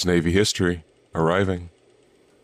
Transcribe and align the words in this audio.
U.S. 0.00 0.06
Navy 0.06 0.32
history 0.32 0.82
arriving. 1.14 1.68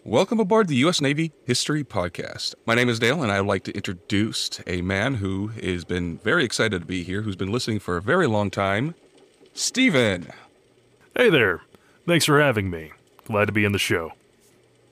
Welcome 0.04 0.38
aboard 0.40 0.68
the 0.68 0.76
U.S. 0.76 1.00
Navy 1.00 1.32
History 1.46 1.84
Podcast. 1.84 2.54
My 2.66 2.74
name 2.74 2.90
is 2.90 2.98
Dale, 2.98 3.22
and 3.22 3.32
I'd 3.32 3.46
like 3.46 3.64
to 3.64 3.72
introduce 3.72 4.60
a 4.66 4.82
man 4.82 5.14
who 5.14 5.46
has 5.62 5.86
been 5.86 6.18
very 6.18 6.44
excited 6.44 6.82
to 6.82 6.86
be 6.86 7.02
here, 7.02 7.22
who's 7.22 7.34
been 7.34 7.50
listening 7.50 7.78
for 7.78 7.96
a 7.96 8.02
very 8.02 8.26
long 8.26 8.50
time, 8.50 8.94
Stephen. 9.54 10.26
Hey 11.16 11.30
there. 11.30 11.62
Thanks 12.06 12.26
for 12.26 12.42
having 12.42 12.68
me. 12.68 12.92
Glad 13.24 13.46
to 13.46 13.52
be 13.52 13.64
in 13.64 13.72
the 13.72 13.78
show. 13.78 14.12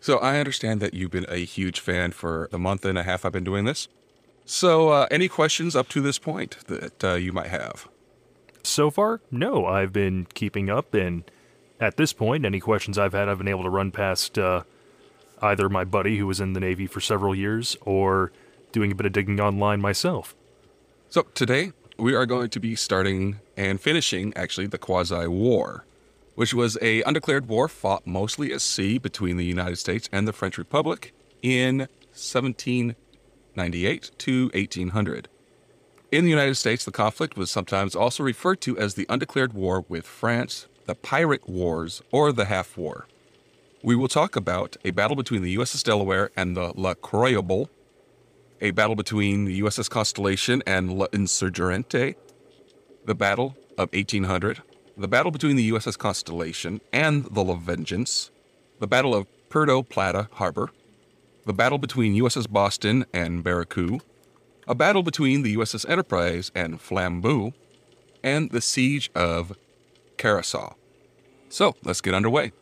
So, 0.00 0.16
I 0.16 0.38
understand 0.38 0.80
that 0.80 0.94
you've 0.94 1.10
been 1.10 1.26
a 1.28 1.44
huge 1.44 1.80
fan 1.80 2.12
for 2.12 2.48
the 2.50 2.58
month 2.58 2.86
and 2.86 2.96
a 2.96 3.02
half 3.02 3.26
I've 3.26 3.32
been 3.32 3.44
doing 3.44 3.66
this. 3.66 3.88
So, 4.46 4.88
uh, 4.88 5.06
any 5.10 5.28
questions 5.28 5.76
up 5.76 5.90
to 5.90 6.00
this 6.00 6.18
point 6.18 6.56
that 6.68 7.04
uh, 7.04 7.14
you 7.16 7.30
might 7.30 7.48
have? 7.48 7.88
So 8.62 8.90
far, 8.90 9.20
no. 9.30 9.66
I've 9.66 9.92
been 9.92 10.26
keeping 10.32 10.70
up, 10.70 10.94
and 10.94 11.30
at 11.80 11.96
this 11.96 12.12
point, 12.12 12.44
any 12.44 12.60
questions 12.60 12.98
I've 12.98 13.12
had, 13.12 13.28
I've 13.28 13.38
been 13.38 13.48
able 13.48 13.64
to 13.64 13.70
run 13.70 13.90
past 13.90 14.38
uh, 14.38 14.62
either 15.42 15.68
my 15.68 15.84
buddy 15.84 16.18
who 16.18 16.26
was 16.26 16.40
in 16.40 16.52
the 16.52 16.60
Navy 16.60 16.86
for 16.86 17.00
several 17.00 17.34
years 17.34 17.76
or 17.82 18.32
doing 18.72 18.92
a 18.92 18.94
bit 18.94 19.06
of 19.06 19.12
digging 19.12 19.40
online 19.40 19.80
myself. 19.80 20.34
So, 21.08 21.22
today 21.34 21.72
we 21.96 22.14
are 22.14 22.26
going 22.26 22.50
to 22.50 22.60
be 22.60 22.74
starting 22.74 23.40
and 23.56 23.80
finishing 23.80 24.32
actually 24.36 24.66
the 24.66 24.78
Quasi 24.78 25.26
War, 25.28 25.84
which 26.34 26.52
was 26.52 26.76
a 26.82 27.02
undeclared 27.02 27.46
war 27.46 27.68
fought 27.68 28.06
mostly 28.06 28.52
at 28.52 28.60
sea 28.60 28.98
between 28.98 29.36
the 29.36 29.44
United 29.44 29.76
States 29.76 30.08
and 30.12 30.26
the 30.26 30.32
French 30.32 30.58
Republic 30.58 31.12
in 31.42 31.78
1798 32.12 34.10
to 34.18 34.50
1800. 34.54 35.28
In 36.10 36.24
the 36.24 36.30
United 36.30 36.54
States, 36.56 36.84
the 36.84 36.92
conflict 36.92 37.36
was 37.36 37.50
sometimes 37.50 37.94
also 37.96 38.22
referred 38.22 38.60
to 38.62 38.78
as 38.78 38.94
the 38.94 39.06
undeclared 39.08 39.52
war 39.52 39.84
with 39.88 40.06
France, 40.06 40.66
the 40.86 40.94
Pirate 40.94 41.48
Wars, 41.48 42.02
or 42.10 42.32
the 42.32 42.44
Half 42.46 42.76
War. 42.76 43.06
We 43.82 43.96
will 43.96 44.08
talk 44.08 44.36
about 44.36 44.76
a 44.84 44.90
battle 44.90 45.16
between 45.16 45.42
the 45.42 45.56
USS 45.56 45.82
Delaware 45.82 46.30
and 46.36 46.56
the 46.56 46.72
La 46.74 46.94
Croyable, 46.94 47.68
a 48.60 48.70
battle 48.70 48.96
between 48.96 49.44
the 49.44 49.60
USS 49.60 49.90
Constellation 49.90 50.62
and 50.66 50.92
La 50.98 51.06
Insurgente, 51.08 52.14
the 53.04 53.14
Battle 53.14 53.56
of 53.76 53.92
1800, 53.92 54.62
the 54.96 55.08
battle 55.08 55.30
between 55.30 55.56
the 55.56 55.70
USS 55.70 55.98
Constellation 55.98 56.80
and 56.92 57.24
the 57.26 57.42
La 57.42 57.54
Vengeance, 57.54 58.30
the 58.78 58.86
Battle 58.86 59.14
of 59.14 59.26
Puerto 59.48 59.82
Plata 59.82 60.28
Harbor, 60.32 60.70
the 61.44 61.52
battle 61.52 61.78
between 61.78 62.14
USS 62.14 62.50
Boston 62.50 63.04
and 63.12 63.44
Barracu, 63.44 64.00
a 64.66 64.74
battle 64.74 65.02
between 65.02 65.42
the 65.42 65.56
USS 65.56 65.88
Enterprise 65.88 66.50
and 66.54 66.80
Flambeau, 66.80 67.52
and 68.22 68.50
the 68.50 68.62
Siege 68.62 69.10
of 69.14 69.56
Curacao. 70.16 70.76
So 71.48 71.74
let's 71.84 72.00
get 72.00 72.14
underway. 72.14 72.52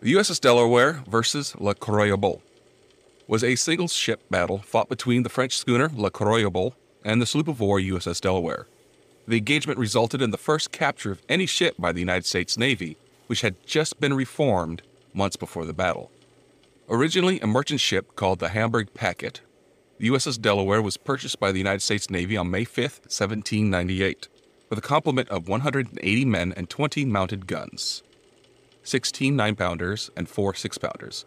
The 0.00 0.14
USS 0.14 0.40
Delaware 0.40 1.04
versus 1.08 1.54
La 1.60 1.74
Croyable 1.74 2.40
was 3.28 3.44
a 3.44 3.54
single 3.54 3.86
ship 3.86 4.28
battle 4.30 4.58
fought 4.58 4.88
between 4.88 5.22
the 5.22 5.28
French 5.28 5.56
schooner 5.56 5.90
La 5.94 6.10
Croyable 6.10 6.72
and 7.04 7.22
the 7.22 7.26
sloop 7.26 7.46
of 7.46 7.60
war 7.60 7.78
USS 7.78 8.20
Delaware. 8.20 8.66
The 9.28 9.36
engagement 9.36 9.78
resulted 9.78 10.20
in 10.20 10.32
the 10.32 10.38
first 10.38 10.72
capture 10.72 11.12
of 11.12 11.22
any 11.28 11.46
ship 11.46 11.76
by 11.78 11.92
the 11.92 12.00
United 12.00 12.26
States 12.26 12.58
Navy, 12.58 12.96
which 13.28 13.42
had 13.42 13.64
just 13.64 14.00
been 14.00 14.14
reformed 14.14 14.82
months 15.14 15.36
before 15.36 15.64
the 15.64 15.72
battle. 15.72 16.10
Originally 16.88 17.38
a 17.40 17.46
merchant 17.46 17.80
ship 17.80 18.16
called 18.16 18.40
the 18.40 18.48
Hamburg 18.48 18.92
Packet, 18.94 19.40
the 20.02 20.08
USS 20.08 20.40
Delaware 20.40 20.82
was 20.82 20.96
purchased 20.96 21.38
by 21.38 21.52
the 21.52 21.58
United 21.58 21.80
States 21.80 22.10
Navy 22.10 22.36
on 22.36 22.50
May 22.50 22.64
5, 22.64 23.02
1798, 23.04 24.26
with 24.68 24.76
a 24.76 24.82
complement 24.82 25.28
of 25.28 25.46
180 25.46 26.24
men 26.24 26.52
and 26.56 26.68
20 26.68 27.04
mounted 27.04 27.46
guns 27.46 28.02
16 28.82 29.36
nine 29.36 29.54
pounders 29.54 30.10
and 30.16 30.28
4 30.28 30.56
six 30.56 30.76
pounders. 30.76 31.24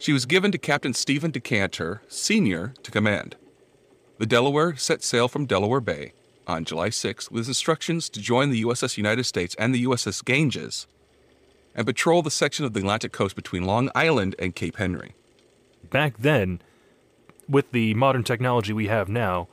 She 0.00 0.12
was 0.12 0.26
given 0.26 0.50
to 0.50 0.58
Captain 0.58 0.94
Stephen 0.94 1.30
Decatur, 1.30 2.02
Sr., 2.08 2.74
to 2.82 2.90
command. 2.90 3.36
The 4.18 4.26
Delaware 4.26 4.74
set 4.74 5.04
sail 5.04 5.28
from 5.28 5.46
Delaware 5.46 5.80
Bay 5.80 6.12
on 6.44 6.64
July 6.64 6.90
6 6.90 7.30
with 7.30 7.46
instructions 7.46 8.08
to 8.08 8.20
join 8.20 8.50
the 8.50 8.64
USS 8.64 8.96
United 8.96 9.26
States 9.26 9.54
and 9.60 9.72
the 9.72 9.84
USS 9.84 10.24
Ganges 10.24 10.88
and 11.72 11.86
patrol 11.86 12.22
the 12.22 12.32
section 12.32 12.64
of 12.64 12.72
the 12.72 12.80
Atlantic 12.80 13.12
coast 13.12 13.36
between 13.36 13.62
Long 13.62 13.90
Island 13.94 14.34
and 14.40 14.56
Cape 14.56 14.78
Henry. 14.78 15.14
Back 15.88 16.18
then, 16.18 16.60
with 17.48 17.72
the 17.72 17.94
modern 17.94 18.24
technology 18.24 18.72
we 18.72 18.88
have 18.88 19.08
now, 19.08 19.48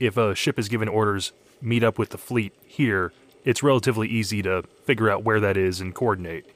if 0.00 0.16
a 0.16 0.34
ship 0.34 0.58
is 0.58 0.68
given 0.68 0.88
orders, 0.88 1.32
meet 1.60 1.82
up 1.82 1.98
with 1.98 2.10
the 2.10 2.18
fleet 2.18 2.52
here, 2.66 3.12
it's 3.44 3.62
relatively 3.62 4.08
easy 4.08 4.42
to 4.42 4.62
figure 4.84 5.10
out 5.10 5.24
where 5.24 5.40
that 5.40 5.56
is 5.56 5.80
and 5.80 5.94
coordinate. 5.94 6.46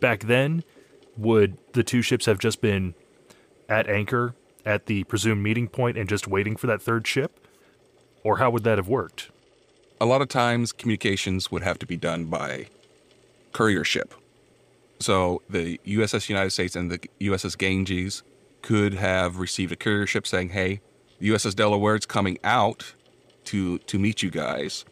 Back 0.00 0.24
then, 0.24 0.64
would 1.16 1.56
the 1.72 1.82
two 1.82 2.02
ships 2.02 2.26
have 2.26 2.38
just 2.38 2.60
been 2.60 2.94
at 3.68 3.88
anchor 3.88 4.34
at 4.66 4.86
the 4.86 5.04
presumed 5.04 5.42
meeting 5.42 5.68
point 5.68 5.96
and 5.96 6.08
just 6.08 6.26
waiting 6.26 6.56
for 6.56 6.66
that 6.66 6.82
third 6.82 7.06
ship? 7.06 7.46
Or 8.22 8.38
how 8.38 8.50
would 8.50 8.64
that 8.64 8.78
have 8.78 8.88
worked? 8.88 9.30
A 10.00 10.06
lot 10.06 10.22
of 10.22 10.28
times, 10.28 10.72
communications 10.72 11.50
would 11.50 11.62
have 11.62 11.78
to 11.78 11.86
be 11.86 11.96
done 11.96 12.24
by 12.24 12.66
courier 13.52 13.84
ship. 13.84 14.14
So 14.98 15.42
the 15.48 15.78
USS 15.86 16.28
United 16.28 16.50
States 16.50 16.76
and 16.76 16.90
the 16.90 16.98
USS 17.20 17.56
Ganges 17.56 18.22
could 18.64 18.94
have 18.94 19.36
received 19.36 19.72
a 19.72 19.76
courier 19.76 20.06
ship 20.06 20.26
saying, 20.26 20.48
"Hey, 20.48 20.80
the 21.18 21.26
USS 21.28 21.54
Delaware 21.54 21.96
is 21.96 22.06
coming 22.06 22.38
out 22.42 22.94
to 23.44 23.78
to 23.78 23.98
meet 23.98 24.22
you 24.22 24.30
guys." 24.30 24.86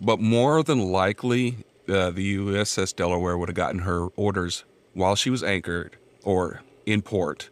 But 0.00 0.18
more 0.20 0.64
than 0.64 0.90
likely, 0.90 1.58
uh, 1.88 2.10
the 2.10 2.34
USS 2.34 2.92
Delaware 2.92 3.38
would 3.38 3.48
have 3.48 3.54
gotten 3.56 3.80
her 3.80 4.08
orders 4.16 4.64
while 4.92 5.14
she 5.14 5.30
was 5.30 5.44
anchored 5.44 5.96
or 6.24 6.62
in 6.84 7.00
port, 7.00 7.48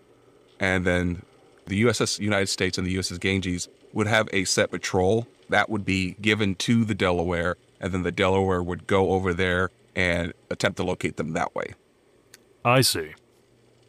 and 0.59 0.84
then 0.84 1.22
the 1.66 1.82
USS 1.82 2.19
United 2.19 2.48
States 2.48 2.76
and 2.76 2.84
the 2.86 2.97
USS 2.97 3.19
Ganges 3.19 3.69
would 3.92 4.09
have 4.09 4.28
a 4.32 4.44
set 4.44 4.72
patrol 4.72 5.28
that 5.50 5.71
would 5.71 5.84
be 5.84 6.16
given 6.21 6.56
to 6.56 6.84
the 6.84 6.97
Delaware, 6.97 7.56
and 7.81 7.92
then 7.92 8.03
the 8.03 8.10
Delaware 8.10 8.62
would 8.62 8.88
go 8.88 9.12
over 9.12 9.32
there 9.32 9.71
and 9.94 10.32
attempt 10.50 10.78
to 10.78 10.82
locate 10.82 11.16
them 11.16 11.32
that 11.34 11.54
way. 11.54 11.75
I 12.65 12.81
see. 12.81 13.12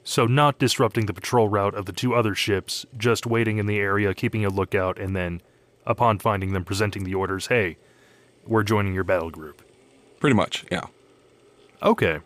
So, 0.08 0.28
not 0.28 0.60
disrupting 0.60 1.08
the 1.08 1.16
patrol 1.16 1.50
route 1.50 1.74
of 1.74 1.88
the 1.88 1.92
two 1.92 2.14
other 2.14 2.36
ships, 2.36 2.86
just 2.96 3.26
waiting 3.26 3.58
in 3.58 3.66
the 3.66 3.80
area, 3.80 4.14
keeping 4.14 4.46
a 4.46 4.50
lookout, 4.50 5.00
and 5.00 5.16
then, 5.16 5.42
upon 5.84 6.20
finding 6.20 6.54
them, 6.54 6.64
presenting 6.64 7.06
the 7.06 7.16
orders 7.16 7.48
hey, 7.48 7.78
we're 8.46 8.62
joining 8.62 8.94
your 8.94 9.04
battle 9.04 9.32
group. 9.32 9.64
Pretty 10.20 10.36
much, 10.36 10.64
yeah. 10.72 10.86
Okay. 11.82 12.20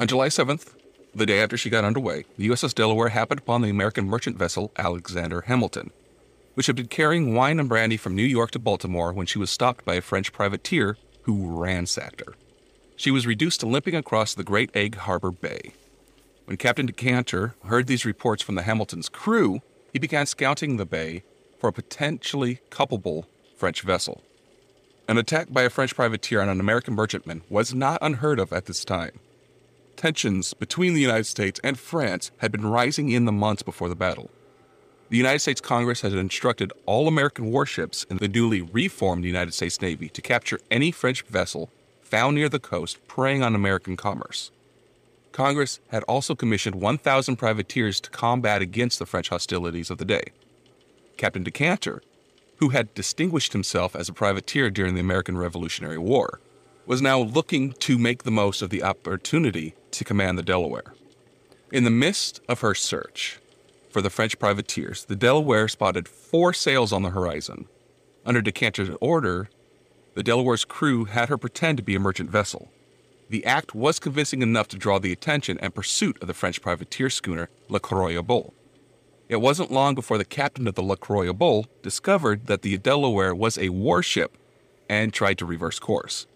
On 0.00 0.08
July 0.08 0.26
7th, 0.26 0.74
the 1.14 1.26
day 1.26 1.40
after 1.40 1.56
she 1.56 1.70
got 1.70 1.84
underway, 1.84 2.24
the 2.36 2.48
USS 2.48 2.74
Delaware 2.74 3.10
happened 3.10 3.38
upon 3.38 3.62
the 3.62 3.70
American 3.70 4.06
merchant 4.06 4.36
vessel 4.36 4.72
Alexander 4.76 5.42
Hamilton, 5.42 5.92
which 6.54 6.66
had 6.66 6.74
been 6.74 6.88
carrying 6.88 7.36
wine 7.36 7.60
and 7.60 7.68
brandy 7.68 7.96
from 7.96 8.16
New 8.16 8.24
York 8.24 8.50
to 8.50 8.58
Baltimore 8.58 9.12
when 9.12 9.26
she 9.26 9.38
was 9.38 9.50
stopped 9.50 9.84
by 9.84 9.94
a 9.94 10.00
French 10.00 10.32
privateer 10.32 10.96
who 11.22 11.56
ransacked 11.56 12.20
her. 12.26 12.34
She 12.96 13.12
was 13.12 13.28
reduced 13.28 13.60
to 13.60 13.66
limping 13.68 13.94
across 13.94 14.34
the 14.34 14.42
Great 14.42 14.74
Egg 14.74 14.96
Harbor 14.96 15.30
Bay. 15.30 15.74
When 16.50 16.56
Captain 16.56 16.86
Decatur 16.86 17.54
heard 17.66 17.86
these 17.86 18.04
reports 18.04 18.42
from 18.42 18.56
the 18.56 18.62
Hamilton's 18.62 19.08
crew, 19.08 19.60
he 19.92 20.00
began 20.00 20.26
scouting 20.26 20.78
the 20.78 20.84
bay 20.84 21.22
for 21.60 21.68
a 21.68 21.72
potentially 21.72 22.58
culpable 22.70 23.28
French 23.54 23.82
vessel. 23.82 24.20
An 25.06 25.16
attack 25.16 25.52
by 25.52 25.62
a 25.62 25.70
French 25.70 25.94
privateer 25.94 26.40
on 26.40 26.48
an 26.48 26.58
American 26.58 26.94
merchantman 26.94 27.42
was 27.48 27.72
not 27.72 28.00
unheard 28.02 28.40
of 28.40 28.52
at 28.52 28.66
this 28.66 28.84
time. 28.84 29.20
Tensions 29.94 30.52
between 30.52 30.92
the 30.92 31.00
United 31.00 31.26
States 31.26 31.60
and 31.62 31.78
France 31.78 32.32
had 32.38 32.50
been 32.50 32.66
rising 32.66 33.10
in 33.10 33.26
the 33.26 33.30
months 33.30 33.62
before 33.62 33.88
the 33.88 33.94
battle. 33.94 34.28
The 35.08 35.18
United 35.18 35.38
States 35.38 35.60
Congress 35.60 36.00
had 36.00 36.14
instructed 36.14 36.72
all 36.84 37.06
American 37.06 37.52
warships 37.52 38.02
in 38.10 38.16
the 38.16 38.26
newly 38.26 38.60
reformed 38.60 39.24
United 39.24 39.54
States 39.54 39.80
Navy 39.80 40.08
to 40.08 40.20
capture 40.20 40.58
any 40.68 40.90
French 40.90 41.22
vessel 41.22 41.70
found 42.02 42.34
near 42.34 42.48
the 42.48 42.58
coast 42.58 42.98
preying 43.06 43.44
on 43.44 43.54
American 43.54 43.96
commerce. 43.96 44.50
Congress 45.32 45.80
had 45.88 46.02
also 46.04 46.34
commissioned 46.34 46.74
1,000 46.74 47.36
privateers 47.36 48.00
to 48.00 48.10
combat 48.10 48.62
against 48.62 48.98
the 48.98 49.06
French 49.06 49.28
hostilities 49.28 49.90
of 49.90 49.98
the 49.98 50.04
day. 50.04 50.24
Captain 51.16 51.42
Decatur, 51.42 52.02
who 52.56 52.70
had 52.70 52.94
distinguished 52.94 53.52
himself 53.52 53.94
as 53.94 54.08
a 54.08 54.12
privateer 54.12 54.70
during 54.70 54.94
the 54.94 55.00
American 55.00 55.38
Revolutionary 55.38 55.98
War, 55.98 56.40
was 56.86 57.00
now 57.00 57.20
looking 57.20 57.72
to 57.74 57.98
make 57.98 58.24
the 58.24 58.30
most 58.30 58.62
of 58.62 58.70
the 58.70 58.82
opportunity 58.82 59.74
to 59.92 60.04
command 60.04 60.36
the 60.36 60.42
Delaware. 60.42 60.94
In 61.72 61.84
the 61.84 61.90
midst 61.90 62.40
of 62.48 62.60
her 62.60 62.74
search 62.74 63.38
for 63.90 64.02
the 64.02 64.10
French 64.10 64.38
privateers, 64.38 65.04
the 65.04 65.16
Delaware 65.16 65.68
spotted 65.68 66.08
four 66.08 66.52
sails 66.52 66.92
on 66.92 67.02
the 67.02 67.10
horizon. 67.10 67.66
Under 68.26 68.40
Decatur's 68.40 68.90
order, 69.00 69.48
the 70.14 70.22
Delaware's 70.22 70.64
crew 70.64 71.04
had 71.04 71.28
her 71.28 71.38
pretend 71.38 71.78
to 71.78 71.84
be 71.84 71.94
a 71.94 72.00
merchant 72.00 72.30
vessel. 72.30 72.70
The 73.30 73.46
act 73.46 73.76
was 73.76 74.00
convincing 74.00 74.42
enough 74.42 74.66
to 74.68 74.76
draw 74.76 74.98
the 74.98 75.12
attention 75.12 75.56
and 75.60 75.72
pursuit 75.72 76.20
of 76.20 76.26
the 76.26 76.34
French 76.34 76.60
privateer 76.60 77.08
schooner 77.08 77.48
La 77.68 77.78
Croyable. 77.78 78.52
It 79.28 79.40
wasn't 79.40 79.70
long 79.70 79.94
before 79.94 80.18
the 80.18 80.24
captain 80.24 80.66
of 80.66 80.74
the 80.74 80.82
La 80.82 80.96
Croyable 80.96 81.66
discovered 81.80 82.48
that 82.48 82.62
the 82.62 82.76
Delaware 82.76 83.32
was 83.32 83.56
a 83.56 83.68
warship 83.68 84.36
and 84.88 85.12
tried 85.12 85.38
to 85.38 85.46
reverse 85.46 85.78
course. 85.78 86.26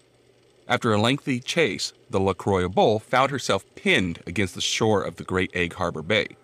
After 0.69 0.93
a 0.93 1.01
lengthy 1.01 1.41
chase, 1.41 1.93
the 2.11 2.21
La 2.21 2.33
Croyable 2.33 3.03
found 3.03 3.33
herself 3.33 3.65
pinned 3.75 4.23
against 4.25 4.55
the 4.55 4.61
shore 4.61 5.03
of 5.03 5.17
the 5.17 5.25
Great 5.25 5.51
Egg 5.53 5.73
Harbor 5.73 6.03
Bay. 6.03 6.37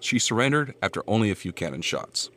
She 0.00 0.18
surrendered 0.18 0.74
after 0.80 1.02
only 1.06 1.30
a 1.30 1.34
few 1.34 1.52
cannon 1.52 1.82
shots. 1.82 2.30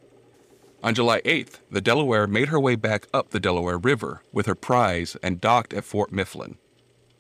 On 0.84 0.94
July 0.94 1.22
8th, 1.22 1.60
the 1.72 1.80
Delaware 1.80 2.28
made 2.28 2.50
her 2.50 2.60
way 2.60 2.76
back 2.76 3.08
up 3.14 3.30
the 3.30 3.40
Delaware 3.40 3.78
River 3.78 4.24
with 4.34 4.46
her 4.46 4.56
prize 4.56 5.16
and 5.24 5.40
docked 5.40 5.74
at 5.74 5.86
Fort 5.86 6.12
Mifflin. 6.12 6.58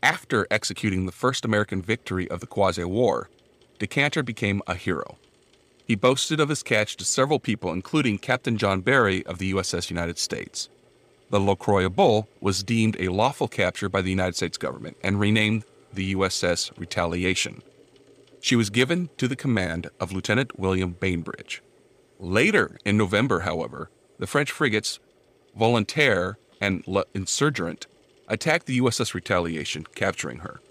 After 0.03 0.47
executing 0.49 1.05
the 1.05 1.11
first 1.11 1.45
American 1.45 1.81
victory 1.81 2.27
of 2.29 2.39
the 2.39 2.47
Quasi 2.47 2.83
War, 2.83 3.29
Decatur 3.77 4.23
became 4.23 4.61
a 4.65 4.73
hero. 4.73 5.17
He 5.85 5.95
boasted 5.95 6.39
of 6.39 6.49
his 6.49 6.63
catch 6.63 6.97
to 6.97 7.05
several 7.05 7.39
people, 7.39 7.71
including 7.71 8.17
Captain 8.17 8.57
John 8.57 8.81
Barry 8.81 9.23
of 9.25 9.37
the 9.37 9.53
USS 9.53 9.89
United 9.91 10.17
States. 10.17 10.69
The 11.29 11.39
La 11.39 11.55
Croyable 11.55 12.27
was 12.39 12.63
deemed 12.63 12.97
a 12.99 13.09
lawful 13.09 13.47
capture 13.47 13.89
by 13.89 14.01
the 14.01 14.09
United 14.09 14.35
States 14.35 14.57
government 14.57 14.97
and 15.03 15.19
renamed 15.19 15.65
the 15.93 16.15
USS 16.15 16.77
Retaliation. 16.79 17.61
She 18.39 18.55
was 18.55 18.71
given 18.71 19.09
to 19.17 19.27
the 19.27 19.35
command 19.35 19.89
of 19.99 20.11
Lieutenant 20.11 20.59
William 20.59 20.91
Bainbridge. 20.99 21.61
Later 22.19 22.79
in 22.85 22.97
November, 22.97 23.41
however, 23.41 23.91
the 24.17 24.27
French 24.27 24.51
frigates 24.51 24.99
Volontaire 25.55 26.37
and 26.59 26.83
L'Insurgent 26.87 27.85
attacked 28.31 28.65
the 28.65 28.79
USS 28.79 29.13
Retaliation, 29.13 29.85
capturing 29.93 30.39
her. 30.39 30.61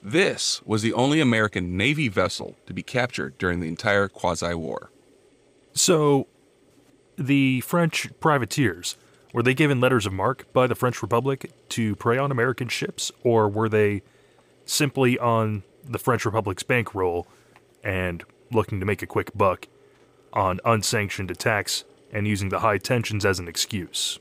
This 0.00 0.62
was 0.64 0.82
the 0.82 0.92
only 0.92 1.20
American 1.20 1.76
Navy 1.76 2.08
vessel 2.08 2.56
to 2.66 2.72
be 2.72 2.84
captured 2.84 3.36
during 3.36 3.58
the 3.58 3.66
entire 3.66 4.08
Quasi 4.08 4.54
War. 4.54 4.90
So, 5.72 6.28
the 7.16 7.60
French 7.62 8.08
privateers 8.20 8.96
were 9.32 9.42
they 9.42 9.54
given 9.54 9.80
letters 9.80 10.06
of 10.06 10.12
marque 10.12 10.50
by 10.52 10.68
the 10.68 10.76
French 10.76 11.02
Republic 11.02 11.50
to 11.70 11.96
prey 11.96 12.16
on 12.16 12.30
American 12.30 12.68
ships, 12.68 13.10
or 13.24 13.48
were 13.48 13.68
they 13.68 14.02
simply 14.64 15.18
on 15.18 15.64
the 15.84 15.98
French 15.98 16.24
Republic's 16.24 16.62
bankroll 16.62 17.26
and 17.82 18.22
looking 18.52 18.78
to 18.78 18.86
make 18.86 19.02
a 19.02 19.06
quick 19.06 19.36
buck 19.36 19.66
on 20.32 20.60
unsanctioned 20.64 21.30
attacks 21.30 21.84
and 22.12 22.28
using 22.28 22.50
the 22.50 22.60
high 22.60 22.78
tensions 22.78 23.24
as 23.24 23.40
an 23.40 23.48
excuse? 23.48 24.20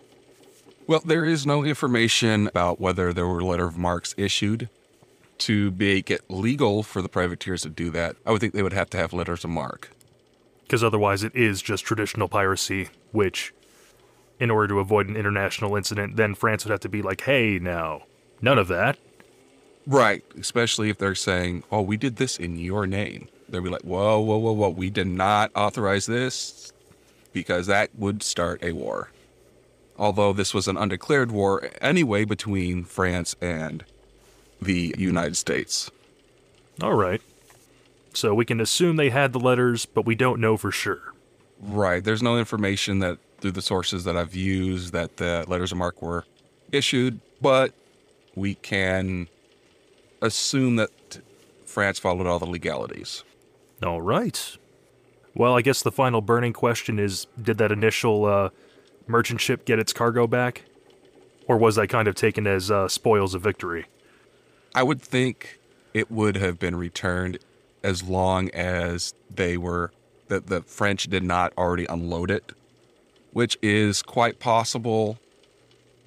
Well, 0.88 1.01
there 1.04 1.25
is 1.25 1.45
no 1.45 1.66
information 1.66 2.48
about 2.48 2.80
whether 2.80 3.12
there 3.12 3.28
were 3.28 3.44
letter 3.44 3.68
of 3.68 3.78
marks 3.78 4.16
issued. 4.18 4.69
To 5.39 5.69
make 5.78 6.10
it 6.10 6.22
legal 6.30 6.81
for 6.81 7.01
the 7.01 7.10
privateers 7.10 7.63
to 7.63 7.69
do 7.69 7.92
that, 7.92 8.16
I 8.25 8.31
would 8.31 8.39
think 8.39 8.54
they 8.54 8.63
would 8.63 8.74
have 8.74 8.89
to 8.92 8.98
have 8.98 9.12
letters 9.12 9.44
of 9.44 9.50
mark. 9.50 9.92
Because 10.63 10.86
otherwise, 10.86 11.24
it 11.24 11.36
is 11.36 11.62
just 11.62 11.84
traditional 11.84 12.30
piracy, 12.30 12.88
which 13.12 13.54
in 14.39 14.50
order 14.50 14.69
to 14.69 14.80
avoid 14.80 15.10
an 15.10 15.18
international 15.18 15.75
incident, 15.75 16.16
then 16.16 16.34
France 16.34 16.63
would 16.63 16.72
have 16.72 16.80
to 16.80 16.89
be 16.89 17.01
like, 17.01 17.22
hey, 17.22 17.60
now, 17.60 18.04
none 18.42 18.57
of 18.57 18.69
that. 18.69 18.98
Right. 19.86 20.24
Especially 20.39 20.89
if 20.89 20.98
they're 20.98 21.16
saying, 21.16 21.63
oh, 21.69 21.81
we 21.81 21.98
did 21.98 22.16
this 22.16 22.38
in 22.38 22.57
your 22.57 22.88
name. 22.88 23.28
They'd 23.50 23.63
be 23.63 23.69
like, 23.69 23.84
whoa, 23.84 24.19
whoa, 24.19 24.38
whoa, 24.38 24.54
whoa, 24.54 24.69
we 24.69 24.89
did 24.89 25.07
not 25.07 25.51
authorize 25.54 26.06
this 26.06 26.72
because 27.34 27.68
that 27.68 27.89
would 27.95 28.24
start 28.24 28.63
a 28.63 28.72
war. 28.72 29.10
Although 29.98 30.34
this 30.34 30.54
was 30.54 30.68
an 30.68 30.78
undeclared 30.78 31.32
war 31.32 31.70
anyway 31.82 32.24
between 32.24 32.84
France 32.84 33.36
and 33.42 33.84
the 34.62 34.96
United 34.98 35.36
States. 35.38 35.90
All 36.82 36.94
right. 36.94 37.22
So 38.14 38.34
we 38.34 38.46
can 38.46 38.60
assume 38.60 38.96
they 38.96 39.10
had 39.10 39.34
the 39.34 39.40
letters, 39.40 39.86
but 39.86 40.06
we 40.06 40.16
don't 40.16 40.40
know 40.40 40.58
for 40.58 40.72
sure. 40.72 41.14
Right. 41.60 42.04
There's 42.04 42.24
no 42.24 42.38
information 42.38 43.00
that 43.00 43.18
through 43.40 43.52
the 43.52 43.62
sources 43.62 44.04
that 44.04 44.18
I've 44.18 44.36
used 44.36 44.94
that 44.94 45.18
the 45.18 45.46
letters 45.48 45.72
of 45.72 45.78
marque 45.78 46.02
were 46.02 46.26
issued, 46.72 47.20
but 47.42 47.74
we 48.36 48.56
can 48.56 49.28
assume 50.22 50.76
that 50.78 51.20
France 51.66 52.00
followed 52.00 52.26
all 52.28 52.40
the 52.40 52.46
legalities. 52.46 53.24
All 53.84 54.02
right. 54.02 54.58
Well, 55.36 55.56
I 55.56 55.62
guess 55.62 55.84
the 55.84 55.92
final 55.92 56.22
burning 56.22 56.54
question 56.54 56.98
is 56.98 57.28
did 57.40 57.60
that 57.60 57.72
initial 57.72 58.26
uh, 58.26 58.50
merchant 59.07 59.42
ship 59.42 59.65
get 59.65 59.80
its 59.80 59.94
cargo 59.94 60.27
back? 60.27 60.63
Or 61.48 61.57
was 61.57 61.75
that 61.75 61.88
kind 61.88 62.07
of 62.07 62.15
taken 62.15 62.45
as 62.45 62.69
uh, 62.69 62.88
spoils 62.88 63.33
of 63.33 63.42
victory? 63.42 63.86
I 64.75 64.83
would 64.83 65.01
think 65.01 65.59
it 65.94 66.12
would 66.12 66.36
have 66.36 66.59
been 66.59 66.75
returned 66.75 67.39
as 67.83 68.04
long 68.04 68.50
as 68.51 69.13
they 69.33 69.57
were 69.57 69.92
that 70.27 70.48
the 70.48 70.62
French 70.62 71.06
did 71.07 71.24
not 71.24 71.54
already 71.57 71.86
unload 71.86 72.30
it 72.30 72.51
which 73.38 73.56
is 73.62 74.01
quite 74.01 74.39
possible 74.39 75.19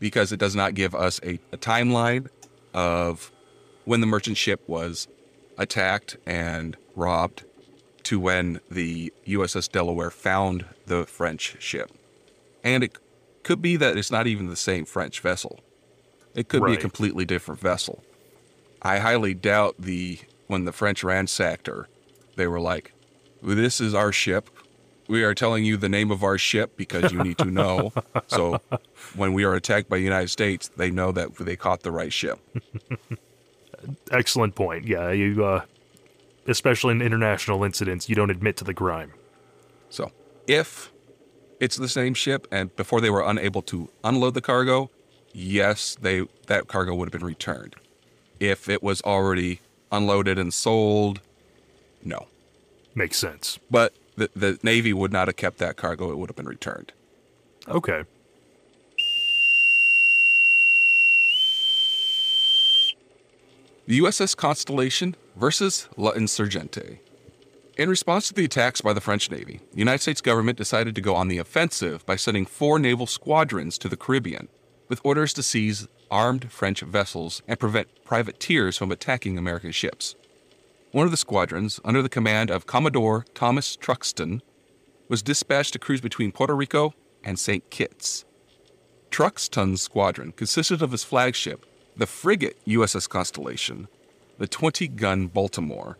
because 0.00 0.32
it 0.32 0.41
does 0.41 0.56
not 0.56 0.75
give 0.75 0.96
us 0.96 1.20
a, 1.23 1.38
a 1.53 1.56
timeline 1.56 2.29
of 2.75 3.31
when 3.85 4.00
the 4.00 4.06
merchant 4.06 4.37
ship 4.37 4.61
was 4.67 5.06
attacked 5.56 6.17
and 6.26 6.76
robbed 6.96 7.44
to 8.03 8.19
when 8.19 8.58
the 8.69 9.12
USS 9.29 9.70
Delaware 9.70 10.11
found 10.11 10.64
the 10.87 11.06
French 11.06 11.55
ship. 11.61 11.93
And 12.62 12.85
it 12.85 12.99
could 13.43 13.62
be 13.62 13.77
that 13.77 13.97
it's 13.97 14.11
not 14.11 14.27
even 14.27 14.49
the 14.49 14.57
same 14.57 14.85
French 14.85 15.21
vessel. 15.21 15.61
It 16.35 16.49
could 16.49 16.62
right. 16.62 16.73
be 16.73 16.77
a 16.77 16.81
completely 16.81 17.25
different 17.25 17.61
vessel. 17.61 18.03
I 18.83 18.99
highly 18.99 19.35
doubt 19.35 19.77
the 19.79 20.19
when 20.46 20.65
the 20.65 20.73
French 20.73 21.05
ransacked 21.05 21.67
her, 21.67 21.89
they 22.37 22.46
were 22.46 22.61
like, 22.61 22.93
"This 23.43 23.81
is 23.81 23.94
our 23.94 24.13
ship 24.13 24.51
we 25.11 25.25
are 25.25 25.34
telling 25.34 25.65
you 25.65 25.77
the 25.77 25.89
name 25.89 26.13
of 26.13 26.23
our 26.23 26.39
ship 26.39 26.77
because 26.77 27.13
you 27.13 27.23
need 27.23 27.37
to 27.39 27.44
know. 27.46 27.93
so 28.29 28.61
when 29.17 29.32
we 29.32 29.43
are 29.43 29.55
attacked 29.55 29.89
by 29.89 29.96
the 29.96 30.05
United 30.05 30.29
States, 30.29 30.69
they 30.77 30.91
know 30.91 31.11
that 31.11 31.34
they 31.34 31.56
caught 31.56 31.82
the 31.82 31.91
right 31.91 32.13
ship. 32.13 32.39
Excellent 34.13 34.55
point. 34.55 34.87
Yeah, 34.87 35.11
you, 35.11 35.44
uh, 35.44 35.65
especially 36.46 36.93
in 36.93 37.03
international 37.03 37.65
incidents, 37.65 38.08
you 38.08 38.15
don't 38.15 38.31
admit 38.31 38.56
to 38.58 38.65
the 38.65 38.73
crime. 38.73 39.13
So 39.91 40.13
if 40.46 40.93
it's 41.60 41.76
the 41.76 41.88
same 41.88 42.14
ship, 42.14 42.48
and 42.50 42.74
before 42.74 43.00
they 43.00 43.10
were 43.10 43.22
unable 43.22 43.62
to 43.62 43.90
unload 44.02 44.34
the 44.34 44.40
cargo, 44.40 44.90
yes, 45.32 45.96
they 46.00 46.26
that 46.46 46.67
cargo 46.67 46.94
would 46.94 47.12
have 47.12 47.20
been 47.20 47.26
returned. 47.26 47.76
If 48.40 48.69
it 48.69 48.82
was 48.82 49.02
already 49.02 49.60
unloaded 49.93 50.38
and 50.38 50.52
sold, 50.52 51.20
no. 52.02 52.26
Makes 52.94 53.19
sense. 53.19 53.58
But 53.70 53.94
the, 54.17 54.31
the 54.34 54.58
Navy 54.62 54.93
would 54.93 55.12
not 55.12 55.29
have 55.29 55.36
kept 55.36 55.58
that 55.58 55.76
cargo, 55.76 56.10
it 56.10 56.17
would 56.17 56.31
have 56.31 56.36
been 56.36 56.48
returned. 56.48 56.93
Okay. 57.69 58.05
The 63.86 63.98
USS 63.98 64.36
Constellation 64.36 65.17
versus 65.36 65.88
L'Insurgente. 65.96 67.00
In 67.81 67.89
response 67.89 68.29
to 68.29 68.34
the 68.34 68.44
attacks 68.44 68.82
by 68.82 68.93
the 68.93 69.01
French 69.01 69.31
Navy, 69.31 69.58
the 69.72 69.79
United 69.79 70.03
States 70.03 70.20
government 70.20 70.58
decided 70.58 70.94
to 70.94 71.01
go 71.01 71.15
on 71.15 71.29
the 71.29 71.39
offensive 71.39 72.05
by 72.05 72.15
sending 72.15 72.44
four 72.44 72.79
naval 72.79 73.06
squadrons 73.06 73.79
to 73.79 73.89
the 73.89 73.96
Caribbean, 73.96 74.49
with 74.91 75.01
orders 75.03 75.32
to 75.32 75.43
seize 75.43 75.89
armed 76.10 76.53
French 76.53 76.82
vessels 76.82 77.41
and 77.49 77.58
prevent 77.58 78.05
privateers 78.05 78.77
from 78.77 78.93
attacking 78.93 79.39
American 79.39 79.72
ships. 79.72 80.15
One 80.93 81.06
of 81.06 81.10
the 81.10 81.17
squadrons, 81.17 81.81
under 81.82 82.03
the 82.03 82.10
command 82.10 82.51
of 82.51 82.67
Commodore 82.67 83.25
Thomas 83.32 83.79
Truxtun, 83.79 84.43
was 85.08 85.22
dispatched 85.22 85.72
to 85.72 85.79
cruise 85.79 86.03
between 86.03 86.32
Puerto 86.32 86.55
Rico 86.55 86.93
and 87.25 87.39
St. 87.39 87.70
Kitts. 87.70 88.27
Truxtun's 89.10 89.81
squadron 89.81 90.32
consisted 90.32 90.82
of 90.82 90.93
his 90.93 91.03
flagship, 91.03 91.65
the 91.96 92.06
frigate 92.06 92.58
USS 92.67 93.08
Constellation, 93.08 93.89
the 94.37 94.46
20 94.46 94.87
gun 94.89 95.29
Baltimore, 95.29 95.96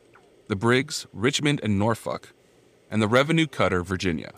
the 0.51 0.57
brigs 0.57 1.07
Richmond 1.13 1.61
and 1.63 1.79
Norfolk, 1.79 2.33
and 2.91 3.01
the 3.01 3.07
revenue 3.07 3.47
cutter 3.47 3.85
Virginia. 3.85 4.33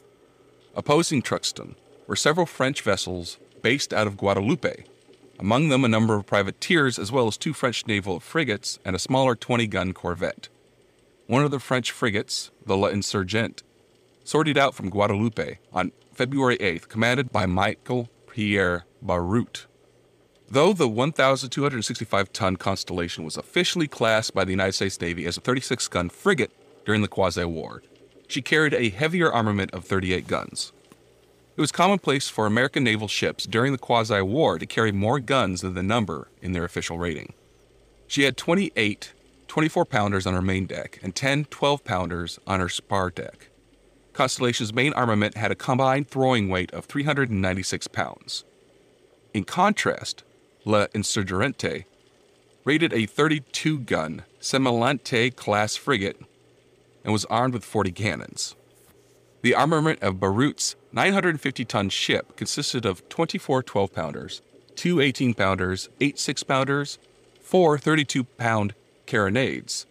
Opposing 0.77 1.23
Truxtun 1.23 1.75
were 2.07 2.17
several 2.17 2.45
French 2.45 2.83
vessels 2.83 3.39
based 3.63 3.95
out 3.95 4.07
of 4.07 4.19
Guadeloupe, 4.19 4.85
among 5.39 5.71
them 5.71 5.87
a 5.87 5.89
number 5.89 6.15
of 6.15 6.27
privateers 6.27 6.99
as 6.99 7.11
well 7.11 7.29
as 7.29 7.39
two 7.39 7.55
French 7.55 7.87
naval 7.87 8.21
frigates 8.21 8.79
and 8.85 8.95
a 8.95 8.99
smaller 8.99 9.35
20 9.35 9.67
gun 9.69 9.95
corvette. 9.95 10.51
One 11.29 11.45
of 11.45 11.51
the 11.51 11.59
French 11.59 11.91
frigates, 11.91 12.51
the 12.67 12.77
L'Insurgent, 12.77 13.63
sorted 14.23 14.59
out 14.59 14.75
from 14.75 14.91
Guadeloupe 14.91 15.57
on 15.73 15.93
February 16.13 16.59
8th, 16.59 16.89
commanded 16.89 17.33
by 17.33 17.47
Michael 17.47 18.11
Pierre 18.27 18.85
Barreaut. 19.03 19.65
Though 20.53 20.75
the 20.75 20.87
1,265 20.87 22.31
ton 22.35 22.57
Constellation 22.57 23.25
was 23.25 23.39
officially 23.39 23.89
classed 23.89 24.35
by 24.35 24.45
the 24.45 24.51
United 24.51 24.75
States 24.75 25.01
Navy 25.01 25.25
as 25.25 25.39
a 25.39 25.41
36 25.41 25.89
gun 25.89 26.11
frigate 26.11 26.53
during 26.85 27.01
the 27.01 27.09
Quasi 27.09 27.43
War, 27.47 27.83
she 28.29 28.43
carried 28.43 28.75
a 28.75 28.91
heavier 28.91 29.33
armament 29.33 29.71
of 29.71 29.87
38 29.87 30.27
guns. 30.27 30.73
It 31.57 31.61
was 31.63 31.73
commonplace 31.73 32.29
for 32.29 32.45
American 32.45 32.85
naval 32.85 33.09
ships 33.09 33.47
during 33.47 33.73
the 33.73 33.79
Quasi 33.79 34.21
War 34.21 34.59
to 34.59 34.67
carry 34.67 34.93
more 34.93 35.21
guns 35.21 35.63
than 35.63 35.73
the 35.73 35.83
number 35.83 36.29
in 36.43 36.53
their 36.53 36.67
official 36.67 36.99
rating. 36.99 37.33
She 38.07 38.25
had 38.25 38.37
28 38.37 39.15
24 39.49 39.87
pounders 39.87 40.27
on 40.27 40.35
her 40.35 40.43
main 40.43 40.67
deck 40.67 41.01
and 41.03 41.15
10 41.15 41.47
12 41.47 41.83
pounders 41.83 42.39
on 42.47 42.61
her 42.61 42.69
spar 42.69 43.09
deck. 43.09 43.49
Constellation's 44.13 44.75
main 44.75 44.93
armament 44.93 45.35
had 45.35 45.51
a 45.51 45.55
combined 45.55 46.09
throwing 46.09 46.51
weight 46.51 46.71
of 46.73 46.85
396 46.85 47.89
pounds. 47.89 48.45
In 49.33 49.45
contrast, 49.45 50.25
La 50.65 50.87
Insurgente 50.89 51.85
rated 52.65 52.93
a 52.93 53.07
32 53.07 53.81
gun 53.81 54.23
Sémillante 54.41 55.35
class 55.35 55.75
frigate 55.75 56.21
and 57.03 57.13
was 57.13 57.25
armed 57.25 57.55
with 57.55 57.65
40 57.65 57.91
cannons. 57.91 58.55
The 59.43 59.57
armament 59.57 60.01
of 60.03 60.21
Barreaut's 60.21 60.77
950 60.93 61.65
ton 61.65 61.89
ship 61.89 62.37
consisted 62.37 62.87
of 62.87 63.09
24 63.09 63.65
12 63.65 63.93
pounders, 63.93 64.43
two 64.77 65.01
18 65.01 65.35
pounders, 65.35 65.89
eight 66.01 66.19
6 66.19 66.45
pounders, 66.45 66.99
four 67.41 67.77
32 67.77 68.23
pound 68.23 68.75
carronades, 69.07 69.87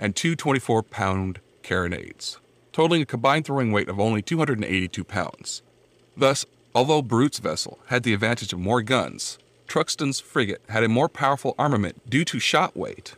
and 0.00 0.16
two 0.16 0.34
24 0.34 0.82
pound 0.82 1.40
carronades, 1.62 2.38
totaling 2.72 3.02
a 3.02 3.06
combined 3.06 3.44
throwing 3.44 3.70
weight 3.70 3.90
of 3.90 4.00
only 4.00 4.22
282 4.22 5.04
pounds. 5.04 5.60
Thus, 6.16 6.46
although 6.74 7.02
Barreaut's 7.02 7.38
vessel 7.38 7.78
had 7.88 8.02
the 8.02 8.14
advantage 8.14 8.54
of 8.54 8.58
more 8.58 8.80
guns, 8.80 9.36
Truxtun's 9.66 10.20
frigate 10.20 10.62
had 10.68 10.84
a 10.84 10.88
more 10.88 11.08
powerful 11.08 11.54
armament 11.58 12.08
due 12.08 12.24
to 12.24 12.38
shot 12.38 12.76
weight. 12.76 13.14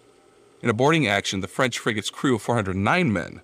In 0.60 0.70
a 0.70 0.74
boarding 0.74 1.06
action, 1.06 1.40
the 1.40 1.48
French 1.48 1.78
frigate's 1.78 2.10
crew 2.10 2.34
of 2.36 2.42
409 2.42 3.12
men 3.12 3.42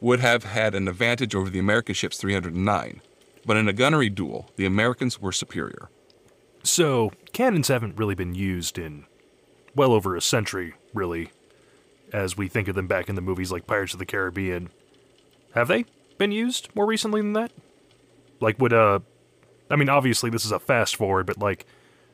would 0.00 0.20
have 0.20 0.44
had 0.44 0.74
an 0.74 0.88
advantage 0.88 1.34
over 1.34 1.50
the 1.50 1.58
American 1.58 1.94
ship's 1.94 2.18
309, 2.18 3.00
but 3.44 3.56
in 3.56 3.68
a 3.68 3.72
gunnery 3.72 4.08
duel, 4.08 4.50
the 4.56 4.66
Americans 4.66 5.20
were 5.20 5.32
superior. 5.32 5.88
So, 6.62 7.12
cannons 7.32 7.68
haven't 7.68 7.96
really 7.96 8.14
been 8.14 8.34
used 8.34 8.78
in 8.78 9.06
well 9.74 9.92
over 9.92 10.16
a 10.16 10.20
century, 10.20 10.74
really, 10.92 11.30
as 12.12 12.36
we 12.36 12.48
think 12.48 12.68
of 12.68 12.74
them 12.74 12.86
back 12.86 13.08
in 13.08 13.14
the 13.14 13.20
movies 13.20 13.52
like 13.52 13.66
Pirates 13.66 13.92
of 13.92 13.98
the 13.98 14.06
Caribbean. 14.06 14.70
Have 15.54 15.68
they 15.68 15.84
been 16.18 16.32
used 16.32 16.68
more 16.74 16.86
recently 16.86 17.20
than 17.20 17.32
that? 17.34 17.52
Like, 18.40 18.58
would, 18.58 18.72
uh, 18.72 19.00
I 19.70 19.76
mean, 19.76 19.88
obviously 19.88 20.30
this 20.30 20.44
is 20.44 20.52
a 20.52 20.58
fast 20.58 20.96
forward, 20.96 21.26
but 21.26 21.38
like 21.38 21.66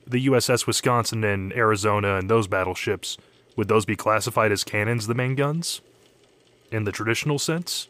the 0.07 0.27
USS 0.27 0.67
Wisconsin 0.67 1.25
and 1.25 1.53
Arizona 1.53 2.17
and 2.17 2.29
those 2.29 2.47
battleships, 2.47 3.17
would 3.57 3.69
those 3.69 3.85
be 3.85 3.97
classified 3.97 4.53
as 4.53 4.65
cannons, 4.65 5.07
the 5.07 5.15
main 5.15 5.35
guns? 5.35 5.81
In 6.71 6.85
the 6.85 6.93
traditional 6.93 7.39
sense? 7.39 7.89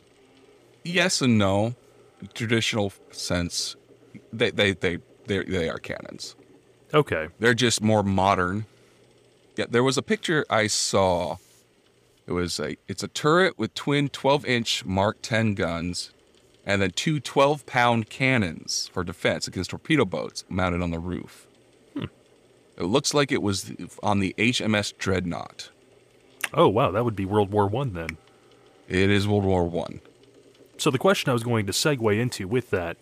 Yes 0.82 1.22
and 1.22 1.38
no. 1.38 1.74
Traditional 2.34 2.92
sense, 3.10 3.76
they 4.32 4.50
they 4.50 4.72
they 4.72 4.98
they 5.26 5.44
they 5.44 5.68
are 5.68 5.78
cannons. 5.78 6.36
Okay. 6.92 7.28
They're 7.38 7.54
just 7.54 7.82
more 7.82 8.02
modern. 8.02 8.66
Yeah, 9.56 9.66
there 9.68 9.82
was 9.82 9.98
a 9.98 10.02
picture 10.02 10.46
I 10.48 10.68
saw. 10.68 11.36
It 12.26 12.32
was 12.32 12.58
a 12.58 12.76
it's 12.88 13.02
a 13.02 13.08
turret 13.08 13.58
with 13.58 13.74
twin 13.74 14.08
12-inch 14.08 14.84
Mark 14.84 15.18
10 15.20 15.54
guns 15.54 16.12
and 16.64 16.80
then 16.80 16.92
two 16.92 17.20
12-pound 17.20 18.08
cannons 18.08 18.88
for 18.92 19.04
defense 19.04 19.46
against 19.46 19.70
torpedo 19.70 20.04
boats 20.04 20.44
mounted 20.48 20.80
on 20.80 20.90
the 20.90 20.98
roof. 20.98 21.46
It 22.76 22.84
looks 22.84 23.14
like 23.14 23.30
it 23.30 23.42
was 23.42 23.72
on 24.02 24.20
the 24.20 24.34
HMS 24.36 24.96
Dreadnought. 24.98 25.70
Oh, 26.52 26.68
wow, 26.68 26.90
that 26.90 27.04
would 27.04 27.16
be 27.16 27.24
World 27.24 27.50
War 27.50 27.66
One 27.66 27.94
then. 27.94 28.16
It 28.88 29.10
is 29.10 29.26
World 29.26 29.44
War 29.44 29.64
One. 29.64 30.00
So 30.76 30.90
the 30.90 30.98
question 30.98 31.30
I 31.30 31.32
was 31.32 31.44
going 31.44 31.66
to 31.66 31.72
segue 31.72 32.18
into 32.18 32.48
with 32.48 32.70
that, 32.70 32.96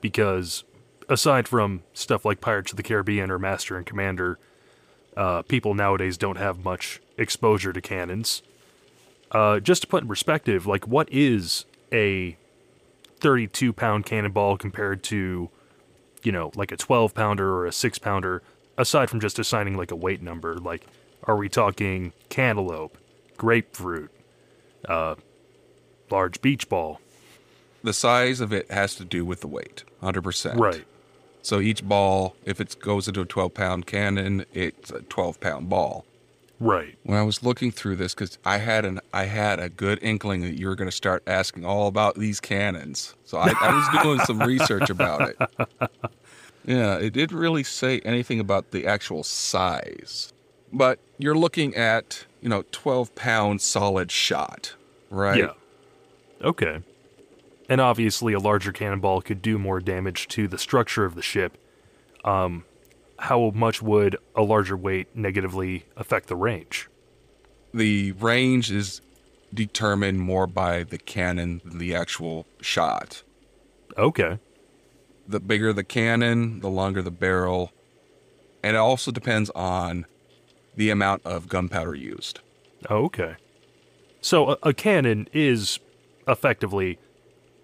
because 0.00 0.64
aside 1.08 1.48
from 1.48 1.82
stuff 1.94 2.24
like 2.24 2.40
Pirates 2.40 2.72
of 2.72 2.76
the 2.76 2.82
Caribbean 2.82 3.30
or 3.30 3.38
Master 3.38 3.76
and 3.76 3.86
Commander, 3.86 4.38
uh, 5.16 5.42
people 5.42 5.74
nowadays 5.74 6.16
don't 6.16 6.36
have 6.36 6.64
much 6.64 7.00
exposure 7.16 7.72
to 7.72 7.80
cannons. 7.80 8.42
Uh, 9.30 9.58
just 9.58 9.82
to 9.82 9.88
put 9.88 10.02
in 10.02 10.08
perspective, 10.08 10.66
like 10.66 10.86
what 10.86 11.08
is 11.10 11.64
a 11.92 12.36
32 13.20 13.72
pound 13.72 14.04
cannonball 14.04 14.56
compared 14.56 15.02
to, 15.04 15.50
you 16.22 16.32
know, 16.32 16.52
like 16.54 16.72
a 16.72 16.76
12 16.76 17.14
pounder 17.14 17.52
or 17.54 17.66
a 17.66 17.72
6 17.72 17.98
pounder, 17.98 18.42
aside 18.76 19.10
from 19.10 19.20
just 19.20 19.38
assigning 19.38 19.76
like 19.76 19.90
a 19.90 19.96
weight 19.96 20.22
number? 20.22 20.54
Like, 20.54 20.86
are 21.24 21.36
we 21.36 21.48
talking 21.48 22.12
cantaloupe, 22.28 22.98
grapefruit, 23.36 24.10
uh, 24.88 25.16
large 26.10 26.40
beach 26.40 26.68
ball? 26.68 27.00
The 27.82 27.92
size 27.92 28.40
of 28.40 28.52
it 28.52 28.70
has 28.70 28.94
to 28.96 29.04
do 29.04 29.24
with 29.24 29.40
the 29.40 29.46
weight, 29.46 29.84
100%. 30.02 30.58
Right. 30.58 30.84
So 31.42 31.60
each 31.60 31.84
ball, 31.84 32.34
if 32.46 32.60
it 32.60 32.80
goes 32.80 33.06
into 33.06 33.20
a 33.20 33.26
12 33.26 33.52
pound 33.52 33.86
cannon, 33.86 34.46
it's 34.54 34.90
a 34.90 35.02
12 35.02 35.40
pound 35.40 35.68
ball. 35.68 36.06
Right. 36.60 36.96
When 37.02 37.18
I 37.18 37.22
was 37.22 37.42
looking 37.42 37.70
through 37.70 37.96
this, 37.96 38.14
because 38.14 38.38
I 38.44 38.58
had 38.58 38.86
an 38.86 39.00
I 39.12 39.24
had 39.24 39.58
a 39.58 39.68
good 39.68 39.98
inkling 40.02 40.40
that 40.42 40.58
you 40.58 40.68
were 40.68 40.76
going 40.76 40.88
to 40.88 40.96
start 40.96 41.22
asking 41.26 41.66
all 41.66 41.88
about 41.88 42.14
these 42.14 42.40
cannons, 42.40 43.14
so 43.24 43.36
I, 43.38 43.52
I 43.60 43.74
was 43.74 44.02
doing 44.02 44.20
some 44.20 44.38
research 44.40 44.88
about 44.88 45.28
it. 45.28 45.36
Yeah, 46.64 46.96
it 46.96 47.12
didn't 47.12 47.36
really 47.38 47.62
say 47.62 48.00
anything 48.00 48.40
about 48.40 48.70
the 48.70 48.86
actual 48.86 49.22
size, 49.22 50.32
but 50.72 50.98
you're 51.18 51.36
looking 51.36 51.74
at 51.74 52.26
you 52.40 52.48
know 52.48 52.64
12 52.72 53.14
pound 53.14 53.60
solid 53.60 54.10
shot, 54.10 54.74
right? 55.10 55.38
Yeah. 55.38 55.52
Okay. 56.42 56.82
And 57.68 57.80
obviously, 57.80 58.32
a 58.34 58.38
larger 58.38 58.72
cannonball 58.72 59.22
could 59.22 59.40
do 59.40 59.58
more 59.58 59.80
damage 59.80 60.28
to 60.28 60.48
the 60.48 60.58
structure 60.58 61.04
of 61.04 61.14
the 61.14 61.22
ship. 61.22 61.56
Um, 62.24 62.64
how 63.18 63.50
much 63.54 63.80
would 63.80 64.16
a 64.34 64.42
larger 64.42 64.76
weight 64.76 65.08
negatively 65.14 65.84
affect 65.96 66.28
the 66.28 66.36
range? 66.36 66.88
The 67.72 68.12
range 68.12 68.70
is 68.70 69.00
determined 69.52 70.20
more 70.20 70.46
by 70.46 70.82
the 70.82 70.98
cannon 70.98 71.60
than 71.64 71.78
the 71.78 71.94
actual 71.94 72.46
shot. 72.60 73.22
Okay. 73.96 74.38
The 75.26 75.40
bigger 75.40 75.72
the 75.72 75.84
cannon, 75.84 76.60
the 76.60 76.68
longer 76.68 77.00
the 77.02 77.10
barrel, 77.10 77.72
and 78.62 78.76
it 78.76 78.78
also 78.78 79.10
depends 79.10 79.50
on 79.50 80.06
the 80.76 80.90
amount 80.90 81.22
of 81.24 81.48
gunpowder 81.48 81.94
used. 81.94 82.40
Okay. 82.90 83.36
So 84.20 84.50
a, 84.50 84.58
a 84.62 84.74
cannon 84.74 85.28
is 85.32 85.78
effectively 86.26 86.98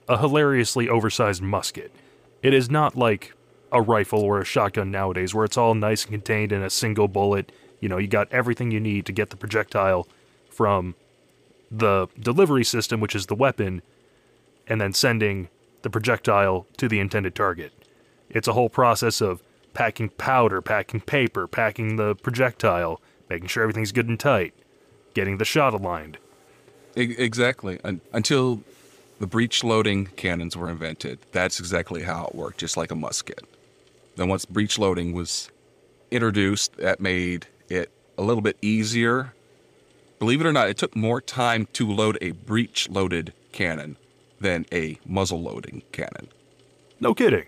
a 0.08 0.18
hilariously 0.18 0.88
oversized 0.88 1.42
musket. 1.42 1.92
It 2.42 2.54
is 2.54 2.70
not 2.70 2.96
like 2.96 3.34
a 3.72 3.80
rifle 3.80 4.20
or 4.20 4.40
a 4.40 4.44
shotgun 4.44 4.90
nowadays 4.90 5.34
where 5.34 5.44
it's 5.44 5.56
all 5.56 5.74
nice 5.74 6.04
and 6.04 6.12
contained 6.12 6.52
in 6.52 6.62
a 6.62 6.70
single 6.70 7.08
bullet. 7.08 7.52
You 7.80 7.88
know, 7.88 7.98
you 7.98 8.08
got 8.08 8.30
everything 8.32 8.70
you 8.70 8.80
need 8.80 9.06
to 9.06 9.12
get 9.12 9.30
the 9.30 9.36
projectile 9.36 10.08
from 10.50 10.94
the 11.70 12.08
delivery 12.18 12.64
system, 12.64 13.00
which 13.00 13.14
is 13.14 13.26
the 13.26 13.34
weapon, 13.34 13.82
and 14.66 14.80
then 14.80 14.92
sending 14.92 15.48
the 15.82 15.90
projectile 15.90 16.66
to 16.76 16.88
the 16.88 17.00
intended 17.00 17.34
target. 17.34 17.72
It's 18.28 18.48
a 18.48 18.52
whole 18.52 18.68
process 18.68 19.20
of 19.20 19.42
packing 19.74 20.10
powder, 20.10 20.60
packing 20.60 21.00
paper, 21.00 21.46
packing 21.46 21.96
the 21.96 22.14
projectile, 22.16 23.00
making 23.28 23.48
sure 23.48 23.62
everything's 23.62 23.92
good 23.92 24.08
and 24.08 24.18
tight, 24.18 24.54
getting 25.14 25.38
the 25.38 25.44
shot 25.44 25.74
aligned. 25.74 26.18
Exactly. 26.96 27.78
Until 28.12 28.62
the 29.20 29.26
breech 29.26 29.62
loading 29.62 30.06
cannons 30.16 30.56
were 30.56 30.68
invented, 30.68 31.20
that's 31.32 31.60
exactly 31.60 32.02
how 32.02 32.26
it 32.26 32.34
worked, 32.34 32.58
just 32.58 32.76
like 32.76 32.90
a 32.90 32.96
musket. 32.96 33.44
Then 34.16 34.28
once 34.28 34.44
breech 34.44 34.78
loading 34.78 35.12
was 35.12 35.50
introduced, 36.10 36.76
that 36.78 37.00
made 37.00 37.46
it 37.68 37.90
a 38.18 38.22
little 38.22 38.42
bit 38.42 38.56
easier. 38.60 39.34
Believe 40.18 40.40
it 40.40 40.46
or 40.46 40.52
not, 40.52 40.68
it 40.68 40.76
took 40.76 40.96
more 40.96 41.20
time 41.20 41.68
to 41.74 41.90
load 41.90 42.18
a 42.20 42.32
breech 42.32 42.88
loaded 42.90 43.32
cannon 43.52 43.96
than 44.40 44.66
a 44.72 44.98
muzzle 45.06 45.42
loading 45.42 45.82
cannon. 45.92 46.28
No 46.98 47.14
kidding. 47.14 47.46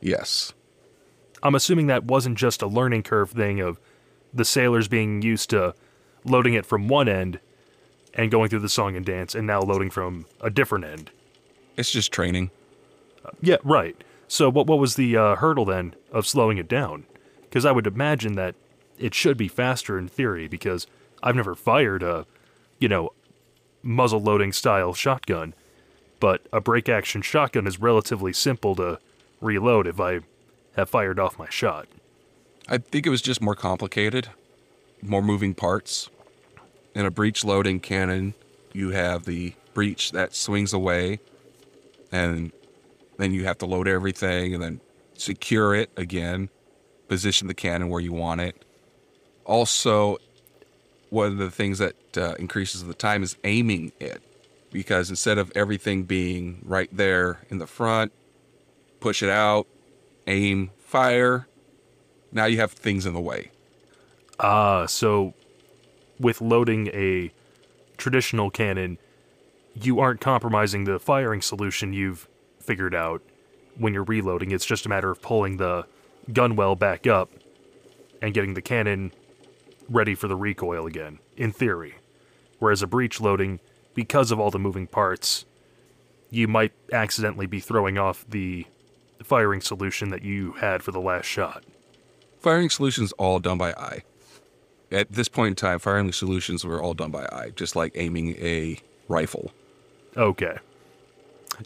Yes. 0.00 0.52
I'm 1.42 1.54
assuming 1.54 1.88
that 1.88 2.04
wasn't 2.04 2.38
just 2.38 2.62
a 2.62 2.66
learning 2.66 3.02
curve 3.02 3.30
thing 3.30 3.60
of 3.60 3.78
the 4.32 4.44
sailors 4.44 4.88
being 4.88 5.22
used 5.22 5.50
to 5.50 5.74
loading 6.24 6.54
it 6.54 6.66
from 6.66 6.88
one 6.88 7.08
end 7.08 7.40
and 8.14 8.30
going 8.30 8.48
through 8.48 8.60
the 8.60 8.68
song 8.68 8.96
and 8.96 9.04
dance 9.04 9.34
and 9.34 9.46
now 9.46 9.60
loading 9.60 9.90
from 9.90 10.26
a 10.40 10.50
different 10.50 10.84
end. 10.84 11.10
It's 11.76 11.90
just 11.90 12.12
training. 12.12 12.50
Yeah, 13.40 13.56
right. 13.64 13.96
So 14.28 14.50
what 14.50 14.66
what 14.66 14.78
was 14.78 14.96
the 14.96 15.16
uh, 15.16 15.36
hurdle 15.36 15.64
then 15.64 15.94
of 16.10 16.26
slowing 16.26 16.58
it 16.58 16.68
down? 16.68 17.04
Because 17.42 17.64
I 17.64 17.72
would 17.72 17.86
imagine 17.86 18.34
that 18.34 18.54
it 18.98 19.14
should 19.14 19.36
be 19.36 19.48
faster 19.48 19.98
in 19.98 20.08
theory 20.08 20.48
because 20.48 20.86
I've 21.22 21.36
never 21.36 21.54
fired 21.54 22.02
a, 22.02 22.26
you 22.78 22.88
know, 22.88 23.12
muzzle 23.82 24.20
loading 24.20 24.52
style 24.52 24.94
shotgun, 24.94 25.54
but 26.20 26.46
a 26.52 26.60
break 26.60 26.88
action 26.88 27.22
shotgun 27.22 27.66
is 27.66 27.80
relatively 27.80 28.32
simple 28.32 28.74
to 28.76 28.98
reload 29.40 29.86
if 29.86 30.00
I 30.00 30.20
have 30.76 30.90
fired 30.90 31.18
off 31.18 31.38
my 31.38 31.48
shot. 31.48 31.86
I 32.68 32.78
think 32.78 33.06
it 33.06 33.10
was 33.10 33.22
just 33.22 33.40
more 33.40 33.54
complicated, 33.54 34.28
more 35.02 35.22
moving 35.22 35.54
parts. 35.54 36.08
In 36.94 37.04
a 37.06 37.10
breech 37.10 37.44
loading 37.44 37.80
cannon, 37.80 38.34
you 38.72 38.90
have 38.90 39.24
the 39.24 39.54
breech 39.74 40.12
that 40.12 40.34
swings 40.34 40.72
away, 40.72 41.20
and 42.10 42.52
then 43.18 43.32
you 43.32 43.44
have 43.44 43.58
to 43.58 43.66
load 43.66 43.86
everything 43.86 44.54
and 44.54 44.62
then 44.62 44.80
secure 45.14 45.74
it 45.74 45.90
again, 45.96 46.48
position 47.08 47.48
the 47.48 47.54
cannon 47.54 47.88
where 47.88 48.00
you 48.00 48.12
want 48.12 48.40
it. 48.40 48.64
Also, 49.44 50.18
one 51.10 51.28
of 51.28 51.38
the 51.38 51.50
things 51.50 51.78
that 51.78 51.94
uh, 52.18 52.34
increases 52.38 52.84
the 52.84 52.94
time 52.94 53.22
is 53.22 53.36
aiming 53.44 53.92
it, 54.00 54.22
because 54.76 55.08
instead 55.08 55.38
of 55.38 55.50
everything 55.54 56.02
being 56.02 56.60
right 56.62 56.90
there 56.92 57.40
in 57.48 57.56
the 57.56 57.66
front, 57.66 58.12
push 59.00 59.22
it 59.22 59.30
out, 59.30 59.66
aim, 60.26 60.70
fire, 60.76 61.48
Now 62.30 62.44
you 62.44 62.58
have 62.58 62.72
things 62.72 63.06
in 63.06 63.14
the 63.14 63.20
way. 63.20 63.52
Ah, 64.38 64.84
so 64.84 65.32
with 66.20 66.42
loading 66.42 66.88
a 66.88 67.32
traditional 67.96 68.50
cannon, 68.50 68.98
you 69.74 69.98
aren't 69.98 70.20
compromising 70.20 70.84
the 70.84 70.98
firing 70.98 71.40
solution 71.40 71.94
you've 71.94 72.28
figured 72.60 72.94
out 72.94 73.22
when 73.78 73.94
you're 73.94 74.04
reloading. 74.04 74.50
It's 74.50 74.66
just 74.66 74.84
a 74.84 74.90
matter 74.90 75.10
of 75.10 75.22
pulling 75.22 75.56
the 75.56 75.86
gun 76.34 76.54
well 76.54 76.76
back 76.76 77.06
up 77.06 77.30
and 78.20 78.34
getting 78.34 78.52
the 78.52 78.60
cannon 78.60 79.10
ready 79.88 80.14
for 80.14 80.28
the 80.28 80.36
recoil 80.36 80.86
again, 80.86 81.18
in 81.34 81.50
theory. 81.50 81.94
Whereas 82.58 82.82
a 82.82 82.86
breech 82.86 83.22
loading, 83.22 83.60
because 83.96 84.30
of 84.30 84.38
all 84.38 84.52
the 84.52 84.58
moving 84.60 84.86
parts, 84.86 85.44
you 86.30 86.46
might 86.46 86.72
accidentally 86.92 87.46
be 87.46 87.58
throwing 87.58 87.98
off 87.98 88.24
the 88.28 88.66
firing 89.24 89.60
solution 89.60 90.10
that 90.10 90.22
you 90.22 90.52
had 90.52 90.82
for 90.84 90.92
the 90.92 91.00
last 91.00 91.24
shot. 91.24 91.64
Firing 92.38 92.70
solutions 92.70 93.10
all 93.12 93.40
done 93.40 93.58
by 93.58 93.72
eye. 93.72 94.02
At 94.92 95.10
this 95.10 95.28
point 95.28 95.48
in 95.48 95.54
time, 95.56 95.80
firing 95.80 96.12
solutions 96.12 96.64
were 96.64 96.80
all 96.80 96.94
done 96.94 97.10
by 97.10 97.24
eye, 97.24 97.50
just 97.56 97.74
like 97.74 97.92
aiming 97.96 98.36
a 98.36 98.78
rifle. 99.08 99.50
Okay. 100.16 100.58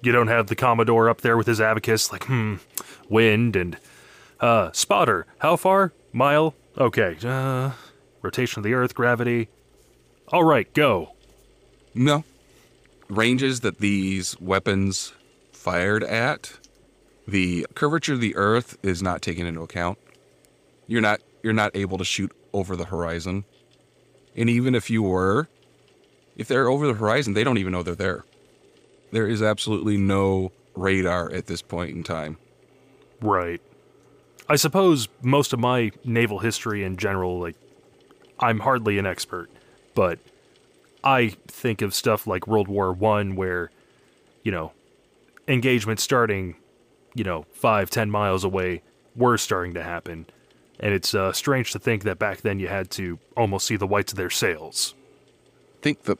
You 0.02 0.12
don't 0.12 0.28
have 0.28 0.46
the 0.46 0.56
Commodore 0.56 1.08
up 1.10 1.20
there 1.20 1.36
with 1.36 1.48
his 1.48 1.60
abacus, 1.60 2.12
like, 2.12 2.24
hmm, 2.24 2.56
wind 3.08 3.56
and, 3.56 3.76
uh, 4.38 4.70
spotter. 4.72 5.26
How 5.38 5.56
far? 5.56 5.92
Mile? 6.12 6.54
Okay. 6.78 7.16
Uh, 7.22 7.72
rotation 8.22 8.60
of 8.60 8.64
the 8.64 8.72
Earth, 8.74 8.94
gravity. 8.94 9.48
All 10.28 10.44
right, 10.44 10.72
go. 10.72 11.14
No. 11.94 12.24
Ranges 13.08 13.60
that 13.60 13.78
these 13.78 14.40
weapons 14.40 15.12
fired 15.52 16.04
at, 16.04 16.52
the 17.26 17.66
curvature 17.74 18.14
of 18.14 18.20
the 18.20 18.36
earth 18.36 18.78
is 18.82 19.02
not 19.02 19.22
taken 19.22 19.46
into 19.46 19.62
account. 19.62 19.98
You're 20.86 21.00
not 21.00 21.20
you're 21.42 21.52
not 21.52 21.74
able 21.74 21.98
to 21.98 22.04
shoot 22.04 22.32
over 22.52 22.76
the 22.76 22.86
horizon. 22.86 23.44
And 24.36 24.50
even 24.50 24.74
if 24.74 24.90
you 24.90 25.02
were, 25.02 25.48
if 26.36 26.48
they're 26.48 26.68
over 26.68 26.86
the 26.86 26.94
horizon, 26.94 27.34
they 27.34 27.44
don't 27.44 27.58
even 27.58 27.72
know 27.72 27.82
they're 27.82 27.94
there. 27.94 28.24
There 29.10 29.26
is 29.26 29.42
absolutely 29.42 29.96
no 29.96 30.52
radar 30.74 31.30
at 31.32 31.46
this 31.46 31.62
point 31.62 31.90
in 31.90 32.02
time. 32.02 32.36
Right. 33.20 33.60
I 34.48 34.56
suppose 34.56 35.08
most 35.22 35.52
of 35.52 35.60
my 35.60 35.92
naval 36.04 36.38
history 36.40 36.84
in 36.84 36.96
general, 36.96 37.38
like, 37.38 37.56
I'm 38.38 38.58
hardly 38.60 38.98
an 38.98 39.06
expert, 39.06 39.50
but 39.94 40.18
I 41.02 41.36
think 41.46 41.82
of 41.82 41.94
stuff 41.94 42.26
like 42.26 42.46
World 42.46 42.68
War 42.68 42.92
One, 42.92 43.36
where, 43.36 43.70
you 44.42 44.52
know, 44.52 44.72
engagement 45.48 46.00
starting, 46.00 46.56
you 47.14 47.24
know, 47.24 47.46
five, 47.52 47.90
ten 47.90 48.10
miles 48.10 48.44
away, 48.44 48.82
were 49.16 49.38
starting 49.38 49.74
to 49.74 49.82
happen. 49.82 50.26
And 50.78 50.94
it's 50.94 51.14
uh, 51.14 51.32
strange 51.32 51.72
to 51.72 51.78
think 51.78 52.04
that 52.04 52.18
back 52.18 52.40
then 52.42 52.58
you 52.58 52.68
had 52.68 52.90
to 52.92 53.18
almost 53.36 53.66
see 53.66 53.76
the 53.76 53.86
whites 53.86 54.12
of 54.12 54.16
their 54.16 54.30
sails. 54.30 54.94
I 55.78 55.82
think 55.82 56.04
the 56.04 56.16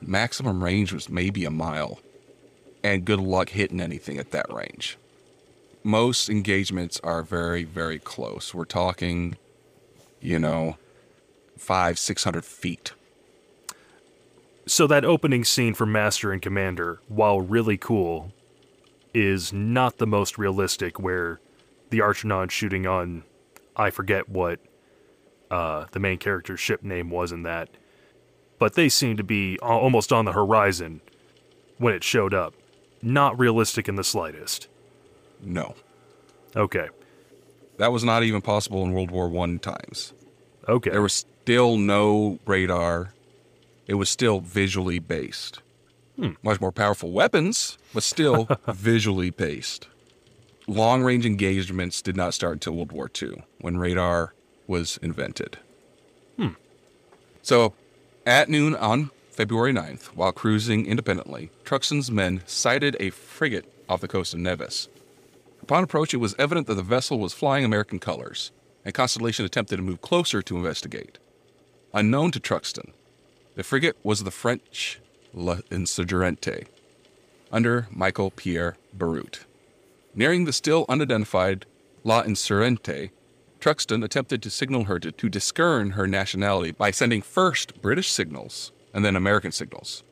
maximum 0.00 0.62
range 0.62 0.92
was 0.92 1.08
maybe 1.08 1.44
a 1.44 1.50
mile. 1.50 2.00
And 2.84 3.04
good 3.04 3.20
luck 3.20 3.50
hitting 3.50 3.80
anything 3.80 4.18
at 4.18 4.32
that 4.32 4.52
range. 4.52 4.98
Most 5.84 6.28
engagements 6.28 7.00
are 7.04 7.22
very, 7.22 7.64
very 7.64 7.98
close. 7.98 8.52
We're 8.52 8.64
talking, 8.64 9.36
you 10.20 10.38
know, 10.38 10.76
five, 11.56 11.98
six 11.98 12.24
hundred 12.24 12.44
feet. 12.44 12.92
So 14.72 14.86
that 14.86 15.04
opening 15.04 15.44
scene 15.44 15.74
for 15.74 15.84
Master 15.84 16.32
and 16.32 16.40
Commander, 16.40 16.98
while 17.06 17.42
really 17.42 17.76
cool, 17.76 18.32
is 19.12 19.52
not 19.52 19.98
the 19.98 20.06
most 20.06 20.38
realistic. 20.38 20.98
Where 20.98 21.40
the 21.90 21.98
Archonauts 21.98 22.52
shooting 22.52 22.86
on, 22.86 23.24
I 23.76 23.90
forget 23.90 24.30
what 24.30 24.60
uh, 25.50 25.84
the 25.92 26.00
main 26.00 26.16
character's 26.16 26.58
ship 26.58 26.82
name 26.82 27.10
was 27.10 27.32
in 27.32 27.42
that, 27.42 27.68
but 28.58 28.72
they 28.72 28.88
seem 28.88 29.18
to 29.18 29.22
be 29.22 29.58
almost 29.58 30.10
on 30.10 30.24
the 30.24 30.32
horizon 30.32 31.02
when 31.76 31.92
it 31.92 32.02
showed 32.02 32.32
up. 32.32 32.54
Not 33.02 33.38
realistic 33.38 33.90
in 33.90 33.96
the 33.96 34.04
slightest. 34.04 34.68
No. 35.42 35.74
Okay, 36.56 36.88
That 37.76 37.92
was 37.92 38.04
not 38.04 38.22
even 38.22 38.40
possible 38.40 38.82
in 38.84 38.92
World 38.94 39.10
War 39.10 39.28
One 39.28 39.58
times. 39.58 40.14
okay, 40.66 40.88
There 40.88 41.02
was 41.02 41.26
still 41.42 41.76
no 41.76 42.38
radar. 42.46 43.12
It 43.86 43.94
was 43.94 44.08
still 44.08 44.40
visually 44.40 44.98
based. 44.98 45.60
Much 46.42 46.60
more 46.60 46.72
powerful 46.72 47.10
weapons, 47.10 47.78
but 47.92 48.02
still 48.02 48.48
visually 48.68 49.30
based. 49.30 49.88
Long 50.66 51.02
range 51.02 51.26
engagements 51.26 52.00
did 52.02 52.16
not 52.16 52.34
start 52.34 52.54
until 52.54 52.74
World 52.74 52.92
War 52.92 53.10
II, 53.20 53.42
when 53.60 53.78
radar 53.78 54.34
was 54.66 54.98
invented. 54.98 55.58
Hmm. 56.36 56.50
So, 57.42 57.74
at 58.24 58.48
noon 58.48 58.76
on 58.76 59.10
February 59.30 59.72
9th, 59.72 60.06
while 60.08 60.30
cruising 60.30 60.86
independently, 60.86 61.50
Truxtun's 61.64 62.10
men 62.10 62.42
sighted 62.46 62.96
a 63.00 63.10
frigate 63.10 63.64
off 63.88 64.00
the 64.00 64.08
coast 64.08 64.34
of 64.34 64.40
Nevis. 64.40 64.88
Upon 65.62 65.82
approach, 65.82 66.14
it 66.14 66.18
was 66.18 66.36
evident 66.38 66.66
that 66.68 66.74
the 66.74 66.82
vessel 66.82 67.18
was 67.18 67.32
flying 67.32 67.64
American 67.64 67.98
colors, 67.98 68.52
and 68.84 68.94
Constellation 68.94 69.44
attempted 69.44 69.76
to 69.76 69.82
move 69.82 70.00
closer 70.00 70.42
to 70.42 70.56
investigate. 70.56 71.18
Unknown 71.94 72.30
to 72.32 72.40
Truxtun, 72.40 72.92
the 73.54 73.62
frigate 73.62 73.96
was 74.02 74.24
the 74.24 74.30
French 74.30 75.00
La 75.34 75.56
Insurgente, 75.70 76.66
under 77.50 77.86
Michael 77.90 78.30
Pierre 78.30 78.76
Barreaut. 78.96 79.40
Nearing 80.14 80.44
the 80.44 80.52
still 80.52 80.84
unidentified 80.88 81.66
La 82.04 82.22
Insurgente, 82.22 83.10
Truxtun 83.60 84.04
attempted 84.04 84.42
to 84.42 84.50
signal 84.50 84.84
her 84.84 84.98
to, 84.98 85.12
to 85.12 85.28
discern 85.28 85.90
her 85.90 86.06
nationality 86.06 86.72
by 86.72 86.90
sending 86.90 87.22
first 87.22 87.80
British 87.80 88.10
signals 88.10 88.72
and 88.92 89.04
then 89.04 89.16
American 89.16 89.52
signals. 89.52 90.02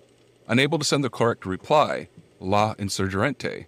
Unable 0.46 0.78
to 0.78 0.84
send 0.84 1.02
the 1.02 1.10
correct 1.10 1.44
reply, 1.44 2.08
La 2.38 2.74
Insurgente 2.74 3.66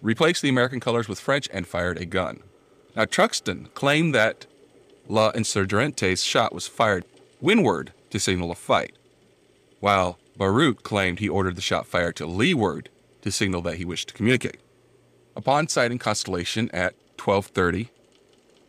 replaced 0.00 0.42
the 0.42 0.48
American 0.48 0.80
colors 0.80 1.08
with 1.08 1.20
French 1.20 1.48
and 1.52 1.66
fired 1.66 1.98
a 1.98 2.04
gun. 2.04 2.40
Now, 2.96 3.04
Truxtun 3.04 3.72
claimed 3.74 4.14
that 4.14 4.46
La 5.08 5.32
Insurgente's 5.32 6.22
shot 6.22 6.54
was 6.54 6.66
fired 6.66 7.04
windward 7.40 7.92
to 8.12 8.20
signal 8.20 8.52
a 8.52 8.54
fight, 8.54 8.94
while 9.80 10.18
Barreaut 10.38 10.82
claimed 10.82 11.18
he 11.18 11.28
ordered 11.28 11.56
the 11.56 11.62
shot 11.62 11.86
fired 11.86 12.14
to 12.16 12.26
leeward 12.26 12.88
to 13.22 13.32
signal 13.32 13.62
that 13.62 13.76
he 13.76 13.84
wished 13.84 14.08
to 14.08 14.14
communicate. 14.14 14.60
Upon 15.34 15.66
sighting 15.66 15.98
Constellation 15.98 16.70
at 16.72 16.94
1230, 17.18 17.90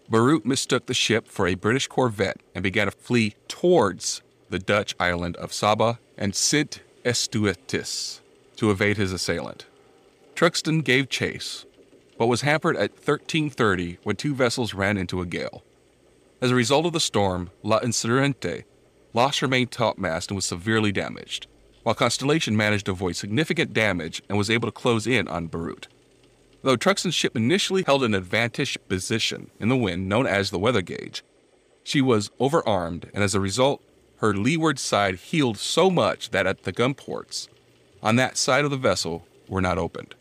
Barreaut 0.10 0.46
mistook 0.46 0.86
the 0.86 0.94
ship 0.94 1.28
for 1.28 1.46
a 1.46 1.56
British 1.56 1.88
corvette 1.88 2.42
and 2.56 2.64
began 2.64 2.88
to 2.88 2.92
flee 2.92 3.36
towards 3.48 4.22
the 4.50 4.60
Dutch 4.60 4.96
island 5.00 5.36
of 5.38 5.54
Saba 5.54 6.00
and 6.18 6.36
Sint 6.36 6.82
Eustatius 7.04 8.22
to 8.56 8.72
evade 8.72 8.98
his 8.98 9.12
assailant. 9.12 9.66
Truxtun 10.36 10.84
gave 10.84 11.10
chase, 11.10 11.66
but 12.18 12.28
was 12.28 12.42
hampered 12.42 12.76
at 12.76 12.92
1330 12.92 13.98
when 14.04 14.16
two 14.16 14.34
vessels 14.34 14.74
ran 14.74 14.98
into 14.98 15.22
a 15.22 15.26
gale. 15.26 15.64
As 16.42 16.52
a 16.52 16.56
result 16.56 16.86
of 16.86 16.94
the 16.94 17.00
storm, 17.00 17.50
La 17.62 17.80
Insurgente 17.80 18.64
lost 19.14 19.40
her 19.40 19.48
main 19.48 19.68
topmast 19.68 20.30
and 20.30 20.36
was 20.36 20.46
severely 20.46 20.92
damaged, 20.92 21.48
while 21.84 21.96
Constellation 21.96 22.58
managed 22.58 22.86
to 22.86 22.92
avoid 22.92 23.16
significant 23.16 23.74
damage 23.74 24.22
and 24.30 24.38
was 24.38 24.50
able 24.50 24.68
to 24.68 24.72
close 24.72 25.06
in 25.06 25.28
on 25.28 25.50
Barreaut. 25.50 25.88
Though 26.64 26.78
Truxtun's 26.78 27.16
ship 27.16 27.36
initially 27.36 27.84
held 27.84 28.04
an 28.04 28.16
advantageous 28.16 28.78
position 28.78 29.52
in 29.60 29.70
the 29.70 29.76
wind 29.76 30.08
known 30.08 30.26
as 30.26 30.50
the 30.50 30.60
weather 30.60 30.82
gauge, 30.82 31.24
she 31.84 32.02
was 32.02 32.32
overarmed, 32.40 33.10
and 33.14 33.24
as 33.24 33.36
a 33.36 33.42
result, 33.42 33.82
her 34.18 34.34
leeward 34.34 34.80
side 34.80 35.16
heeled 35.16 35.58
so 35.58 35.90
much 35.90 36.30
that 36.30 36.48
at 36.48 36.64
the 36.64 36.72
gun 36.72 36.94
ports, 36.94 37.50
on 38.02 38.16
that 38.16 38.38
side 38.38 38.64
of 38.64 38.72
the 38.72 38.78
vessel, 38.78 39.28
were 39.50 39.62
not 39.62 39.78
opened. 39.78 40.16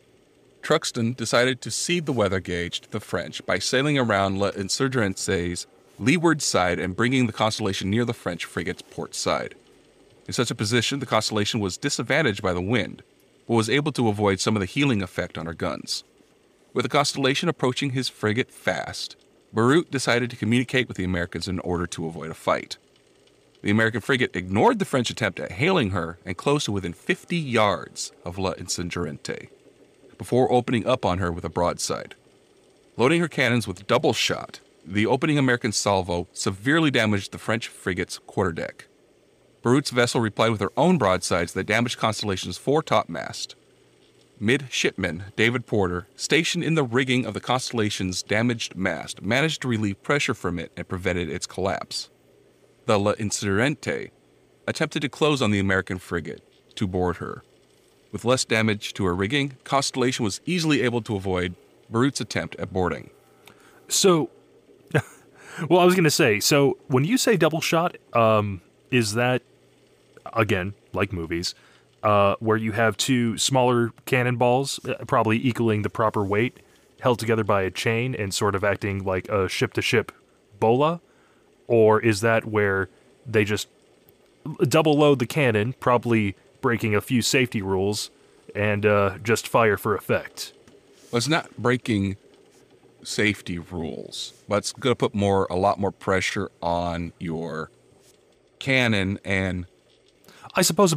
Truxtun 0.61 1.17
decided 1.17 1.61
to 1.61 1.71
cede 1.71 2.07
the 2.07 2.13
weather 2.13 2.41
gauge 2.41 2.81
to 2.81 2.91
the 2.91 3.01
French 3.01 3.45
by 3.47 3.59
sailing 3.59 3.99
around 3.99 4.39
La 4.39 4.51
Insurgente's 4.51 5.67
leeward 5.99 6.43
side 6.43 6.79
and 6.79 6.97
bringing 6.97 7.27
the 7.27 7.33
Constellation 7.33 7.91
near 7.91 8.05
the 8.05 8.13
French 8.15 8.45
frigate's 8.45 8.83
port 8.83 9.15
side. 9.15 9.55
In 10.27 10.33
such 10.33 10.51
a 10.51 10.55
position, 10.55 11.01
the 11.01 11.07
Constellation 11.07 11.61
was 11.61 11.77
disadvantaged 11.77 12.43
by 12.43 12.53
the 12.53 12.61
wind, 12.61 13.03
but 13.47 13.55
was 13.55 13.71
able 13.71 13.93
to 13.93 14.09
avoid 14.09 14.41
some 14.41 14.57
of 14.57 14.61
the 14.61 14.67
heeling 14.67 15.03
effect 15.03 15.37
on 15.37 15.47
her 15.47 15.55
guns. 15.55 16.05
With 16.73 16.85
the 16.85 16.89
Constellation 16.89 17.49
approaching 17.49 17.91
his 17.91 18.09
frigate 18.09 18.51
fast, 18.51 19.17
Barreaut 19.55 19.91
decided 19.91 20.31
to 20.31 20.37
communicate 20.37 20.89
with 20.89 20.97
the 20.97 21.05
Americans 21.05 21.49
in 21.49 21.59
order 21.61 21.87
to 21.89 22.07
avoid 22.07 22.31
a 22.31 22.35
fight. 22.35 22.79
The 23.63 23.71
American 23.71 24.01
frigate 24.01 24.35
ignored 24.35 24.79
the 24.79 24.85
French 24.85 25.11
attempt 25.11 25.39
at 25.39 25.53
hailing 25.53 25.91
her 25.91 26.19
and 26.25 26.37
closed 26.37 26.65
to 26.65 26.73
within 26.73 26.93
50 26.93 27.37
yards 27.37 28.13
of 28.25 28.39
La 28.39 28.55
Insurgente 28.55 29.49
before 30.19 30.53
opening 30.53 30.87
up 30.87 31.05
on 31.05 31.19
her 31.19 31.31
with 31.31 31.45
a 31.45 31.49
broadside. 31.49 32.15
Loading 32.97 33.21
her 33.21 33.29
cannons 33.29 33.67
with 33.67 33.87
double 33.87 34.13
shot, 34.13 34.61
the 34.85 35.07
opening 35.07 35.39
American 35.39 35.73
salvo 35.73 36.29
severely 36.33 36.91
damaged 36.91 37.33
the 37.33 37.39
French 37.39 37.69
frigate's 37.69 38.19
quarterdeck. 38.19 38.87
Barreaut's 39.63 39.91
vessel 39.91 40.21
replied 40.21 40.51
with 40.51 40.61
her 40.61 40.73
own 40.77 40.99
broadsides 40.99 41.53
that 41.53 41.67
damaged 41.67 41.99
Constellation's 41.99 42.59
fore 42.59 42.83
topmast. 42.83 43.55
midshipman 44.41 45.25
David 45.37 45.67
Porter, 45.67 46.09
stationed 46.17 46.65
in 46.65 46.75
the 46.75 46.83
rigging 46.83 47.25
of 47.25 47.33
the 47.33 47.41
Constellation's 47.41 48.25
damaged 48.25 48.75
mast, 48.75 49.23
managed 49.23 49.63
to 49.63 49.69
relieve 49.69 50.03
pressure 50.03 50.35
from 50.35 50.59
it 50.59 50.73
and 50.77 50.89
prevented 50.89 51.31
its 51.31 51.47
collapse. 51.47 52.11
The 52.87 52.99
La 52.99 53.13
Insurgente 53.13 54.11
attempted 54.67 55.03
to 55.03 55.09
close 55.09 55.41
on 55.41 55.53
the 55.53 55.61
American 55.61 55.99
frigate 55.99 56.43
to 56.75 56.89
board 56.89 57.19
her. 57.19 57.45
With 58.11 58.25
less 58.25 58.45
damage 58.45 58.95
to 58.95 59.05
her 59.05 59.15
rigging, 59.15 59.57
Constellation 59.63 60.25
was 60.25 60.41
easily 60.45 60.83
able 60.83 61.03
to 61.03 61.17
avoid 61.17 61.55
Barreaut's 61.91 62.21
attempt 62.21 62.57
at 62.57 62.73
boarding. 62.73 63.11
So, 63.89 64.31
well, 65.69 65.81
I 65.81 65.85
was 65.85 65.95
going 65.95 66.05
to 66.05 66.11
say, 66.11 66.41
so 66.41 66.79
when 66.89 67.05
you 67.05 67.19
say 67.19 67.37
double 67.37 67.61
shot, 67.61 67.97
um, 68.13 68.61
is 68.91 69.15
that, 69.15 69.43
again, 70.33 70.75
like 70.93 71.13
movies, 71.13 71.55
uh, 72.03 72.35
where 72.41 72.57
you 72.57 72.73
have 72.73 72.97
two 72.97 73.39
smaller 73.39 73.93
cannonballs, 74.07 74.85
uh, 74.87 75.05
probably 75.07 75.37
equaling 75.47 75.83
the 75.83 75.91
proper 75.91 76.25
weight, 76.25 76.59
held 77.01 77.19
together 77.19 77.45
by 77.45 77.63
a 77.63 77.71
chain 77.71 78.15
and 78.15 78.33
sort 78.33 78.55
of 78.55 78.65
acting 78.65 79.05
like 79.05 79.29
a 79.29 79.49
ship 79.49 79.73
to 79.75 79.83
ship 79.83 80.13
bola? 80.59 81.01
Or 81.67 82.01
is 82.01 82.21
that 82.21 82.45
where 82.45 82.89
they 83.27 83.45
just 83.45 83.69
double 84.63 84.99
load 84.99 85.19
the 85.19 85.27
cannon, 85.27 85.75
probably 85.81 86.35
breaking 86.61 86.95
a 86.95 87.01
few 87.01 87.23
safety 87.23 87.63
rules, 87.63 88.11
and 88.55 88.85
uh, 88.85 89.19
just 89.23 89.49
fire 89.49 89.77
for 89.77 89.95
effect? 89.95 90.53
Well, 91.11 91.19
it's 91.19 91.29
not 91.29 91.57
breaking 91.57 92.17
safety 93.03 93.59
rules, 93.59 94.33
but 94.49 94.57
it's 94.59 94.73
going 94.73 94.93
to 94.93 94.99
put 94.99 95.15
more, 95.15 95.47
a 95.51 95.57
lot 95.57 95.79
more 95.79 95.91
pressure 95.93 96.51
on 96.63 97.13
your 97.19 97.71
cannon 98.59 99.19
and 99.25 99.67
I 100.55 100.63
suppose 100.63 100.95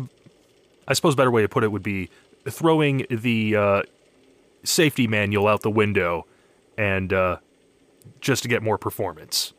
I 0.87 0.93
suppose 0.93 1.13
a 1.13 1.17
better 1.17 1.31
way 1.31 1.41
to 1.41 1.49
put 1.49 1.63
it 1.63 1.71
would 1.71 1.81
be 1.81 2.09
throwing 2.47 3.07
the 3.09 3.55
uh, 3.55 3.81
safety 4.63 5.07
manual 5.07 5.47
out 5.47 5.61
the 5.61 5.71
window 5.71 6.27
and 6.77 7.11
uh, 7.11 7.37
just 8.21 8.43
to 8.43 8.49
get 8.49 8.61
more 8.61 8.77
performance. 8.77 9.53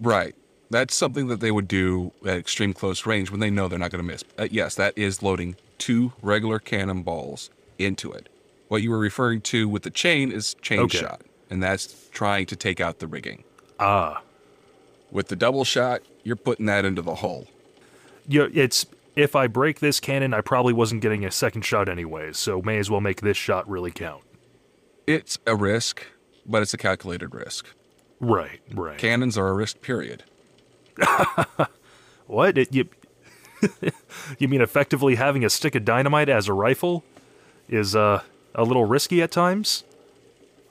Right. 0.00 0.34
That's 0.68 0.94
something 0.94 1.28
that 1.28 1.40
they 1.40 1.50
would 1.50 1.68
do 1.68 2.12
at 2.26 2.36
extreme 2.36 2.72
close 2.74 3.06
range 3.06 3.30
when 3.30 3.40
they 3.40 3.50
know 3.50 3.68
they're 3.68 3.78
not 3.78 3.90
going 3.90 4.04
to 4.04 4.12
miss. 4.12 4.24
Uh, 4.36 4.48
yes, 4.50 4.74
that 4.74 4.92
is 4.96 5.22
loading 5.22 5.56
two 5.78 6.12
regular 6.20 6.58
cannonballs 6.58 7.50
into 7.78 8.12
it. 8.12 8.28
What 8.68 8.82
you 8.82 8.90
were 8.90 8.98
referring 8.98 9.40
to 9.42 9.68
with 9.68 9.84
the 9.84 9.90
chain 9.90 10.32
is 10.32 10.54
chain 10.60 10.80
Okay. 10.80 10.98
shot, 10.98 11.22
and 11.50 11.62
that's 11.62 12.08
trying 12.10 12.46
to 12.46 12.56
take 12.56 12.80
out 12.80 12.98
the 12.98 13.06
rigging. 13.06 13.44
Ah, 13.78 14.22
With 15.10 15.28
the 15.28 15.36
double 15.36 15.64
shot, 15.64 16.02
you're 16.24 16.36
putting 16.36 16.66
that 16.66 16.84
into 16.84 17.02
the 17.02 17.16
hull. 17.16 17.46
you 18.26 18.50
it's 18.54 18.86
if 19.14 19.34
I 19.34 19.46
break 19.46 19.80
this 19.80 19.98
cannon, 20.00 20.34
I 20.34 20.40
probably 20.42 20.72
wasn't 20.74 21.00
getting 21.00 21.24
a 21.24 21.30
second 21.30 21.62
shot 21.62 21.88
anyway, 21.88 22.32
so 22.32 22.60
may 22.60 22.78
as 22.78 22.90
well 22.90 23.00
make 23.00 23.20
this 23.22 23.36
shot 23.36 23.68
really 23.68 23.90
count. 23.90 24.22
It's 25.06 25.38
a 25.46 25.54
risk, 25.56 26.04
but 26.44 26.62
it's 26.62 26.74
a 26.74 26.76
calculated 26.78 27.34
risk. 27.34 27.66
Right, 28.20 28.60
right. 28.74 28.98
Cannons 28.98 29.38
are 29.38 29.48
a 29.48 29.54
risk, 29.54 29.80
period. 29.80 30.24
what? 32.26 32.58
It, 32.58 32.74
you 32.74 32.88
you 34.38 34.48
mean 34.48 34.60
effectively 34.60 35.14
having 35.14 35.44
a 35.44 35.50
stick 35.50 35.74
of 35.74 35.84
dynamite 35.84 36.28
as 36.28 36.48
a 36.48 36.52
rifle 36.52 37.04
is 37.68 37.96
uh, 37.96 38.22
a 38.54 38.64
little 38.64 38.84
risky 38.84 39.22
at 39.22 39.30
times? 39.30 39.84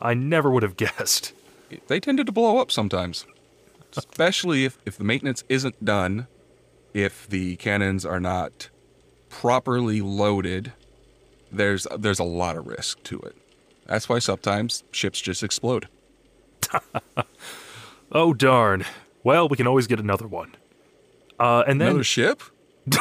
I 0.01 0.13
never 0.13 0.51
would 0.51 0.63
have 0.63 0.77
guessed. 0.77 1.33
They 1.87 1.99
tended 1.99 2.25
to 2.27 2.31
blow 2.31 2.57
up 2.59 2.71
sometimes, 2.71 3.25
especially 3.97 4.65
if, 4.65 4.77
if 4.85 4.97
the 4.97 5.03
maintenance 5.03 5.43
isn't 5.49 5.83
done, 5.83 6.27
if 6.93 7.27
the 7.27 7.55
cannons 7.57 8.05
are 8.05 8.19
not 8.19 8.69
properly 9.29 10.01
loaded. 10.01 10.73
There's 11.51 11.87
there's 11.97 12.19
a 12.19 12.23
lot 12.23 12.57
of 12.57 12.67
risk 12.67 13.01
to 13.03 13.19
it. 13.19 13.35
That's 13.85 14.09
why 14.09 14.19
sometimes 14.19 14.83
ships 14.91 15.21
just 15.21 15.43
explode. 15.43 15.87
Oh 18.11 18.33
darn. 18.33 18.85
Well, 19.23 19.49
we 19.49 19.57
can 19.57 19.67
always 19.67 19.87
get 19.87 19.99
another 19.99 20.27
one. 20.27 20.55
Uh, 21.39 21.63
and 21.67 21.81
then 21.81 21.89
Another 21.89 22.03
ship? 22.03 22.41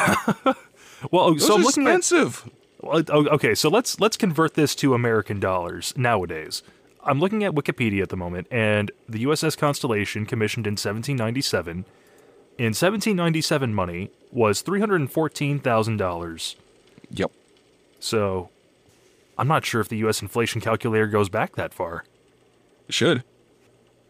well, 1.11 1.31
Those 1.31 1.45
so 1.45 1.53
are 1.53 1.57
I'm 1.57 1.63
looking 1.63 1.87
at 1.87 1.97
expensive. 1.97 2.49
Well, 2.81 3.03
Okay, 3.09 3.55
so 3.55 3.69
let's 3.69 3.99
let's 3.99 4.17
convert 4.17 4.55
this 4.55 4.75
to 4.75 4.93
American 4.93 5.39
dollars 5.39 5.93
nowadays. 5.95 6.63
I'm 7.05 7.19
looking 7.19 7.43
at 7.43 7.53
Wikipedia 7.53 8.01
at 8.01 8.09
the 8.09 8.17
moment, 8.17 8.47
and 8.49 8.91
the 9.07 9.23
USS 9.25 9.57
Constellation, 9.57 10.25
commissioned 10.25 10.65
in 10.65 10.71
1797, 10.71 11.85
in 12.57 12.65
1797 12.65 13.73
money 13.73 14.09
was 14.31 14.61
three 14.61 14.79
hundred 14.79 15.01
and 15.01 15.11
fourteen 15.11 15.59
thousand 15.59 15.97
dollars. 15.97 16.55
Yep. 17.11 17.31
So, 17.99 18.49
I'm 19.37 19.47
not 19.47 19.65
sure 19.65 19.81
if 19.81 19.89
the 19.89 19.97
U.S. 19.97 20.21
inflation 20.21 20.61
calculator 20.61 21.07
goes 21.07 21.29
back 21.29 21.55
that 21.55 21.73
far. 21.73 22.05
It 22.87 22.93
should. 22.93 23.23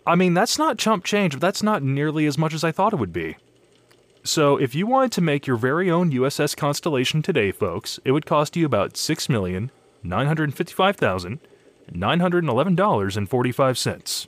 I 0.08 0.15
mean, 0.15 0.34
that's 0.34 0.58
not 0.58 0.77
chump 0.77 1.03
change, 1.03 1.34
but 1.34 1.41
that's 1.41 1.63
not 1.63 1.81
nearly 1.84 2.25
as 2.27 2.38
much 2.38 2.53
as 2.53 2.63
I 2.63 2.71
thought 2.71 2.93
it 2.93 2.99
would 2.99 3.13
be. 3.13 3.38
So, 4.23 4.58
if 4.58 4.73
you 4.73 4.88
wanted 4.88 5.12
to 5.13 5.21
make 5.21 5.47
your 5.47 5.58
very 5.58 5.89
own 5.91 6.12
USS 6.12 6.55
Constellation 6.55 7.21
today, 7.21 7.51
folks, 7.51 7.99
it 8.05 8.12
would 8.12 8.25
cost 8.25 8.55
you 8.55 8.65
about 8.65 8.97
six 8.97 9.27
million 11.91 12.00
nine 12.00 12.19
hundred 12.19 12.41
fifty-five 12.41 12.45
thousand 12.45 12.45
nine 12.45 12.45
hundred 12.45 12.45
eleven 12.50 12.76
dollars 12.76 13.17
and 13.17 13.30
forty-five 13.30 13.78
cents. 13.78 14.28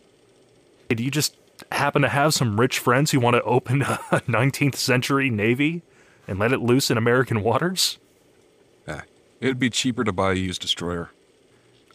Do 0.89 1.03
you 1.03 1.11
just 1.11 1.35
happen 1.71 2.01
to 2.01 2.09
have 2.09 2.33
some 2.33 2.59
rich 2.59 2.79
friends 2.79 3.11
who 3.11 3.19
want 3.19 3.35
to 3.35 3.43
open 3.43 3.81
a 3.81 3.85
19th 4.27 4.75
century 4.75 5.29
navy 5.29 5.81
and 6.27 6.39
let 6.39 6.53
it 6.53 6.61
loose 6.61 6.89
in 6.91 6.97
American 6.97 7.43
waters? 7.43 7.97
Ah, 8.87 9.03
it'd 9.41 9.59
be 9.59 9.69
cheaper 9.69 10.03
to 10.03 10.11
buy 10.11 10.31
a 10.31 10.35
used 10.35 10.61
destroyer. 10.61 11.11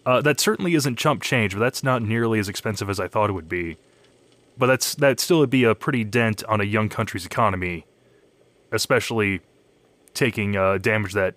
Uh, 0.05 0.20
that 0.20 0.40
certainly 0.40 0.75
isn't 0.75 0.98
chump 0.98 1.22
change, 1.22 1.55
but 1.55 1.61
that's 1.61 1.85
not 1.85 2.03
nearly 2.03 2.38
as 2.38 2.48
expensive 2.48 2.90
as 2.90 2.98
I 2.98 3.07
thought 3.07 3.31
it 3.31 3.35
would 3.35 3.48
be. 3.48 3.77
But 4.59 4.66
that's 4.66 4.94
that 4.96 5.20
still 5.20 5.38
would 5.38 5.51
be 5.51 5.64
a 5.64 5.75
pretty 5.75 6.05
dent 6.05 6.44
on 6.44 6.61
a 6.61 6.64
young 6.64 6.88
country's 6.88 7.25
economy, 7.25 7.87
especially 8.70 9.40
taking 10.12 10.57
uh, 10.57 10.79
damage 10.79 11.14
that 11.14 11.37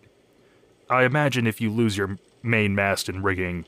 I 0.89 1.03
imagine 1.03 1.47
if 1.47 1.61
you 1.61 1.71
lose 1.71 1.95
your 1.95 2.17
main 2.43 2.75
mast 2.75 3.07
and 3.07 3.23
rigging, 3.23 3.65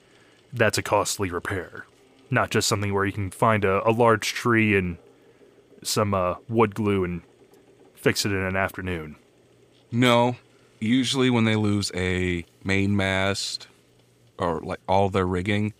that's 0.53 0.77
a 0.77 0.83
costly 0.83 1.31
repair. 1.31 1.85
Not 2.29 2.49
just 2.49 2.67
something 2.67 2.93
where 2.93 3.05
you 3.05 3.13
can 3.13 3.31
find 3.31 3.63
a, 3.63 3.87
a 3.87 3.91
large 3.91 4.33
tree 4.33 4.75
and 4.75 4.97
some 5.83 6.13
uh, 6.13 6.35
wood 6.49 6.75
glue 6.75 7.03
and 7.03 7.21
fix 7.95 8.25
it 8.25 8.31
in 8.31 8.41
an 8.41 8.55
afternoon. 8.55 9.15
No, 9.91 10.35
usually 10.79 11.29
when 11.29 11.45
they 11.45 11.55
lose 11.55 11.91
a 11.95 12.45
main 12.63 12.95
mast 12.95 13.67
or 14.37 14.59
like 14.59 14.79
all 14.87 15.09
their 15.09 15.25
rigging, 15.25 15.73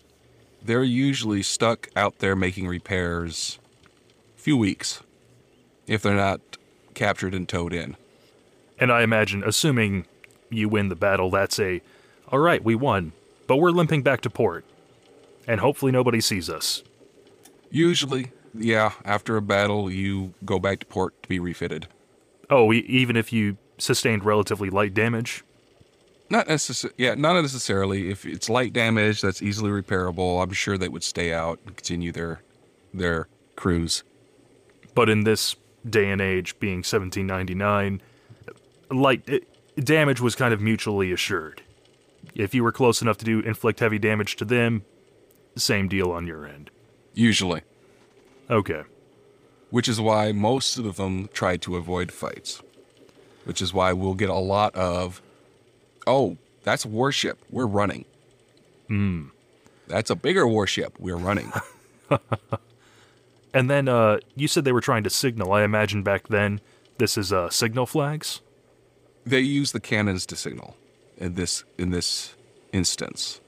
they're 0.62 0.82
usually 0.82 1.42
stuck 1.42 1.88
out 1.94 2.18
there 2.18 2.34
making 2.34 2.66
repairs 2.66 3.58
a 4.36 4.40
few 4.40 4.56
weeks 4.56 5.02
if 5.86 6.02
they're 6.02 6.14
not 6.14 6.40
captured 6.94 7.34
and 7.34 7.48
towed 7.48 7.72
in. 7.72 7.96
And 8.80 8.92
I 8.92 9.02
imagine, 9.02 9.42
assuming 9.44 10.06
you 10.50 10.68
win 10.68 10.88
the 10.88 10.96
battle, 10.96 11.30
that's 11.30 11.58
a, 11.58 11.80
all 12.30 12.38
right, 12.38 12.62
we 12.62 12.74
won, 12.74 13.12
but 13.48 13.56
we're 13.56 13.72
limping 13.72 14.02
back 14.02 14.20
to 14.20 14.30
port. 14.30 14.64
And 15.48 15.58
hopefully 15.60 15.90
nobody 15.90 16.20
sees 16.20 16.48
us. 16.48 16.84
Usually, 17.70 18.30
yeah, 18.54 18.92
after 19.04 19.36
a 19.36 19.42
battle, 19.42 19.90
you 19.90 20.34
go 20.44 20.60
back 20.60 20.78
to 20.80 20.86
port 20.86 21.20
to 21.22 21.28
be 21.28 21.40
refitted. 21.40 21.88
Oh, 22.50 22.72
e- 22.72 22.84
even 22.86 23.16
if 23.16 23.32
you 23.32 23.56
sustained 23.78 24.24
relatively 24.24 24.70
light 24.70 24.94
damage? 24.94 25.42
Not 26.30 26.46
necessarily, 26.46 26.94
yeah, 26.98 27.14
not 27.14 27.40
necessarily. 27.40 28.10
If 28.10 28.26
it's 28.26 28.50
light 28.50 28.74
damage 28.74 29.22
that's 29.22 29.40
easily 29.40 29.70
repairable, 29.70 30.42
I'm 30.42 30.52
sure 30.52 30.76
they 30.76 30.88
would 30.88 31.02
stay 31.02 31.32
out 31.32 31.58
and 31.64 31.74
continue 31.74 32.12
their 32.12 32.42
their 32.92 33.28
cruise. 33.56 34.02
But 34.94 35.08
in 35.08 35.24
this 35.24 35.56
day 35.88 36.10
and 36.10 36.20
age, 36.20 36.58
being 36.60 36.78
1799, 36.78 38.02
light 38.90 39.22
eh, 39.28 39.38
damage 39.82 40.20
was 40.20 40.34
kind 40.34 40.52
of 40.52 40.60
mutually 40.60 41.12
assured. 41.12 41.62
If 42.34 42.54
you 42.54 42.62
were 42.62 42.72
close 42.72 43.02
enough 43.02 43.18
to 43.18 43.24
do 43.24 43.40
inflict 43.40 43.80
heavy 43.80 43.98
damage 43.98 44.36
to 44.36 44.44
them, 44.44 44.84
same 45.56 45.88
deal 45.88 46.10
on 46.10 46.26
your 46.26 46.46
end. 46.46 46.70
Usually, 47.14 47.62
Okay. 48.50 48.82
which 49.70 49.88
is 49.88 50.00
why 50.00 50.32
most 50.32 50.78
of 50.78 50.96
them 50.96 51.28
try 51.32 51.56
to 51.58 51.76
avoid 51.76 52.12
fights. 52.12 52.62
Which 53.44 53.60
is 53.60 53.72
why 53.74 53.92
we'll 53.92 54.14
get 54.14 54.28
a 54.30 54.34
lot 54.34 54.74
of, 54.76 55.20
oh, 56.06 56.36
that's 56.64 56.84
a 56.84 56.88
warship. 56.88 57.38
We're 57.50 57.66
running. 57.66 58.04
Hmm. 58.88 59.26
That's 59.88 60.10
a 60.10 60.14
bigger 60.16 60.46
warship. 60.46 60.94
We're 60.98 61.16
running. 61.16 61.52
And 63.54 63.70
then 63.70 63.88
uh, 63.88 64.18
you 64.36 64.46
said 64.46 64.64
they 64.64 64.72
were 64.72 64.80
trying 64.82 65.04
to 65.04 65.10
signal. 65.10 65.52
I 65.52 65.62
imagine 65.62 66.02
back 66.02 66.28
then 66.28 66.60
this 66.98 67.16
is 67.16 67.32
uh, 67.32 67.48
signal 67.48 67.86
flags. 67.86 68.40
they 69.24 69.40
use 69.40 69.72
the 69.72 69.80
cannons 69.80 70.26
to 70.26 70.36
signal 70.36 70.76
in 71.18 71.34
this 71.34 71.64
in 71.76 71.90
this 71.90 72.34
instance. 72.72 73.40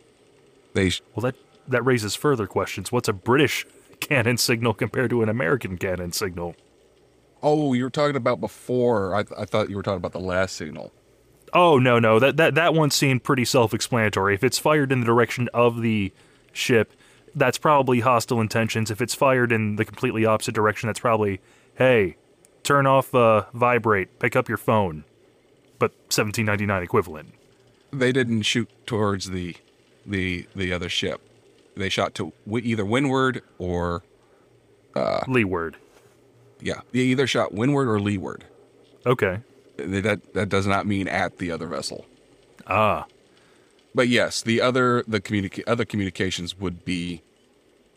They 0.74 0.92
Well, 1.14 1.22
that 1.22 1.36
that 1.68 1.84
raises 1.84 2.14
further 2.14 2.46
questions. 2.46 2.92
What's 2.92 3.08
a 3.08 3.12
British 3.12 3.66
cannon 4.00 4.36
signal 4.36 4.74
compared 4.74 5.10
to 5.10 5.22
an 5.22 5.28
American 5.28 5.78
cannon 5.78 6.12
signal? 6.12 6.56
Oh, 7.42 7.72
you 7.72 7.84
were 7.84 7.90
talking 7.90 8.16
about 8.16 8.40
before. 8.40 9.14
I, 9.14 9.24
I 9.36 9.44
thought 9.44 9.70
you 9.70 9.76
were 9.76 9.82
talking 9.82 9.98
about 9.98 10.12
the 10.12 10.20
last 10.20 10.56
signal. 10.56 10.92
Oh 11.52 11.78
no, 11.78 11.98
no, 11.98 12.18
that 12.18 12.36
that 12.36 12.54
that 12.54 12.74
one 12.74 12.90
seemed 12.90 13.24
pretty 13.24 13.44
self-explanatory. 13.44 14.34
If 14.34 14.44
it's 14.44 14.58
fired 14.58 14.92
in 14.92 15.00
the 15.00 15.06
direction 15.06 15.48
of 15.54 15.80
the 15.80 16.12
ship, 16.52 16.92
that's 17.34 17.58
probably 17.58 18.00
hostile 18.00 18.40
intentions. 18.40 18.90
If 18.90 19.00
it's 19.00 19.14
fired 19.14 19.52
in 19.52 19.76
the 19.76 19.84
completely 19.84 20.24
opposite 20.24 20.54
direction, 20.54 20.88
that's 20.88 21.00
probably, 21.00 21.40
hey, 21.74 22.16
turn 22.62 22.86
off 22.86 23.14
uh, 23.14 23.44
vibrate, 23.52 24.18
pick 24.18 24.36
up 24.36 24.48
your 24.48 24.58
phone, 24.58 25.04
but 25.78 25.92
1799 26.08 26.82
equivalent. 26.82 27.34
They 27.92 28.12
didn't 28.12 28.42
shoot 28.42 28.68
towards 28.86 29.30
the 29.30 29.56
the 30.06 30.46
the 30.54 30.72
other 30.72 30.88
ship. 30.88 31.20
They 31.76 31.88
shot 31.88 32.14
to 32.16 32.32
wi- 32.46 32.66
either 32.66 32.84
windward 32.84 33.42
or 33.58 34.02
Leeward. 35.28 35.76
yeah, 36.60 36.80
they 36.92 37.00
either 37.00 37.26
shot 37.26 37.52
windward 37.54 37.88
or 37.88 38.00
leeward. 38.00 38.44
Okay. 39.06 39.40
That 39.76 40.34
that 40.34 40.48
does 40.48 40.66
not 40.66 40.86
mean 40.86 41.08
at 41.08 41.38
the 41.38 41.50
other 41.50 41.66
vessel. 41.66 42.06
Ah, 42.66 43.06
But 43.94 44.08
yes, 44.08 44.42
the 44.42 44.60
other 44.60 45.02
the 45.08 45.20
communica- 45.20 45.64
other 45.66 45.84
communications 45.84 46.58
would 46.58 46.84
be 46.84 47.22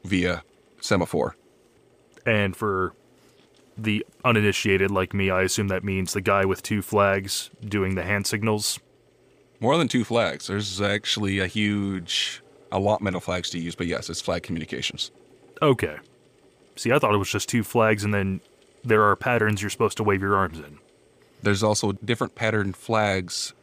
via 0.06 0.44
semaphore. 0.82 1.36
and 2.26 2.56
for 2.56 2.94
the 3.78 4.06
uninitiated 4.24 4.90
like 4.92 5.14
me, 5.14 5.30
I 5.30 5.42
assume 5.42 5.68
that 5.70 5.84
means 5.84 6.14
the 6.14 6.22
guy 6.22 6.46
with 6.46 6.62
two 6.64 6.82
flags 6.82 7.50
doing 7.68 7.96
the 7.96 8.04
hand 8.04 8.26
signals. 8.28 8.80
More 9.64 9.78
than 9.78 9.88
two 9.88 10.04
flags. 10.04 10.48
There's 10.48 10.82
actually 10.82 11.40
a 11.40 11.48
huge 11.48 12.42
allotment 12.70 13.16
of 13.16 13.24
flags 13.24 13.50
to 13.52 13.58
use, 13.58 13.76
but 13.76 13.88
yes, 13.88 14.10
it's 14.10 14.20
flag 14.20 14.44
communications. 14.44 15.10
Okay. 15.62 16.00
See, 16.76 16.92
I 16.92 17.00
thought 17.00 17.14
it 17.14 17.18
was 17.18 17.32
just 17.32 17.48
two 17.48 17.64
flags, 17.64 18.04
and 18.04 18.14
then 18.14 18.42
there 18.84 19.04
are 19.04 19.16
patterns 19.16 19.62
you're 19.62 19.70
supposed 19.70 19.96
to 19.96 20.04
wave 20.04 20.22
your 20.22 20.36
arms 20.36 20.60
in. 20.60 20.80
There's 21.42 21.64
also 21.64 21.94
different 21.94 22.36
patterned 22.36 22.76
flags 22.76 23.54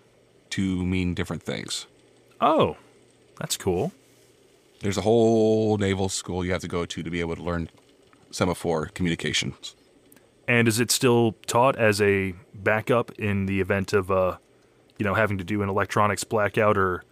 to 0.50 0.86
mean 0.86 1.12
different 1.12 1.42
things. 1.42 1.86
Oh, 2.40 2.78
that's 3.38 3.58
cool. 3.58 3.92
There's 4.80 4.96
a 4.96 5.02
whole 5.02 5.76
naval 5.76 6.08
school 6.08 6.46
you 6.46 6.52
have 6.52 6.62
to 6.62 6.68
go 6.68 6.86
to 6.86 7.02
to 7.02 7.10
be 7.10 7.20
able 7.20 7.36
to 7.36 7.42
learn 7.42 7.68
semaphore 8.30 8.86
communications. 8.86 9.76
And 10.48 10.66
is 10.66 10.80
it 10.80 10.90
still 10.90 11.32
taught 11.46 11.76
as 11.76 12.00
a 12.00 12.32
backup 12.54 13.10
in 13.18 13.44
the 13.44 13.60
event 13.60 13.92
of, 13.92 14.10
uh, 14.10 14.38
you 15.00 15.04
know, 15.04 15.14
having 15.14 15.38
to 15.38 15.44
do 15.44 15.62
an 15.62 15.68
electronics 15.68 16.22
blackout 16.22 16.76
or 16.76 17.02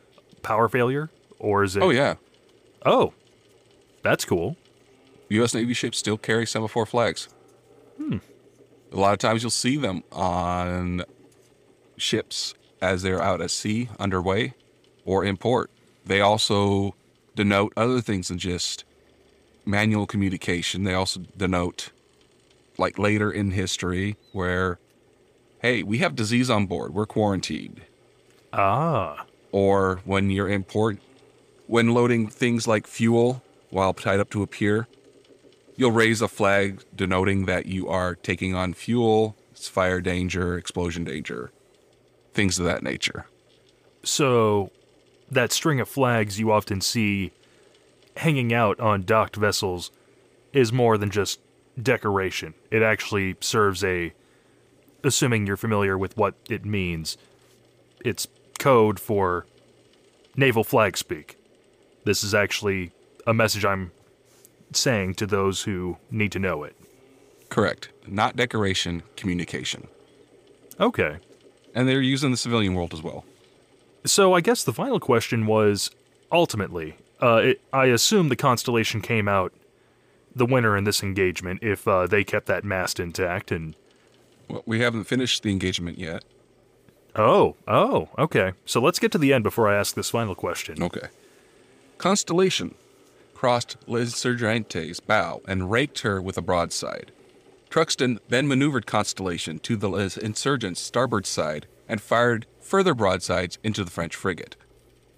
power 0.43 0.69
failure? 0.69 1.11
Or 1.39 1.65
is 1.65 1.75
it? 1.75 1.83
Oh 1.83 1.91
yeah, 1.91 2.15
Oh, 2.85 3.13
that's 4.03 4.25
cool. 4.25 4.57
U.S. 5.31 5.55
Navy 5.55 5.75
ships 5.75 5.99
still 5.99 6.17
carry 6.17 6.47
semaphore 6.47 6.87
flags. 6.87 7.29
Hmm. 7.97 8.19
A 8.93 8.97
lot 8.97 9.13
of 9.13 9.19
times 9.19 9.43
you'll 9.43 9.51
see 9.51 9.77
them 9.77 10.03
on 10.13 11.03
ships 11.97 12.55
as 12.81 13.03
they're 13.03 13.23
out 13.23 13.41
at 13.41 13.51
sea, 13.51 13.89
underway, 13.99 14.55
or 15.05 15.25
in 15.25 15.37
port. 15.37 15.71
They 16.07 16.21
also 16.21 16.95
denote 17.35 17.73
other 17.77 18.01
things 18.01 18.29
than 18.29 18.39
just 18.39 18.85
manual 19.67 20.07
communication. 20.07 20.85
They 20.85 20.95
also 20.95 21.21
denote, 21.37 21.91
like 22.79 22.99
later 22.99 23.31
in 23.31 23.51
history, 23.51 24.17
where, 24.33 24.79
hey, 25.61 25.83
we 25.83 25.99
have 25.99 26.15
disease 26.15 26.51
on 26.51 26.67
board, 26.67 26.95
we're 26.95 27.07
quarantined. 27.07 27.81
Ah, 28.53 29.27
Or 29.53 30.01
when 30.05 30.31
you're 30.31 30.49
in 30.49 30.65
port, 30.65 30.99
when 31.67 31.89
loading 31.95 32.29
things 32.29 32.67
like 32.67 32.87
fuel 32.87 33.43
while 33.71 33.93
tied 33.93 34.21
up 34.21 34.31
to 34.31 34.43
a 34.43 34.47
pier, 34.47 34.87
you'll 35.77 35.93
raise 35.93 36.23
a 36.23 36.29
flag 36.29 36.83
denoting 36.95 37.45
that 37.47 37.67
you 37.67 37.89
are 37.89 38.15
taking 38.15 38.55
on 38.55 38.73
fuel, 38.75 39.37
it's 39.53 39.69
fire 39.69 40.01
danger, 40.01 40.57
explosion 40.57 41.05
danger, 41.05 41.51
things 42.33 42.59
of 42.59 42.65
that 42.65 42.83
nature. 42.83 43.27
so 44.05 44.71
that 45.31 45.53
string 45.53 45.79
of 45.79 45.87
flags 45.89 46.41
you 46.41 46.51
often 46.51 46.81
see 46.81 47.31
hanging 48.17 48.51
out 48.55 48.81
on 48.81 49.03
docked 49.03 49.37
vessels 49.37 49.91
is 50.55 50.73
more 50.73 50.97
than 50.97 51.11
just 51.11 51.39
decoration. 51.81 52.55
It 52.71 52.81
actually 52.81 53.37
serves 53.41 53.85
a, 53.85 54.15
assuming 55.09 55.47
you're 55.47 55.57
familiar 55.57 55.99
with 55.99 56.17
what 56.17 56.35
it 56.49 56.65
means, 56.65 57.19
it's 58.05 58.29
code 58.59 59.01
for 59.01 59.47
naval 60.37 60.65
flag 60.65 60.97
speak. 60.97 61.37
This 62.05 62.23
is 62.23 62.35
actually 62.35 62.93
a 63.27 63.35
message 63.35 63.65
I'm 63.65 63.91
saying 64.73 65.15
to 65.15 65.27
those 65.27 65.63
who 65.63 65.97
need 66.11 66.33
to 66.33 66.39
know 66.39 66.63
it. 66.63 66.77
Correct. 67.49 67.89
Not 68.07 68.37
decoration, 68.37 69.03
communication. 69.17 69.89
Okay. 70.79 71.19
And 71.75 71.89
they're 71.89 72.01
used 72.01 72.25
in 72.25 72.31
the 72.31 72.37
civilian 72.37 72.75
world 72.75 72.95
as 72.95 73.03
well. 73.03 73.25
So 74.05 74.33
I 74.33 74.41
guess 74.41 74.65
the 74.65 74.73
final 74.73 75.01
question 75.01 75.47
was 75.47 75.91
ultimately, 76.31 76.97
uh, 77.21 77.41
it, 77.45 77.61
I 77.73 77.87
assume 77.87 78.29
the 78.29 78.37
constellation 78.37 79.01
came 79.01 79.29
out 79.29 79.53
the 80.35 80.47
winner 80.47 80.77
in 80.77 80.85
this 80.85 81.03
engagement 81.03 81.63
if 81.63 81.89
uh, 81.89 82.07
they 82.07 82.23
kept 82.23 82.47
that 82.47 82.65
mast 82.65 83.01
intact. 83.01 83.51
And 83.51 83.75
Well, 84.49 84.63
we 84.67 84.81
haven't 84.81 85.05
finished 85.05 85.43
the 85.43 85.51
engagement 85.51 85.99
yet. 85.99 86.25
oh, 87.15 87.57
oh, 87.67 88.09
okay. 88.19 88.53
So 88.65 88.81
let's 88.81 88.99
get 88.99 89.13
to 89.13 89.19
the 89.19 89.33
end 89.33 89.45
before 89.45 89.69
I 89.69 89.77
ask 89.77 89.95
this 89.95 90.11
final 90.11 90.35
question. 90.35 90.83
Okay. 90.83 91.09
Constellation 91.99 92.75
crossed 93.35 93.77
L'insurgente's 93.87 95.01
bow 95.01 95.41
and 95.47 95.71
raked 95.71 96.01
her 96.01 96.21
with 96.21 96.37
a 96.37 96.43
broadside. 96.43 97.13
Truxtun 97.71 98.19
then 98.29 98.49
maneuvered 98.49 98.87
Constellation 98.87 99.59
to 99.61 99.77
the 99.77 99.91
Insurgents' 100.23 100.81
starboard 100.81 101.27
side 101.27 101.67
and 101.89 102.01
fired 102.01 102.47
further 102.61 102.95
broadsides 102.95 103.59
into 103.63 103.85
the 103.85 103.91
French 103.91 104.17
frigate, 104.17 104.57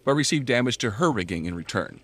but 0.05 0.14
received 0.14 0.47
damage 0.47 0.77
to 0.79 0.93
her 0.93 1.11
rigging 1.11 1.47
in 1.47 1.55
return. 1.55 2.01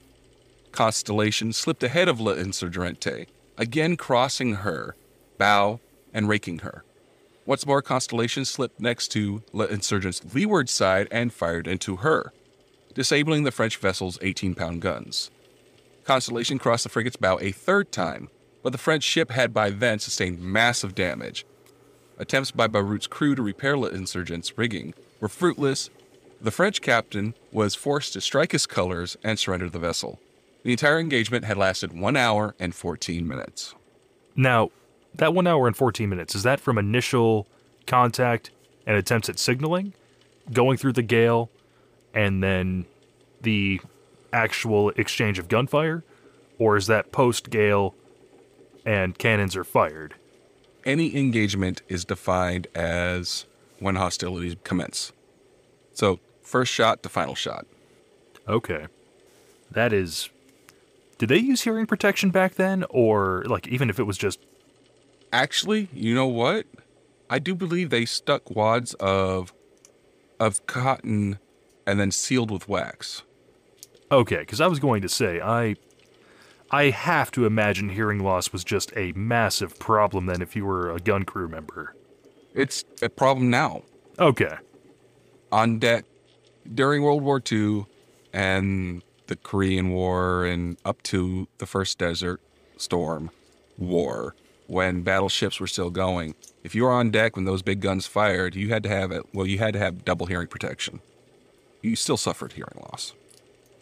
Constellation 0.73 1.53
slipped 1.53 1.83
ahead 1.83 2.09
of 2.09 2.21
La 2.21 2.33
Insurgente, 2.33 3.27
again 3.59 3.97
crossing 3.97 4.57
her 4.57 4.97
bow 5.39 5.81
and 6.13 6.29
raking 6.29 6.61
her. 6.61 6.85
Once 7.47 7.65
more, 7.65 7.81
Constellation 7.81 8.45
slipped 8.45 8.81
next 8.81 9.09
to 9.09 9.43
La 9.53 9.65
Insurgent's 9.65 10.35
leeward 10.35 10.69
side 10.69 11.09
and 11.11 11.33
fired 11.33 11.67
into 11.67 11.97
her 11.97 12.33
disabling 12.97 13.45
the 13.45 13.53
French 13.53 13.77
vessel's 13.77 14.19
18 14.23 14.55
pound 14.55 14.81
guns. 14.81 15.31
Constellation 16.05 16.59
crossed 16.59 16.83
the 16.83 16.89
frigate's 16.89 17.17
bow 17.17 17.39
a 17.41 17.53
third 17.53 17.93
time, 17.93 18.29
but 18.63 18.73
the 18.73 18.79
French 18.79 19.05
ship 19.05 19.31
had 19.31 19.53
by 19.53 19.71
then 19.71 19.99
sustained 19.99 20.41
massive 20.41 20.95
damage. 20.95 21.45
Attempts 22.19 22.51
by 22.51 22.67
Barreaut's 22.67 23.07
crew 23.07 23.35
to 23.35 23.43
repair 23.43 23.77
La 23.77 23.89
Insurgent's 23.89 24.57
rigging 24.57 24.95
were 25.21 25.29
fruitless. 25.29 25.91
The 26.41 26.51
French 26.51 26.81
captain 26.81 27.35
was 27.53 27.75
forced 27.75 28.15
to 28.15 28.23
strike 28.23 28.53
his 28.53 28.67
colors 28.67 29.19
and 29.23 29.39
surrender 29.39 29.69
the 29.69 29.79
vessel. 29.79 30.19
The 30.63 30.73
entire 30.73 30.99
engagement 30.99 31.45
had 31.45 31.59
lasted 31.59 31.93
1 31.93 32.17
hour 32.17 32.55
and 32.59 32.75
14 32.75 33.29
minutes. 33.29 33.75
Now, 34.35 34.71
that 35.19 35.35
one 35.35 35.47
hour 35.47 35.67
and 35.67 35.77
14 35.77 36.09
minutes, 36.09 36.35
is 36.35 36.43
that 36.43 36.61
from 36.61 36.79
initial 36.79 37.47
contact 37.87 38.51
and 38.87 38.97
attempts 38.97 39.29
at 39.29 39.39
signaling, 39.39 39.93
going 40.53 40.77
through 40.77 40.93
the 40.93 41.03
gale, 41.03 41.51
and 42.15 42.43
then 42.43 42.87
the 43.43 43.81
actual 44.33 44.91
exchange 44.91 45.39
of 45.39 45.49
gunfire? 45.49 46.05
Or 46.59 46.77
is 46.77 46.87
that 46.87 47.13
post 47.13 47.51
gale 47.51 47.95
and 48.85 49.19
cannons 49.19 49.57
are 49.57 49.65
fired? 49.65 50.15
Any 50.85 51.17
engagement 51.17 51.83
is 51.89 52.05
defined 52.05 52.69
as 52.75 53.45
when 53.81 53.97
hostilities 53.97 54.57
commence. 54.65 55.13
So, 55.93 56.21
first 56.43 56.73
shot 56.73 57.03
to 57.03 57.09
final 57.09 57.35
shot. 57.35 57.67
Okay. 58.49 58.87
That 59.71 59.93
is. 59.93 60.31
Did 61.19 61.29
they 61.31 61.39
use 61.39 61.63
hearing 61.63 61.87
protection 61.87 62.31
back 62.31 62.55
then? 62.55 62.85
Or, 62.91 63.45
like, 63.47 63.67
even 63.69 63.91
if 63.91 63.99
it 63.99 64.05
was 64.05 64.17
just. 64.17 64.39
Actually, 65.37 65.91
you 65.93 66.15
know 66.15 66.27
what? 66.27 66.65
I 67.29 67.39
do 67.39 67.55
believe 67.55 67.91
they 67.91 68.07
stuck 68.07 68.51
wads 68.51 68.95
of 68.95 69.53
of 70.41 70.67
cotton 70.67 71.39
and 71.87 72.01
then 72.01 72.11
sealed 72.11 72.51
with 72.51 72.71
wax. 72.71 73.23
Okay, 74.11 74.39
because 74.39 74.63
I 74.63 74.67
was 74.67 74.79
going 74.79 75.03
to 75.03 75.09
say, 75.09 75.41
I. 75.41 75.77
I 76.71 76.91
have 76.91 77.31
to 77.33 77.47
imagine 77.47 77.91
hearing 77.91 78.25
loss 78.25 78.53
was 78.53 78.65
just 78.65 78.93
a 78.97 79.13
massive 79.13 79.79
problem 79.79 80.27
then 80.27 80.43
if 80.43 80.57
you 80.57 80.65
were 80.65 80.91
a 80.91 80.99
gun 80.99 81.25
crew 81.25 81.49
member. 81.49 81.95
It's 82.55 82.85
a 83.01 83.09
problem 83.09 83.51
now. 83.51 83.83
Okay. 84.19 84.57
On 85.53 85.79
deck 85.79 86.07
during 86.75 87.03
World 87.03 87.23
War 87.23 87.41
II 87.53 87.87
and 88.33 89.03
the 89.29 89.37
Korean 89.37 89.91
War 89.91 90.45
and 90.45 90.77
up 90.85 91.03
to 91.05 91.47
the 91.59 91.67
first 91.67 91.99
Desert 91.99 92.41
Storm 92.79 93.31
War, 93.79 94.35
when 94.67 95.03
battleships 95.03 95.61
were 95.61 95.67
still 95.67 95.91
going, 95.91 96.35
if 96.65 96.75
you 96.75 96.85
were 96.85 96.91
on 96.91 97.11
deck 97.11 97.37
when 97.37 97.45
those 97.45 97.63
big 97.63 97.81
guns 97.81 98.07
fired, 98.07 98.55
you 98.55 98.71
had 98.71 98.83
to 98.83 98.89
have 98.89 99.13
it. 99.13 99.25
Well, 99.33 99.47
you 99.47 99.59
had 99.59 99.73
to 99.75 99.79
have 99.79 100.05
double 100.05 100.27
hearing 100.27 100.49
protection. 100.49 101.01
You 101.83 101.95
still 101.97 102.17
suffered 102.17 102.53
hearing 102.53 102.77
loss. 102.81 103.13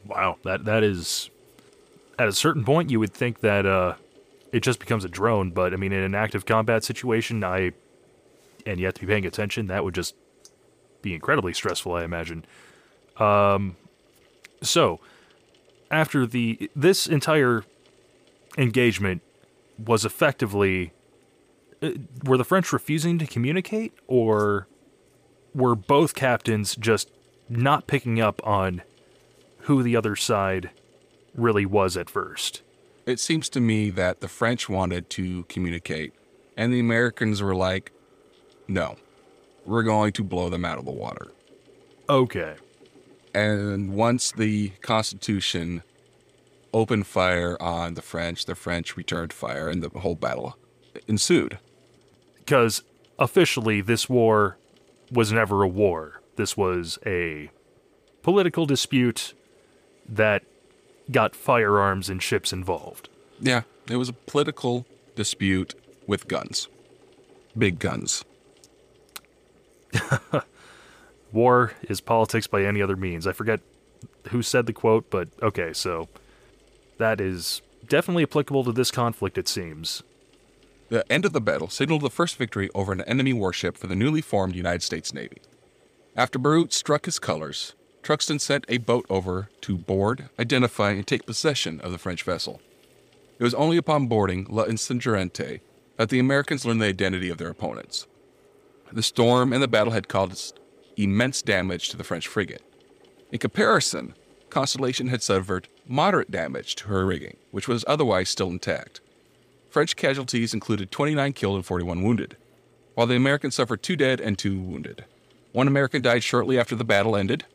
Wow, 0.05 0.37
that 0.45 0.67
that 0.67 0.83
is 0.83 1.31
at 2.19 2.29
a 2.29 2.33
certain 2.33 2.65
point 2.65 2.91
you 2.91 3.01
would 3.01 3.15
think 3.15 3.41
that 3.41 3.65
uh 3.65 3.95
it 4.53 4.61
just 4.61 4.79
becomes 4.79 5.05
a 5.05 5.09
drone, 5.09 5.51
but 5.51 5.73
I 5.73 5.77
mean 5.77 5.93
in 5.93 6.03
an 6.03 6.15
active 6.15 6.45
combat 6.45 6.85
situation, 6.85 7.43
I 7.43 7.73
and 8.67 8.79
you 8.79 8.87
have 8.87 8.95
to 8.95 9.01
be 9.01 9.07
paying 9.07 9.27
attention, 9.27 9.67
that 9.69 9.85
would 9.85 9.95
just 9.95 10.15
be 11.03 11.15
incredibly 11.15 11.53
stressful, 11.53 11.93
I 11.93 12.05
imagine. 12.05 12.45
Um, 13.19 13.77
so 14.63 15.01
after 15.91 16.27
the 16.27 16.71
this 16.75 17.07
entire 17.07 17.65
engagement 18.59 19.23
was 19.79 20.05
effectively 20.05 20.93
uh, 21.83 21.91
were 22.25 22.39
the 22.39 22.45
French 22.45 22.73
refusing 22.73 23.19
to 23.19 23.27
communicate 23.27 23.93
or 24.07 24.67
were 25.55 25.75
both 25.75 26.15
captains 26.15 26.77
just 26.77 27.11
not 27.49 27.87
picking 27.87 28.21
up 28.21 28.45
on 28.47 28.83
who 29.61 29.83
the 29.83 29.97
other 29.97 30.17
side 30.17 30.71
really 31.35 31.67
was 31.67 31.97
at 31.97 32.11
first? 32.11 32.63
It 33.07 33.21
seems 33.21 33.49
to 33.51 33.61
me 33.61 33.91
that 33.91 34.21
the 34.21 34.29
French 34.29 34.69
wanted 34.69 35.11
to 35.11 35.45
communicate, 35.45 36.15
and 36.57 36.73
the 36.73 36.81
Americans 36.81 37.43
were 37.43 37.55
like, 37.55 37.93
no, 38.67 38.97
we're 39.67 39.83
going 39.83 40.13
to 40.13 40.25
blow 40.25 40.49
them 40.49 40.65
out 40.65 40.79
of 40.79 40.85
the 40.85 40.91
water. 40.91 41.33
Okay. 42.09 42.55
And 43.35 43.95
once 43.95 44.33
the 44.33 44.71
Constitution 44.81 45.83
opened 46.75 47.07
fire 47.07 47.57
on 47.61 47.95
the 47.95 48.03
French, 48.03 48.45
the 48.45 48.55
French 48.55 48.97
returned 48.97 49.33
fire, 49.33 49.69
and 49.69 49.83
the 49.83 50.01
whole 50.01 50.17
battle 50.17 50.59
ensued. 51.07 51.59
Because 52.39 52.83
officially, 53.19 53.81
this 53.81 54.09
war 54.09 54.59
was 55.11 55.33
never 55.33 55.63
a 55.63 55.69
war. 55.69 56.21
This 56.37 56.57
was 56.57 56.99
a 57.07 57.51
political 58.23 58.67
dispute 58.67 59.33
that 60.09 60.43
got 61.11 61.35
firearms 61.37 62.11
and 62.11 62.23
ships 62.23 62.53
involved. 62.53 63.09
Yeah, 63.41 63.63
it 63.89 63.97
was 63.97 64.09
a 64.09 64.13
political 64.13 64.87
dispute 65.15 65.75
with 66.07 66.29
guns. 66.29 66.69
Big 67.57 67.79
guns. 67.79 68.25
War 71.33 71.73
is 71.83 72.01
politics 72.01 72.47
by 72.47 72.65
any 72.65 72.83
other 72.83 72.97
means. 72.97 73.27
I 73.27 73.33
forget 73.33 73.61
who 74.29 74.43
said 74.43 74.67
the 74.67 74.73
quote, 74.73 75.11
but 75.11 75.29
okay, 75.43 75.73
so 75.73 76.09
that 76.99 77.21
is 77.21 77.63
definitely 77.89 78.23
applicable 78.23 78.65
to 78.65 78.73
this 78.73 78.91
conflict, 78.91 79.39
it 79.39 79.49
seems. 79.49 80.03
The 80.89 81.11
end 81.11 81.25
of 81.25 81.33
the 81.33 81.41
battle 81.41 81.69
signaled 81.69 82.03
the 82.03 82.11
first 82.11 82.37
victory 82.37 82.71
over 82.75 82.93
an 82.93 83.01
enemy 83.03 83.33
warship 83.33 83.77
for 83.77 83.87
the 83.87 83.97
newly 83.97 84.21
formed 84.21 84.55
United 84.55 84.83
States 84.83 85.15
Navy. 85.15 85.39
After 86.17 86.39
Barreaut 86.39 86.73
struck 86.73 87.07
his 87.07 87.19
colors, 87.19 87.75
Truxtun 88.03 88.41
sent 88.41 88.67
a 88.69 88.79
boat 88.79 89.07
over 89.09 89.49
to 89.63 89.79
board, 89.79 90.29
identify, 90.39 90.91
and 90.91 91.07
take 91.07 91.27
possession 91.27 91.81
of 91.81 91.91
the 91.91 91.99
French 91.99 92.23
vessel. 92.23 92.61
It 93.39 93.43
was 93.43 93.55
only 93.55 93.77
upon 93.77 94.07
boarding 94.07 94.47
La 94.49 94.65
Insurgente 94.65 95.61
that 95.97 96.11
the 96.11 96.19
Americans 96.19 96.65
learned 96.65 96.83
the 96.83 96.87
identity 96.87 97.31
of 97.31 97.39
their 97.39 97.49
opponents. 97.49 98.07
The 98.93 99.03
storm 99.03 99.53
and 99.53 99.63
the 99.63 99.69
battle 99.69 99.93
had 99.93 100.09
caused 100.09 100.61
immense 100.97 101.43
damage 101.43 101.89
to 101.89 101.97
the 101.97 102.05
French 102.05 102.29
frigate. 102.29 102.63
In 103.33 103.39
comparison, 103.39 104.15
Constellation 104.55 105.09
had 105.09 105.21
suffered 105.21 105.67
moderate 105.85 106.31
damage 106.31 106.77
to 106.77 106.87
her 106.87 107.05
rigging, 107.05 107.39
which 107.51 107.67
was 107.67 107.85
otherwise 107.89 108.29
still 108.29 108.51
intact. 108.51 109.01
French 109.69 109.97
casualties 109.97 110.55
included 110.55 110.93
29 110.93 111.33
killed 111.33 111.57
and 111.57 111.67
41 111.67 112.05
wounded, 112.05 112.37
while 112.95 113.09
the 113.09 113.17
Americans 113.17 113.57
suffered 113.57 113.83
two 113.83 113.97
dead 113.97 114.21
and 114.21 114.39
two 114.39 114.61
wounded. 114.61 115.07
One 115.51 115.67
American 115.67 116.03
died 116.03 116.23
shortly 116.23 116.57
after 116.57 116.77
the 116.77 116.85
battle 116.85 117.17
ended, 117.17 117.47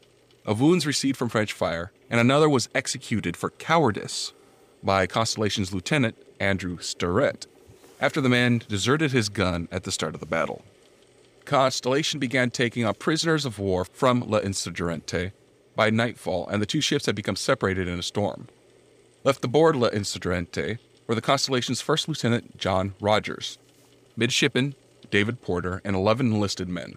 of 0.46 0.60
wounds 0.60 0.86
received 0.86 1.16
from 1.16 1.30
French 1.30 1.54
fire, 1.54 1.94
and 2.10 2.20
another 2.20 2.50
was 2.50 2.68
executed 2.76 3.38
for 3.38 3.52
cowardice 3.52 4.34
by 4.84 5.08
Constellation's 5.08 5.74
lieutenant, 5.74 6.18
Andrew 6.38 6.80
Sterett, 6.80 7.48
after 8.02 8.20
the 8.20 8.28
man 8.28 8.62
deserted 8.68 9.14
his 9.14 9.30
gun 9.30 9.70
at 9.72 9.86
the 9.86 9.94
start 9.94 10.16
of 10.16 10.20
the 10.20 10.26
battle. 10.26 10.66
Constellation 11.46 12.20
began 12.20 12.50
taking 12.50 12.84
on 12.84 12.94
prisoners 12.96 13.46
of 13.46 13.58
war 13.58 13.86
from 13.86 14.20
La 14.30 14.42
Insurgente 14.42 15.32
by 15.80 15.90
nightfall, 15.90 16.46
and 16.50 16.62
the 16.62 16.66
two 16.66 16.82
ships 16.82 17.06
had 17.06 17.16
become 17.16 17.38
separated 17.38 17.88
in 17.88 17.98
a 17.98 18.04
storm. 18.04 18.50
Left 19.24 19.46
aboard 19.46 19.78
La 19.78 19.88
Insurgente 19.88 20.78
were 21.08 21.16
the 21.16 21.22
Constellation's 21.22 21.80
first 21.80 22.10
lieutenant, 22.10 22.58
John 22.58 22.96
Rodgers, 23.00 23.58
midshipman, 24.18 24.76
David 25.10 25.42
Porter, 25.42 25.82
and 25.86 25.96
11 25.96 26.34
enlisted 26.34 26.68
men, 26.68 26.96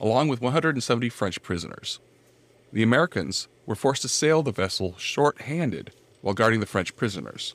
along 0.00 0.28
with 0.28 0.40
170 0.40 1.10
French 1.10 1.42
prisoners. 1.42 2.00
The 2.72 2.82
Americans 2.82 3.46
were 3.66 3.74
forced 3.74 4.00
to 4.00 4.08
sail 4.08 4.42
the 4.42 4.52
vessel 4.52 4.94
short 4.96 5.42
handed 5.42 5.92
while 6.22 6.32
guarding 6.32 6.60
the 6.60 6.66
French 6.66 6.96
prisoners. 6.96 7.54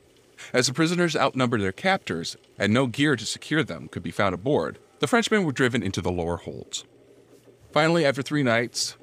As 0.52 0.68
the 0.68 0.72
prisoners 0.72 1.16
outnumbered 1.16 1.62
their 1.62 1.72
captors 1.72 2.36
and 2.56 2.72
no 2.72 2.86
gear 2.86 3.16
to 3.16 3.26
secure 3.26 3.64
them 3.64 3.88
could 3.88 4.04
be 4.04 4.12
found 4.12 4.36
aboard, 4.36 4.78
the 5.00 5.08
Frenchmen 5.08 5.42
were 5.42 5.50
driven 5.50 5.82
into 5.82 6.00
the 6.00 6.12
lower 6.12 6.36
holds. 6.36 6.84
Finally, 7.72 8.04
after 8.04 8.22
three 8.22 8.44
nights, 8.44 8.96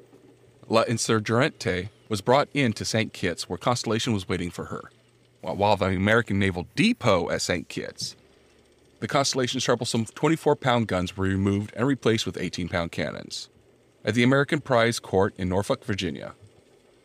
La 0.70 0.84
Insurgente 0.84 1.88
was 2.10 2.20
brought 2.20 2.50
in 2.52 2.74
to 2.74 2.84
St. 2.84 3.14
Kitts, 3.14 3.48
where 3.48 3.56
Constellation 3.56 4.12
was 4.12 4.28
waiting 4.28 4.50
for 4.50 4.66
her, 4.66 4.90
while 5.40 5.76
the 5.76 5.86
American 5.86 6.38
naval 6.38 6.66
depot 6.76 7.30
at 7.30 7.40
St. 7.40 7.70
Kitts. 7.70 8.16
The 9.00 9.08
Constellation's 9.08 9.64
troublesome 9.64 10.04
24 10.04 10.56
pound 10.56 10.86
guns 10.86 11.16
were 11.16 11.24
removed 11.24 11.72
and 11.74 11.86
replaced 11.86 12.26
with 12.26 12.36
18 12.36 12.68
pound 12.68 12.92
cannons. 12.92 13.48
At 14.04 14.12
the 14.14 14.22
American 14.22 14.60
Prize 14.60 15.00
Court 15.00 15.32
in 15.38 15.48
Norfolk, 15.48 15.86
Virginia, 15.86 16.34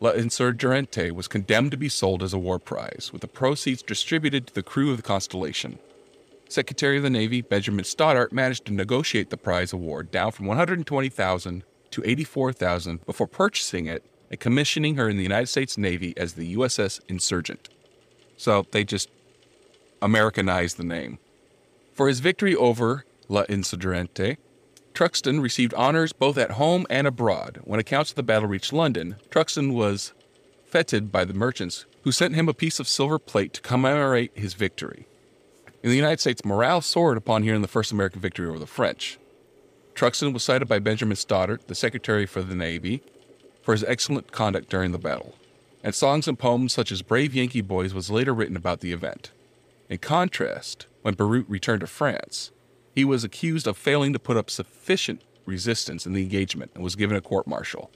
La 0.02 0.12
Insurgente 0.12 1.14
was 1.14 1.30
condemned 1.30 1.72
to 1.72 1.78
be 1.78 1.88
sold 1.88 2.22
as 2.22 2.34
a 2.34 2.40
war 2.40 2.60
prize, 2.60 3.12
with 3.14 3.22
the 3.22 3.28
proceeds 3.30 3.82
distributed 3.82 4.48
to 4.48 4.54
the 4.54 4.64
crew 4.64 4.92
of 4.92 4.98
the 4.98 5.04
Constellation. 5.04 5.80
Secretary 6.50 6.98
of 6.98 7.04
the 7.04 7.10
Navy 7.10 7.42
Benjamin 7.42 7.86
Stoddert 7.86 8.34
managed 8.34 8.66
to 8.66 8.74
negotiate 8.74 9.30
the 9.30 9.38
prize 9.38 9.72
award 9.72 10.12
down 10.12 10.34
from 10.34 10.48
120,000 10.48 11.64
to 11.94 12.04
84,000 12.06 13.06
before 13.06 13.28
purchasing 13.28 13.86
it 13.86 14.04
and 14.30 14.40
commissioning 14.40 14.96
her 14.96 15.10
in 15.10 15.18
the 15.18 15.24
United 15.24 15.48
States 15.48 15.78
Navy 15.78 16.14
as 16.18 16.34
the 16.34 16.56
USS 16.56 17.00
Insurgent. 17.08 17.70
So 18.38 18.66
they 18.72 18.84
just 18.84 19.10
Americanized 20.02 20.78
the 20.78 20.84
name. 20.84 21.20
For 21.94 22.08
his 22.08 22.20
victory 22.20 22.56
over 22.56 23.06
La 23.30 23.44
Insurgente, 23.44 24.38
Truxtun 24.94 25.42
received 25.42 25.74
honors 25.76 26.14
both 26.14 26.38
at 26.38 26.52
home 26.52 26.86
and 26.90 27.08
abroad. 27.08 27.62
When 27.64 27.80
accounts 27.80 28.12
of 28.12 28.16
the 28.16 28.24
battle 28.24 28.48
reached 28.48 28.74
London, 28.74 29.16
Truxtun 29.30 29.74
was 29.74 30.14
feted 30.66 31.12
by 31.12 31.26
the 31.26 31.34
merchants 31.34 31.86
who 32.02 32.12
sent 32.12 32.36
him 32.36 32.50
a 32.50 32.54
piece 32.54 32.80
of 32.80 32.88
silver 32.88 33.18
plate 33.18 33.54
to 33.54 33.62
commemorate 33.62 34.32
his 34.36 34.56
victory. 34.56 35.08
In 35.82 35.90
the 35.90 35.96
United 35.96 36.20
States, 36.20 36.46
morale 36.46 36.82
soared 36.82 37.18
upon 37.18 37.44
hearing 37.44 37.62
the 37.62 37.68
first 37.68 37.92
American 37.92 38.22
victory 38.22 38.48
over 38.48 38.60
the 38.60 38.68
French. 38.68 39.18
Truxtun 39.96 40.34
was 40.34 40.44
cited 40.44 40.68
by 40.68 40.80
Benjamin 40.80 41.16
Stoddert, 41.16 41.68
the 41.68 41.76
Secretary 41.76 42.26
for 42.26 42.42
the 42.42 42.56
Navy, 42.56 43.04
for 43.62 43.74
his 43.74 43.84
excellent 43.84 44.32
conduct 44.32 44.70
during 44.70 44.92
the 44.92 44.98
battle, 44.98 45.36
and 45.84 45.94
songs 45.94 46.28
and 46.28 46.38
poems 46.38 46.74
such 46.74 46.92
as 46.92 47.02
Brave 47.02 47.36
Yankee 47.36 47.62
Boys 47.62 47.94
was 47.94 48.10
later 48.10 48.34
written 48.34 48.56
about 48.56 48.80
the 48.80 48.92
event. 48.92 49.32
In 49.90 50.00
contrast, 50.00 50.88
when 51.04 51.16
Barreaut 51.16 51.46
returned 51.48 51.82
to 51.82 51.88
France, 51.88 52.52
he 52.96 53.06
was 53.06 53.24
accused 53.24 53.68
of 53.68 53.78
failing 53.78 54.14
to 54.14 54.20
put 54.20 54.38
up 54.38 54.50
sufficient 54.50 55.22
resistance 55.46 56.06
in 56.06 56.14
the 56.14 56.24
engagement 56.24 56.72
and 56.74 56.84
was 56.84 56.96
given 56.96 57.16
a 57.16 57.22
court 57.22 57.46
martial. 57.46 57.92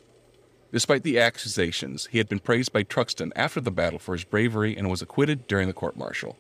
Despite 0.71 1.03
the 1.03 1.19
accusations, 1.19 2.07
he 2.11 2.17
had 2.19 2.29
been 2.29 2.39
praised 2.39 2.73
by 2.73 2.83
Truxtun 2.83 3.31
after 3.35 3.59
the 3.59 3.71
battle 3.71 3.99
for 3.99 4.13
his 4.13 4.23
bravery 4.23 4.75
and 4.75 4.89
was 4.89 5.01
acquitted 5.01 5.47
during 5.47 5.67
the 5.67 5.73
court 5.73 5.95
martial. 5.95 6.37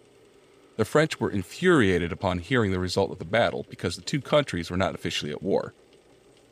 The 0.77 0.85
French 0.85 1.19
were 1.19 1.31
infuriated 1.31 2.11
upon 2.11 2.39
hearing 2.39 2.71
the 2.71 2.79
result 2.79 3.11
of 3.11 3.19
the 3.19 3.25
battle 3.25 3.65
because 3.69 3.95
the 3.95 4.03
two 4.03 4.21
countries 4.21 4.69
were 4.69 4.77
not 4.77 4.95
officially 4.95 5.31
at 5.31 5.41
war. 5.41 5.73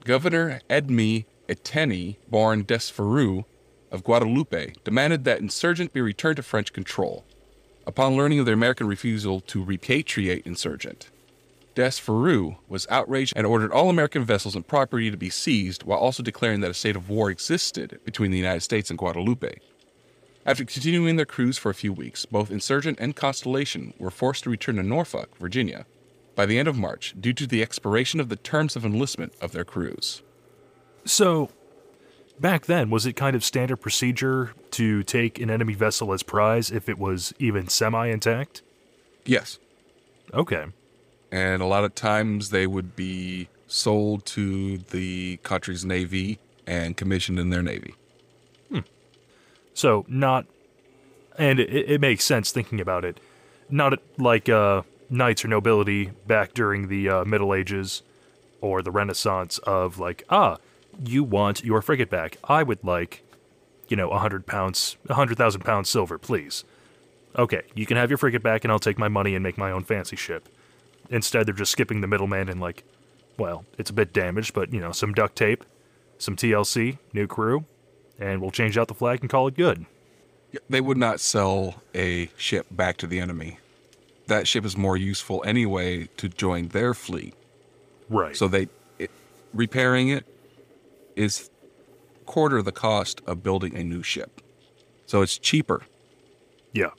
Governor 0.04 0.62
Edme 0.70 1.26
Etienne, 1.48 2.16
Borne 2.28 2.64
Desfourneaux 2.64 3.46
of 3.92 4.04
Guadeloupe, 4.04 4.84
demanded 4.84 5.24
that 5.24 5.40
insurgent 5.40 5.94
be 5.94 6.02
returned 6.02 6.38
to 6.38 6.44
French 6.44 6.74
control. 6.74 7.24
Upon 7.86 8.18
learning 8.18 8.40
of 8.40 8.48
the 8.48 8.52
American 8.52 8.88
refusal 8.88 9.42
to 9.42 9.64
repatriate 9.64 10.46
insurgent, 10.48 11.12
Desfourneaux 11.76 12.58
was 12.68 12.88
outraged 12.90 13.34
and 13.36 13.46
ordered 13.46 13.72
all 13.72 13.92
American 13.92 14.26
vessels 14.26 14.56
and 14.56 14.68
property 14.68 15.12
to 15.12 15.18
be 15.18 15.30
seized 15.30 15.84
while 15.84 16.00
also 16.00 16.24
declaring 16.24 16.62
that 16.62 16.72
a 16.72 16.74
state 16.74 16.96
of 16.96 17.10
war 17.10 17.30
existed 17.30 18.00
between 18.04 18.32
the 18.32 18.38
United 18.38 18.62
States 18.62 18.90
and 18.90 18.98
Guadeloupe. 18.98 19.60
After 20.46 20.64
continuing 20.64 21.16
their 21.16 21.26
cruise 21.26 21.58
for 21.58 21.72
a 21.72 21.76
few 21.76 21.91
weeks, 21.91 22.26
both 22.26 22.52
Insurgent 22.52 23.00
and 23.00 23.16
Constellation 23.16 23.93
were 23.98 24.12
forced 24.12 24.43
to 24.43 24.50
return 24.50 24.76
to 24.76 24.84
Norfolk, 24.84 25.36
Virginia, 25.38 25.86
by 26.36 26.46
the 26.46 26.60
end 26.60 26.68
of 26.68 26.78
March 26.78 27.16
due 27.20 27.34
to 27.34 27.48
the 27.48 27.64
expiration 27.64 28.20
of 28.20 28.30
the 28.30 28.36
terms 28.36 28.76
of 28.76 28.86
enlistment 28.86 29.34
of 29.41 29.54
their 29.54 29.66
crews. 29.66 30.22
So, 31.04 31.50
back 32.39 32.66
then, 32.68 32.91
was 32.91 33.06
it 33.08 33.14
kind 33.14 33.36
of 33.36 33.43
standard 33.43 33.78
procedure 33.78 34.54
to 34.72 35.02
take 35.04 35.39
an 35.39 35.50
enemy 35.50 35.74
vessel 35.74 36.14
as 36.14 36.22
prize 36.22 36.70
if 36.70 36.88
it 36.89 37.00
was 37.00 37.34
even 37.39 37.68
semi 37.68 38.08
intact? 38.08 38.62
Yes, 39.26 39.58
Okay. 40.32 40.66
and 41.32 41.62
a 41.64 41.66
lot 41.66 41.84
of 41.84 41.96
times 41.96 42.52
they 42.52 42.68
would 42.68 42.96
be 42.96 43.48
sold 43.66 44.26
to 44.28 44.78
the 44.78 45.38
country's 45.38 45.84
navy 45.84 46.38
and 46.68 46.96
commissioned 46.96 47.39
in 47.39 47.50
their 47.50 47.64
navy. 47.64 47.96
So, 49.76 50.06
not. 50.08 50.48
And 51.38 51.60
it, 51.60 51.70
it 51.70 52.02
makes 52.02 52.24
sense 52.24 52.52
thinking 52.52 52.82
about 52.82 53.06
it. 53.06 53.20
Not 53.70 54.00
like 54.18 54.50
uh, 54.50 54.82
knights 55.10 55.46
or 55.46 55.50
nobility 55.50 56.12
back 56.26 56.54
during 56.54 56.88
the 56.88 57.10
uh, 57.10 57.26
Middle 57.26 57.54
Ages 57.54 58.02
or 58.62 58.82
the 58.82 58.90
Renaissance 58.90 59.60
of, 59.60 60.00
like, 60.00 60.24
ah, 60.30 60.58
you 61.04 61.24
want 61.24 61.64
your 61.64 61.82
frigate 61.82 62.10
back. 62.10 62.38
I 62.46 62.64
would 62.64 62.84
like, 62.84 63.22
you 63.90 63.98
know, 63.98 64.10
a 64.10 64.18
hundred 64.18 64.48
pounds, 64.48 64.96
a 65.10 65.14
hundred 65.14 65.38
thousand 65.38 65.62
pounds 65.62 65.90
silver, 65.90 66.18
please. 66.18 66.64
Okay, 67.38 67.64
you 67.76 67.86
can 67.86 67.98
have 67.98 68.10
your 68.10 68.18
frigate 68.18 68.42
back, 68.42 68.64
and 68.64 68.72
I'll 68.72 68.80
take 68.80 68.98
my 68.98 69.10
money 69.10 69.36
and 69.36 69.44
make 69.44 69.58
my 69.58 69.72
own 69.72 69.84
fancy 69.84 70.16
ship. 70.16 70.48
Instead, 71.10 71.46
they're 71.46 71.54
just 71.54 71.72
skipping 71.72 72.00
the 72.00 72.08
middleman 72.08 72.48
and 72.48 72.62
like, 72.62 72.84
well, 73.38 73.66
it's 73.78 73.90
a 73.90 73.94
bit 73.94 74.14
damaged, 74.14 74.54
but 74.54 74.72
you 74.72 74.80
know, 74.80 74.94
some 74.94 75.14
duct 75.14 75.36
tape, 75.36 75.66
some 76.18 76.38
TLC, 76.38 76.98
new 77.14 77.28
crew, 77.28 77.66
and 78.20 78.41
we'll 78.41 78.51
change 78.51 78.78
out 78.78 78.88
the 78.88 78.93
flag 78.93 79.22
and 79.22 79.30
call 79.30 79.47
it 79.47 79.55
good. 79.55 79.86
They 80.70 80.82
would 80.82 80.97
not 80.97 81.20
sell 81.20 81.82
a 81.93 82.30
ship 82.38 82.68
back 82.72 82.97
to 82.97 83.07
the 83.07 83.20
enemy. 83.20 83.59
That 84.28 84.47
ship 84.47 84.66
is 84.66 84.78
more 84.78 84.97
useful 84.97 85.43
anyway 85.45 86.07
to 86.18 86.30
join 86.30 86.70
their 86.70 86.93
fleet. 86.93 87.34
Right. 88.09 88.36
So 88.36 88.47
they 88.47 88.68
it, 88.97 89.11
repairing 89.53 90.09
it 90.09 90.26
is 91.16 91.49
quarter 92.26 92.61
the 92.61 92.72
cost 92.72 93.22
of 93.28 93.43
building 93.43 93.76
a 93.76 93.84
new 93.84 94.01
ship. 94.01 94.41
So 95.05 95.22
it's 95.22 95.38
cheaper. 95.38 95.84
Yeah. 96.74 96.91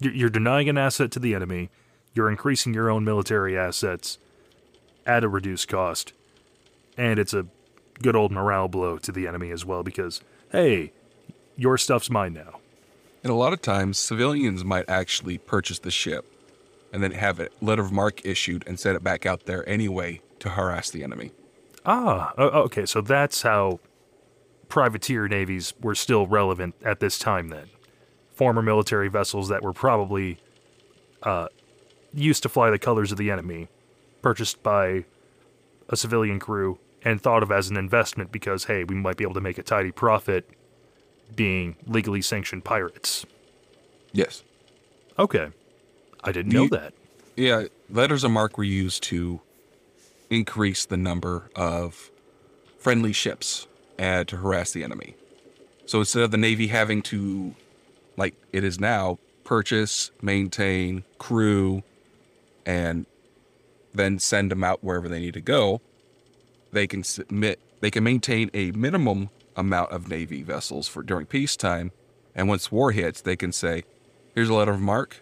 You're 0.00 0.14
you're 0.14 0.30
denying 0.30 0.68
an 0.68 0.78
asset 0.78 1.10
to 1.12 1.18
the 1.18 1.34
enemy. 1.34 1.70
You're 2.14 2.30
increasing 2.30 2.74
your 2.74 2.90
own 2.90 3.04
military 3.04 3.56
assets 3.56 4.18
at 5.06 5.24
a 5.24 5.28
reduced 5.28 5.68
cost. 5.68 6.12
And 6.96 7.18
it's 7.18 7.32
a 7.32 7.46
good 8.00 8.16
old 8.16 8.32
morale 8.32 8.68
blow 8.68 8.98
to 8.98 9.12
the 9.12 9.26
enemy 9.26 9.50
as 9.50 9.64
well 9.64 9.82
because, 9.82 10.20
hey, 10.50 10.92
your 11.56 11.76
stuff's 11.78 12.10
mine 12.10 12.34
now. 12.34 12.60
And 13.22 13.30
a 13.30 13.36
lot 13.36 13.52
of 13.52 13.62
times, 13.62 13.98
civilians 13.98 14.64
might 14.64 14.88
actually 14.88 15.38
purchase 15.38 15.78
the 15.78 15.90
ship 15.90 16.26
and 16.92 17.02
then 17.02 17.12
have 17.12 17.40
a 17.40 17.48
letter 17.60 17.82
of 17.82 17.92
marque 17.92 18.24
issued 18.26 18.64
and 18.66 18.78
send 18.78 18.96
it 18.96 19.04
back 19.04 19.24
out 19.24 19.46
there 19.46 19.68
anyway 19.68 20.20
to 20.40 20.50
harass 20.50 20.90
the 20.90 21.04
enemy. 21.04 21.30
Ah, 21.86 22.32
okay, 22.38 22.84
so 22.86 23.00
that's 23.00 23.42
how 23.42 23.80
privateer 24.68 25.28
navies 25.28 25.72
were 25.80 25.94
still 25.94 26.26
relevant 26.26 26.74
at 26.84 27.00
this 27.00 27.18
time 27.18 27.48
then. 27.48 27.68
Former 28.34 28.62
military 28.62 29.08
vessels 29.08 29.48
that 29.48 29.62
were 29.62 29.72
probably 29.72 30.38
uh, 31.22 31.48
used 32.12 32.42
to 32.42 32.48
fly 32.48 32.70
the 32.70 32.78
colors 32.78 33.12
of 33.12 33.18
the 33.18 33.30
enemy, 33.30 33.68
purchased 34.20 34.62
by 34.62 35.04
a 35.88 35.96
civilian 35.96 36.38
crew 36.38 36.78
and 37.04 37.20
thought 37.20 37.42
of 37.42 37.50
as 37.50 37.68
an 37.70 37.76
investment 37.76 38.32
because, 38.32 38.64
hey, 38.64 38.84
we 38.84 38.94
might 38.94 39.16
be 39.16 39.24
able 39.24 39.34
to 39.34 39.40
make 39.40 39.58
a 39.58 39.62
tidy 39.62 39.90
profit 39.90 40.48
being 41.34 41.76
legally 41.86 42.22
sanctioned 42.22 42.64
pirates. 42.64 43.26
Yes. 44.12 44.42
Okay. 45.18 45.48
I 46.22 46.32
didn't 46.32 46.52
know 46.52 46.68
that. 46.68 46.94
Yeah, 47.36 47.64
letters 47.90 48.24
of 48.24 48.30
marque 48.30 48.58
were 48.58 48.64
used 48.64 49.02
to 49.04 49.40
increase 50.30 50.84
the 50.84 50.96
number 50.96 51.50
of 51.56 52.10
friendly 52.78 53.12
ships 53.12 53.66
and 53.98 54.28
to 54.28 54.36
harass 54.36 54.72
the 54.72 54.84
enemy. 54.84 55.14
So 55.86 56.00
instead 56.00 56.22
of 56.22 56.30
the 56.30 56.36
Navy 56.36 56.68
having 56.68 57.02
to, 57.02 57.54
like 58.16 58.34
it 58.52 58.64
is 58.64 58.78
now, 58.78 59.18
purchase, 59.44 60.10
maintain, 60.20 61.04
crew, 61.18 61.82
and 62.64 63.06
then 63.94 64.18
send 64.18 64.50
them 64.50 64.62
out 64.62 64.82
wherever 64.82 65.08
they 65.08 65.20
need 65.20 65.34
to 65.34 65.40
go, 65.40 65.80
they 66.72 66.86
can 66.86 67.04
submit, 67.04 67.60
they 67.80 67.90
can 67.90 68.02
maintain 68.02 68.50
a 68.54 68.70
minimum 68.72 69.30
amount 69.56 69.92
of 69.92 70.08
Navy 70.08 70.42
vessels 70.42 70.88
for 70.88 71.02
during 71.02 71.26
peacetime, 71.26 71.92
and 72.34 72.48
once 72.48 72.72
war 72.72 72.92
hits, 72.92 73.20
they 73.20 73.36
can 73.36 73.52
say, 73.52 73.84
"Here's 74.34 74.48
a 74.48 74.54
letter 74.54 74.72
of 74.72 74.80
mark. 74.80 75.20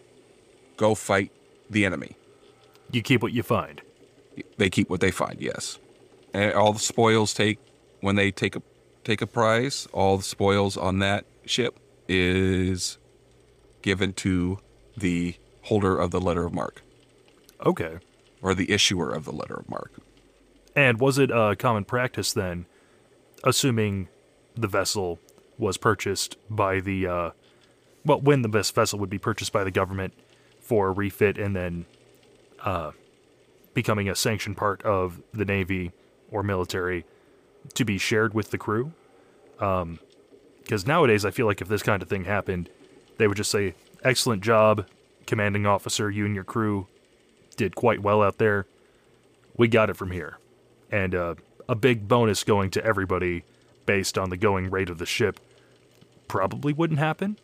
go 0.76 0.94
fight 0.94 1.30
the 1.68 1.84
enemy." 1.84 2.16
You 2.90 3.02
keep 3.02 3.22
what 3.22 3.32
you 3.32 3.42
find. 3.42 3.82
they 4.56 4.70
keep 4.70 4.88
what 4.88 5.00
they 5.00 5.10
find. 5.10 5.40
Yes, 5.40 5.78
and 6.32 6.54
all 6.54 6.72
the 6.72 6.78
spoils 6.78 7.34
take 7.34 7.58
when 8.00 8.16
they 8.16 8.30
take 8.30 8.56
a 8.56 8.62
take 9.04 9.20
a 9.20 9.26
prize. 9.26 9.86
All 9.92 10.16
the 10.16 10.22
spoils 10.22 10.76
on 10.76 11.00
that 11.00 11.26
ship 11.44 11.78
is 12.08 12.96
given 13.82 14.12
to 14.14 14.60
the 14.96 15.34
holder 15.62 15.98
of 15.98 16.10
the 16.10 16.20
letter 16.20 16.46
of 16.46 16.54
mark. 16.54 16.82
Okay. 17.64 17.98
or 18.42 18.54
the 18.54 18.70
issuer 18.72 19.10
of 19.10 19.26
the 19.26 19.32
letter 19.32 19.54
of 19.54 19.68
marque. 19.68 19.92
And 20.74 21.00
was 21.00 21.18
it 21.18 21.30
a 21.30 21.56
common 21.56 21.84
practice 21.84 22.32
then, 22.32 22.66
assuming 23.44 24.08
the 24.54 24.68
vessel 24.68 25.18
was 25.58 25.76
purchased 25.76 26.36
by 26.48 26.80
the, 26.80 27.06
uh, 27.06 27.30
well, 28.04 28.20
when 28.20 28.42
the 28.42 28.48
best 28.48 28.74
vessel 28.74 28.98
would 28.98 29.10
be 29.10 29.18
purchased 29.18 29.52
by 29.52 29.64
the 29.64 29.70
government 29.70 30.14
for 30.60 30.88
a 30.88 30.92
refit 30.92 31.38
and 31.38 31.54
then 31.54 31.86
uh, 32.60 32.92
becoming 33.74 34.08
a 34.08 34.14
sanctioned 34.14 34.56
part 34.56 34.82
of 34.82 35.20
the 35.32 35.44
Navy 35.44 35.92
or 36.30 36.42
military 36.42 37.04
to 37.74 37.84
be 37.84 37.98
shared 37.98 38.32
with 38.32 38.50
the 38.50 38.58
crew? 38.58 38.92
Because 39.58 40.86
nowadays, 40.86 41.24
I 41.24 41.30
feel 41.30 41.46
like 41.46 41.60
if 41.60 41.68
this 41.68 41.82
kind 41.82 42.02
of 42.02 42.08
thing 42.08 42.24
happened, 42.24 42.70
they 43.18 43.26
would 43.26 43.36
just 43.36 43.50
say, 43.50 43.74
excellent 44.02 44.42
job, 44.42 44.86
commanding 45.26 45.66
officer, 45.66 46.10
you 46.10 46.24
and 46.24 46.34
your 46.34 46.44
crew 46.44 46.86
did 47.56 47.74
quite 47.74 48.00
well 48.00 48.22
out 48.22 48.38
there. 48.38 48.66
We 49.56 49.68
got 49.68 49.90
it 49.90 49.96
from 49.96 50.12
here 50.12 50.39
and 50.90 51.14
uh, 51.14 51.34
a 51.68 51.74
big 51.74 52.08
bonus 52.08 52.44
going 52.44 52.70
to 52.70 52.84
everybody 52.84 53.44
based 53.86 54.18
on 54.18 54.30
the 54.30 54.36
going 54.36 54.70
rate 54.70 54.90
of 54.90 54.98
the 54.98 55.06
ship 55.06 55.40
probably 56.28 56.72
wouldn't 56.72 57.00
happen. 57.00 57.38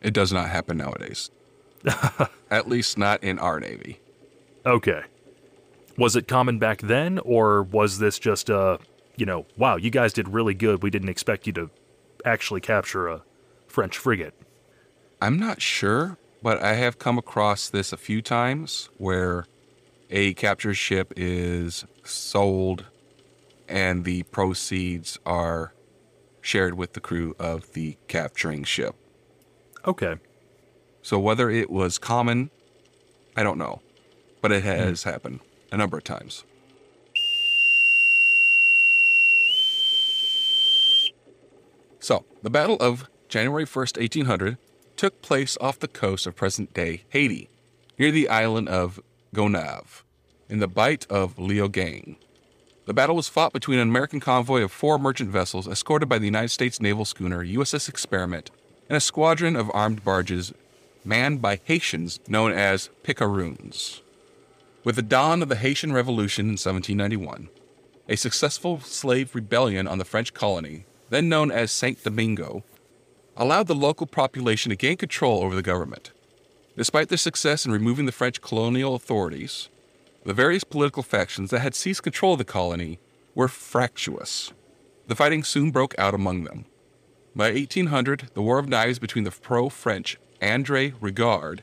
It 0.00 0.12
does 0.12 0.32
not 0.32 0.48
happen 0.48 0.76
nowadays. 0.76 1.30
At 2.50 2.68
least 2.68 2.98
not 2.98 3.22
in 3.22 3.38
our 3.38 3.60
navy. 3.60 4.00
Okay. 4.66 5.02
Was 5.96 6.16
it 6.16 6.26
common 6.28 6.58
back 6.58 6.80
then, 6.80 7.18
or 7.18 7.62
was 7.62 7.98
this 7.98 8.18
just 8.18 8.50
uh, 8.50 8.78
you 9.16 9.26
know, 9.26 9.46
wow, 9.56 9.76
you 9.76 9.90
guys 9.90 10.12
did 10.12 10.28
really 10.28 10.54
good. 10.54 10.82
We 10.82 10.90
didn't 10.90 11.08
expect 11.08 11.46
you 11.46 11.52
to 11.54 11.70
actually 12.24 12.60
capture 12.60 13.08
a 13.08 13.22
French 13.66 13.98
frigate. 13.98 14.34
I'm 15.20 15.38
not 15.38 15.60
sure, 15.60 16.16
but 16.42 16.62
I 16.62 16.74
have 16.74 16.98
come 16.98 17.18
across 17.18 17.68
this 17.68 17.92
a 17.92 17.96
few 17.96 18.22
times 18.22 18.88
where 18.98 19.46
a 20.10 20.34
captured 20.34 20.74
ship 20.74 21.12
is 21.16 21.84
sold 22.04 22.84
and 23.68 24.04
the 24.04 24.22
proceeds 24.24 25.18
are 25.24 25.72
shared 26.40 26.74
with 26.74 26.92
the 26.92 27.00
crew 27.00 27.34
of 27.38 27.72
the 27.72 27.96
capturing 28.08 28.64
ship. 28.64 28.94
Okay. 29.86 30.16
So 31.02 31.18
whether 31.18 31.50
it 31.50 31.70
was 31.70 31.98
common, 31.98 32.50
I 33.36 33.42
don't 33.42 33.58
know, 33.58 33.80
but 34.40 34.52
it 34.52 34.62
has 34.62 35.04
hmm. 35.04 35.10
happened 35.10 35.40
a 35.70 35.76
number 35.76 35.96
of 35.96 36.04
times. 36.04 36.44
So, 41.98 42.24
the 42.42 42.50
Battle 42.50 42.76
of 42.80 43.08
January 43.28 43.64
1st, 43.64 43.96
1800, 43.96 44.58
took 44.96 45.22
place 45.22 45.56
off 45.60 45.78
the 45.78 45.86
coast 45.86 46.26
of 46.26 46.34
present 46.34 46.74
day 46.74 47.04
Haiti, 47.10 47.48
near 47.96 48.10
the 48.10 48.28
island 48.28 48.68
of 48.68 49.00
Gonave, 49.32 50.02
in 50.52 50.58
the 50.58 50.68
Bight 50.68 51.06
of 51.08 51.36
Leogane. 51.36 52.16
The 52.84 52.92
battle 52.92 53.16
was 53.16 53.26
fought 53.26 53.54
between 53.54 53.78
an 53.78 53.88
American 53.88 54.20
convoy 54.20 54.60
of 54.60 54.70
four 54.70 54.98
merchant 54.98 55.30
vessels 55.30 55.66
escorted 55.66 56.10
by 56.10 56.18
the 56.18 56.26
United 56.26 56.50
States 56.50 56.78
naval 56.78 57.06
schooner 57.06 57.42
USS 57.42 57.88
Experiment 57.88 58.50
and 58.86 58.96
a 58.98 59.00
squadron 59.00 59.56
of 59.56 59.70
armed 59.72 60.04
barges 60.04 60.52
manned 61.06 61.40
by 61.40 61.58
Haitians 61.64 62.20
known 62.28 62.52
as 62.52 62.90
picaroons. 63.02 64.02
With 64.84 64.96
the 64.96 65.02
dawn 65.02 65.40
of 65.42 65.48
the 65.48 65.56
Haitian 65.56 65.94
Revolution 65.94 66.44
in 66.44 66.58
1791, 66.58 67.48
a 68.10 68.16
successful 68.16 68.78
slave 68.80 69.34
rebellion 69.34 69.88
on 69.88 69.96
the 69.96 70.04
French 70.04 70.34
colony, 70.34 70.84
then 71.08 71.30
known 71.30 71.50
as 71.50 71.72
Saint 71.72 72.04
Domingo, 72.04 72.62
allowed 73.38 73.68
the 73.68 73.74
local 73.74 74.06
population 74.06 74.68
to 74.68 74.76
gain 74.76 74.98
control 74.98 75.42
over 75.42 75.54
the 75.54 75.62
government. 75.62 76.10
Despite 76.76 77.08
their 77.08 77.16
success 77.16 77.64
in 77.64 77.72
removing 77.72 78.04
the 78.04 78.12
French 78.12 78.42
colonial 78.42 78.94
authorities, 78.94 79.70
the 80.24 80.34
various 80.34 80.64
political 80.64 81.02
factions 81.02 81.50
that 81.50 81.60
had 81.60 81.74
seized 81.74 82.02
control 82.02 82.32
of 82.32 82.38
the 82.38 82.44
colony 82.44 82.98
were 83.34 83.48
fractious. 83.48 84.52
The 85.08 85.16
fighting 85.16 85.42
soon 85.42 85.70
broke 85.70 85.94
out 85.98 86.14
among 86.14 86.44
them. 86.44 86.66
By 87.34 87.50
1800, 87.52 88.30
the 88.34 88.42
War 88.42 88.58
of 88.58 88.68
Knives 88.68 88.98
between 88.98 89.24
the 89.24 89.30
pro 89.30 89.68
French 89.68 90.18
Andre 90.40 90.90
Rigard 91.00 91.60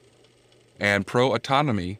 and 0.79 1.05
pro 1.05 1.33
autonomy 1.33 1.99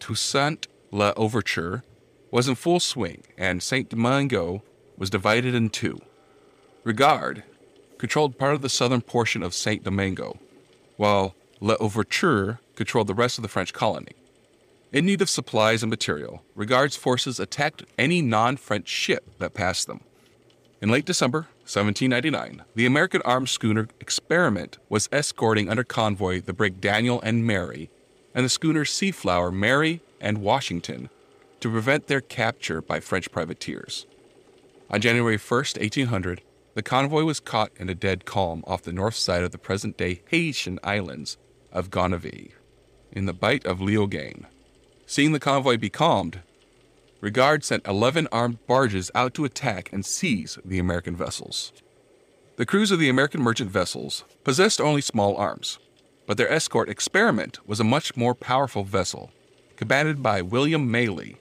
Toussaint 0.00 0.66
L'Ouverture 0.90 1.82
was 2.30 2.48
in 2.48 2.54
full 2.54 2.80
swing, 2.80 3.22
and 3.36 3.62
Saint 3.62 3.88
Domingo 3.88 4.62
was 4.96 5.10
divided 5.10 5.54
in 5.54 5.70
two. 5.70 6.00
Rigard 6.84 7.42
controlled 7.98 8.38
part 8.38 8.54
of 8.54 8.62
the 8.62 8.68
southern 8.68 9.00
portion 9.00 9.42
of 9.42 9.54
Saint 9.54 9.84
Domingo, 9.84 10.38
while 10.96 11.34
L'Ouverture 11.60 12.60
controlled 12.74 13.06
the 13.06 13.14
rest 13.14 13.38
of 13.38 13.42
the 13.42 13.48
French 13.48 13.72
colony. 13.72 14.12
In 14.90 15.04
need 15.04 15.20
of 15.20 15.28
supplies 15.28 15.82
and 15.82 15.90
material, 15.90 16.42
Regard's 16.54 16.96
forces 16.96 17.38
attacked 17.38 17.84
any 17.98 18.22
non 18.22 18.56
French 18.56 18.88
ship 18.88 19.38
that 19.38 19.52
passed 19.52 19.86
them. 19.86 20.00
In 20.80 20.88
late 20.88 21.04
December 21.04 21.48
1799, 21.64 22.64
the 22.74 22.86
American 22.86 23.20
armed 23.22 23.50
schooner 23.50 23.88
Experiment 24.00 24.78
was 24.88 25.08
escorting 25.12 25.68
under 25.68 25.84
convoy 25.84 26.40
the 26.40 26.54
brig 26.54 26.80
Daniel 26.80 27.20
and 27.20 27.46
Mary 27.46 27.90
and 28.34 28.46
the 28.46 28.48
schooner 28.48 28.84
Seaflower 28.84 29.52
Mary 29.52 30.00
and 30.20 30.38
Washington 30.38 31.10
to 31.60 31.70
prevent 31.70 32.06
their 32.06 32.22
capture 32.22 32.80
by 32.80 33.00
French 33.00 33.30
privateers. 33.30 34.06
On 34.88 35.02
January 35.02 35.36
1, 35.36 35.58
1800, 35.58 36.40
the 36.72 36.82
convoy 36.82 37.24
was 37.24 37.40
caught 37.40 37.72
in 37.76 37.90
a 37.90 37.94
dead 37.94 38.24
calm 38.24 38.64
off 38.66 38.82
the 38.82 38.92
north 38.92 39.16
side 39.16 39.42
of 39.42 39.50
the 39.50 39.58
present 39.58 39.98
day 39.98 40.22
Haitian 40.30 40.78
islands 40.82 41.36
of 41.72 41.90
Gonavie, 41.90 42.52
in 43.12 43.26
the 43.26 43.34
Bight 43.34 43.66
of 43.66 43.80
Leogane. 43.80 44.46
Seeing 45.10 45.32
the 45.32 45.40
convoy 45.40 45.78
becalmed, 45.78 46.42
Regard 47.22 47.64
sent 47.64 47.86
11 47.86 48.28
armed 48.30 48.58
barges 48.66 49.10
out 49.14 49.32
to 49.34 49.46
attack 49.46 49.90
and 49.90 50.04
seize 50.04 50.58
the 50.62 50.78
American 50.78 51.16
vessels. 51.16 51.72
The 52.56 52.66
crews 52.66 52.90
of 52.90 52.98
the 52.98 53.08
American 53.08 53.40
merchant 53.40 53.70
vessels 53.70 54.24
possessed 54.44 54.82
only 54.82 55.00
small 55.00 55.34
arms, 55.36 55.78
but 56.26 56.36
their 56.36 56.52
escort 56.52 56.90
Experiment 56.90 57.66
was 57.66 57.80
a 57.80 57.84
much 57.84 58.18
more 58.18 58.34
powerful 58.34 58.84
vessel, 58.84 59.32
commanded 59.76 60.22
by 60.22 60.42
William 60.42 60.92
Maley. 60.92 61.36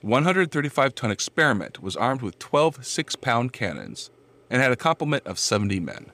135 0.00 0.96
ton 0.96 1.12
Experiment 1.12 1.80
was 1.80 1.94
armed 1.96 2.22
with 2.22 2.40
12 2.40 2.84
six 2.84 3.14
pound 3.14 3.52
cannons 3.52 4.10
and 4.50 4.60
had 4.60 4.72
a 4.72 4.76
complement 4.76 5.24
of 5.28 5.38
70 5.38 5.78
men. 5.78 6.10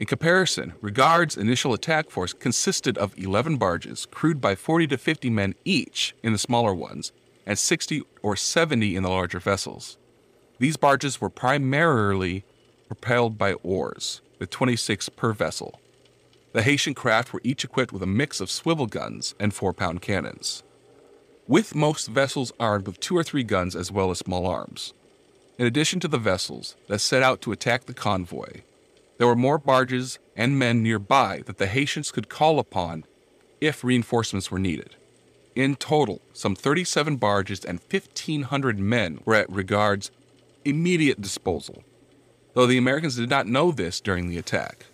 In 0.00 0.06
comparison, 0.06 0.72
Regard's 0.80 1.36
initial 1.36 1.74
attack 1.74 2.08
force 2.08 2.32
consisted 2.32 2.96
of 2.96 3.12
11 3.18 3.58
barges, 3.58 4.06
crewed 4.10 4.40
by 4.40 4.54
40 4.54 4.86
to 4.86 4.96
50 4.96 5.28
men 5.28 5.54
each 5.62 6.14
in 6.22 6.32
the 6.32 6.38
smaller 6.38 6.72
ones, 6.72 7.12
and 7.44 7.58
60 7.58 8.04
or 8.22 8.34
70 8.34 8.96
in 8.96 9.02
the 9.02 9.10
larger 9.10 9.38
vessels. 9.38 9.98
These 10.58 10.78
barges 10.78 11.20
were 11.20 11.28
primarily 11.28 12.44
propelled 12.88 13.36
by 13.36 13.52
oars, 13.62 14.22
with 14.38 14.48
26 14.48 15.10
per 15.10 15.34
vessel. 15.34 15.78
The 16.54 16.62
Haitian 16.62 16.94
craft 16.94 17.34
were 17.34 17.42
each 17.44 17.62
equipped 17.62 17.92
with 17.92 18.02
a 18.02 18.06
mix 18.06 18.40
of 18.40 18.50
swivel 18.50 18.86
guns 18.86 19.34
and 19.38 19.52
4 19.52 19.74
pound 19.74 20.00
cannons, 20.00 20.62
with 21.46 21.74
most 21.74 22.08
vessels 22.08 22.54
armed 22.58 22.86
with 22.86 23.00
two 23.00 23.18
or 23.18 23.22
three 23.22 23.44
guns 23.44 23.76
as 23.76 23.92
well 23.92 24.10
as 24.10 24.16
small 24.16 24.46
arms. 24.46 24.94
In 25.58 25.66
addition 25.66 26.00
to 26.00 26.08
the 26.08 26.16
vessels 26.16 26.74
that 26.88 27.00
set 27.00 27.22
out 27.22 27.42
to 27.42 27.52
attack 27.52 27.84
the 27.84 27.92
convoy, 27.92 28.62
there 29.20 29.26
were 29.26 29.36
more 29.36 29.58
barges 29.58 30.18
and 30.34 30.58
men 30.58 30.82
nearby 30.82 31.42
that 31.44 31.58
the 31.58 31.66
Haitians 31.66 32.10
could 32.10 32.30
call 32.30 32.58
upon 32.58 33.04
if 33.60 33.84
reinforcements 33.84 34.50
were 34.50 34.58
needed. 34.58 34.96
In 35.54 35.76
total, 35.76 36.22
some 36.32 36.56
37 36.56 37.16
barges 37.16 37.62
and 37.62 37.80
1,500 37.90 38.78
men 38.78 39.20
were 39.26 39.34
at 39.34 39.52
Regard's 39.52 40.10
immediate 40.64 41.20
disposal, 41.20 41.84
though 42.54 42.66
the 42.66 42.78
Americans 42.78 43.16
did 43.16 43.28
not 43.28 43.46
know 43.46 43.70
this 43.70 44.00
during 44.00 44.30
the 44.30 44.38
attack. 44.38 44.86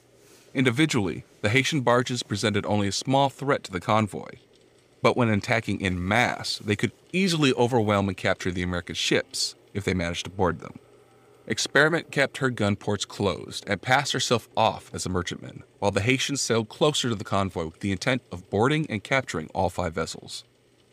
Individually, 0.52 1.22
the 1.42 1.50
Haitian 1.50 1.82
barges 1.82 2.24
presented 2.24 2.66
only 2.66 2.88
a 2.88 2.92
small 2.92 3.28
threat 3.28 3.62
to 3.62 3.70
the 3.70 3.78
convoy, 3.78 4.30
but 5.02 5.16
when 5.16 5.28
attacking 5.28 5.80
in 5.80 6.08
mass, 6.08 6.58
they 6.58 6.74
could 6.74 6.90
easily 7.12 7.52
overwhelm 7.52 8.08
and 8.08 8.16
capture 8.16 8.50
the 8.50 8.64
American 8.64 8.96
ships 8.96 9.54
if 9.72 9.84
they 9.84 9.94
managed 9.94 10.24
to 10.24 10.30
board 10.30 10.58
them. 10.58 10.80
Experiment 11.48 12.10
kept 12.10 12.38
her 12.38 12.50
gun 12.50 12.74
ports 12.74 13.04
closed 13.04 13.64
and 13.68 13.80
passed 13.80 14.12
herself 14.12 14.48
off 14.56 14.90
as 14.92 15.06
a 15.06 15.08
merchantman, 15.08 15.62
while 15.78 15.92
the 15.92 16.00
Haitians 16.00 16.40
sailed 16.40 16.68
closer 16.68 17.08
to 17.08 17.14
the 17.14 17.22
convoy 17.22 17.66
with 17.66 17.78
the 17.78 17.92
intent 17.92 18.22
of 18.32 18.50
boarding 18.50 18.84
and 18.90 19.04
capturing 19.04 19.48
all 19.54 19.70
five 19.70 19.94
vessels. 19.94 20.42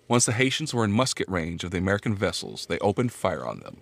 Once 0.07 0.27
the 0.27 0.33
Haitians 0.33 0.71
were 0.71 0.85
in 0.85 0.91
musket 0.91 1.27
range 1.27 1.63
of 1.63 1.71
the 1.71 1.79
American 1.79 2.13
vessels, 2.13 2.67
they 2.67 2.77
opened 2.79 3.11
fire 3.11 3.43
on 3.43 3.61
them. 3.61 3.77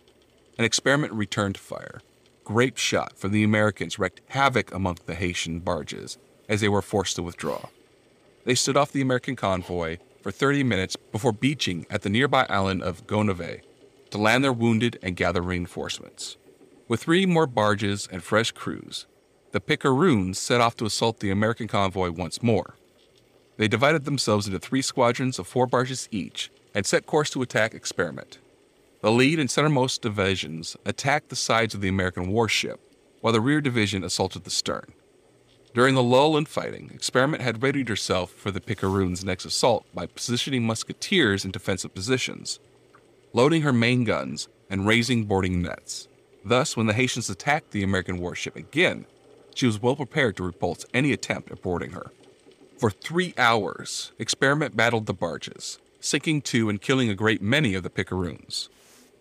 An 0.57 0.63
experiment 0.63 1.11
returned 1.11 1.57
fire. 1.57 1.99
Grape 2.45 2.77
shot 2.77 3.17
from 3.17 3.31
the 3.31 3.43
Americans 3.43 3.99
wreaked 3.99 4.21
havoc 4.29 4.73
among 4.73 4.97
the 5.05 5.15
Haitian 5.15 5.59
barges 5.59 6.17
as 6.47 6.61
they 6.61 6.69
were 6.69 6.81
forced 6.81 7.17
to 7.17 7.23
withdraw. 7.23 7.65
They 8.45 8.55
stood 8.55 8.77
off 8.77 8.93
the 8.93 9.01
American 9.01 9.35
convoy 9.35 9.97
for 10.21 10.31
30 10.31 10.63
minutes 10.63 10.95
before 10.95 11.33
beaching 11.33 11.85
at 11.89 12.03
the 12.03 12.09
nearby 12.09 12.45
island 12.49 12.81
of 12.81 13.05
Gonave 13.07 13.61
to 14.11 14.17
land 14.17 14.43
their 14.43 14.53
wounded 14.53 14.97
and 15.01 15.17
gather 15.17 15.41
reinforcements. 15.41 16.37
With 16.91 17.03
three 17.03 17.25
more 17.25 17.47
barges 17.47 18.05
and 18.11 18.21
fresh 18.21 18.51
crews, 18.51 19.07
the 19.53 19.61
Picaroons 19.61 20.35
set 20.35 20.59
off 20.59 20.75
to 20.75 20.85
assault 20.85 21.21
the 21.21 21.31
American 21.31 21.69
convoy 21.69 22.11
once 22.11 22.43
more. 22.43 22.75
They 23.55 23.69
divided 23.69 24.03
themselves 24.03 24.45
into 24.45 24.59
three 24.59 24.81
squadrons 24.81 25.39
of 25.39 25.47
four 25.47 25.67
barges 25.67 26.09
each 26.11 26.51
and 26.75 26.85
set 26.85 27.05
course 27.05 27.29
to 27.29 27.41
attack 27.41 27.73
Experiment. 27.73 28.39
The 28.99 29.09
lead 29.09 29.39
and 29.39 29.47
centermost 29.49 30.01
divisions 30.01 30.75
attacked 30.85 31.29
the 31.29 31.37
sides 31.37 31.73
of 31.73 31.79
the 31.79 31.87
American 31.87 32.27
warship, 32.27 32.81
while 33.21 33.31
the 33.31 33.39
rear 33.39 33.61
division 33.61 34.03
assaulted 34.03 34.43
the 34.43 34.49
stern. 34.49 34.91
During 35.73 35.95
the 35.95 36.03
lull 36.03 36.35
in 36.35 36.43
fighting, 36.43 36.91
Experiment 36.93 37.41
had 37.41 37.63
readied 37.63 37.87
herself 37.87 38.31
for 38.31 38.51
the 38.51 38.59
Picaroons' 38.59 39.23
next 39.23 39.45
assault 39.45 39.85
by 39.93 40.07
positioning 40.07 40.65
musketeers 40.65 41.45
in 41.45 41.51
defensive 41.51 41.93
positions, 41.93 42.59
loading 43.31 43.61
her 43.61 43.71
main 43.71 44.03
guns, 44.03 44.49
and 44.69 44.85
raising 44.85 45.23
boarding 45.23 45.61
nets. 45.61 46.09
Thus, 46.43 46.75
when 46.75 46.87
the 46.87 46.93
Haitians 46.93 47.29
attacked 47.29 47.71
the 47.71 47.83
American 47.83 48.17
warship 48.17 48.55
again, 48.55 49.05
she 49.53 49.65
was 49.65 49.81
well 49.81 49.95
prepared 49.95 50.37
to 50.37 50.43
repulse 50.43 50.85
any 50.93 51.11
attempt 51.11 51.51
at 51.51 51.61
boarding 51.61 51.91
her. 51.91 52.11
For 52.77 52.89
three 52.89 53.33
hours, 53.37 54.11
Experiment 54.17 54.75
battled 54.75 55.05
the 55.05 55.13
barges, 55.13 55.77
sinking 55.99 56.41
two 56.41 56.67
and 56.69 56.81
killing 56.81 57.09
a 57.09 57.15
great 57.15 57.41
many 57.41 57.75
of 57.75 57.83
the 57.83 57.89
picaroons. 57.89 58.69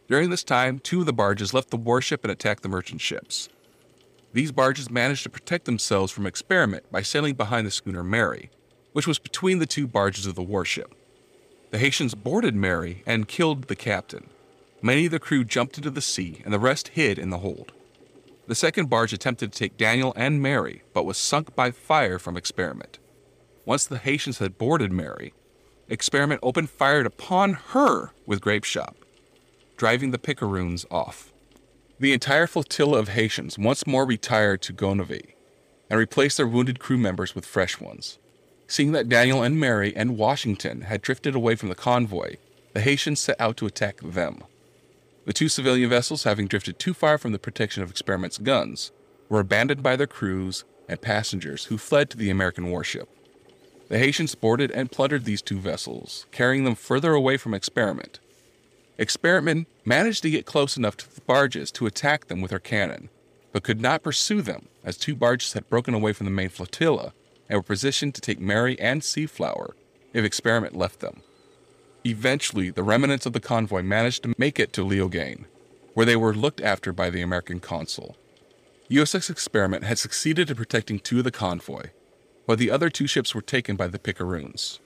During 0.08 0.30
this 0.30 0.42
time, 0.42 0.78
two 0.78 1.00
of 1.00 1.06
the 1.06 1.12
barges 1.12 1.52
left 1.52 1.70
the 1.70 1.76
warship 1.76 2.24
and 2.24 2.30
attacked 2.30 2.62
the 2.62 2.68
merchant 2.68 3.00
ships. 3.00 3.48
These 4.32 4.52
barges 4.52 4.90
managed 4.90 5.24
to 5.24 5.30
protect 5.30 5.66
themselves 5.66 6.10
from 6.10 6.26
Experiment 6.26 6.90
by 6.90 7.02
sailing 7.02 7.34
behind 7.34 7.66
the 7.66 7.70
schooner 7.70 8.02
Mary, 8.02 8.50
which 8.92 9.06
was 9.06 9.18
between 9.18 9.58
the 9.58 9.66
two 9.66 9.86
barges 9.86 10.26
of 10.26 10.36
the 10.36 10.42
warship. 10.42 10.94
The 11.70 11.78
Haitians 11.78 12.14
boarded 12.14 12.54
Mary 12.54 13.02
and 13.06 13.28
killed 13.28 13.64
the 13.64 13.76
captain. 13.76 14.30
Many 14.82 15.06
of 15.06 15.12
the 15.12 15.18
crew 15.18 15.44
jumped 15.44 15.76
into 15.76 15.90
the 15.90 16.00
sea, 16.00 16.40
and 16.44 16.52
the 16.52 16.58
rest 16.58 16.88
hid 16.88 17.18
in 17.18 17.30
the 17.30 17.38
hold. 17.38 17.72
The 18.46 18.54
second 18.54 18.88
barge 18.88 19.12
attempted 19.12 19.52
to 19.52 19.58
take 19.58 19.76
Daniel 19.76 20.12
and 20.16 20.42
Mary, 20.42 20.82
but 20.92 21.04
was 21.04 21.18
sunk 21.18 21.54
by 21.54 21.70
fire 21.70 22.18
from 22.18 22.36
Experiment. 22.36 22.98
Once 23.64 23.86
the 23.86 23.98
Haitians 23.98 24.38
had 24.38 24.58
boarded 24.58 24.90
Mary, 24.90 25.34
Experiment 25.88 26.40
opened 26.42 26.70
fire 26.70 27.02
upon 27.02 27.54
her 27.54 28.12
with 28.24 28.40
grape 28.40 28.64
shot, 28.64 28.96
driving 29.76 30.12
the 30.12 30.18
picaroons 30.18 30.86
off. 30.90 31.32
The 31.98 32.12
entire 32.12 32.46
flotilla 32.46 32.98
of 32.98 33.08
Haitians 33.08 33.58
once 33.58 33.86
more 33.86 34.06
retired 34.06 34.62
to 34.62 34.72
Gonavie 34.72 35.34
and 35.90 35.98
replaced 35.98 36.38
their 36.38 36.46
wounded 36.46 36.78
crew 36.78 36.96
members 36.96 37.34
with 37.34 37.44
fresh 37.44 37.80
ones. 37.80 38.18
Seeing 38.66 38.92
that 38.92 39.08
Daniel 39.08 39.42
and 39.42 39.60
Mary 39.60 39.94
and 39.94 40.16
Washington 40.16 40.82
had 40.82 41.02
drifted 41.02 41.34
away 41.34 41.56
from 41.56 41.68
the 41.68 41.74
convoy, 41.74 42.36
the 42.72 42.80
Haitians 42.80 43.20
set 43.20 43.38
out 43.40 43.56
to 43.58 43.66
attack 43.66 44.00
them. 44.00 44.44
The 45.30 45.34
two 45.34 45.48
civilian 45.48 45.88
vessels, 45.88 46.24
having 46.24 46.48
drifted 46.48 46.80
too 46.80 46.92
far 46.92 47.16
from 47.16 47.30
the 47.30 47.38
protection 47.38 47.84
of 47.84 47.90
Experiment's 47.90 48.36
guns, 48.36 48.90
were 49.28 49.38
abandoned 49.38 49.80
by 49.80 49.94
their 49.94 50.08
crews 50.08 50.64
and 50.88 51.00
passengers 51.00 51.66
who 51.66 51.78
fled 51.78 52.10
to 52.10 52.16
the 52.16 52.30
American 52.30 52.68
warship. 52.68 53.08
The 53.88 54.00
Haitians 54.00 54.34
boarded 54.34 54.72
and 54.72 54.90
plundered 54.90 55.24
these 55.24 55.40
two 55.40 55.60
vessels, 55.60 56.26
carrying 56.32 56.64
them 56.64 56.74
further 56.74 57.12
away 57.12 57.36
from 57.36 57.54
Experiment. 57.54 58.18
Experiment 58.98 59.68
managed 59.84 60.24
to 60.24 60.30
get 60.30 60.46
close 60.46 60.76
enough 60.76 60.96
to 60.96 61.14
the 61.14 61.20
barges 61.20 61.70
to 61.70 61.86
attack 61.86 62.26
them 62.26 62.40
with 62.40 62.50
her 62.50 62.58
cannon, 62.58 63.08
but 63.52 63.62
could 63.62 63.80
not 63.80 64.02
pursue 64.02 64.42
them 64.42 64.66
as 64.82 64.96
two 64.96 65.14
barges 65.14 65.52
had 65.52 65.70
broken 65.70 65.94
away 65.94 66.12
from 66.12 66.24
the 66.24 66.32
main 66.32 66.48
flotilla 66.48 67.12
and 67.48 67.56
were 67.56 67.62
positioned 67.62 68.16
to 68.16 68.20
take 68.20 68.40
Mary 68.40 68.76
and 68.80 69.02
Seaflower 69.02 69.74
if 70.12 70.24
Experiment 70.24 70.74
left 70.74 70.98
them. 70.98 71.22
Eventually, 72.04 72.70
the 72.70 72.82
remnants 72.82 73.26
of 73.26 73.34
the 73.34 73.40
convoy 73.40 73.82
managed 73.82 74.22
to 74.22 74.34
make 74.38 74.58
it 74.58 74.72
to 74.72 74.84
Leogane, 74.84 75.44
where 75.92 76.06
they 76.06 76.16
were 76.16 76.34
looked 76.34 76.60
after 76.60 76.92
by 76.92 77.10
the 77.10 77.20
American 77.20 77.60
consul. 77.60 78.16
USS 78.90 79.28
Experiment 79.30 79.84
had 79.84 79.98
succeeded 79.98 80.50
in 80.50 80.56
protecting 80.56 80.98
two 80.98 81.18
of 81.18 81.24
the 81.24 81.30
convoy, 81.30 81.90
while 82.46 82.56
the 82.56 82.70
other 82.70 82.88
two 82.88 83.06
ships 83.06 83.34
were 83.34 83.42
taken 83.42 83.76
by 83.76 83.86
the 83.86 83.98
Picaroons. 83.98 84.78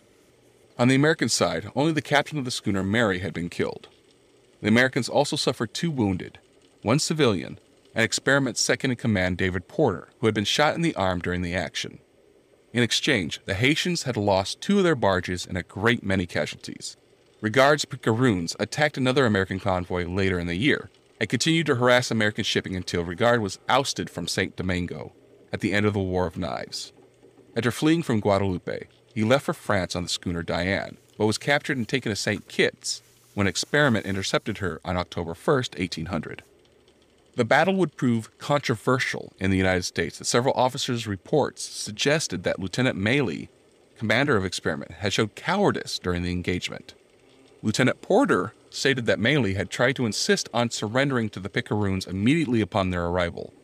On 0.76 0.88
the 0.88 0.96
American 0.96 1.28
side, 1.28 1.70
only 1.76 1.92
the 1.92 2.02
captain 2.02 2.36
of 2.36 2.44
the 2.44 2.50
schooner 2.50 2.82
Mary 2.82 3.20
had 3.20 3.32
been 3.32 3.48
killed. 3.48 3.88
The 4.60 4.68
Americans 4.68 5.08
also 5.08 5.36
suffered 5.36 5.72
two 5.72 5.90
wounded, 5.90 6.38
one 6.82 6.98
civilian, 6.98 7.60
and 7.94 8.04
Experiment's 8.04 8.60
second 8.60 8.90
in 8.90 8.96
command, 8.96 9.38
David 9.38 9.68
Porter, 9.68 10.08
who 10.18 10.26
had 10.26 10.34
been 10.34 10.44
shot 10.44 10.74
in 10.74 10.82
the 10.82 10.96
arm 10.96 11.20
during 11.20 11.42
the 11.42 11.54
action. 11.54 12.00
In 12.72 12.82
exchange, 12.82 13.40
the 13.44 13.54
Haitians 13.54 14.02
had 14.02 14.16
lost 14.16 14.60
two 14.60 14.78
of 14.78 14.84
their 14.84 14.96
barges 14.96 15.46
and 15.46 15.56
a 15.56 15.62
great 15.62 16.02
many 16.02 16.26
casualties. 16.26 16.96
Regard's 17.44 17.84
Picaroons 17.84 18.56
attacked 18.58 18.96
another 18.96 19.26
American 19.26 19.60
convoy 19.60 20.06
later 20.06 20.38
in 20.38 20.46
the 20.46 20.56
year 20.56 20.88
and 21.20 21.28
continued 21.28 21.66
to 21.66 21.74
harass 21.74 22.10
American 22.10 22.42
shipping 22.42 22.74
until 22.74 23.04
Regard 23.04 23.42
was 23.42 23.58
ousted 23.68 24.08
from 24.08 24.26
St. 24.26 24.56
Domingo 24.56 25.12
at 25.52 25.60
the 25.60 25.74
end 25.74 25.84
of 25.84 25.92
the 25.92 25.98
War 25.98 26.26
of 26.26 26.38
Knives. 26.38 26.94
After 27.54 27.70
fleeing 27.70 28.02
from 28.02 28.20
Guadeloupe, 28.20 28.88
he 29.14 29.24
left 29.24 29.44
for 29.44 29.52
France 29.52 29.94
on 29.94 30.04
the 30.04 30.08
schooner 30.08 30.42
Diane, 30.42 30.96
but 31.18 31.26
was 31.26 31.36
captured 31.36 31.76
and 31.76 31.86
taken 31.86 32.08
to 32.08 32.16
St. 32.16 32.48
Kitts 32.48 33.02
when 33.34 33.46
Experiment 33.46 34.06
intercepted 34.06 34.56
her 34.58 34.80
on 34.82 34.96
October 34.96 35.34
1, 35.34 35.54
1800. 35.54 36.42
The 37.36 37.44
battle 37.44 37.74
would 37.74 37.98
prove 37.98 38.38
controversial 38.38 39.34
in 39.38 39.50
the 39.50 39.58
United 39.58 39.84
States 39.84 40.18
as 40.18 40.28
several 40.28 40.54
officers' 40.54 41.06
reports 41.06 41.62
suggested 41.62 42.42
that 42.44 42.58
Lieutenant 42.58 42.98
Maley, 42.98 43.48
commander 43.98 44.38
of 44.38 44.46
Experiment, 44.46 44.92
had 44.92 45.12
showed 45.12 45.34
cowardice 45.34 45.98
during 45.98 46.22
the 46.22 46.32
engagement. 46.32 46.94
Lieutenant 47.64 48.02
Porter 48.02 48.52
stated 48.68 49.06
that 49.06 49.18
Maley 49.18 49.56
had 49.56 49.70
tried 49.70 49.96
to 49.96 50.04
insist 50.04 50.50
on 50.52 50.68
surrendering 50.68 51.30
to 51.30 51.40
the 51.40 51.48
Picaroons 51.48 52.06
immediately 52.06 52.60
upon 52.60 52.90
their 52.90 53.06
arrival. 53.06 53.54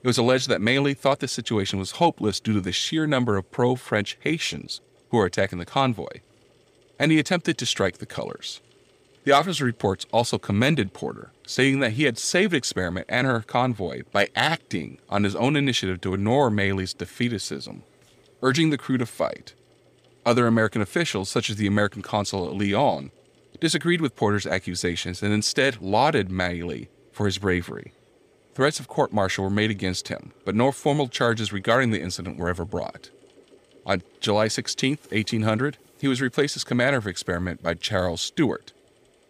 It 0.00 0.06
was 0.06 0.16
alleged 0.16 0.48
that 0.48 0.60
Maley 0.60 0.96
thought 0.96 1.18
the 1.18 1.26
situation 1.26 1.80
was 1.80 1.92
hopeless 1.92 2.38
due 2.38 2.52
to 2.52 2.60
the 2.60 2.70
sheer 2.70 3.04
number 3.04 3.36
of 3.36 3.50
pro 3.50 3.74
French 3.74 4.16
Haitians 4.20 4.80
who 5.10 5.16
were 5.16 5.26
attacking 5.26 5.58
the 5.58 5.64
convoy, 5.64 6.20
and 7.00 7.10
he 7.10 7.18
attempted 7.18 7.58
to 7.58 7.66
strike 7.66 7.98
the 7.98 8.06
colors. 8.06 8.60
The 9.24 9.32
officer's 9.32 9.62
reports 9.62 10.06
also 10.12 10.38
commended 10.38 10.92
Porter, 10.92 11.32
stating 11.44 11.80
that 11.80 11.94
he 11.94 12.04
had 12.04 12.18
saved 12.18 12.54
Experiment 12.54 13.06
and 13.08 13.26
her 13.26 13.40
convoy 13.40 14.02
by 14.12 14.28
acting 14.36 14.98
on 15.08 15.24
his 15.24 15.34
own 15.34 15.56
initiative 15.56 16.00
to 16.02 16.14
ignore 16.14 16.48
Maley's 16.48 16.94
defeatism, 16.94 17.80
urging 18.40 18.70
the 18.70 18.78
crew 18.78 18.98
to 18.98 19.06
fight. 19.06 19.54
Other 20.24 20.46
American 20.46 20.80
officials, 20.80 21.28
such 21.28 21.50
as 21.50 21.56
the 21.56 21.66
American 21.66 22.02
consul 22.02 22.46
at 22.46 22.54
Lyon, 22.54 23.10
disagreed 23.62 24.00
with 24.00 24.16
Porter's 24.16 24.44
accusations 24.44 25.22
and 25.22 25.32
instead 25.32 25.80
lauded 25.80 26.28
Maley 26.28 26.88
for 27.12 27.26
his 27.26 27.38
bravery. 27.38 27.92
Threats 28.56 28.80
of 28.80 28.88
court 28.88 29.12
martial 29.12 29.44
were 29.44 29.50
made 29.50 29.70
against 29.70 30.08
him, 30.08 30.32
but 30.44 30.56
no 30.56 30.72
formal 30.72 31.06
charges 31.06 31.52
regarding 31.52 31.92
the 31.92 32.02
incident 32.02 32.38
were 32.38 32.48
ever 32.48 32.64
brought. 32.64 33.10
On 33.86 34.02
July 34.18 34.48
16, 34.48 34.98
1800, 35.10 35.78
he 36.00 36.08
was 36.08 36.20
replaced 36.20 36.56
as 36.56 36.64
commander 36.64 36.98
of 36.98 37.06
Experiment 37.06 37.62
by 37.62 37.74
Charles 37.74 38.20
Stewart. 38.20 38.72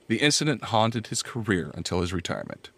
The 0.08 0.16
incident 0.16 0.64
haunted 0.64 1.08
his 1.08 1.22
career 1.22 1.70
until 1.74 2.00
his 2.00 2.14
retirement. 2.14 2.70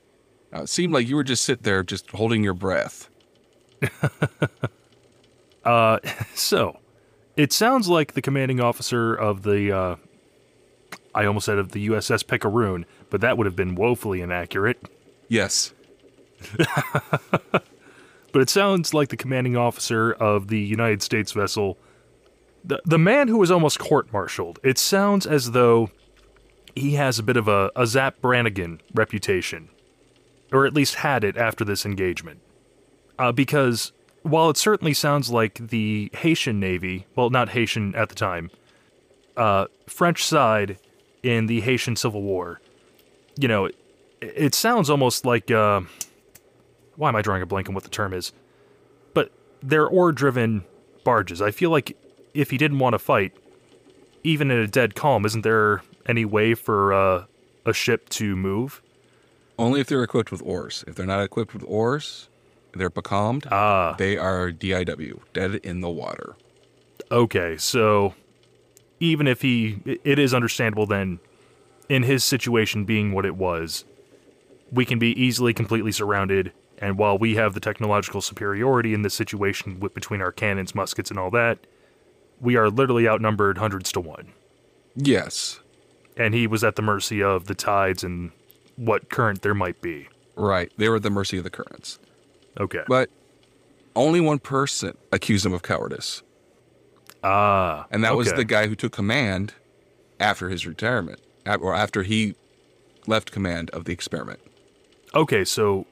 Now, 0.53 0.63
it 0.63 0.69
seemed 0.69 0.93
like 0.93 1.07
you 1.07 1.15
were 1.15 1.23
just 1.23 1.45
sit 1.45 1.63
there, 1.63 1.85
just 1.85 2.11
holding 2.11 2.43
your 2.43 2.55
breath. 2.55 3.09
Uh, 5.65 5.99
so, 6.35 6.79
it 7.39 7.51
sounds 7.51 7.89
like 7.89 8.13
the 8.13 8.21
commanding 8.21 8.61
officer 8.61 9.15
of 9.15 9.45
the, 9.45 9.73
uh, 9.75 9.97
I 11.15 11.27
almost 11.27 11.47
said 11.47 11.59
of 11.59 11.73
the 11.73 11.89
USS 11.89 12.25
Picaroon, 12.25 12.85
but 13.11 13.21
that 13.21 13.39
would 13.39 13.47
have 13.47 13.57
been 13.57 13.75
woefully 13.75 14.21
inaccurate. 14.21 14.83
Yes, 15.29 15.73
But 18.35 18.43
it 18.43 18.51
sounds 18.51 18.93
like 18.93 19.11
the 19.11 19.17
commanding 19.17 19.57
officer 19.57 20.13
of 20.13 20.49
the 20.49 20.59
United 20.59 21.03
States 21.03 21.31
vessel, 21.31 21.79
the, 22.65 22.83
the 22.85 22.99
man 22.99 23.29
who 23.29 23.39
was 23.39 23.49
almost 23.49 23.79
court 23.79 24.13
martialed. 24.13 24.59
It 24.65 24.77
sounds 24.77 25.25
as 25.25 25.53
though 25.53 25.91
he 26.75 26.95
has 26.95 27.21
a 27.21 27.23
bit 27.23 27.37
of 27.37 27.47
a, 27.47 27.71
a 27.77 27.87
Zapp 27.87 28.21
Brannigan 28.21 28.81
reputation, 28.93 29.69
or 30.51 30.67
at 30.67 30.75
least 30.75 30.97
had 30.97 31.23
it 31.23 31.37
after 31.37 31.65
this 31.65 31.87
engagement. 31.87 32.41
Uh, 33.21 33.31
because 33.31 33.93
while 34.23 34.51
it 34.51 34.57
certainly 34.57 34.95
sounds 34.95 35.31
like 35.31 35.69
the 35.69 36.11
Haitian 36.15 36.59
Navy, 36.59 37.07
well, 37.15 37.31
not 37.31 37.51
Haitian 37.51 37.95
at 37.95 38.09
the 38.09 38.17
time, 38.17 38.51
uh, 39.37 39.67
French 39.87 40.25
side 40.25 40.77
in 41.25 41.47
the 41.47 41.61
Haitian 41.63 41.97
Civil 41.97 42.23
War, 42.23 42.61
you 43.37 43.49
know, 43.49 43.65
it, 43.67 43.77
it 44.21 44.55
sounds 44.55 44.91
almost 44.91 45.25
like. 45.25 45.51
Uh, 45.51 45.83
why 46.97 47.09
am 47.09 47.17
I 47.17 47.23
drawing 47.23 47.43
a 47.43 47.47
blank 47.47 47.69
on 47.69 47.75
what 47.75 47.83
the 47.83 47.91
term 47.91 48.13
is? 48.13 48.33
But 49.15 49.33
they're 49.63 49.87
oar 49.89 50.13
driven 50.13 50.65
barges. 51.03 51.43
I 51.43 51.51
feel 51.51 51.71
like 51.71 51.97
if 52.35 52.51
he 52.51 52.57
didn't 52.59 52.79
want 52.79 52.95
to 52.95 52.99
fight, 53.01 53.33
even 54.23 54.51
in 54.51 54.59
a 54.59 54.69
dead 54.69 54.95
calm, 54.95 55.25
isn't 55.27 55.43
there 55.43 55.83
any 56.07 56.25
way 56.25 56.55
for 56.55 56.93
uh, 56.93 57.25
a 57.67 57.73
ship 57.73 58.09
to 58.11 58.37
move? 58.37 58.81
only 59.59 59.81
if 59.81 59.87
they're 59.87 60.03
equipped 60.03 60.33
with 60.33 60.43
oars. 60.43 60.85
If 60.89 60.95
they're 60.97 61.07
not 61.07 61.23
equipped 61.23 61.53
with 61.55 61.63
oars, 61.69 62.29
they're 62.73 62.91
becalmed. 62.91 63.47
Ah, 63.53 63.95
They 63.99 64.17
are 64.17 64.51
DIW, 64.51 65.21
dead 65.33 65.55
in 65.57 65.81
the 65.81 65.89
water. 65.91 66.35
okay. 67.11 67.57
So 67.57 68.15
even 69.05 69.27
if 69.27 69.43
he, 69.43 69.79
it- 70.05 70.19
is 70.19 70.33
understandable 70.35 70.87
then, 70.87 71.19
in 71.89 72.03
his 72.03 72.25
situation 72.25 72.85
being 72.85 73.13
what 73.13 73.27
it 73.27 73.37
was, 73.37 73.85
we 74.73 74.85
can 74.85 74.99
be 74.99 75.11
easily 75.21 75.53
completely 75.53 75.93
surrounded. 75.93 76.53
And 76.79 76.99
while 76.99 77.17
we 77.19 77.35
have 77.37 77.55
the 77.55 77.61
technological 77.61 78.21
superiority 78.21 78.95
in 78.95 79.03
this 79.03 79.15
situation 79.15 79.79
with, 79.81 79.95
between 79.95 80.21
our 80.21 80.33
cannons, 80.33 80.75
muskets, 80.75 81.11
and 81.11 81.19
all 81.19 81.31
that, 81.31 81.59
we 82.41 82.57
are 82.57 82.69
literally 82.71 83.07
outnumbered 83.07 83.59
hundreds 83.59 83.93
to 83.93 84.01
one. 84.01 84.33
Yes, 84.97 85.61
and 86.17 86.35
he 86.35 86.47
was 86.47 86.65
at 86.65 86.77
the 86.77 86.83
mercy 86.83 87.23
of 87.23 87.47
the 87.47 87.55
tides 87.55 88.03
and 88.05 88.31
what 88.77 89.09
current 89.11 89.43
there 89.43 89.55
might 89.55 89.81
be. 89.81 90.09
right. 90.37 90.73
They 90.77 90.89
were 90.89 90.97
at 90.97 91.03
the 91.03 91.11
mercy 91.11 91.39
of 91.39 91.45
the 91.45 91.51
currents. 91.51 91.99
Okay. 92.59 92.83
But 92.89 93.09
only 93.97 94.21
one 94.21 94.39
person 94.41 94.97
accused 95.13 95.47
him 95.47 95.53
of 95.53 95.63
cowardice, 95.63 96.23
Ah. 97.25 97.87
and 97.91 98.05
that 98.05 98.17
was 98.17 98.33
the 98.33 98.45
guy 98.45 98.67
who 98.67 98.75
took 98.75 98.93
command 98.93 99.55
after 100.21 100.49
his 100.49 100.67
retirement, 100.67 101.21
or 101.47 101.75
after 101.75 102.03
he 102.03 102.35
left 103.07 103.33
command 103.33 103.71
of 103.71 103.85
the 103.85 103.93
experiment. 103.93 104.41
Okay, 105.15 105.45
so 105.45 105.87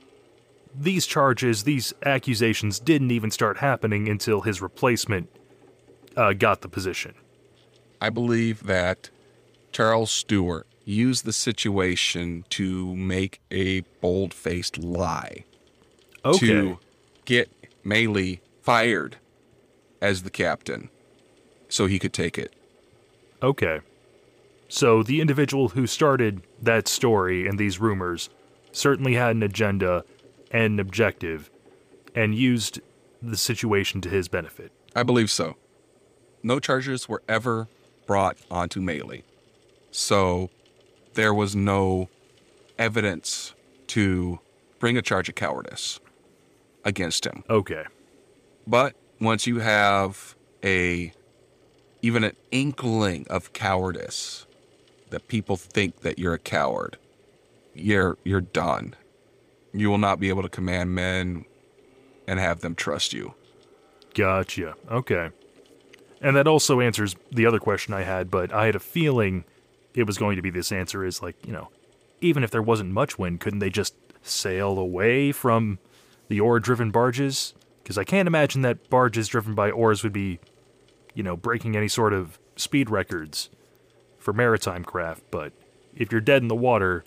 these 0.74 1.07
charges, 1.07 1.64
these 1.64 1.93
accusations 2.05 2.78
didn't 2.78 3.11
even 3.11 3.30
start 3.30 3.59
happening 3.59 4.09
until 4.09 4.43
his 4.43 4.61
replacement 4.62 5.28
uh, 6.16 6.33
got 6.33 6.61
the 6.61 6.68
position. 6.68 7.14
I 8.01 8.11
believe 8.11 8.64
that 8.66 9.11
Charles 9.70 10.11
Stewart 10.11 10.66
used 10.85 11.24
the 11.24 11.33
situation 11.33 12.45
to 12.51 12.97
make 12.97 13.41
a 13.51 13.80
bold 14.01 14.35
faced 14.35 14.78
lie 14.78 15.45
Okay. 16.24 16.47
to 16.47 16.78
get 17.24 17.51
Maley 17.85 18.41
fired 18.62 19.16
as 20.01 20.22
the 20.24 20.30
captain 20.30 20.89
so 21.73 21.87
he 21.87 21.99
could 21.99 22.12
take 22.12 22.39
it. 22.39 22.55
Okay. 23.43 23.81
So 24.68 25.03
the 25.03 25.23
individual 25.23 25.70
who 25.70 25.87
started 25.87 26.43
that 26.61 26.87
story 26.87 27.49
and 27.49 27.59
these 27.59 27.81
rumors 27.81 28.29
certainly 28.73 29.14
had 29.14 29.35
an 29.35 29.43
agenda 29.43 30.05
and 30.51 30.75
an 30.75 30.81
objective 30.81 31.51
and 32.14 32.35
used 32.35 32.81
the 33.23 33.39
situation 33.39 34.03
to 34.03 34.11
his 34.11 34.29
benefit. 34.29 34.70
I 34.95 35.03
believe 35.03 35.31
so. 35.31 35.57
No 36.43 36.61
charges 36.61 37.09
were 37.09 37.23
ever 37.27 37.68
brought 38.07 38.37
onto 38.51 38.81
Maley. 38.81 39.23
So 39.91 40.51
there 41.14 41.33
was 41.33 41.57
no 41.57 42.11
evidence 42.79 43.55
to 43.89 44.41
bring 44.79 44.99
a 44.99 45.03
charge 45.03 45.31
of 45.31 45.37
cowardice 45.37 46.01
against 46.85 47.25
him. 47.27 47.45
Okay. 47.49 47.85
But 48.66 48.95
once 49.20 49.47
you 49.47 49.61
have 49.61 50.35
a 50.62 51.12
even 52.03 52.24
an 52.24 52.36
inkling 52.50 53.26
of 53.30 53.53
cowardice 53.53 54.46
that 55.11 55.28
people 55.28 55.57
think 55.57 56.00
that 56.00 56.18
you're 56.18 56.34
a 56.34 56.38
coward, 56.38 56.98
you're 57.74 58.18
you're 58.24 58.40
done. 58.40 58.94
You 59.72 59.88
will 59.88 59.98
not 59.98 60.20
be 60.20 60.28
able 60.28 60.42
to 60.42 60.48
command 60.48 60.94
men 60.94 61.46
and 62.26 62.38
have 62.38 62.61
them 62.61 62.74
trust 62.74 63.12
you. 63.12 63.34
Gotcha. 64.14 64.74
Okay. 64.90 65.30
And 66.20 66.36
that 66.36 66.46
also 66.46 66.80
answers 66.80 67.16
the 67.30 67.46
other 67.46 67.59
question 67.59 67.94
I 67.94 68.03
had, 68.03 68.30
but 68.30 68.53
I 68.53 68.66
had 68.66 68.76
a 68.76 68.80
feeling 68.80 69.44
it 69.94 70.07
was 70.07 70.18
going 70.18 70.36
to 70.36 70.42
be 70.42 70.50
this 70.50 70.72
answer 70.72 71.05
is 71.05 71.22
like, 71.22 71.36
you 71.46 71.53
know, 71.53 71.70
even 72.20 72.44
if 72.44 72.50
there 72.50 72.62
wasn't 72.62 72.90
much 72.90 73.18
wind, 73.18 73.40
couldn't 73.40 73.59
they 73.59 73.70
just 73.70 73.94
sail 74.22 74.78
away 74.78 75.32
from 75.32 75.78
the 76.28 76.40
oar 76.40 76.61
driven 76.61 76.90
barges? 76.90 77.55
Because 77.82 77.98
I 77.98 78.05
can't 78.05 78.28
imagine 78.28 78.62
that 78.62 78.88
barges 78.88 79.28
driven 79.28 79.55
by 79.55 79.70
oars 79.70 80.03
would 80.05 80.12
be, 80.12 80.38
you 81.14 81.22
know, 81.22 81.36
breaking 81.36 81.76
any 81.76 81.88
sort 81.88 82.12
of 82.12 82.38
speed 82.56 82.90
records 82.90 83.50
for 84.18 84.32
maritime 84.32 84.84
craft, 84.84 85.22
but 85.30 85.52
if 85.94 86.12
you're 86.12 86.20
dead 86.20 86.42
in 86.42 86.48
the 86.48 86.54
water, 86.54 87.04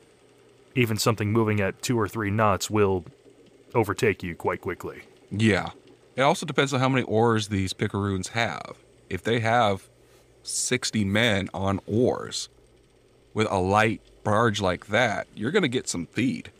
even 0.75 0.97
something 0.97 1.31
moving 1.31 1.59
at 1.61 1.81
two 1.81 1.99
or 1.99 2.07
three 2.07 2.29
knots 2.29 2.69
will 2.69 3.05
overtake 3.73 4.21
you 4.23 4.35
quite 4.35 4.61
quickly. 4.61 5.03
Yeah. 5.31 5.69
It 6.15 6.21
also 6.21 6.45
depends 6.45 6.73
on 6.73 6.79
how 6.79 6.89
many 6.89 7.03
oars 7.03 7.47
these 7.47 7.73
picaroons 7.73 8.29
have. 8.29 8.77
If 9.09 9.23
they 9.23 9.39
have 9.39 9.89
60 10.43 11.03
men 11.05 11.49
on 11.53 11.79
oars 11.85 12.49
with 13.33 13.47
a 13.49 13.57
light 13.57 14.01
barge 14.23 14.61
like 14.61 14.87
that, 14.87 15.27
you're 15.35 15.51
going 15.51 15.63
to 15.63 15.69
get 15.69 15.87
some 15.89 16.05
feed. 16.07 16.51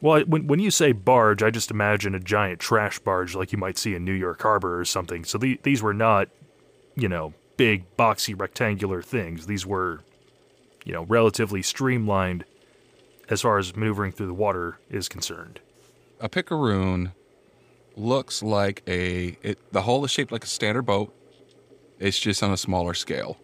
Well, 0.00 0.22
when 0.22 0.46
when 0.46 0.60
you 0.60 0.70
say 0.70 0.92
barge, 0.92 1.42
I 1.42 1.50
just 1.50 1.70
imagine 1.70 2.14
a 2.14 2.20
giant 2.20 2.58
trash 2.58 2.98
barge 2.98 3.34
like 3.34 3.52
you 3.52 3.58
might 3.58 3.76
see 3.76 3.94
in 3.94 4.04
New 4.04 4.14
York 4.14 4.40
Harbor 4.40 4.80
or 4.80 4.84
something. 4.86 5.24
So 5.24 5.36
the, 5.36 5.60
these 5.62 5.82
were 5.82 5.92
not, 5.92 6.28
you 7.00 7.08
know, 7.08 7.32
big 7.56 7.84
boxy 7.96 8.38
rectangular 8.38 9.02
things. 9.02 9.46
These 9.46 9.66
were, 9.66 10.00
you 10.84 10.92
know, 10.92 11.04
relatively 11.04 11.62
streamlined 11.62 12.44
as 13.28 13.42
far 13.42 13.58
as 13.58 13.74
maneuvering 13.76 14.12
through 14.12 14.26
the 14.26 14.34
water 14.34 14.78
is 14.90 15.08
concerned. 15.08 15.60
A 16.20 16.28
picaroon 16.28 17.12
looks 17.96 18.42
like 18.42 18.82
a 18.86 19.36
it, 19.42 19.72
the 19.72 19.82
hull 19.82 20.04
is 20.04 20.10
shaped 20.10 20.32
like 20.32 20.44
a 20.44 20.48
standard 20.48 20.82
boat. 20.82 21.14
It's 21.98 22.18
just 22.18 22.42
on 22.42 22.50
a 22.50 22.56
smaller 22.56 22.94
scale. 22.94 23.36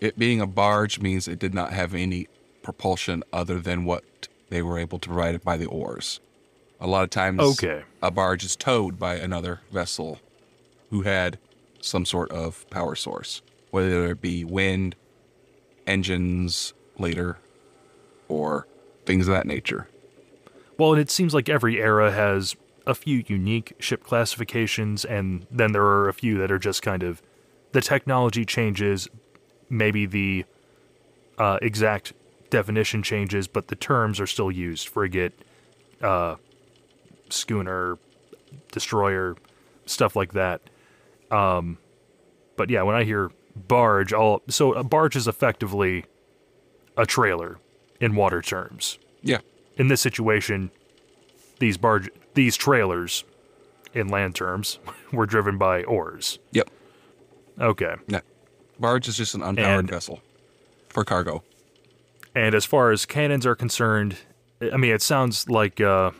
It 0.00 0.18
being 0.18 0.40
a 0.40 0.46
barge 0.46 1.00
means 1.00 1.28
it 1.28 1.38
did 1.38 1.54
not 1.54 1.72
have 1.72 1.94
any 1.94 2.28
propulsion 2.62 3.22
other 3.32 3.60
than 3.60 3.84
what 3.84 4.04
they 4.50 4.62
were 4.62 4.78
able 4.78 4.98
to 4.98 5.08
provide 5.08 5.42
by 5.42 5.56
the 5.56 5.66
oars. 5.66 6.20
A 6.80 6.86
lot 6.86 7.04
of 7.04 7.10
times, 7.10 7.40
Okay. 7.40 7.82
a 8.02 8.10
barge 8.10 8.44
is 8.44 8.56
towed 8.56 8.98
by 8.98 9.14
another 9.16 9.60
vessel 9.72 10.18
who 10.90 11.02
had 11.02 11.38
some 11.82 12.06
sort 12.06 12.30
of 12.30 12.68
power 12.70 12.94
source, 12.94 13.42
whether 13.70 14.10
it 14.10 14.22
be 14.22 14.44
wind, 14.44 14.96
engines 15.86 16.72
later, 16.98 17.38
or 18.28 18.66
things 19.04 19.28
of 19.28 19.34
that 19.34 19.46
nature. 19.46 19.88
Well, 20.78 20.92
and 20.92 21.00
it 21.00 21.10
seems 21.10 21.34
like 21.34 21.48
every 21.48 21.80
era 21.80 22.10
has 22.12 22.56
a 22.86 22.94
few 22.94 23.24
unique 23.26 23.74
ship 23.78 24.02
classifications, 24.02 25.04
and 25.04 25.46
then 25.50 25.72
there 25.72 25.84
are 25.84 26.08
a 26.08 26.14
few 26.14 26.38
that 26.38 26.50
are 26.50 26.58
just 26.58 26.82
kind 26.82 27.02
of 27.02 27.20
the 27.72 27.80
technology 27.80 28.44
changes, 28.44 29.08
maybe 29.68 30.06
the 30.06 30.44
uh, 31.38 31.58
exact 31.62 32.12
definition 32.50 33.02
changes, 33.02 33.48
but 33.48 33.68
the 33.68 33.76
terms 33.76 34.20
are 34.20 34.26
still 34.26 34.50
used 34.50 34.88
frigate, 34.88 35.32
uh, 36.02 36.36
schooner, 37.28 37.98
destroyer, 38.70 39.36
stuff 39.86 40.14
like 40.14 40.32
that. 40.32 40.60
Um, 41.32 41.78
but 42.56 42.70
yeah, 42.70 42.82
when 42.82 42.94
I 42.94 43.04
hear 43.04 43.30
barge, 43.56 44.12
all 44.12 44.42
so 44.48 44.72
a 44.74 44.84
barge 44.84 45.16
is 45.16 45.26
effectively 45.26 46.04
a 46.96 47.06
trailer 47.06 47.58
in 48.00 48.14
water 48.14 48.42
terms. 48.42 48.98
Yeah. 49.22 49.38
In 49.76 49.88
this 49.88 50.00
situation, 50.00 50.70
these 51.58 51.76
barge 51.78 52.10
these 52.34 52.56
trailers 52.56 53.24
in 53.94 54.08
land 54.08 54.34
terms 54.34 54.78
were 55.12 55.26
driven 55.26 55.58
by 55.58 55.82
oars. 55.84 56.38
Yep. 56.52 56.70
Okay. 57.60 57.94
Yeah. 58.08 58.20
Barge 58.78 59.08
is 59.08 59.16
just 59.16 59.34
an 59.34 59.40
unpowered 59.40 59.78
And- 59.80 59.90
vessel 59.90 60.20
for 60.88 61.04
cargo. 61.04 61.42
And 62.34 62.54
as 62.54 62.64
far 62.64 62.90
as 62.92 63.04
cannons 63.04 63.44
are 63.44 63.54
concerned, 63.54 64.16
I 64.72 64.78
mean, 64.78 64.92
it 64.92 65.02
sounds 65.02 65.50
like 65.50 65.82
uh, 65.82 66.12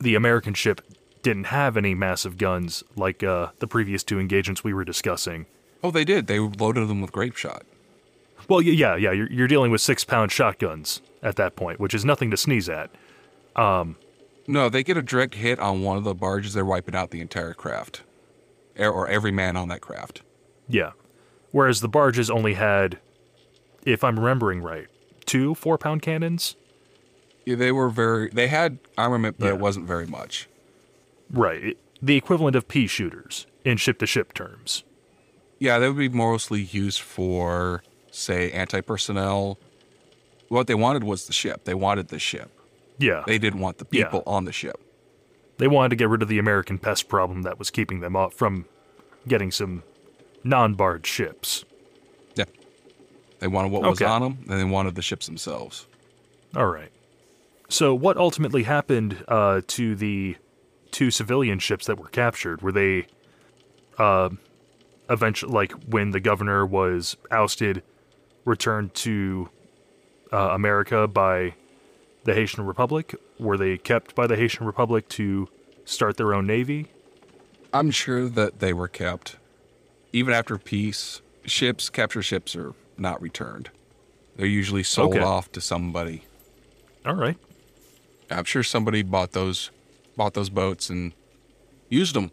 the 0.00 0.14
American 0.14 0.54
ship 0.54 0.80
didn't 1.28 1.44
have 1.48 1.76
any 1.76 1.94
massive 1.94 2.38
guns 2.38 2.82
like 2.96 3.22
uh, 3.22 3.48
the 3.58 3.66
previous 3.66 4.02
two 4.02 4.18
engagements 4.18 4.64
we 4.64 4.72
were 4.72 4.84
discussing. 4.84 5.44
Oh, 5.82 5.90
they 5.90 6.04
did. 6.04 6.26
They 6.26 6.38
loaded 6.38 6.88
them 6.88 7.00
with 7.02 7.12
grape 7.12 7.36
shot. 7.36 7.64
Well, 8.48 8.62
yeah, 8.62 8.96
yeah, 8.96 9.12
you're, 9.12 9.30
you're 9.30 9.46
dealing 9.48 9.70
with 9.70 9.82
six 9.82 10.04
pound 10.04 10.32
shotguns 10.32 11.02
at 11.22 11.36
that 11.36 11.54
point, 11.54 11.78
which 11.80 11.92
is 11.92 12.02
nothing 12.04 12.30
to 12.30 12.36
sneeze 12.38 12.68
at. 12.68 12.90
No, 14.50 14.68
they 14.70 14.82
get 14.82 14.96
a 14.96 15.02
direct 15.02 15.34
hit 15.34 15.58
on 15.58 15.82
one 15.82 15.98
of 15.98 16.04
the 16.04 16.14
barges. 16.14 16.54
They're 16.54 16.64
wiping 16.64 16.94
out 16.94 17.10
the 17.10 17.20
entire 17.20 17.52
craft, 17.52 18.02
or 18.78 19.06
every 19.06 19.30
man 19.30 19.56
on 19.56 19.68
that 19.68 19.82
craft. 19.82 20.22
Yeah. 20.66 20.92
Whereas 21.50 21.80
the 21.82 21.88
barges 21.88 22.30
only 22.30 22.54
had, 22.54 22.98
if 23.84 24.02
I'm 24.02 24.18
remembering 24.18 24.62
right, 24.62 24.86
two 25.26 25.54
four 25.54 25.76
pound 25.76 26.00
cannons. 26.00 26.56
Yeah, 27.44 27.56
they 27.56 27.72
were 27.72 27.90
very. 27.90 28.30
They 28.30 28.48
had 28.48 28.78
armament, 28.96 29.36
but 29.38 29.46
Yeah. 29.46 29.52
it 29.54 29.58
wasn't 29.60 29.86
very 29.86 30.06
much. 30.06 30.48
Right. 31.30 31.76
The 32.00 32.16
equivalent 32.16 32.56
of 32.56 32.68
pea 32.68 32.86
shooters 32.86 33.46
in 33.64 33.76
ship 33.76 33.98
to 33.98 34.06
ship 34.06 34.32
terms. 34.34 34.84
Yeah, 35.58 35.78
they 35.78 35.88
would 35.88 35.98
be 35.98 36.08
mostly 36.08 36.62
used 36.62 37.00
for, 37.00 37.82
say, 38.10 38.50
anti-personnel. 38.52 39.58
What 40.48 40.66
they 40.68 40.74
wanted 40.74 41.04
was 41.04 41.26
the 41.26 41.32
ship. 41.32 41.64
They 41.64 41.74
wanted 41.74 42.08
the 42.08 42.18
ship. 42.18 42.50
Yeah. 42.98 43.24
They 43.26 43.38
didn't 43.38 43.60
want 43.60 43.78
the 43.78 43.86
Yeah. 43.90 44.04
people 44.04 44.22
on 44.26 44.44
the 44.44 44.52
ship. 44.52 44.80
They 45.58 45.66
wanted 45.66 45.90
to 45.90 45.96
get 45.96 46.08
rid 46.08 46.22
of 46.22 46.28
the 46.28 46.38
American 46.38 46.78
pest 46.78 47.08
problem 47.08 47.42
that 47.42 47.58
was 47.58 47.70
keeping 47.70 48.00
them 48.00 48.14
off 48.14 48.34
from 48.34 48.66
getting 49.26 49.50
some 49.50 49.82
non 50.44 50.74
barred 50.74 51.04
ships. 51.06 51.64
Yeah. 52.36 52.44
They 53.40 53.48
wanted 53.48 53.72
what 53.72 53.82
was 53.82 54.00
on 54.00 54.22
them, 54.22 54.38
and 54.48 54.60
they 54.60 54.64
wanted 54.64 54.94
the 54.94 55.02
ships 55.02 55.26
themselves. 55.26 55.86
All 56.56 56.66
right. 56.68 56.90
So, 57.68 57.94
what 57.94 58.16
ultimately 58.16 58.62
happened 58.62 59.24
uh, 59.28 59.60
to 59.66 59.94
the 59.96 60.36
two 60.90 61.10
civilian 61.10 61.58
ships 61.58 61.86
that 61.86 61.98
were 61.98 62.08
captured? 62.08 62.62
Were 62.62 62.72
they, 62.72 63.06
uh, 63.98 64.30
eventually, 65.10 65.52
like 65.52 65.72
when 65.72 66.10
the 66.10 66.20
governor 66.20 66.64
was 66.66 67.16
ousted, 67.30 67.82
returned 68.44 68.94
to 68.94 69.50
uh, 70.32 70.50
America 70.52 71.06
by 71.06 71.54
the 72.24 72.34
Haitian 72.34 72.64
Republic? 72.64 73.14
Were 73.38 73.56
they 73.56 73.78
kept 73.78 74.14
by 74.14 74.26
the 74.26 74.36
Haitian 74.36 74.66
Republic 74.66 75.08
to 75.10 75.48
start 75.84 76.16
their 76.16 76.34
own 76.34 76.46
navy? 76.46 76.88
I'm 77.72 77.90
sure 77.90 78.28
that 78.28 78.60
they 78.60 78.72
were 78.72 78.88
kept. 78.88 79.36
Even 80.12 80.32
after 80.32 80.56
peace, 80.58 81.20
ships, 81.44 81.90
capture 81.90 82.22
ships, 82.22 82.56
are 82.56 82.74
not 82.96 83.20
returned. 83.20 83.70
They're 84.36 84.46
usually 84.46 84.82
sold 84.82 85.14
Okay. 85.14 85.24
off 85.24 85.52
to 85.52 85.60
somebody. 85.60 86.24
All 87.04 87.14
right. 87.14 87.36
I'm 88.30 88.44
sure 88.44 88.62
somebody 88.62 89.02
bought 89.02 89.32
those, 89.32 89.70
bought 90.18 90.34
those 90.34 90.50
boats 90.50 90.90
and 90.90 91.14
used 91.88 92.14
them 92.14 92.30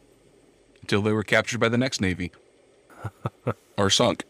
until 0.81 1.01
they 1.01 1.13
were 1.13 1.23
captured 1.23 1.59
by 1.59 1.69
the 1.69 1.77
next 1.77 2.01
navy 2.01 2.33
or 3.77 3.89
sunk. 3.89 4.25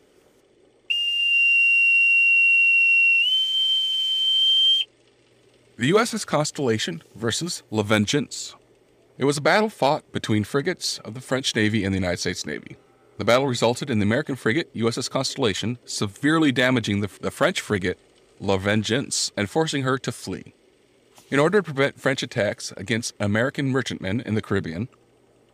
The 5.78 5.92
USS 5.92 6.26
Constellation 6.26 7.02
versus 7.16 7.64
La 7.72 7.84
Vengeance. 7.84 8.56
It 9.18 9.26
was 9.26 9.38
a 9.38 9.42
battle 9.42 9.70
fought 9.70 10.10
between 10.12 10.44
frigates 10.44 11.00
of 11.00 11.14
the 11.14 11.22
French 11.22 11.56
Navy 11.56 11.84
and 11.84 11.94
the 11.94 12.00
United 12.00 12.20
States 12.20 12.46
Navy. 12.46 12.78
The 13.18 13.26
battle 13.26 13.48
resulted 13.48 13.90
in 13.90 14.00
the 14.00 14.04
American 14.04 14.36
frigate 14.36 14.74
USS 14.74 15.10
Constellation 15.10 15.78
severely 15.86 16.52
damaging 16.52 17.02
the, 17.02 17.10
the 17.22 17.32
French 17.32 17.62
frigate 17.62 18.00
La 18.40 18.58
Vengeance 18.58 19.32
and 19.36 19.50
forcing 19.50 19.84
her 19.84 19.98
to 19.98 20.12
flee. 20.12 20.54
In 21.32 21.40
order 21.40 21.60
to 21.60 21.64
prevent 21.64 22.00
French 22.00 22.22
attacks 22.22 22.72
against 22.78 23.16
American 23.20 23.70
merchantmen 23.70 24.22
in 24.22 24.36
the 24.36 24.44
Caribbean, 24.44 24.90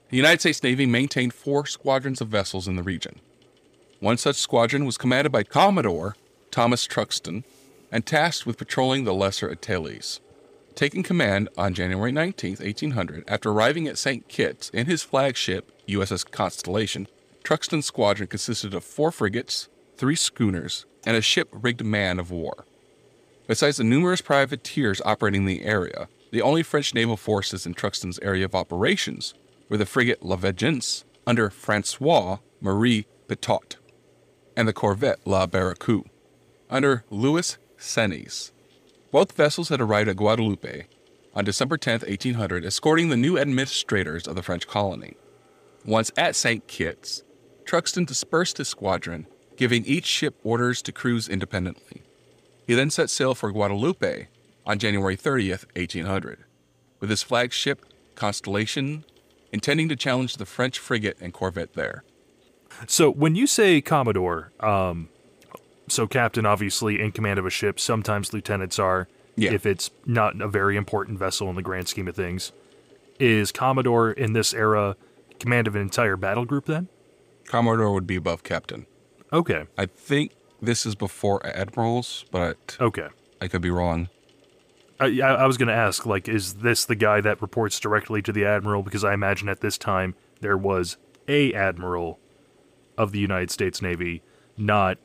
the 0.09 0.17
United 0.17 0.41
States 0.41 0.63
Navy 0.63 0.85
maintained 0.85 1.33
four 1.33 1.65
squadrons 1.65 2.19
of 2.19 2.27
vessels 2.27 2.67
in 2.67 2.75
the 2.75 2.83
region. 2.83 3.21
One 4.01 4.17
such 4.17 4.35
squadron 4.35 4.85
was 4.85 4.97
commanded 4.97 5.31
by 5.31 5.43
Commodore 5.43 6.17
Thomas 6.51 6.85
Truxtun 6.85 7.45
and 7.89 8.05
tasked 8.05 8.45
with 8.45 8.57
patrolling 8.57 9.05
the 9.05 9.13
Lesser 9.13 9.49
Antilles. 9.49 10.19
Taking 10.75 11.03
command 11.03 11.47
on 11.57 11.73
January 11.73 12.11
19, 12.11 12.57
1800, 12.57 13.23
after 13.27 13.51
arriving 13.51 13.87
at 13.87 13.97
St. 13.97 14.27
Kitts 14.27 14.69
in 14.71 14.87
his 14.87 15.03
flagship 15.03 15.71
USS 15.87 16.29
Constellation, 16.29 17.07
Truxtun's 17.43 17.85
squadron 17.85 18.27
consisted 18.27 18.73
of 18.73 18.83
four 18.83 19.11
frigates, 19.11 19.69
three 19.95 20.15
schooners, 20.17 20.85
and 21.05 21.15
a 21.15 21.21
ship 21.21 21.47
rigged 21.53 21.85
man 21.85 22.19
of 22.19 22.29
war. 22.29 22.65
Besides 23.47 23.77
the 23.77 23.83
numerous 23.83 24.21
privateers 24.21 25.01
operating 25.03 25.41
in 25.41 25.47
the 25.47 25.63
area, 25.63 26.07
the 26.31 26.41
only 26.41 26.63
French 26.63 26.93
naval 26.93 27.17
forces 27.17 27.65
in 27.65 27.73
Truxtun's 27.73 28.19
area 28.21 28.45
of 28.45 28.55
operations 28.55 29.33
were 29.69 29.77
the 29.77 29.85
frigate 29.85 30.23
La 30.23 30.35
Vengeance 30.35 31.03
under 31.27 31.49
Francois 31.49 32.37
Marie 32.61 33.05
Pitot 33.27 33.75
and 34.55 34.67
the 34.67 34.73
corvette 34.73 35.19
La 35.25 35.45
Barracoux 35.45 36.05
under 36.69 37.03
Louis 37.09 37.57
Senez. 37.77 38.51
Both 39.11 39.33
vessels 39.33 39.69
had 39.69 39.81
arrived 39.81 40.09
at 40.09 40.15
Guadeloupe 40.15 40.85
on 41.33 41.43
December 41.43 41.77
10, 41.77 42.01
1800, 42.01 42.65
escorting 42.65 43.09
the 43.09 43.17
new 43.17 43.37
administrators 43.37 44.27
of 44.27 44.35
the 44.35 44.43
French 44.43 44.67
colony. 44.67 45.15
Once 45.85 46.11
at 46.15 46.35
St. 46.35 46.67
Kitts, 46.67 47.23
Truxtun 47.65 48.05
dispersed 48.05 48.57
his 48.57 48.67
squadron, 48.67 49.27
giving 49.57 49.85
each 49.85 50.05
ship 50.05 50.35
orders 50.43 50.81
to 50.83 50.91
cruise 50.91 51.27
independently. 51.27 52.03
He 52.71 52.75
then 52.75 52.89
set 52.89 53.09
sail 53.09 53.35
for 53.35 53.51
Guadeloupe 53.51 54.27
on 54.65 54.79
January 54.79 55.17
30th, 55.17 55.65
1800, 55.75 56.45
with 57.01 57.09
his 57.09 57.21
flagship 57.21 57.85
Constellation 58.15 59.03
intending 59.51 59.89
to 59.89 59.97
challenge 59.97 60.37
the 60.37 60.45
French 60.45 60.79
frigate 60.79 61.17
and 61.19 61.33
corvette 61.33 61.73
there. 61.73 62.05
So 62.87 63.11
when 63.11 63.35
you 63.35 63.45
say 63.45 63.81
Commodore, 63.81 64.53
um, 64.61 65.09
so 65.89 66.07
captain 66.07 66.45
obviously 66.45 67.01
in 67.01 67.11
command 67.11 67.39
of 67.39 67.45
a 67.45 67.49
ship, 67.49 67.77
sometimes 67.77 68.31
lieutenants 68.31 68.79
are, 68.79 69.09
Yeah. 69.35 69.51
if 69.51 69.65
it's 69.65 69.91
not 70.05 70.39
a 70.41 70.47
very 70.47 70.77
important 70.77 71.19
vessel 71.19 71.49
in 71.49 71.57
the 71.57 71.61
grand 71.61 71.89
scheme 71.89 72.07
of 72.07 72.15
things. 72.15 72.53
Is 73.19 73.51
Commodore 73.51 74.13
in 74.13 74.31
this 74.31 74.53
era 74.53 74.95
command 75.41 75.67
of 75.67 75.75
an 75.75 75.81
entire 75.81 76.15
battle 76.15 76.45
group 76.45 76.67
then? 76.67 76.87
Commodore 77.47 77.91
would 77.93 78.07
be 78.07 78.15
above 78.15 78.43
captain. 78.43 78.85
Okay. 79.33 79.65
I 79.77 79.87
think 79.87 80.31
this 80.61 80.85
is 80.85 80.95
before 80.95 81.45
admirals, 81.45 82.25
but 82.31 82.77
Okay. 82.79 83.07
I 83.41 83.47
could 83.47 83.61
be 83.61 83.71
wrong. 83.71 84.09
I, 84.99 85.19
I 85.19 85.47
was 85.47 85.57
going 85.57 85.67
to 85.67 85.73
ask, 85.73 86.05
like, 86.05 86.29
is 86.29 86.55
this 86.55 86.85
the 86.85 86.95
guy 86.95 87.21
that 87.21 87.41
reports 87.41 87.79
directly 87.79 88.21
to 88.21 88.31
the 88.31 88.45
admiral? 88.45 88.83
Because 88.83 89.03
I 89.03 89.15
imagine 89.15 89.49
at 89.49 89.61
this 89.61 89.75
time 89.77 90.13
there 90.41 90.57
was 90.57 90.97
a 91.27 91.51
admiral 91.53 92.19
of 92.99 93.11
the 93.11 93.17
United 93.17 93.49
States 93.49 93.81
Navy, 93.81 94.21
not, 94.57 94.99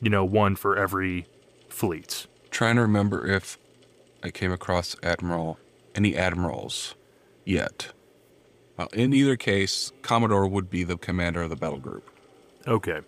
you 0.00 0.10
know, 0.10 0.22
one 0.22 0.54
for 0.54 0.76
every 0.76 1.26
fleet. 1.70 2.26
Trying 2.50 2.76
to 2.76 2.82
remember 2.82 3.26
if 3.26 3.56
I 4.22 4.30
came 4.30 4.52
across 4.52 4.96
admiral, 5.02 5.58
any 5.94 6.14
admirals 6.14 6.94
yet. 7.46 7.92
Well, 8.76 8.88
in 8.92 9.14
either 9.14 9.36
case, 9.36 9.92
Commodore 10.02 10.46
would 10.46 10.68
be 10.68 10.84
the 10.84 10.98
commander 10.98 11.42
of 11.42 11.50
the 11.50 11.56
battle 11.56 11.78
group. 11.78 12.10
Okay. 12.66 13.00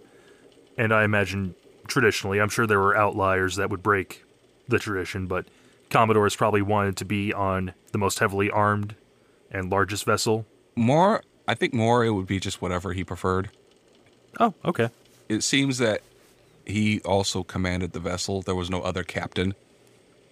And 0.79 0.93
I 0.93 1.05
imagine 1.05 1.55
traditionally, 1.87 2.41
I'm 2.41 2.49
sure 2.49 2.67
there 2.67 2.81
were 2.81 2.97
outliers 2.97 3.57
that 3.57 3.71
would 3.71 3.83
break 3.83 4.25
the 4.69 4.79
tradition, 4.79 5.27
but 5.27 5.47
Commodores 5.91 6.37
probably 6.37 6.63
wanted 6.63 6.97
to 6.99 7.05
be 7.05 7.33
on 7.33 7.75
the 7.93 7.99
most 7.99 8.19
heavily 8.19 8.51
armed 8.51 8.95
and 9.51 9.71
largest 9.71 10.05
vessel. 10.05 10.47
More, 10.75 11.23
I 11.47 11.55
think 11.55 11.73
more 11.73 12.05
it 12.05 12.11
would 12.11 12.27
be 12.27 12.41
just 12.41 12.61
whatever 12.61 12.93
he 12.93 13.05
preferred. 13.05 13.51
Oh, 14.41 14.55
okay. 14.65 14.91
It 15.29 15.43
seems 15.43 15.79
that 15.79 16.03
he 16.67 17.01
also 17.01 17.43
commanded 17.43 17.93
the 17.93 18.01
vessel. 18.01 18.43
There 18.43 18.55
was 18.55 18.71
no 18.71 18.83
other 18.83 19.05
captain. 19.05 19.55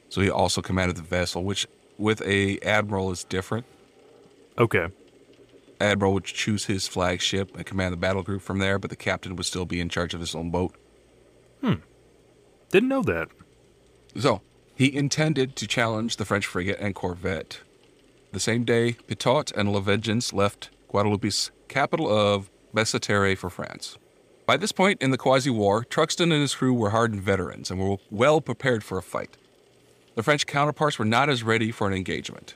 So 0.09 0.21
he 0.21 0.31
also 0.31 0.61
commanded 0.61 0.97
the 0.97 1.03
vessel, 1.03 1.45
which 1.45 1.67
with 1.99 2.21
a 2.23 2.59
admiral 2.61 3.11
is 3.11 3.25
different. 3.25 3.65
Okay. 4.59 4.89
Admiral 5.81 6.13
would 6.15 6.25
choose 6.25 6.67
his 6.67 6.87
flagship 6.87 7.57
and 7.57 7.65
command 7.65 7.93
the 7.93 7.97
battle 7.97 8.23
group 8.23 8.43
from 8.43 8.59
there, 8.59 8.79
but 8.79 8.91
the 8.91 8.97
captain 8.97 9.37
would 9.37 9.47
still 9.47 9.65
be 9.65 9.81
in 9.81 9.89
charge 9.89 10.15
of 10.15 10.21
his 10.21 10.35
own 10.35 10.51
boat. 10.51 10.75
Hmm. 11.63 11.75
Didn't 12.71 12.89
know 12.89 13.03
that. 13.03 13.29
So, 14.17 14.43
he 14.75 14.95
intended 14.95 15.57
to 15.57 15.67
challenge 15.67 16.17
the 16.17 16.25
French 16.25 16.47
frigate 16.47 16.79
and 16.81 16.95
corvette. 16.95 17.61
The 18.33 18.41
same 18.41 18.65
day, 18.65 18.97
Pitot 19.07 19.53
and 19.57 19.73
La 19.73 19.81
Vengeance 19.81 20.33
left 20.33 20.71
Guadeloupe's 20.89 21.51
capital 21.69 22.11
of 22.11 22.51
Basseterre 22.75 23.37
for 23.37 23.51
France. 23.51 23.97
By 24.45 24.57
this 24.57 24.73
point 24.73 25.01
in 25.01 25.11
the 25.11 25.19
Quasi 25.19 25.51
War, 25.51 25.85
Truxtun 25.85 26.33
and 26.33 26.33
his 26.33 26.55
crew 26.55 26.75
were 26.75 26.91
hardened 26.91 27.23
veterans 27.23 27.71
and 27.71 27.79
were 27.79 27.99
well 28.11 28.41
prepared 28.41 28.83
for 28.83 28.99
a 28.99 29.03
fight. 29.03 29.37
The 30.15 30.23
French 30.23 30.47
counterparts 30.47 30.99
were 30.99 31.05
not 31.05 31.29
as 31.29 31.43
ready 31.43 31.71
for 31.71 31.87
an 31.87 31.95
engagement. 31.95 32.55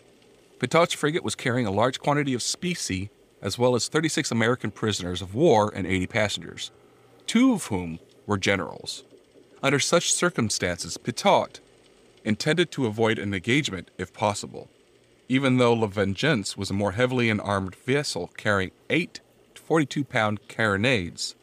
Pitot's 0.59 0.95
frigate 0.95 1.23
was 1.23 1.35
carrying 1.35 1.67
a 1.67 1.71
large 1.71 2.01
quantity 2.01 2.35
of 2.35 2.43
specie, 2.43 3.11
as 3.41 3.59
well 3.59 3.75
as 3.75 3.89
36 3.89 4.31
American 4.31 4.71
prisoners 4.71 5.23
of 5.23 5.35
war 5.35 5.73
and 5.75 5.87
80 5.87 6.07
passengers, 6.07 6.71
two 7.27 7.53
of 7.53 7.67
whom 7.67 7.99
were 8.27 8.39
generals. 8.39 9.05
Under 9.62 9.79
such 9.79 10.12
circumstances, 10.12 10.99
Pitot 10.99 11.61
intended 12.24 12.70
to 12.72 12.87
avoid 12.87 13.18
an 13.18 13.33
engagement 13.33 13.91
if 13.99 14.12
possible, 14.12 14.68
even 15.29 15.59
though 15.59 15.72
La 15.72 15.87
Vengeance 15.87 16.57
was 16.57 16.70
a 16.70 16.74
more 16.74 16.93
heavily 16.93 17.31
armed 17.31 17.74
vessel 17.74 18.31
carrying 18.37 18.72
eight 18.91 19.20
42 19.66 20.05
pound 20.05 20.47
carronades, 20.49 21.35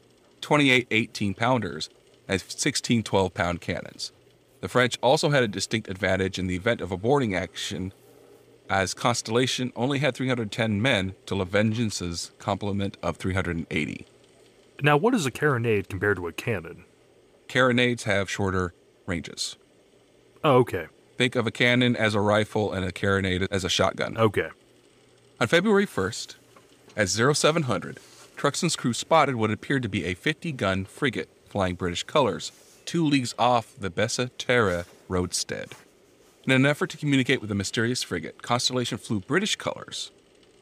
28 0.42 0.88
18 0.92 1.34
pounders, 1.34 1.90
and 2.28 2.42
16 2.42 3.04
12 3.04 3.34
pound 3.34 3.62
cannons. 3.62 4.12
The 4.62 4.70
French 4.70 4.98
also 5.02 5.30
had 5.30 5.44
a 5.44 5.48
distinct 5.48 5.90
advantage 5.90 6.40
in 6.40 6.48
the 6.48 6.56
event 6.56 6.80
of 6.80 6.92
a 6.92 6.98
boarding 6.98 7.36
action, 7.36 7.92
as 8.70 8.94
Constellation 8.94 9.74
only 9.76 10.00
had 10.00 10.16
310 10.16 10.82
men 10.82 11.16
to 11.26 11.36
La 11.36 11.44
Vengeance's 11.44 12.32
complement 12.40 12.96
of 13.04 13.18
380. 13.18 14.06
Now, 14.82 14.98
what 14.98 15.14
is 15.14 15.26
a 15.26 15.32
carronade 15.32 15.88
compared 15.88 16.18
to 16.18 16.28
a 16.28 16.34
cannon? 16.34 16.86
Carronades 17.48 18.04
have 18.04 18.30
shorter 18.30 18.74
ranges. 19.06 19.56
Oh, 20.44 20.58
okay. 20.58 20.88
Think 21.18 21.36
of 21.36 21.46
a 21.46 21.52
cannon 21.52 21.96
as 21.96 22.16
a 22.16 22.20
rifle 22.20 22.74
and 22.74 22.84
a 22.84 22.92
carronade 22.92 23.48
as 23.52 23.64
a 23.64 23.70
shotgun. 23.70 24.18
Okay. 24.18 24.50
On 25.40 25.48
February 25.48 25.86
1st, 25.86 26.36
at 26.98 27.10
0700, 27.10 28.00
Truxtun's 28.36 28.76
crew 28.76 28.94
spotted 28.94 29.36
what 29.36 29.52
appeared 29.52 29.84
to 29.84 29.90
be 29.90 30.06
a 30.06 30.14
50 30.14 30.52
gun 30.54 30.86
frigate 30.86 31.30
flying 31.48 31.76
British 31.76 32.04
colors, 32.04 32.52
two 32.86 33.06
leagues 33.06 33.36
off 33.38 33.74
the 33.80 33.90
Basseterre 33.90 34.86
roadstead. 35.10 35.72
In 36.46 36.52
an 36.52 36.66
effort 36.66 36.90
to 36.90 36.98
communicate 36.98 37.40
with 37.40 37.50
the 37.50 37.56
mysterious 37.56 38.04
frigate, 38.04 38.42
Constellation 38.42 38.98
flew 38.98 39.20
British 39.22 39.56
colors. 39.56 40.12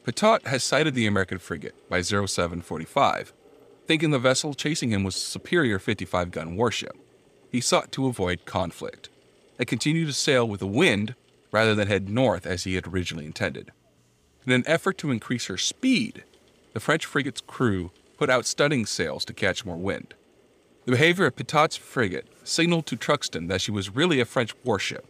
Pitot 0.05 0.45
has 0.45 0.63
sighted 0.63 0.93
the 0.93 1.07
American 1.07 1.39
frigate 1.39 1.73
by 1.89 2.01
0745, 2.01 3.33
thinking 3.87 4.11
the 4.11 4.19
vessel 4.19 4.53
chasing 4.53 4.91
him 4.91 5.03
was 5.03 5.15
a 5.15 5.19
superior 5.19 5.79
55 5.79 6.31
gun 6.31 6.55
warship. 6.55 6.95
He 7.51 7.61
sought 7.61 7.91
to 7.93 8.07
avoid 8.07 8.45
conflict 8.45 9.09
and 9.59 9.67
continued 9.67 10.07
to 10.07 10.13
sail 10.13 10.47
with 10.47 10.59
the 10.59 10.67
wind 10.67 11.15
rather 11.51 11.75
than 11.75 11.87
head 11.87 12.09
north 12.09 12.45
as 12.45 12.63
he 12.63 12.75
had 12.75 12.87
originally 12.87 13.25
intended. 13.25 13.71
In 14.45 14.53
an 14.53 14.63
effort 14.65 14.97
to 14.99 15.11
increase 15.11 15.47
her 15.47 15.57
speed, 15.57 16.23
the 16.73 16.79
French 16.79 17.05
frigate's 17.05 17.41
crew 17.41 17.91
put 18.17 18.29
out 18.29 18.45
studding 18.45 18.85
sails 18.85 19.25
to 19.25 19.33
catch 19.33 19.65
more 19.65 19.77
wind. 19.77 20.13
The 20.85 20.91
behavior 20.91 21.25
of 21.25 21.35
Pitot's 21.35 21.75
frigate 21.75 22.27
signaled 22.43 22.85
to 22.87 22.97
Truxtun 22.97 23.49
that 23.49 23.61
she 23.61 23.71
was 23.71 23.95
really 23.95 24.19
a 24.19 24.25
French 24.25 24.55
warship, 24.63 25.05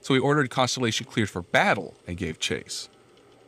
so 0.00 0.14
he 0.14 0.20
ordered 0.20 0.50
Constellation 0.50 1.06
cleared 1.06 1.30
for 1.30 1.42
battle 1.42 1.94
and 2.06 2.16
gave 2.16 2.38
chase. 2.38 2.88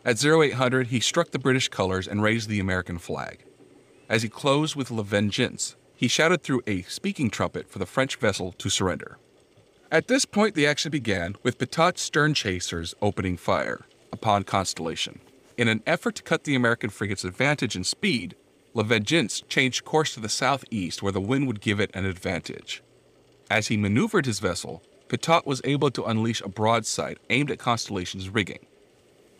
At 0.04 0.24
0800, 0.24 0.88
he 0.88 1.00
struck 1.00 1.30
the 1.30 1.38
British 1.38 1.68
colors 1.68 2.08
and 2.08 2.22
raised 2.22 2.48
the 2.48 2.60
American 2.60 2.98
flag. 2.98 3.44
As 4.08 4.22
he 4.22 4.28
closed 4.28 4.76
with 4.76 4.90
La 4.90 5.02
Vengeance, 5.02 5.76
he 5.96 6.08
shouted 6.08 6.42
through 6.42 6.62
a 6.66 6.82
speaking 6.82 7.30
trumpet 7.30 7.70
for 7.70 7.78
the 7.78 7.86
French 7.86 8.16
vessel 8.16 8.52
to 8.58 8.68
surrender. 8.68 9.18
At 9.90 10.08
this 10.08 10.24
point, 10.24 10.54
the 10.54 10.66
action 10.66 10.90
began 10.90 11.36
with 11.42 11.58
Pitot's 11.58 12.02
stern 12.02 12.34
chasers 12.34 12.94
opening 13.00 13.36
fire 13.36 13.86
upon 14.12 14.44
Constellation. 14.44 15.20
In 15.56 15.68
an 15.68 15.82
effort 15.86 16.16
to 16.16 16.22
cut 16.22 16.44
the 16.44 16.54
American 16.54 16.90
frigate's 16.90 17.24
advantage 17.24 17.76
in 17.76 17.84
speed, 17.84 18.34
La 18.74 18.82
Vengeance 18.82 19.42
changed 19.48 19.84
course 19.84 20.12
to 20.14 20.20
the 20.20 20.28
southeast 20.28 21.02
where 21.02 21.12
the 21.12 21.20
wind 21.20 21.46
would 21.46 21.60
give 21.60 21.80
it 21.80 21.90
an 21.94 22.04
advantage. 22.04 22.82
As 23.50 23.68
he 23.68 23.76
maneuvered 23.76 24.26
his 24.26 24.40
vessel, 24.40 24.82
Pitot 25.08 25.46
was 25.46 25.60
able 25.64 25.90
to 25.92 26.04
unleash 26.04 26.42
a 26.42 26.48
broadside 26.48 27.18
aimed 27.30 27.50
at 27.50 27.58
Constellation's 27.58 28.28
rigging. 28.28 28.66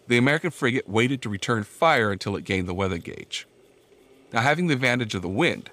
The 0.07 0.19
American 0.19 0.51
frigate 0.51 0.89
waited 0.89 1.21
to 1.23 1.29
return 1.29 1.65
fire 1.65 2.13
until 2.13 2.37
it 2.37 2.45
gained 2.45 2.69
the 2.69 2.75
weather 2.75 2.99
gauge. 2.99 3.47
Now, 4.35 4.41
having 4.41 4.67
the 4.67 4.75
advantage 4.75 5.15
of 5.15 5.23
the 5.23 5.29
wind, 5.29 5.71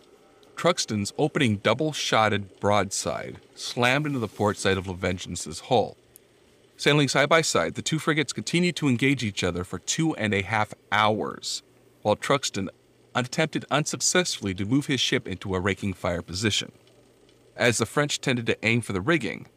Truxtun's 0.55 1.11
opening 1.17 1.57
double 1.57 1.93
shotted 1.93 2.59
broadside 2.59 3.39
slammed 3.55 4.05
into 4.05 4.19
the 4.19 4.27
port 4.27 4.55
side 4.55 4.77
of 4.77 4.85
La 4.85 4.93
Vengeance's 4.93 5.61
hull. 5.61 5.97
Sailing 6.77 7.07
side 7.07 7.27
by 7.27 7.41
side, 7.41 7.73
the 7.73 7.81
two 7.81 7.97
frigates 7.97 8.31
continued 8.31 8.75
to 8.75 8.87
engage 8.87 9.23
each 9.23 9.43
other 9.43 9.63
for 9.63 9.79
two 9.79 10.15
and 10.15 10.31
a 10.31 10.43
half 10.43 10.75
hours, 10.91 11.63
while 12.03 12.15
Truxtun 12.15 12.69
attempted 13.15 13.65
unsuccessfully 13.71 14.53
to 14.53 14.65
move 14.65 14.85
his 14.85 15.01
ship 15.01 15.27
into 15.27 15.55
a 15.55 15.59
raking 15.59 15.93
fire 15.93 16.21
position. 16.21 16.71
As 17.55 17.79
the 17.79 17.87
French 17.87 18.21
tended 18.21 18.45
to 18.45 18.63
aim 18.63 18.81
for 18.81 18.93
the 18.93 19.01
rigging, 19.01 19.47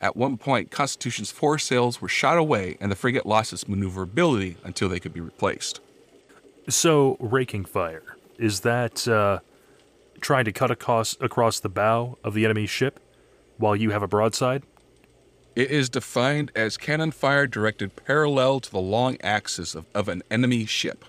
at 0.00 0.16
one 0.16 0.38
point 0.38 0.70
Constitution's 0.70 1.30
foresails 1.30 2.00
were 2.00 2.08
shot 2.08 2.38
away 2.38 2.78
and 2.80 2.90
the 2.90 2.96
frigate 2.96 3.26
lost 3.26 3.52
its 3.52 3.68
maneuverability 3.68 4.56
until 4.64 4.88
they 4.88 5.00
could 5.00 5.12
be 5.12 5.20
replaced. 5.20 5.80
So, 6.66 7.18
raking 7.20 7.66
fire. 7.66 8.16
Is 8.42 8.60
that 8.62 9.06
uh, 9.06 9.38
trying 10.20 10.46
to 10.46 10.52
cut 10.52 10.72
across, 10.72 11.16
across 11.20 11.60
the 11.60 11.68
bow 11.68 12.18
of 12.24 12.34
the 12.34 12.44
enemy 12.44 12.66
ship 12.66 12.98
while 13.56 13.76
you 13.76 13.90
have 13.90 14.02
a 14.02 14.08
broadside? 14.08 14.64
It 15.54 15.70
is 15.70 15.88
defined 15.88 16.50
as 16.56 16.76
cannon 16.76 17.12
fire 17.12 17.46
directed 17.46 17.94
parallel 17.94 18.58
to 18.58 18.70
the 18.72 18.80
long 18.80 19.16
axis 19.22 19.76
of, 19.76 19.86
of 19.94 20.08
an 20.08 20.24
enemy 20.28 20.66
ship. 20.66 21.04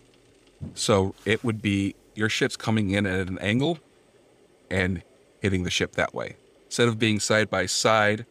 So 0.75 1.15
it 1.25 1.43
would 1.43 1.59
be 1.59 1.95
your 2.13 2.29
ship's 2.29 2.55
coming 2.55 2.91
in 2.91 3.07
at 3.07 3.27
an 3.27 3.39
angle 3.39 3.79
and 4.69 5.01
hitting 5.41 5.63
the 5.63 5.71
ship 5.71 5.93
that 5.93 6.13
way. 6.13 6.35
Instead 6.67 6.87
of 6.87 6.99
being 6.99 7.19
side 7.19 7.49
by 7.49 7.65
side, 7.65 8.27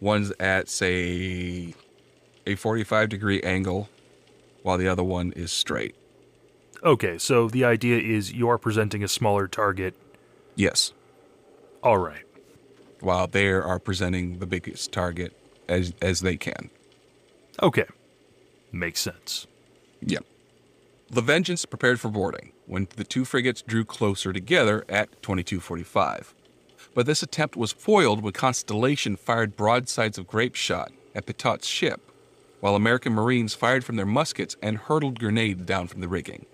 one's 0.00 0.32
at, 0.40 0.68
say, 0.68 1.72
a 2.48 2.56
45 2.56 3.10
degree 3.10 3.40
angle 3.42 3.88
while 4.64 4.76
the 4.76 4.88
other 4.88 5.04
one 5.04 5.30
is 5.36 5.52
straight. 5.52 5.94
Okay, 6.84 7.16
so 7.16 7.48
the 7.48 7.64
idea 7.64 7.98
is 7.98 8.32
you 8.32 8.48
are 8.48 8.58
presenting 8.58 9.02
a 9.02 9.08
smaller 9.08 9.48
target. 9.48 9.94
Yes. 10.54 10.92
All 11.82 11.96
right. 11.96 12.24
While 13.00 13.26
they 13.26 13.48
are 13.48 13.78
presenting 13.78 14.38
the 14.38 14.46
biggest 14.46 14.92
target 14.92 15.34
as, 15.66 15.94
as 16.02 16.20
they 16.20 16.36
can. 16.36 16.68
Okay. 17.62 17.86
Makes 18.70 19.00
sense. 19.00 19.46
Yep. 20.02 20.24
The 21.10 21.22
Vengeance 21.22 21.64
prepared 21.64 22.00
for 22.00 22.08
boarding 22.10 22.52
when 22.66 22.88
the 22.96 23.04
two 23.04 23.24
frigates 23.24 23.62
drew 23.62 23.84
closer 23.84 24.32
together 24.32 24.84
at 24.88 25.22
2245. 25.22 26.34
But 26.94 27.06
this 27.06 27.22
attempt 27.22 27.56
was 27.56 27.72
foiled 27.72 28.22
when 28.22 28.32
Constellation 28.32 29.16
fired 29.16 29.56
broadsides 29.56 30.18
of 30.18 30.26
grape 30.26 30.54
shot 30.54 30.92
at 31.14 31.26
Pitot's 31.26 31.66
ship, 31.66 32.10
while 32.60 32.74
American 32.74 33.12
Marines 33.12 33.54
fired 33.54 33.84
from 33.84 33.96
their 33.96 34.06
muskets 34.06 34.56
and 34.62 34.76
hurled 34.76 35.18
grenades 35.18 35.64
down 35.64 35.86
from 35.86 36.00
the 36.00 36.08
rigging. 36.08 36.46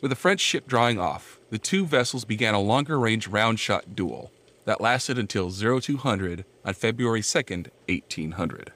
With 0.00 0.10
the 0.10 0.16
French 0.16 0.40
ship 0.40 0.68
drawing 0.68 1.00
off, 1.00 1.40
the 1.50 1.58
two 1.58 1.84
vessels 1.84 2.24
began 2.24 2.54
a 2.54 2.60
longer 2.60 2.98
range 3.00 3.26
round 3.26 3.58
shot 3.58 3.96
duel 3.96 4.30
that 4.64 4.80
lasted 4.80 5.18
until 5.18 5.50
0200 5.50 6.44
on 6.64 6.74
February 6.74 7.20
2nd, 7.20 7.68
1800, 7.88 8.72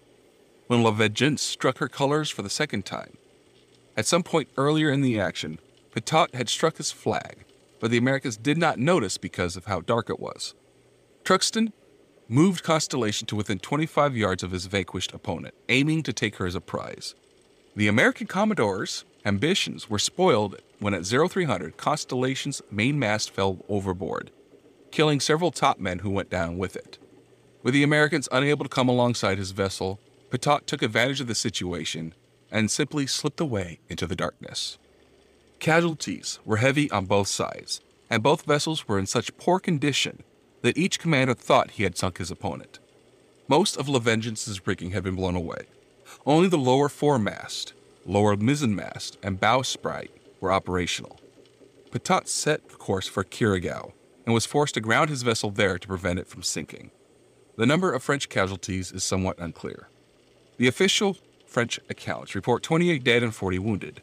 when 0.66 0.83
La 0.83 0.91
Vengeance 0.91 1.41
struck 1.41 1.79
her 1.79 1.89
colors 1.89 2.29
for 2.29 2.43
the 2.43 2.51
second 2.51 2.85
time. 2.85 3.16
At 3.97 4.07
some 4.07 4.25
point 4.25 4.49
earlier 4.57 4.91
in 4.91 5.03
the 5.03 5.20
action, 5.20 5.61
Pitot 5.95 6.35
had 6.35 6.49
struck 6.49 6.79
his 6.79 6.91
flag, 6.91 7.45
but 7.79 7.91
the 7.91 7.99
Americans 7.99 8.37
did 8.37 8.59
not 8.59 8.79
notice 8.79 9.16
because 9.18 9.57
of 9.57 9.66
how 9.66 9.81
dark 9.81 10.11
it 10.11 10.18
was. 10.18 10.55
Truxtun 11.25 11.73
moved 12.29 12.64
Constellation 12.64 13.27
to 13.27 13.37
within 13.37 13.59
25 13.59 14.16
yards 14.16 14.43
of 14.43 14.51
his 14.51 14.66
vanquished 14.66 15.12
opponent, 15.12 15.55
aiming 15.68 16.03
to 16.03 16.12
take 16.12 16.37
her 16.37 16.47
as 16.47 16.55
a 16.55 16.61
prize. 16.61 17.14
The 17.77 17.89
American 17.89 18.27
Commodore's 18.27 19.05
ambitions 19.25 19.89
were 19.89 19.99
spoiled 19.99 20.57
when 20.83 20.95
at 20.95 21.07
0300 21.07 21.76
Constellation's 21.76 22.61
main 22.68 22.99
mast 22.99 23.30
fell 23.30 23.64
overboard, 23.68 24.33
killing 24.91 25.20
several 25.20 25.53
top 25.53 25.78
men 25.78 26.01
who 26.01 26.11
went 26.11 26.28
down 26.28 26.59
with 26.59 26.74
it. 26.74 26.99
With 27.62 27.72
the 27.72 27.85
Americans 27.85 28.28
unable 28.33 28.64
to 28.64 28.68
come 28.68 28.89
alongside 28.89 29.39
his 29.39 29.53
vessel, 29.53 30.01
Pitot 30.30 30.66
took 30.66 30.83
advantage 30.83 31.20
of 31.20 31.28
the 31.28 31.37
situation 31.37 32.14
and 32.51 32.68
simply 32.68 33.07
slipped 33.07 33.41
away 33.41 33.78
into 33.89 34.09
the 34.09 34.16
darkness. 34.16 34.76
Casualties 35.61 36.41
were 36.45 36.57
heavy 36.57 36.91
on 36.91 37.07
both 37.07 37.28
sides, 37.28 37.80
and 38.11 38.20
both 38.20 38.43
vessels 38.43 38.89
were 38.89 38.99
in 38.99 39.07
such 39.07 39.37
poor 39.37 39.61
condition 39.61 40.24
that 40.62 40.76
each 40.76 40.99
commander 40.99 41.35
thought 41.35 41.72
he 41.72 41.85
had 41.85 41.97
sunk 41.97 42.18
his 42.18 42.33
opponent. 42.33 42.80
Most 43.47 43.76
of 43.76 43.89
La 43.89 44.01
Vengeance's 44.01 44.66
rigging 44.66 44.91
had 44.91 45.05
been 45.05 45.14
blown 45.14 45.37
away. 45.37 45.66
Only 46.26 46.49
the 46.49 46.59
lower 46.59 46.89
foremast, 46.89 47.72
lower 48.05 48.37
mizzenmast, 48.37 49.16
and 49.22 49.41
bowsprit 49.41 50.09
were 50.43 50.53
operational. 50.53 51.18
Pitot 51.90 52.28
set 52.28 52.78
course 52.78 53.07
for 53.07 53.24
Curacao 53.24 53.93
and 54.26 54.34
was 54.34 54.47
forced 54.47 54.74
to 54.74 54.80
ground 54.80 55.09
his 55.09 55.22
vessel 55.22 55.51
there 55.51 55.78
to 55.78 55.88
prevent 55.88 56.18
it 56.18 56.28
from 56.28 56.43
sinking. 56.43 56.90
The 57.57 57.66
number 57.66 57.93
of 57.93 58.03
French 58.03 58.28
casualties 58.28 58.93
is 58.93 59.05
somewhat 59.05 59.38
unclear. 59.38 59.88
The 60.59 60.68
official 60.68 61.16
French 61.47 61.78
accounts 61.88 62.34
report 62.34 62.62
28 62.62 63.05
dead 63.05 63.22
and 63.22 63.34
40 63.34 63.59
wounded, 63.59 64.03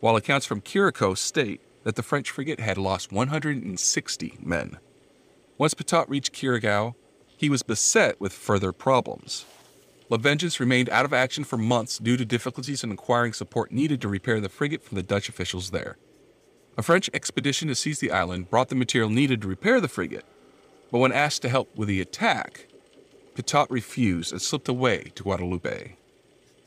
while 0.00 0.16
accounts 0.16 0.46
from 0.46 0.60
Curacao 0.60 1.14
state 1.14 1.60
that 1.84 1.96
the 1.96 2.02
French 2.02 2.30
frigate 2.30 2.60
had 2.60 2.78
lost 2.78 3.12
160 3.12 4.38
men. 4.42 4.78
Once 5.58 5.74
Pitot 5.74 6.08
reached 6.08 6.32
Curacao, 6.32 6.94
he 7.36 7.48
was 7.48 7.62
beset 7.62 8.20
with 8.20 8.32
further 8.32 8.72
problems. 8.72 9.44
La 10.10 10.16
Vengeance 10.16 10.58
remained 10.58 10.88
out 10.88 11.04
of 11.04 11.12
action 11.12 11.44
for 11.44 11.58
months 11.58 11.98
due 11.98 12.16
to 12.16 12.24
difficulties 12.24 12.82
in 12.82 12.90
acquiring 12.90 13.34
support 13.34 13.70
needed 13.70 14.00
to 14.00 14.08
repair 14.08 14.40
the 14.40 14.48
frigate 14.48 14.82
from 14.82 14.96
the 14.96 15.02
Dutch 15.02 15.28
officials 15.28 15.70
there. 15.70 15.98
A 16.78 16.82
French 16.82 17.10
expedition 17.12 17.68
to 17.68 17.74
seize 17.74 17.98
the 17.98 18.10
island 18.10 18.48
brought 18.48 18.68
the 18.70 18.74
material 18.74 19.10
needed 19.10 19.42
to 19.42 19.48
repair 19.48 19.80
the 19.80 19.88
frigate, 19.88 20.24
but 20.90 20.98
when 20.98 21.12
asked 21.12 21.42
to 21.42 21.50
help 21.50 21.76
with 21.76 21.88
the 21.88 22.00
attack, 22.00 22.68
Pitot 23.34 23.66
refused 23.68 24.32
and 24.32 24.40
slipped 24.40 24.68
away 24.68 25.12
to 25.14 25.22
Guadeloupe. 25.24 25.96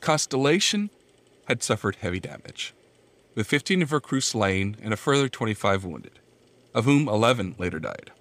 Constellation 0.00 0.90
had 1.48 1.64
suffered 1.64 1.96
heavy 1.96 2.20
damage, 2.20 2.74
with 3.34 3.48
15 3.48 3.82
of 3.82 3.90
her 3.90 4.00
crew 4.00 4.20
slain 4.20 4.76
and 4.80 4.94
a 4.94 4.96
further 4.96 5.28
25 5.28 5.84
wounded, 5.84 6.20
of 6.74 6.84
whom 6.84 7.08
11 7.08 7.56
later 7.58 7.80
died. 7.80 8.12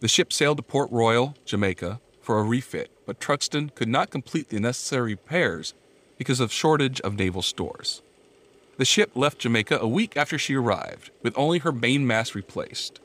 The 0.00 0.08
ship 0.08 0.32
sailed 0.32 0.58
to 0.58 0.62
Port 0.62 0.90
Royal, 0.92 1.34
Jamaica, 1.44 2.00
for 2.20 2.38
a 2.38 2.44
refit, 2.44 2.91
but 3.06 3.20
Truxtun 3.20 3.74
could 3.74 3.88
not 3.88 4.10
complete 4.10 4.48
the 4.48 4.60
necessary 4.60 5.12
repairs 5.12 5.74
because 6.18 6.40
of 6.40 6.52
shortage 6.52 7.00
of 7.00 7.18
naval 7.18 7.42
stores. 7.42 8.02
The 8.78 8.84
ship 8.84 9.12
left 9.14 9.40
Jamaica 9.40 9.78
a 9.80 9.88
week 9.88 10.16
after 10.16 10.38
she 10.38 10.54
arrived, 10.54 11.10
with 11.22 11.36
only 11.36 11.58
her 11.58 11.72
mainmast 11.72 12.34
replaced. 12.34 13.00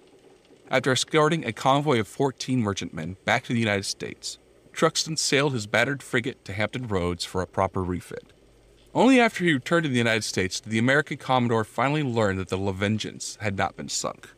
After 0.69 0.91
escorting 0.91 1.45
a 1.45 1.53
convoy 1.53 1.99
of 1.99 2.07
14 2.07 2.59
merchantmen 2.61 3.17
back 3.25 3.43
to 3.45 3.53
the 3.53 3.59
United 3.59 3.85
States, 3.85 4.37
Truxtun 4.73 5.17
sailed 5.17 5.53
his 5.53 5.67
battered 5.67 6.03
frigate 6.03 6.45
to 6.45 6.53
Hampton 6.53 6.87
Roads 6.87 7.25
for 7.25 7.41
a 7.41 7.47
proper 7.47 7.83
refit. 7.83 8.33
Only 8.93 9.19
after 9.19 9.43
he 9.43 9.53
returned 9.53 9.83
to 9.83 9.89
the 9.89 9.97
United 9.97 10.23
States 10.23 10.59
did 10.59 10.71
the 10.71 10.79
American 10.79 11.17
Commodore 11.17 11.63
finally 11.63 12.03
learn 12.03 12.37
that 12.37 12.49
the 12.49 12.57
La 12.57 12.71
Vengeance 12.71 13.37
had 13.41 13.57
not 13.57 13.75
been 13.77 13.89
sunk. 13.89 14.29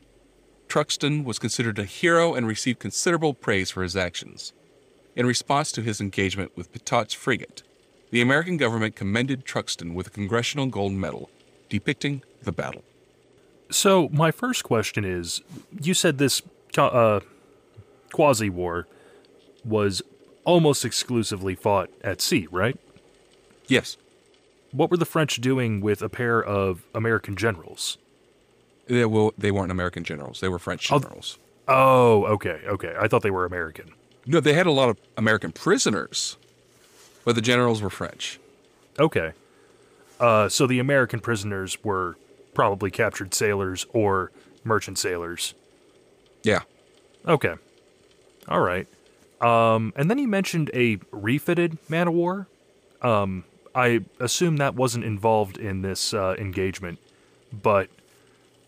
Truxtun 0.67 1.23
was 1.23 1.39
considered 1.39 1.79
a 1.79 1.83
hero 1.83 2.35
and 2.35 2.47
received 2.47 2.79
considerable 2.79 3.33
praise 3.33 3.71
for 3.71 3.83
his 3.83 3.95
actions. 3.95 4.53
In 5.15 5.25
response 5.25 5.71
to 5.73 5.81
his 5.81 5.99
engagement 5.99 6.51
with 6.55 6.71
Pitot's 6.71 7.13
frigate, 7.13 7.63
the 8.11 8.21
American 8.21 8.57
government 8.57 8.95
commended 8.95 9.45
Truxtun 9.45 9.93
with 9.93 10.07
a 10.07 10.11
Congressional 10.11 10.67
Gold 10.67 10.93
Medal 10.93 11.29
depicting 11.69 12.23
the 12.43 12.51
battle. 12.51 12.83
So, 13.71 14.09
my 14.09 14.31
first 14.31 14.63
question 14.63 15.05
is 15.05 15.41
you 15.79 15.93
said 15.93 16.17
this 16.17 16.41
uh, 16.77 17.19
quasi 18.11 18.49
war 18.49 18.87
was 19.63 20.01
almost 20.43 20.83
exclusively 20.85 21.53
fought 21.53 21.89
at 22.03 22.21
sea, 22.21 22.47
right? 22.49 22.77
Yes. 23.67 23.97
What 24.71 24.89
were 24.89 24.97
the 24.97 25.05
French 25.05 25.39
doing 25.41 25.81
with 25.81 26.01
a 26.01 26.09
pair 26.09 26.43
of 26.43 26.83
American 26.95 27.35
generals? 27.35 27.97
They, 28.87 29.05
well, 29.05 29.33
they 29.37 29.51
weren't 29.51 29.71
American 29.71 30.03
generals, 30.03 30.39
they 30.39 30.49
were 30.49 30.59
French 30.59 30.87
generals. 30.87 31.37
Oh, 31.67 32.25
okay, 32.25 32.61
okay. 32.65 32.95
I 32.99 33.07
thought 33.07 33.21
they 33.21 33.29
were 33.29 33.45
American. 33.45 33.91
No, 34.29 34.39
they 34.39 34.53
had 34.53 34.67
a 34.67 34.71
lot 34.71 34.89
of 34.89 34.97
American 35.17 35.51
prisoners, 35.51 36.37
but 37.25 37.33
the 37.33 37.41
generals 37.41 37.81
were 37.81 37.89
French. 37.89 38.39
Okay. 38.99 39.31
Uh, 40.19 40.47
so 40.47 40.67
the 40.67 40.77
American 40.77 41.19
prisoners 41.19 41.83
were 41.83 42.15
probably 42.53 42.91
captured 42.91 43.33
sailors 43.33 43.87
or 43.91 44.31
merchant 44.63 44.99
sailors. 44.99 45.55
Yeah. 46.43 46.61
Okay. 47.27 47.55
All 48.47 48.59
right. 48.59 48.87
Um, 49.41 49.93
and 49.95 50.11
then 50.11 50.19
he 50.19 50.27
mentioned 50.27 50.69
a 50.75 50.99
refitted 51.11 51.79
man 51.89 52.07
of 52.07 52.13
war. 52.13 52.45
Um, 53.01 53.45
I 53.73 54.01
assume 54.19 54.57
that 54.57 54.75
wasn't 54.75 55.05
involved 55.05 55.57
in 55.57 55.81
this 55.81 56.13
uh, 56.13 56.35
engagement, 56.37 56.99
but 57.51 57.89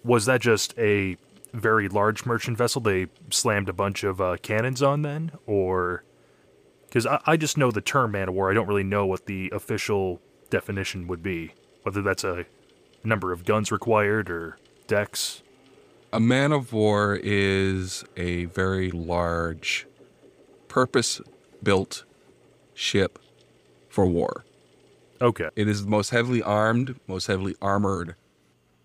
was 0.03 0.25
that 0.25 0.41
just 0.41 0.73
a 0.79 1.17
very 1.53 1.87
large 1.87 2.25
merchant 2.25 2.57
vessel 2.57 2.81
they 2.81 3.07
slammed 3.29 3.69
a 3.69 3.73
bunch 3.73 4.03
of 4.03 4.21
uh, 4.21 4.37
cannons 4.41 4.81
on 4.81 5.01
then? 5.01 5.31
Or. 5.45 6.03
Because 6.87 7.05
I, 7.05 7.21
I 7.25 7.37
just 7.37 7.57
know 7.57 7.71
the 7.71 7.81
term 7.81 8.11
man 8.11 8.29
of 8.29 8.35
war. 8.35 8.51
I 8.51 8.53
don't 8.53 8.67
really 8.67 8.83
know 8.83 9.05
what 9.05 9.25
the 9.25 9.49
official 9.53 10.21
definition 10.49 11.07
would 11.07 11.23
be. 11.23 11.53
Whether 11.83 12.01
that's 12.01 12.23
a 12.23 12.45
number 13.03 13.31
of 13.31 13.45
guns 13.45 13.71
required 13.71 14.29
or 14.29 14.57
decks. 14.87 15.41
A 16.13 16.19
man 16.19 16.51
of 16.51 16.73
war 16.73 17.17
is 17.21 18.03
a 18.17 18.45
very 18.45 18.91
large, 18.91 19.87
purpose 20.67 21.21
built 21.63 22.03
ship 22.73 23.17
for 23.89 24.05
war. 24.05 24.45
Okay. 25.21 25.49
It 25.55 25.67
is 25.67 25.85
the 25.85 25.89
most 25.89 26.09
heavily 26.09 26.41
armed, 26.41 26.99
most 27.07 27.27
heavily 27.27 27.55
armored 27.61 28.15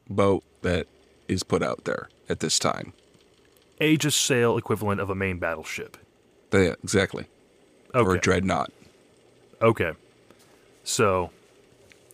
boat 0.08 0.44
that 0.62 0.86
is 1.26 1.42
put 1.42 1.62
out 1.62 1.84
there 1.84 2.08
at 2.28 2.40
this 2.40 2.58
time. 2.58 2.92
age 3.80 4.04
of 4.06 4.14
sail 4.14 4.56
equivalent 4.56 5.00
of 5.00 5.10
a 5.10 5.14
main 5.14 5.38
battleship. 5.38 5.96
Yeah, 6.52 6.74
exactly. 6.82 7.26
Okay. 7.94 8.06
Or 8.08 8.14
a 8.14 8.18
dreadnought. 8.18 8.72
Okay. 9.60 9.92
So, 10.84 11.30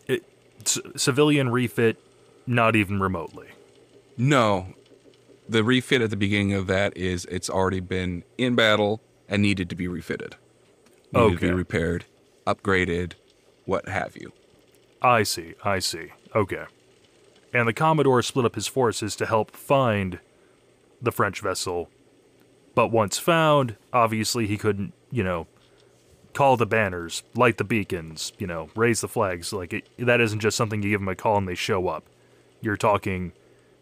it, 0.07 0.23
c- 0.65 0.81
civilian 0.95 1.49
refit, 1.49 1.97
not 2.45 2.75
even 2.75 2.99
remotely. 2.99 3.47
No. 4.17 4.67
The 5.47 5.63
refit 5.63 6.01
at 6.01 6.09
the 6.09 6.17
beginning 6.17 6.53
of 6.53 6.67
that 6.67 6.95
is 6.97 7.25
it's 7.25 7.49
already 7.49 7.79
been 7.79 8.23
in 8.37 8.55
battle 8.55 9.01
and 9.29 9.41
needed 9.41 9.69
to 9.69 9.75
be 9.75 9.87
refitted. 9.87 10.35
Needed 11.13 11.39
to 11.39 11.47
be 11.47 11.53
repaired, 11.53 12.05
upgraded, 12.47 13.13
what 13.65 13.87
have 13.87 14.17
you. 14.17 14.33
I 15.01 15.23
see, 15.23 15.53
I 15.63 15.79
see. 15.79 16.11
Okay. 16.35 16.65
And 17.53 17.67
the 17.67 17.73
Commodore 17.73 18.21
split 18.23 18.45
up 18.45 18.55
his 18.55 18.67
forces 18.67 19.15
to 19.17 19.25
help 19.25 19.51
find 19.55 20.19
the 21.01 21.11
French 21.11 21.39
vessel. 21.41 21.89
But 22.75 22.87
once 22.87 23.19
found, 23.19 23.75
obviously 23.91 24.47
he 24.47 24.57
couldn't, 24.57 24.93
you 25.11 25.23
know, 25.23 25.45
call 26.33 26.57
the 26.57 26.65
banners, 26.65 27.21
light 27.35 27.57
the 27.57 27.63
beacons, 27.63 28.33
you 28.39 28.47
know, 28.47 28.69
raise 28.75 29.01
the 29.01 29.07
flags. 29.07 29.53
Like, 29.53 29.73
it, 29.73 29.87
that 29.99 30.19
isn't 30.19 30.39
just 30.39 30.57
something 30.57 30.81
you 30.81 30.89
give 30.89 30.99
them 31.01 31.09
a 31.09 31.15
call 31.15 31.37
and 31.37 31.47
they 31.47 31.53
show 31.55 31.87
up. 31.87 32.03
You're 32.61 32.77
talking 32.77 33.33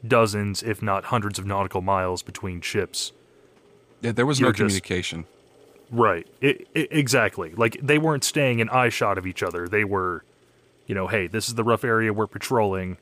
dozens, 0.05 0.61
if 0.63 0.81
not 0.81 1.05
hundreds 1.05 1.39
of 1.39 1.45
nautical 1.45 1.81
miles 1.81 2.21
between 2.23 2.59
ships. 2.59 3.13
Yeah, 4.01 4.11
there 4.11 4.25
was 4.25 4.39
You're 4.39 4.49
no 4.49 4.53
just- 4.53 4.59
communication. 4.83 5.25
Right. 5.89 6.25
I 6.41 6.57
i 6.73 6.87
exactly. 6.89 7.53
Like 7.53 7.77
they 7.81 7.97
weren't 7.97 8.23
staying 8.23 8.59
in 8.59 8.69
eye 8.69 8.87
shot 8.89 9.17
of 9.17 9.27
each 9.27 9.43
other. 9.43 9.67
They 9.67 9.83
were, 9.83 10.23
you 10.87 10.95
know, 10.95 11.07
hey, 11.07 11.27
this 11.27 11.49
is 11.49 11.55
the 11.55 11.65
rough 11.65 11.83
area 11.83 12.13
we're 12.13 12.27
patrolling. 12.27 12.95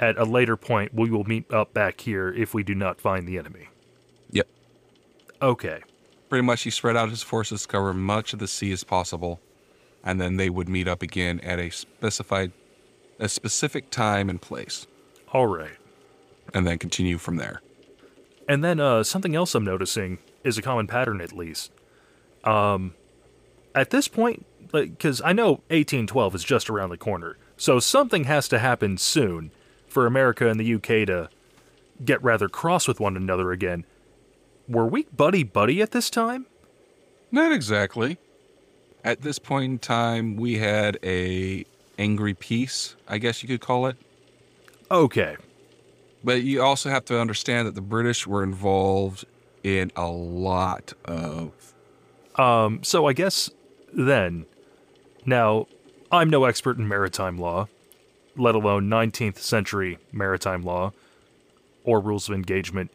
At 0.00 0.16
a 0.16 0.24
later 0.24 0.56
point, 0.56 0.94
we 0.94 1.10
will 1.10 1.24
meet 1.24 1.52
up 1.52 1.74
back 1.74 2.00
here 2.00 2.32
if 2.32 2.54
we 2.54 2.62
do 2.62 2.74
not 2.74 3.02
find 3.02 3.28
the 3.28 3.36
enemy. 3.36 3.68
Yep. 4.30 4.48
Okay. 5.42 5.82
Pretty 6.30 6.42
much 6.42 6.62
he 6.62 6.70
spread 6.70 6.96
out 6.96 7.10
his 7.10 7.22
forces 7.22 7.62
to 7.62 7.68
cover 7.68 7.92
much 7.92 8.32
of 8.32 8.38
the 8.38 8.48
sea 8.48 8.72
as 8.72 8.82
possible, 8.82 9.40
and 10.02 10.18
then 10.18 10.38
they 10.38 10.48
would 10.48 10.70
meet 10.70 10.88
up 10.88 11.02
again 11.02 11.38
at 11.40 11.58
a 11.58 11.68
specified 11.68 12.52
a 13.18 13.28
specific 13.28 13.90
time 13.90 14.30
and 14.30 14.40
place, 14.40 14.86
All 15.34 15.46
right. 15.46 15.76
and 16.54 16.66
then 16.66 16.78
continue 16.78 17.18
from 17.18 17.36
there. 17.36 17.60
And 18.48 18.64
then 18.64 18.80
uh, 18.80 19.02
something 19.02 19.36
else 19.36 19.54
I'm 19.54 19.64
noticing 19.64 20.16
is 20.42 20.56
a 20.56 20.62
common 20.62 20.86
pattern, 20.86 21.20
at 21.20 21.34
least. 21.34 21.70
Um, 22.44 22.94
at 23.74 23.90
this 23.90 24.08
point, 24.08 24.46
because 24.72 25.20
I 25.20 25.34
know 25.34 25.50
1812 25.68 26.34
is 26.36 26.44
just 26.44 26.70
around 26.70 26.88
the 26.88 26.96
corner, 26.96 27.36
so 27.58 27.78
something 27.78 28.24
has 28.24 28.48
to 28.48 28.58
happen 28.58 28.96
soon 28.96 29.50
for 29.90 30.06
America 30.06 30.48
and 30.48 30.58
the 30.58 30.74
UK 30.74 31.06
to 31.06 31.28
get 32.04 32.22
rather 32.22 32.48
cross 32.48 32.88
with 32.88 33.00
one 33.00 33.16
another 33.16 33.52
again. 33.52 33.84
Were 34.68 34.86
we 34.86 35.04
buddy 35.04 35.42
buddy 35.42 35.82
at 35.82 35.90
this 35.90 36.10
time? 36.10 36.46
Not 37.30 37.52
exactly. 37.52 38.18
At 39.04 39.22
this 39.22 39.38
point 39.38 39.72
in 39.72 39.78
time, 39.78 40.36
we 40.36 40.58
had 40.58 40.98
a 41.02 41.64
angry 41.98 42.34
peace, 42.34 42.96
I 43.08 43.18
guess 43.18 43.42
you 43.42 43.48
could 43.48 43.60
call 43.60 43.86
it. 43.86 43.96
Okay. 44.90 45.36
But 46.22 46.42
you 46.42 46.62
also 46.62 46.90
have 46.90 47.04
to 47.06 47.18
understand 47.18 47.66
that 47.66 47.74
the 47.74 47.80
British 47.80 48.26
were 48.26 48.42
involved 48.42 49.24
in 49.62 49.90
a 49.96 50.06
lot 50.06 50.92
of. 51.04 51.52
Um, 52.36 52.82
so 52.82 53.06
I 53.06 53.12
guess 53.12 53.50
then, 53.92 54.46
now, 55.26 55.66
I'm 56.10 56.30
no 56.30 56.44
expert 56.44 56.78
in 56.78 56.88
maritime 56.88 57.38
law, 57.38 57.68
let 58.40 58.54
alone 58.54 58.88
19th 58.88 59.38
century 59.38 59.98
maritime 60.12 60.62
law 60.62 60.92
or 61.84 62.00
rules 62.00 62.28
of 62.28 62.34
engagement, 62.34 62.90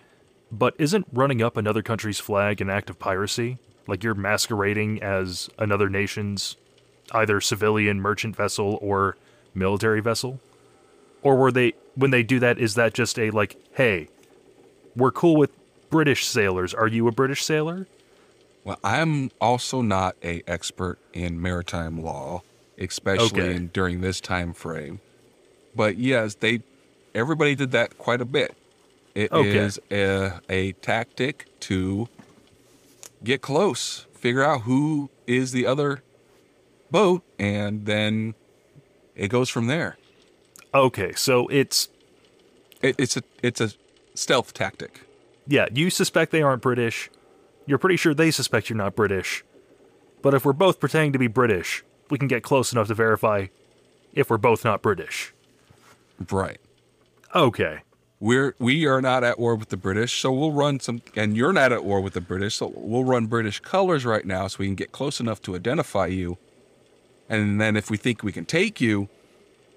but 0.51 0.73
isn't 0.77 1.05
running 1.11 1.41
up 1.41 1.57
another 1.57 1.81
country's 1.81 2.19
flag 2.19 2.61
an 2.61 2.69
act 2.69 2.89
of 2.89 2.99
piracy? 2.99 3.57
Like 3.87 4.03
you're 4.03 4.15
masquerading 4.15 5.01
as 5.03 5.49
another 5.59 5.89
nation's 5.89 6.55
either 7.11 7.39
civilian 7.39 8.01
merchant 8.01 8.35
vessel 8.35 8.79
or 8.81 9.15
military 9.53 10.01
vessel? 10.01 10.39
Or 11.21 11.35
were 11.35 11.51
they 11.51 11.73
when 11.95 12.11
they 12.11 12.23
do 12.23 12.39
that 12.39 12.57
is 12.59 12.75
that 12.75 12.93
just 12.93 13.17
a 13.17 13.29
like, 13.31 13.55
"Hey, 13.73 14.09
we're 14.95 15.11
cool 15.11 15.35
with 15.35 15.51
British 15.89 16.25
sailors. 16.25 16.73
Are 16.73 16.87
you 16.87 17.07
a 17.07 17.11
British 17.11 17.43
sailor?" 17.43 17.87
Well, 18.63 18.79
I'm 18.83 19.29
also 19.39 19.81
not 19.81 20.15
a 20.23 20.41
expert 20.47 20.97
in 21.13 21.39
maritime 21.41 22.01
law, 22.01 22.41
especially 22.79 23.41
Okay. 23.41 23.55
in, 23.55 23.67
during 23.67 24.01
this 24.01 24.19
time 24.19 24.53
frame. 24.53 24.99
But 25.75 25.97
yes, 25.97 26.35
they 26.35 26.61
everybody 27.13 27.55
did 27.55 27.71
that 27.71 27.97
quite 27.97 28.21
a 28.21 28.25
bit. 28.25 28.55
It 29.13 29.31
is 29.33 29.79
Okay. 29.89 30.01
a, 30.03 30.41
a 30.49 30.71
tactic 30.73 31.47
to 31.61 32.07
get 33.23 33.41
close, 33.41 34.05
figure 34.13 34.43
out 34.43 34.61
who 34.61 35.09
is 35.25 35.51
the 35.51 35.65
other 35.65 36.01
boat, 36.91 37.23
and 37.39 37.85
then 37.85 38.35
it 39.15 39.29
goes 39.29 39.49
from 39.49 39.67
there. 39.67 39.97
Okay, 40.73 41.13
so 41.13 41.47
it's 41.47 41.87
It, 42.81 42.95
it's 42.97 43.15
a 43.17 43.23
it's 43.41 43.61
a 43.61 43.71
stealth 44.13 44.53
tactic. 44.53 45.01
yeah, 45.47 45.67
you 45.73 45.89
suspect 45.89 46.31
they 46.31 46.41
aren't 46.41 46.61
British. 46.61 47.09
You're 47.65 47.77
pretty 47.79 47.97
sure 47.97 48.13
they 48.13 48.31
suspect 48.31 48.69
you're 48.69 48.77
not 48.77 48.95
British. 48.95 49.43
But 50.21 50.33
if 50.33 50.43
we're 50.45 50.53
both 50.53 50.79
pretending 50.79 51.13
to 51.13 51.19
be 51.19 51.27
British, 51.27 51.83
we 52.09 52.17
can 52.17 52.27
get 52.27 52.43
close 52.43 52.71
enough 52.73 52.87
to 52.87 52.93
verify 52.93 53.47
if 54.13 54.29
we're 54.29 54.37
both 54.37 54.63
not 54.65 54.81
British. 54.81 55.33
Right. 56.31 56.59
Okay. 57.33 57.79
we're 58.19 58.55
we 58.59 58.85
are 58.85 59.01
not 59.01 59.23
at 59.23 59.37
war 59.37 59.55
with 59.55 59.69
the 59.69 59.77
British, 59.77 60.21
so 60.21 60.31
we'll 60.31 60.51
run 60.51 60.79
some 60.79 61.01
and 61.15 61.35
you're 61.35 61.53
not 61.53 61.71
at 61.71 61.83
war 61.83 62.01
with 62.01 62.13
the 62.13 62.21
British, 62.21 62.55
so 62.55 62.71
we'll 62.75 63.03
run 63.03 63.25
British 63.27 63.59
colors 63.59 64.05
right 64.05 64.25
now 64.25 64.47
so 64.47 64.57
we 64.59 64.67
can 64.67 64.75
get 64.75 64.91
close 64.91 65.19
enough 65.19 65.41
to 65.43 65.55
identify 65.55 66.07
you. 66.07 66.37
And 67.27 67.59
then 67.59 67.75
if 67.75 67.89
we 67.89 67.97
think 67.97 68.23
we 68.23 68.31
can 68.31 68.45
take 68.45 68.79
you, 68.79 69.09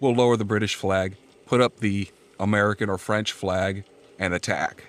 we'll 0.01 0.15
lower 0.15 0.37
the 0.37 0.45
British 0.45 0.75
flag, 0.75 1.17
put 1.47 1.61
up 1.61 1.79
the 1.79 2.09
American 2.39 2.89
or 2.89 2.99
French 2.99 3.33
flag 3.33 3.85
and 4.19 4.35
attack. 4.35 4.85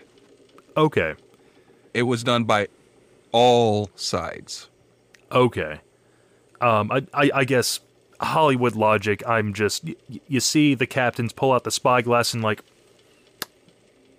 Okay. 0.77 1.15
It 1.93 2.03
was 2.03 2.23
done 2.23 2.43
by 2.43 2.67
all 3.31 3.89
sides. 3.95 4.69
Okay. 5.31 5.79
Um, 6.61 6.91
I, 6.91 7.05
I, 7.13 7.31
I 7.33 7.43
guess 7.45 7.79
Hollywood 8.21 8.75
logic. 8.75 9.23
I'm 9.27 9.53
just 9.53 9.83
y- 9.83 9.95
you 10.27 10.39
see 10.39 10.75
the 10.75 10.87
captains 10.87 11.33
pull 11.33 11.51
out 11.51 11.63
the 11.63 11.71
spyglass 11.71 12.33
and 12.33 12.43
like, 12.43 12.63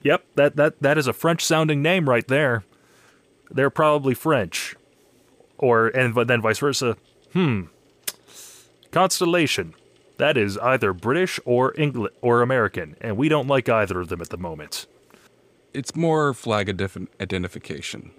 yep, 0.03 0.25
that 0.35 0.57
that 0.57 0.81
that 0.81 0.99
is 0.99 1.07
a 1.07 1.13
French 1.13 1.45
sounding 1.45 1.83
name 1.83 2.09
right 2.09 2.27
there. 2.27 2.65
They're 3.51 3.71
probably 3.71 4.15
French, 4.15 4.77
or 5.59 5.89
and 5.89 6.15
but 6.15 6.29
then 6.29 6.41
vice 6.41 6.59
versa. 6.59 6.97
Hmm. 7.33 7.63
Constellation. 8.91 9.75
That 10.19 10.37
is 10.37 10.59
either 10.59 10.93
British 10.93 11.41
or 11.47 11.73
England 11.81 12.15
or 12.21 12.43
American, 12.43 12.95
and 13.01 13.17
we 13.17 13.29
don't 13.31 13.47
like 13.47 13.69
either 13.71 14.01
of 14.01 14.09
them 14.09 14.21
at 14.21 14.29
the 14.29 14.37
moment. 14.37 14.87
It's 15.73 15.97
more 15.97 16.35
flag 16.35 16.69
identification. 16.69 18.11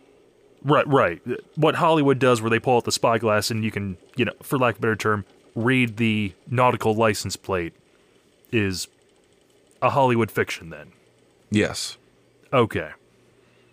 Right, 0.63 0.87
right. 0.87 1.21
What 1.55 1.75
Hollywood 1.75 2.17
does, 2.17 2.41
where 2.41 2.49
they 2.49 2.59
pull 2.59 2.77
out 2.77 2.85
the 2.85 2.91
spyglass 2.91 3.51
and 3.51 3.63
you 3.63 3.71
can, 3.71 3.97
you 4.15 4.25
know, 4.25 4.33
for 4.41 4.57
lack 4.57 4.75
of 4.75 4.79
a 4.79 4.81
better 4.81 4.95
term, 4.95 5.25
read 5.55 5.97
the 5.97 6.33
nautical 6.49 6.93
license 6.95 7.35
plate, 7.35 7.73
is 8.51 8.87
a 9.81 9.89
Hollywood 9.91 10.31
fiction. 10.31 10.69
Then, 10.69 10.91
Yes. 11.49 11.97
okay, 12.53 12.91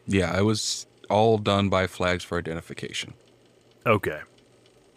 Yeah, 0.06 0.36
it 0.38 0.42
was 0.42 0.86
all 1.10 1.38
done 1.38 1.68
by 1.68 1.86
flags 1.86 2.24
for 2.24 2.38
identification. 2.38 3.14
okay. 3.86 4.20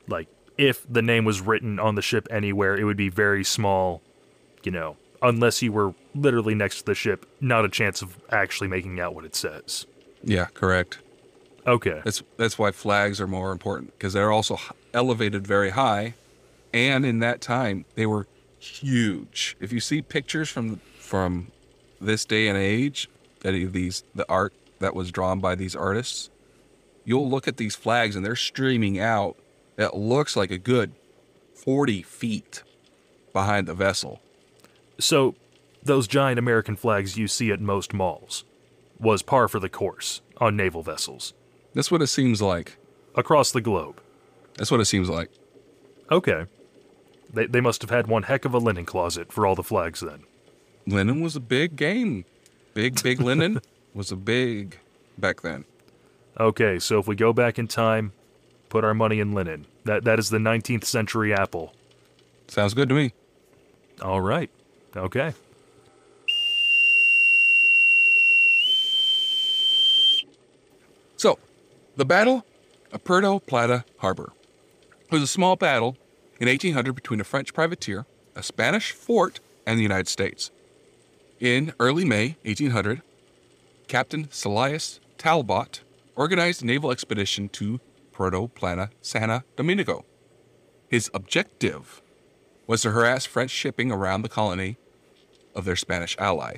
Like, 0.08 0.28
if 0.58 0.86
the 0.92 1.02
name 1.02 1.24
was 1.26 1.42
written 1.42 1.80
on 1.80 1.96
the 1.96 2.02
ship 2.02 2.28
anywhere, 2.32 2.76
it 2.78 2.84
would 2.84 2.98
be 2.98 3.08
very 3.10 3.44
small, 3.44 4.02
you 4.64 4.72
know, 4.72 4.98
unless 5.22 5.62
you 5.62 5.72
were 5.72 5.94
literally 6.16 6.54
next 6.56 6.80
to 6.80 6.86
the 6.86 6.96
ship. 6.96 7.26
Not 7.40 7.64
a 7.66 7.70
chance 7.70 8.02
of 8.02 8.18
actually 8.30 8.68
making 8.68 9.00
out 9.00 9.16
what 9.16 9.24
it 9.26 9.36
says. 9.36 9.86
Yeah, 10.24 10.46
correct. 10.54 11.00
Okay, 11.66 12.02
That's 12.04 12.24
that's 12.38 12.58
why 12.58 12.72
flags 12.72 13.22
are 13.22 13.28
more 13.28 13.52
important 13.52 13.92
because 13.98 14.14
they're 14.14 14.32
also 14.32 14.58
elevated 14.94 15.46
very 15.48 15.70
high, 15.70 16.16
and 16.74 17.06
in 17.06 17.20
that 17.20 17.42
time 17.42 17.86
they 17.96 18.06
were 18.06 18.28
huge. 18.60 19.56
If 19.60 19.72
you 19.72 19.80
see 19.80 20.02
pictures 20.02 20.50
from 20.50 20.80
from 20.98 21.52
this 22.00 22.26
day 22.26 22.48
and 22.48 22.58
age, 22.58 23.10
any 23.44 23.64
of 23.64 23.74
these 23.74 24.04
the 24.16 24.26
art 24.30 24.54
that 24.80 24.96
was 24.96 25.12
drawn 25.12 25.40
by 25.40 25.56
these 25.56 25.76
artists, 25.76 26.30
you'll 27.06 27.30
look 27.30 27.48
at 27.48 27.58
these 27.58 27.76
flags 27.76 28.16
and 28.16 28.26
they're 28.26 28.36
streaming 28.36 29.00
out. 29.00 29.36
It 29.78 29.96
looks 29.96 30.36
like 30.36 30.52
a 30.52 30.58
good 30.58 30.94
forty 31.54 32.02
feet 32.02 32.64
behind 33.34 33.68
the 33.68 33.74
vessel. 33.74 34.22
so 35.00 35.36
those 35.84 36.08
giant 36.08 36.38
American 36.38 36.76
flags 36.76 37.18
you 37.18 37.28
see 37.28 37.52
at 37.52 37.60
most 37.60 37.92
malls 37.94 38.44
was 39.00 39.24
par 39.24 39.48
for 39.48 39.60
the 39.60 39.70
course 39.70 40.22
on 40.38 40.56
naval 40.56 40.84
vessels. 40.84 41.34
That's 41.74 41.90
what 41.90 42.02
it 42.04 42.08
seems 42.08 42.40
like. 42.42 42.78
across 43.16 43.52
the 43.52 43.62
globe. 43.62 44.00
That's 44.58 44.70
what 44.70 44.80
it 44.80 44.86
seems 44.86 45.10
like. 45.10 45.32
Okay. 46.12 46.46
They, 47.34 47.46
they 47.46 47.62
must 47.62 47.82
have 47.82 47.90
had 47.90 48.08
one 48.08 48.24
heck 48.24 48.46
of 48.46 48.54
a 48.54 48.58
linen 48.58 48.86
closet 48.86 49.32
for 49.32 49.46
all 49.46 49.56
the 49.56 49.64
flags 49.64 50.02
then. 50.02 50.24
Linen 50.86 51.22
was 51.22 51.36
a 51.36 51.40
big 51.40 51.76
game. 51.76 52.26
Big 52.74 53.02
big 53.02 53.22
linen 53.22 53.62
was 53.94 54.12
a 54.12 54.16
big 54.16 54.78
back 55.18 55.42
then. 55.42 55.66
Okay, 56.40 56.80
so 56.80 57.00
if 57.00 57.08
we 57.08 57.16
go 57.16 57.34
back 57.34 57.60
in 57.60 57.68
time, 57.68 58.14
put 58.70 58.84
our 58.84 58.94
money 58.94 59.20
in 59.20 59.34
linen. 59.34 59.68
That 59.86 60.04
that 60.06 60.20
is 60.20 60.30
the 60.30 60.38
19th 60.38 60.86
century 60.86 61.34
apple. 61.34 61.74
Sounds 62.48 62.74
good 62.74 62.90
to 62.90 62.96
me. 62.96 63.14
All 64.02 64.22
right. 64.22 64.50
Okay. 64.96 65.34
So, 71.18 71.38
the 71.96 72.04
Battle 72.06 72.44
of 72.92 73.04
Puerto 73.04 73.40
Plata 73.40 73.86
Harbor 73.98 74.34
it 75.04 75.12
was 75.12 75.22
a 75.22 75.28
small 75.28 75.56
battle 75.56 75.98
in 76.42 76.48
1800 76.48 76.94
between 76.94 77.22
a 77.22 77.24
French 77.24 77.54
privateer, 77.54 78.08
a 78.36 78.42
Spanish 78.42 78.94
fort, 78.94 79.40
and 79.68 79.78
the 79.78 79.84
United 79.84 80.08
States. 80.08 80.50
In 81.40 81.72
early 81.80 82.04
May 82.04 82.36
1800, 82.44 83.04
Captain 83.88 84.28
Silas 84.32 85.00
Talbot 85.20 85.82
organized 86.16 86.64
a 86.64 86.66
naval 86.66 86.92
expedition 86.92 87.48
to 87.50 87.80
Puerto 88.12 88.48
Plata, 88.48 88.90
Santo 89.02 89.44
Domingo. 89.56 90.04
His 90.90 91.12
objective 91.14 92.02
was 92.66 92.82
to 92.82 92.92
harass 92.92 93.26
French 93.28 93.52
shipping 93.52 93.92
around 93.92 94.24
the 94.24 94.30
colony 94.30 94.78
of 95.54 95.66
their 95.66 95.76
Spanish 95.76 96.16
ally. 96.18 96.58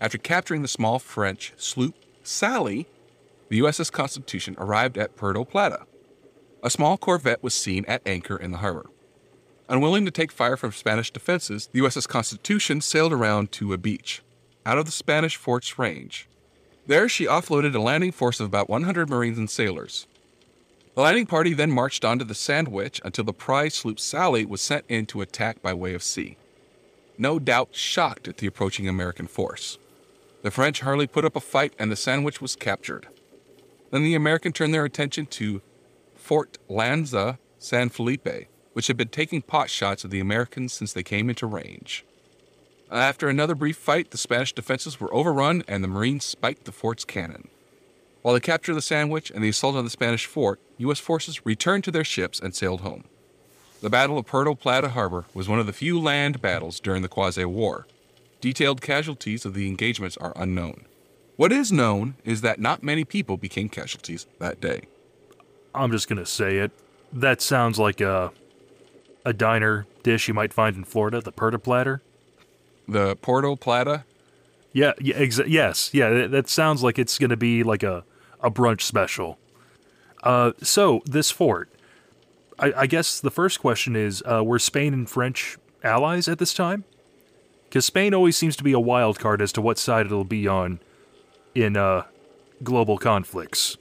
After 0.00 0.16
capturing 0.16 0.62
the 0.62 0.68
small 0.68 1.00
French 1.00 1.52
sloop 1.56 1.96
Sally, 2.22 2.86
the 3.48 3.58
USS 3.58 3.90
Constitution 3.90 4.54
arrived 4.58 4.96
at 4.96 5.16
Puerto 5.16 5.44
Plata. 5.44 5.86
A 6.62 6.70
small 6.70 6.96
corvette 6.96 7.42
was 7.42 7.54
seen 7.54 7.84
at 7.86 8.06
anchor 8.06 8.36
in 8.36 8.52
the 8.52 8.58
harbor. 8.58 8.86
Unwilling 9.68 10.04
to 10.04 10.10
take 10.12 10.30
fire 10.30 10.56
from 10.56 10.70
Spanish 10.70 11.10
defenses, 11.10 11.68
the 11.72 11.80
USS 11.80 12.06
Constitution 12.06 12.80
sailed 12.80 13.12
around 13.12 13.50
to 13.52 13.72
a 13.72 13.78
beach, 13.78 14.22
out 14.64 14.78
of 14.78 14.86
the 14.86 14.92
Spanish 14.92 15.34
fort's 15.34 15.78
range. 15.78 16.28
There, 16.86 17.08
she 17.08 17.26
offloaded 17.26 17.74
a 17.74 17.80
landing 17.80 18.12
force 18.12 18.38
of 18.38 18.46
about 18.46 18.68
100 18.68 19.10
Marines 19.10 19.38
and 19.38 19.50
sailors. 19.50 20.06
The 20.94 21.00
landing 21.00 21.26
party 21.26 21.52
then 21.52 21.70
marched 21.70 22.04
on 22.04 22.18
to 22.18 22.24
the 22.24 22.34
Sandwich 22.34 23.00
until 23.04 23.24
the 23.24 23.32
prize 23.32 23.74
sloop 23.74 23.98
Sally 23.98 24.44
was 24.44 24.60
sent 24.60 24.84
in 24.88 25.06
to 25.06 25.20
attack 25.20 25.62
by 25.62 25.72
way 25.72 25.94
of 25.94 26.02
sea. 26.02 26.36
No 27.18 27.38
doubt 27.38 27.70
shocked 27.72 28.28
at 28.28 28.36
the 28.36 28.46
approaching 28.46 28.88
American 28.88 29.26
force. 29.26 29.78
The 30.42 30.50
French 30.50 30.80
hardly 30.80 31.06
put 31.06 31.24
up 31.24 31.34
a 31.34 31.40
fight 31.40 31.72
and 31.78 31.90
the 31.90 31.96
Sandwich 31.96 32.40
was 32.40 32.56
captured. 32.56 33.08
Then 33.90 34.02
the 34.02 34.14
American 34.14 34.52
turned 34.52 34.74
their 34.74 34.84
attention 34.84 35.26
to 35.26 35.62
Fort 36.22 36.56
Lanza 36.68 37.40
San 37.58 37.88
Felipe, 37.88 38.46
which 38.74 38.86
had 38.86 38.96
been 38.96 39.08
taking 39.08 39.42
pot 39.42 39.68
shots 39.68 40.04
at 40.04 40.12
the 40.12 40.20
Americans 40.20 40.72
since 40.72 40.92
they 40.92 41.02
came 41.02 41.28
into 41.28 41.48
range. 41.48 42.04
After 42.92 43.28
another 43.28 43.56
brief 43.56 43.76
fight, 43.76 44.12
the 44.12 44.16
Spanish 44.16 44.52
defenses 44.52 45.00
were 45.00 45.12
overrun 45.12 45.64
and 45.66 45.82
the 45.82 45.88
Marines 45.88 46.24
spiked 46.24 46.64
the 46.64 46.70
fort's 46.70 47.04
cannon. 47.04 47.48
While 48.22 48.34
the 48.34 48.40
capture 48.40 48.70
of 48.70 48.76
the 48.76 48.82
Sandwich 48.82 49.32
and 49.32 49.42
the 49.42 49.48
assault 49.48 49.74
on 49.74 49.82
the 49.82 49.90
Spanish 49.90 50.26
fort, 50.26 50.60
U.S. 50.78 51.00
forces 51.00 51.44
returned 51.44 51.82
to 51.84 51.90
their 51.90 52.04
ships 52.04 52.38
and 52.38 52.54
sailed 52.54 52.82
home. 52.82 53.02
The 53.80 53.90
Battle 53.90 54.16
of 54.16 54.26
Puerto 54.26 54.54
Plata 54.54 54.90
Harbor 54.90 55.24
was 55.34 55.48
one 55.48 55.58
of 55.58 55.66
the 55.66 55.72
few 55.72 55.98
land 55.98 56.40
battles 56.40 56.78
during 56.78 57.02
the 57.02 57.08
Quasi 57.08 57.44
War. 57.44 57.88
Detailed 58.40 58.80
casualties 58.80 59.44
of 59.44 59.54
the 59.54 59.66
engagements 59.66 60.16
are 60.18 60.32
unknown. 60.36 60.84
What 61.34 61.50
is 61.50 61.72
known 61.72 62.14
is 62.24 62.42
that 62.42 62.60
not 62.60 62.84
many 62.84 63.04
people 63.04 63.36
became 63.36 63.68
casualties 63.68 64.28
that 64.38 64.60
day. 64.60 64.82
I'm 65.74 65.90
just 65.90 66.08
going 66.08 66.18
to 66.18 66.26
say 66.26 66.58
it. 66.58 66.70
That 67.12 67.40
sounds 67.42 67.78
like 67.78 68.00
a 68.00 68.32
a 69.24 69.32
diner 69.32 69.86
dish 70.02 70.26
you 70.26 70.34
might 70.34 70.52
find 70.52 70.74
in 70.76 70.84
Florida, 70.84 71.20
the 71.20 71.30
Perta 71.32 71.58
platter. 71.58 72.02
The 72.88 73.14
Puerto 73.16 73.54
Plata, 73.56 74.04
Yeah, 74.72 74.92
yeah 75.00 75.16
exa- 75.16 75.46
yes. 75.48 75.90
Yeah, 75.94 76.10
that, 76.10 76.30
that 76.32 76.48
sounds 76.48 76.82
like 76.82 76.98
it's 76.98 77.18
going 77.18 77.30
to 77.30 77.36
be 77.36 77.62
like 77.62 77.82
a 77.82 78.04
a 78.40 78.50
brunch 78.50 78.80
special. 78.82 79.38
Uh, 80.24 80.52
so 80.62 81.00
this 81.04 81.30
fort, 81.30 81.68
I, 82.58 82.72
I 82.76 82.86
guess 82.86 83.20
the 83.20 83.30
first 83.30 83.60
question 83.60 83.94
is: 83.94 84.22
uh, 84.26 84.42
Were 84.44 84.58
Spain 84.58 84.92
and 84.92 85.08
French 85.08 85.56
allies 85.84 86.26
at 86.28 86.38
this 86.38 86.52
time? 86.54 86.84
Because 87.68 87.86
Spain 87.86 88.12
always 88.12 88.36
seems 88.36 88.56
to 88.56 88.64
be 88.64 88.72
a 88.72 88.80
wild 88.80 89.18
card 89.18 89.40
as 89.40 89.52
to 89.52 89.62
what 89.62 89.78
side 89.78 90.06
it'll 90.06 90.24
be 90.24 90.46
on 90.48 90.80
in 91.54 91.76
uh, 91.76 92.04
global 92.62 92.98
conflicts. 92.98 93.76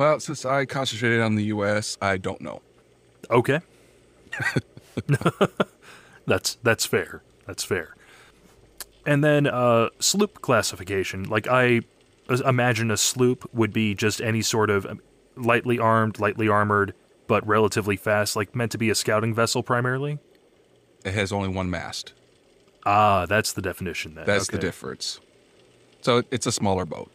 Well, 0.00 0.18
since 0.18 0.46
I 0.46 0.64
concentrated 0.64 1.20
on 1.20 1.34
the 1.34 1.44
U.S., 1.44 1.98
I 2.00 2.16
don't 2.16 2.40
know. 2.40 2.62
Okay. 3.30 3.60
that's 6.26 6.54
that's 6.62 6.86
fair. 6.86 7.22
That's 7.46 7.62
fair. 7.62 7.94
And 9.04 9.22
then 9.22 9.46
uh, 9.46 9.90
sloop 9.98 10.40
classification. 10.40 11.24
Like 11.24 11.48
I 11.48 11.82
imagine 12.30 12.90
a 12.90 12.96
sloop 12.96 13.46
would 13.52 13.74
be 13.74 13.94
just 13.94 14.22
any 14.22 14.40
sort 14.40 14.70
of 14.70 14.86
um, 14.86 15.02
lightly 15.36 15.78
armed, 15.78 16.18
lightly 16.18 16.48
armored, 16.48 16.94
but 17.26 17.46
relatively 17.46 17.96
fast, 17.96 18.36
like 18.36 18.54
meant 18.56 18.72
to 18.72 18.78
be 18.78 18.88
a 18.88 18.94
scouting 18.94 19.34
vessel 19.34 19.62
primarily. 19.62 20.18
It 21.04 21.12
has 21.12 21.30
only 21.30 21.50
one 21.50 21.68
mast. 21.68 22.14
Ah, 22.86 23.26
that's 23.26 23.52
the 23.52 23.60
definition 23.60 24.14
then. 24.14 24.24
That's 24.24 24.48
the 24.48 24.56
difference. 24.56 25.20
So 26.00 26.22
it's 26.30 26.46
a 26.46 26.52
smaller 26.52 26.86
boat. 26.86 27.12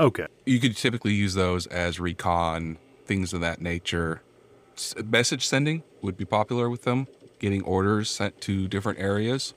Okay. 0.00 0.26
You 0.46 0.58
could 0.58 0.76
typically 0.76 1.12
use 1.12 1.34
those 1.34 1.66
as 1.66 2.00
recon, 2.00 2.78
things 3.04 3.34
of 3.34 3.42
that 3.42 3.60
nature. 3.60 4.22
S- 4.74 4.94
message 5.04 5.46
sending 5.46 5.82
would 6.00 6.16
be 6.16 6.24
popular 6.24 6.70
with 6.70 6.84
them, 6.84 7.06
getting 7.38 7.62
orders 7.62 8.08
sent 8.10 8.40
to 8.42 8.66
different 8.66 8.98
areas. 8.98 9.52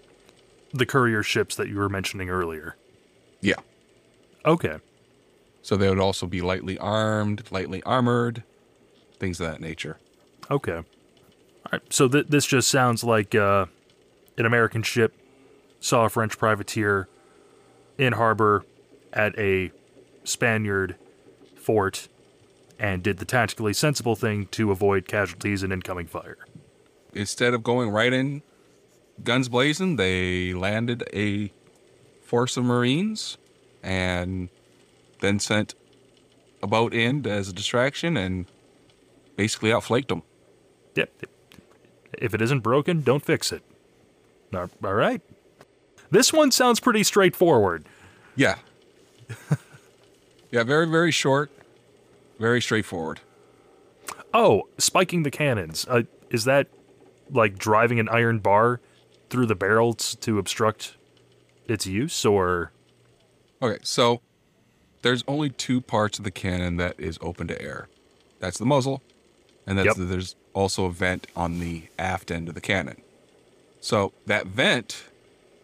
The 0.74 0.86
courier 0.86 1.24
ships 1.24 1.56
that 1.56 1.70
you 1.70 1.78
were 1.78 1.88
mentioning 1.88 2.30
earlier. 2.30 2.76
Yeah. 3.40 3.56
Okay. 4.46 4.80
So 5.62 5.78
they 5.78 5.88
would 5.88 6.00
also 6.00 6.28
be 6.28 6.42
lightly 6.42 6.78
armed, 6.78 7.50
lightly 7.50 7.82
armored, 7.84 8.44
things 9.20 9.40
of 9.40 9.48
that 9.48 9.62
nature. 9.62 9.98
Okay. 10.52 10.76
All 10.76 10.84
right. 11.72 11.82
So 11.90 12.10
th- 12.10 12.28
this 12.28 12.46
just 12.46 12.68
sounds 12.68 13.02
like 13.02 13.34
uh, 13.34 13.68
an 14.38 14.46
American 14.46 14.84
ship 14.84 15.14
saw 15.80 16.04
a 16.04 16.10
French 16.10 16.38
privateer 16.38 17.08
in 17.98 18.14
harbor 18.14 18.66
at 19.14 19.38
a 19.40 19.72
Spaniard 20.24 20.96
fort 21.56 22.08
and 22.80 23.04
did 23.04 23.18
the 23.18 23.26
tactically 23.26 23.74
sensible 23.74 24.16
thing 24.16 24.48
to 24.48 24.72
avoid 24.72 25.08
casualties 25.08 25.64
and 25.64 25.72
incoming 25.72 26.08
fire. 26.08 26.38
Instead 27.14 27.54
of 27.54 27.64
going 27.64 27.90
right 27.90 28.12
in, 28.12 28.42
guns 29.24 29.48
blazing, 29.50 29.96
they 29.96 30.54
landed 30.54 31.04
a 31.14 31.52
force 32.24 32.58
of 32.58 32.66
Marines 32.66 33.38
and 33.82 34.50
then 35.20 35.40
sent 35.40 35.76
a 36.62 36.68
boat 36.68 36.94
in 36.94 37.26
as 37.28 37.50
a 37.50 37.54
distraction 37.54 38.18
and 38.18 38.46
basically 39.36 39.72
outflanked 39.72 40.10
them. 40.10 40.24
Yep. 40.96 41.12
If 42.18 42.34
it 42.34 42.42
isn't 42.42 42.62
broken, 42.62 43.02
don't 43.02 43.24
fix 43.24 43.52
it. 43.52 43.64
All 44.54 44.70
all 44.84 44.94
right. 44.94 45.22
This 46.12 46.32
one 46.32 46.52
sounds 46.52 46.80
pretty 46.80 47.04
straightforward. 47.04 47.86
Yeah. 48.36 48.58
yeah, 50.54 50.64
very, 50.64 50.86
very 50.86 51.10
short, 51.10 51.50
very 52.40 52.62
straightforward. 52.62 53.20
Oh, 54.36 54.68
spiking 54.78 55.24
the 55.24 55.32
cannons. 55.32 55.86
Uh, 55.90 56.04
is 56.30 56.46
that 56.46 56.68
like 57.32 57.58
driving 57.58 58.00
an 58.00 58.08
iron 58.08 58.38
bar 58.38 58.80
through 59.32 59.48
the 59.48 59.56
barrels 59.56 60.16
to 60.22 60.38
obstruct 60.38 60.96
its 61.68 61.88
use, 61.88 62.24
or 62.24 62.72
Okay, 63.64 63.80
so 63.82 64.22
there's 65.02 65.24
only 65.28 65.50
two 65.50 65.82
parts 65.82 66.20
of 66.20 66.24
the 66.24 66.32
cannon 66.32 66.78
that 66.78 67.00
is 67.00 67.18
open 67.20 67.48
to 67.48 67.60
air. 67.60 67.88
That's 68.40 68.60
the 68.60 68.66
muzzle, 68.66 69.02
and 69.66 69.76
that's 69.78 69.88
Yep. 69.88 69.96
the, 69.96 70.04
there's 70.04 70.36
also 70.54 70.86
a 70.86 70.92
vent 70.92 71.26
on 71.36 71.60
the 71.60 71.84
aft 71.98 72.30
end 72.30 72.48
of 72.48 72.54
the 72.54 72.62
cannon. 72.62 73.02
So 73.82 74.14
that 74.28 74.46
vent, 74.46 75.06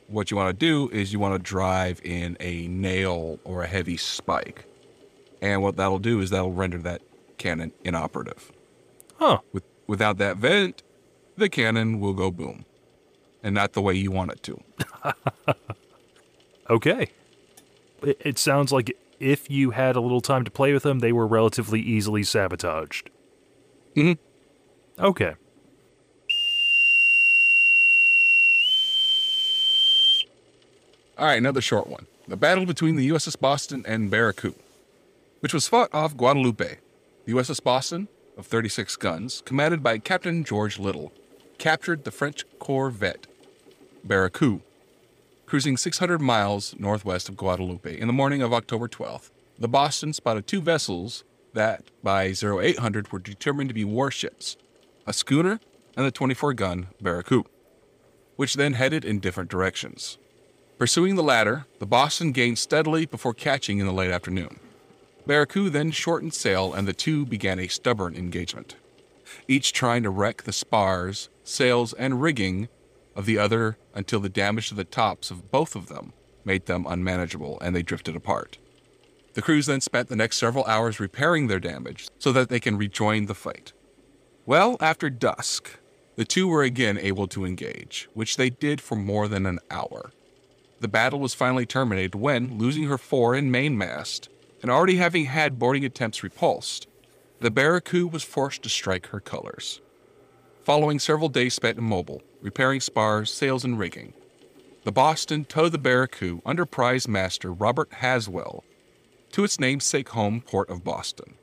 what 0.07 0.32
you 0.32 0.38
want 0.38 0.57
to 0.57 0.66
do 0.66 0.90
is 0.90 1.14
you 1.14 1.20
want 1.20 1.36
to 1.36 1.40
drive 1.40 2.02
in 2.03 2.38
a 2.40 2.68
nail 2.68 3.38
or 3.44 3.61
a 3.61 3.68
heavy 3.68 3.98
spike, 3.98 4.66
and 5.41 5.61
what 5.61 5.76
that'll 5.78 5.99
do 5.99 6.20
is 6.22 6.30
that'll 6.30 6.52
render 6.53 6.78
that 6.80 7.02
cannon 7.38 7.72
inoperative. 7.84 8.52
huh? 9.18 9.40
With 9.53 9.64
without 9.88 10.18
that 10.18 10.38
vent, 10.38 10.84
the 11.38 11.49
cannon 11.49 11.99
will 11.99 12.14
go 12.14 12.30
boom, 12.32 12.66
and 13.44 13.56
not 13.56 13.74
the 13.74 13.82
way 13.82 13.94
you 13.94 14.11
want 14.11 14.32
it 14.32 14.44
to. 14.44 14.60
Okay. 16.70 17.07
It, 18.03 18.22
it 18.24 18.38
sounds 18.38 18.72
like 18.72 18.95
if 19.20 19.49
you 19.49 19.72
had 19.72 19.95
a 19.95 20.02
little 20.02 20.22
time 20.22 20.44
to 20.45 20.52
play 20.52 20.72
with 20.72 20.84
them, 20.84 20.99
they 20.99 21.11
were 21.11 21.26
relatively 21.26 21.82
easily 21.82 22.22
sabotaged. 22.22 23.10
Mhm. 23.95 24.20
Okay. 24.99 25.34
All 31.18 31.26
right, 31.26 31.38
another 31.38 31.61
short 31.61 31.88
one. 31.88 32.06
The 32.28 32.38
battle 32.38 32.66
between 32.66 32.95
the 32.95 33.10
USS 33.10 33.40
Boston 33.40 33.84
and 33.88 34.10
Barracuda, 34.10 34.56
which 35.40 35.53
was 35.53 35.68
fought 35.68 35.94
off 35.94 36.16
Guadeloupe. 36.16 36.80
The 37.26 37.34
USS 37.34 37.64
Boston, 37.64 38.07
of 38.38 38.45
36 38.48 38.95
guns, 38.95 39.44
commanded 39.45 39.84
by 39.84 39.98
Captain 39.98 40.44
George 40.44 40.80
Little, 40.80 41.11
captured 41.57 42.03
the 42.03 42.11
French 42.11 42.45
corvette 42.57 43.28
Barracuda, 44.03 44.64
cruising 45.45 45.78
600 45.78 46.20
miles 46.20 46.74
northwest 46.80 47.28
of 47.28 47.36
Guadeloupe 47.36 47.86
in 47.86 48.07
the 48.07 48.14
morning 48.14 48.41
of 48.41 48.53
October 48.53 48.88
12th. 48.88 49.32
The 49.57 49.68
Boston 49.68 50.14
spotted 50.14 50.48
two 50.48 50.61
vessels 50.61 51.24
that, 51.53 51.84
by 52.02 52.34
0800, 52.41 53.11
were 53.11 53.20
determined 53.20 53.70
to 53.70 53.74
be 53.74 53.84
warships 53.84 54.56
a 55.06 55.11
schooner 55.11 55.60
and 55.98 56.06
the 56.06 56.11
24 56.11 56.53
gun 56.53 56.88
Barracuda, 57.02 57.49
which 58.36 58.53
then 58.53 58.74
headed 58.74 59.03
in 59.03 59.20
different 59.20 59.49
directions. 59.49 60.18
Pursuing 60.78 61.16
the 61.16 61.24
latter, 61.24 61.66
the 61.80 61.86
Boston 61.86 62.32
gained 62.32 62.57
steadily 62.57 63.06
before 63.06 63.34
catching 63.34 63.80
in 63.80 63.86
the 63.86 63.91
late 63.91 64.11
afternoon. 64.11 64.60
Barracuda 65.30 65.70
then 65.70 65.92
shortened 65.92 66.34
sail 66.34 66.74
and 66.74 66.88
the 66.88 66.92
two 66.92 67.24
began 67.24 67.60
a 67.60 67.68
stubborn 67.68 68.16
engagement, 68.16 68.78
each 69.48 69.74
trying 69.74 70.02
to 70.02 70.10
wreck 70.10 70.42
the 70.42 70.52
spars, 70.52 71.30
sails, 71.44 71.94
and 71.94 72.20
rigging 72.20 72.68
of 73.16 73.28
the 73.28 73.38
other 73.38 73.78
until 73.94 74.20
the 74.20 74.28
damage 74.28 74.70
to 74.70 74.74
the 74.74 74.84
tops 74.84 75.30
of 75.30 75.52
both 75.52 75.76
of 75.76 75.88
them 75.88 76.14
made 76.44 76.66
them 76.66 76.88
unmanageable 76.90 77.60
and 77.62 77.76
they 77.76 77.84
drifted 77.84 78.16
apart. 78.16 78.58
The 79.36 79.44
crews 79.44 79.68
then 79.68 79.82
spent 79.82 80.10
the 80.10 80.16
next 80.16 80.40
several 80.40 80.66
hours 80.66 81.00
repairing 81.00 81.46
their 81.46 81.60
damage 81.60 82.08
so 82.18 82.32
that 82.32 82.50
they 82.50 82.60
can 82.60 82.76
rejoin 82.76 83.28
the 83.28 83.36
fight. 83.36 83.72
Well, 84.48 84.78
after 84.80 85.12
dusk, 85.12 85.78
the 86.16 86.26
two 86.26 86.48
were 86.48 86.64
again 86.64 86.98
able 86.98 87.28
to 87.28 87.46
engage, 87.46 88.10
which 88.16 88.38
they 88.38 88.50
did 88.50 88.82
for 88.82 88.96
more 88.96 89.28
than 89.28 89.46
an 89.46 89.60
hour. 89.70 90.12
The 90.80 90.88
battle 90.88 91.20
was 91.20 91.36
finally 91.36 91.68
terminated 91.68 92.16
when, 92.16 92.58
losing 92.58 92.86
her 92.86 92.98
fore 92.98 93.36
and 93.36 93.52
mainmast, 93.52 94.28
and 94.61 94.69
already 94.69 94.98
having 94.98 95.26
had 95.26 95.60
boarding 95.60 95.86
attempts 95.86 96.23
repulsed, 96.23 96.88
the 97.40 97.52
Barracuda 97.52 98.07
was 98.07 98.23
forced 98.23 98.64
to 98.64 98.69
strike 98.69 99.07
her 99.07 99.19
colors. 99.19 99.81
Following 100.64 100.99
several 100.99 101.30
days 101.30 101.53
spent 101.53 101.77
immobile, 101.77 102.22
repairing 102.41 102.81
spars, 102.81 103.31
sails, 103.31 103.64
and 103.64 103.80
rigging, 103.80 104.14
the 104.84 104.91
Boston 104.91 105.45
towed 105.45 105.72
the 105.72 105.77
Barracuda 105.77 106.41
under 106.45 106.65
prize 106.65 107.07
master 107.07 107.52
Robert 107.52 107.91
Haswell 107.94 108.64
to 109.31 109.44
its 109.44 109.60
namesake 109.60 110.10
home 110.10 110.41
port 110.41 110.69
of 110.69 110.84
Boston. 110.84 111.36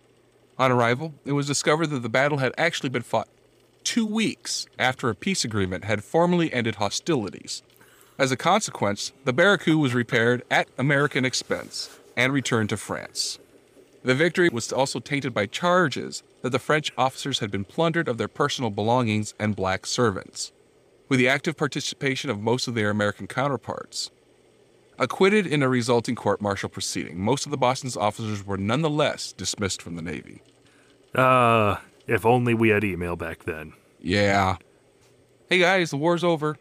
On 0.59 0.73
arrival, 0.73 1.15
it 1.25 1.33
was 1.33 1.47
discovered 1.47 1.89
that 1.89 2.01
the 2.01 2.09
battle 2.09 2.39
had 2.39 2.53
actually 2.57 2.89
been 2.89 3.03
fought 3.03 3.29
two 3.85 4.07
weeks 4.07 4.67
after 4.79 5.09
a 5.09 5.15
peace 5.15 5.45
agreement 5.45 5.85
had 5.85 6.03
formally 6.03 6.53
ended 6.53 6.77
hostilities. 6.77 7.63
As 8.19 8.33
a 8.33 8.37
consequence, 8.37 9.13
the 9.25 9.33
Barracuda 9.33 9.79
was 9.79 9.95
repaired 9.95 10.43
at 10.51 10.69
American 10.79 11.25
expense 11.25 11.91
and 12.17 12.33
returned 12.33 12.71
to 12.71 12.77
France. 12.77 13.39
The 14.03 14.15
victory 14.15 14.49
was 14.51 14.73
also 14.73 15.01
tainted 15.01 15.35
by 15.35 15.47
charges 15.47 16.23
that 16.43 16.51
the 16.51 16.59
French 16.59 16.93
officers 16.97 17.41
had 17.41 17.51
been 17.51 17.65
plundered 17.65 18.09
of 18.09 18.19
their 18.19 18.29
personal 18.29 18.71
belongings 18.71 19.35
and 19.39 19.57
black 19.57 19.85
servants, 19.85 20.53
with 21.09 21.19
the 21.19 21.29
active 21.29 21.57
participation 21.57 22.31
of 22.31 22.41
most 22.41 22.69
of 22.69 22.75
their 22.75 22.91
American 22.91 23.27
counterparts. 23.27 24.11
Acquitted 24.99 25.47
in 25.47 25.63
a 25.63 25.69
resulting 25.69 26.15
court 26.15 26.41
martial 26.41 26.69
proceeding, 26.69 27.21
most 27.21 27.45
of 27.45 27.51
the 27.51 27.57
Boston's 27.57 27.97
officers 27.97 28.47
were 28.47 28.57
nonetheless 28.57 29.33
dismissed 29.33 29.83
from 29.83 29.97
the 29.97 30.03
Navy. 30.03 30.41
Uh, 31.15 31.77
if 32.07 32.25
only 32.25 32.55
we 32.55 32.69
had 32.71 32.85
email 32.85 33.17
back 33.17 33.45
then. 33.45 33.73
Yeah. 34.01 34.57
Hey 35.51 35.59
guys, 35.59 35.91
the 35.91 35.97
war's 35.97 36.25
over. 36.25 36.57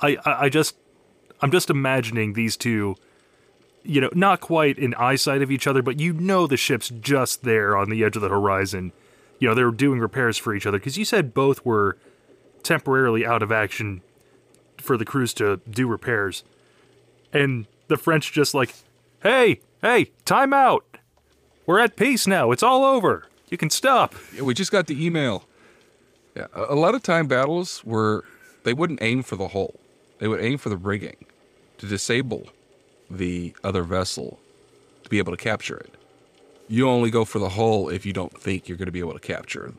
I, 0.00 0.16
I, 0.24 0.44
I 0.44 0.48
just, 0.48 0.76
I'm 1.40 1.50
just 1.50 1.70
imagining 1.70 2.32
these 2.32 2.56
two, 2.56 2.96
you 3.82 4.00
know, 4.00 4.10
not 4.14 4.40
quite 4.40 4.78
in 4.78 4.94
eyesight 4.94 5.42
of 5.42 5.50
each 5.50 5.66
other, 5.66 5.82
but 5.82 5.98
you 6.00 6.12
know 6.12 6.46
the 6.46 6.56
ship's 6.56 6.88
just 6.88 7.42
there 7.42 7.76
on 7.76 7.90
the 7.90 8.04
edge 8.04 8.16
of 8.16 8.22
the 8.22 8.28
horizon. 8.28 8.92
You 9.38 9.48
know, 9.48 9.54
they're 9.54 9.70
doing 9.70 10.00
repairs 10.00 10.36
for 10.36 10.54
each 10.54 10.66
other 10.66 10.78
because 10.78 10.98
you 10.98 11.04
said 11.04 11.32
both 11.32 11.64
were 11.64 11.96
temporarily 12.62 13.24
out 13.24 13.42
of 13.42 13.52
action 13.52 14.02
for 14.78 14.96
the 14.96 15.04
crews 15.04 15.32
to 15.34 15.60
do 15.68 15.86
repairs. 15.86 16.44
And 17.32 17.66
the 17.88 17.96
French 17.96 18.32
just 18.32 18.54
like, 18.54 18.74
hey, 19.22 19.60
hey, 19.80 20.10
time 20.24 20.52
out. 20.52 20.84
We're 21.66 21.80
at 21.80 21.96
peace 21.96 22.26
now. 22.26 22.50
It's 22.50 22.62
all 22.62 22.84
over. 22.84 23.26
You 23.50 23.58
can 23.58 23.70
stop. 23.70 24.14
Yeah, 24.34 24.42
we 24.42 24.54
just 24.54 24.72
got 24.72 24.86
the 24.86 25.04
email. 25.04 25.44
Yeah, 26.34 26.46
a 26.54 26.74
lot 26.74 26.94
of 26.94 27.02
time 27.02 27.26
battles 27.26 27.84
were 27.84 28.24
they 28.64 28.72
wouldn't 28.72 29.02
aim 29.02 29.22
for 29.22 29.36
the 29.36 29.48
hull. 29.48 29.74
They 30.18 30.28
would 30.28 30.40
aim 30.40 30.58
for 30.58 30.68
the 30.68 30.76
rigging 30.76 31.26
to 31.78 31.86
disable 31.86 32.48
the 33.10 33.54
other 33.64 33.82
vessel 33.82 34.38
to 35.04 35.10
be 35.10 35.18
able 35.18 35.32
to 35.32 35.42
capture 35.42 35.76
it. 35.76 35.94
You 36.68 36.88
only 36.88 37.10
go 37.10 37.24
for 37.24 37.38
the 37.38 37.50
hull 37.50 37.88
if 37.88 38.04
you 38.04 38.12
don't 38.12 38.38
think 38.38 38.68
you're 38.68 38.76
going 38.76 38.86
to 38.86 38.92
be 38.92 38.98
able 39.00 39.14
to 39.14 39.20
capture. 39.20 39.72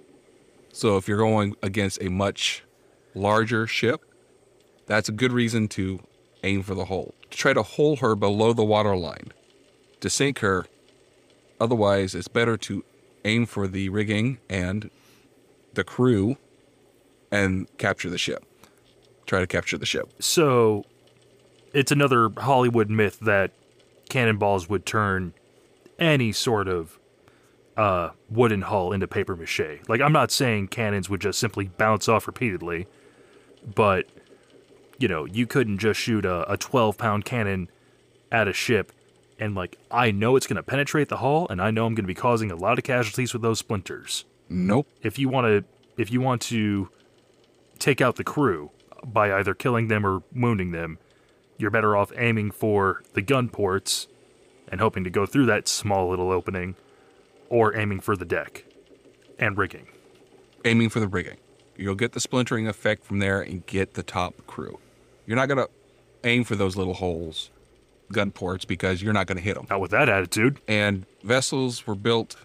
So 0.74 0.98
if 0.98 1.08
you're 1.08 1.18
going 1.18 1.56
against 1.62 2.02
a 2.02 2.10
much 2.10 2.64
larger 3.14 3.68
ship, 3.68 4.02
that's 4.88 5.10
a 5.10 5.12
good 5.12 5.32
reason 5.32 5.68
to 5.70 6.00
aim 6.44 6.64
for 6.64 6.74
the 6.74 6.86
hull. 6.86 7.14
To 7.30 7.38
try 7.38 7.54
to 7.54 7.64
hull 7.64 7.98
her 7.98 8.16
below 8.16 8.54
the 8.54 8.64
waterline. 8.64 9.32
To 10.02 10.10
sink 10.10 10.40
her, 10.40 10.66
otherwise 11.60 12.16
it's 12.16 12.28
better 12.28 12.58
to 12.58 12.84
aim 13.26 13.46
for 13.46 13.68
the 13.68 13.90
rigging 13.90 14.40
and 14.50 14.90
the 15.74 15.84
crew 15.84 16.38
and 17.32 17.68
capture 17.78 18.10
the 18.10 18.18
ship. 18.18 18.44
Try 19.26 19.42
to 19.42 19.48
capture 19.48 19.78
the 19.78 19.86
ship. 19.86 20.12
So, 20.20 20.86
it's 21.74 21.92
another 21.92 22.30
Hollywood 22.38 22.90
myth 22.90 23.20
that 23.22 23.52
cannonballs 24.10 24.70
would 24.70 24.86
turn 24.86 25.34
any 25.98 26.32
sort 26.32 26.68
of 26.68 27.00
uh, 27.78 28.12
wooden 28.30 28.64
hull 28.64 28.92
into 28.92 29.08
paper 29.08 29.36
mache. 29.36 29.80
Like, 29.88 30.02
I'm 30.02 30.12
not 30.12 30.32
saying 30.32 30.70
cannons 30.70 31.10
would 31.10 31.22
just 31.22 31.40
simply 31.40 31.68
bounce 31.78 32.10
off 32.10 32.28
repeatedly, 32.28 32.88
but, 33.76 34.08
you 34.98 35.08
know, 35.08 35.26
you 35.26 35.48
couldn't 35.48 35.78
just 35.78 36.00
shoot 36.00 36.26
a, 36.26 36.52
a 36.52 36.58
12 36.58 36.98
pound 36.98 37.26
cannon 37.26 37.70
at 38.32 38.48
a 38.48 38.54
ship 38.54 38.92
and, 39.40 39.56
like, 39.56 39.78
I 39.90 40.12
know 40.12 40.36
it's 40.36 40.48
going 40.48 40.58
to 40.58 40.64
penetrate 40.64 41.08
the 41.08 41.18
hull 41.18 41.48
and 41.50 41.62
I 41.62 41.72
know 41.72 41.86
I'm 41.86 41.96
going 41.96 42.04
to 42.04 42.08
be 42.08 42.14
causing 42.14 42.52
a 42.52 42.56
lot 42.56 42.78
of 42.78 42.84
casualties 42.84 43.32
with 43.32 43.42
those 43.42 43.60
splinters. 43.60 44.26
Nope. 44.50 44.88
If 45.02 45.18
you 45.18 45.30
want 45.30 45.46
to, 45.46 45.64
if 46.02 46.12
you 46.12 46.20
want 46.20 46.42
to 46.44 46.90
take 47.78 48.02
out 48.02 48.18
the 48.18 48.24
crew 48.26 48.72
by 49.04 49.34
either 49.34 49.54
killing 49.54 49.88
them 49.88 50.06
or 50.06 50.24
wounding 50.36 50.72
them, 50.72 50.98
you're 51.60 51.70
better 51.70 51.96
off 51.96 52.12
aiming 52.18 52.52
for 52.52 53.04
the 53.14 53.22
gun 53.22 53.50
ports 53.50 54.08
and 54.70 54.80
hoping 54.80 55.04
to 55.04 55.10
go 55.10 55.26
through 55.26 55.46
that 55.48 55.68
small 55.68 56.10
little 56.10 56.32
opening, 56.32 56.76
or 57.50 57.76
aiming 57.76 58.00
for 58.00 58.16
the 58.16 58.26
deck 58.26 58.66
and 59.38 59.58
rigging. 59.58 59.88
Aiming 60.64 60.90
for 60.90 61.00
the 61.00 61.08
rigging. 61.08 61.38
You'll 61.76 61.96
get 61.96 62.12
the 62.12 62.20
splintering 62.20 62.68
effect 62.68 63.04
from 63.04 63.20
there 63.20 63.42
and 63.42 63.66
get 63.66 63.96
the 63.96 64.04
top 64.04 64.36
crew. 64.46 64.80
You're 65.26 65.38
not 65.38 65.48
going 65.48 65.58
to 65.58 65.70
aim 66.24 66.44
for 66.44 66.56
those 66.56 66.76
little 66.76 66.94
holes, 66.94 67.50
gun 68.12 68.32
ports, 68.32 68.66
because 68.66 69.02
you're 69.02 69.14
not 69.14 69.28
going 69.28 69.38
to 69.38 69.44
hit 69.44 69.56
them. 69.56 69.68
Not 69.70 69.82
with 69.82 69.92
that 69.92 70.08
attitude. 70.10 70.60
and 70.68 71.06
vessels 71.24 71.86
were 71.86 71.96
built 71.96 72.36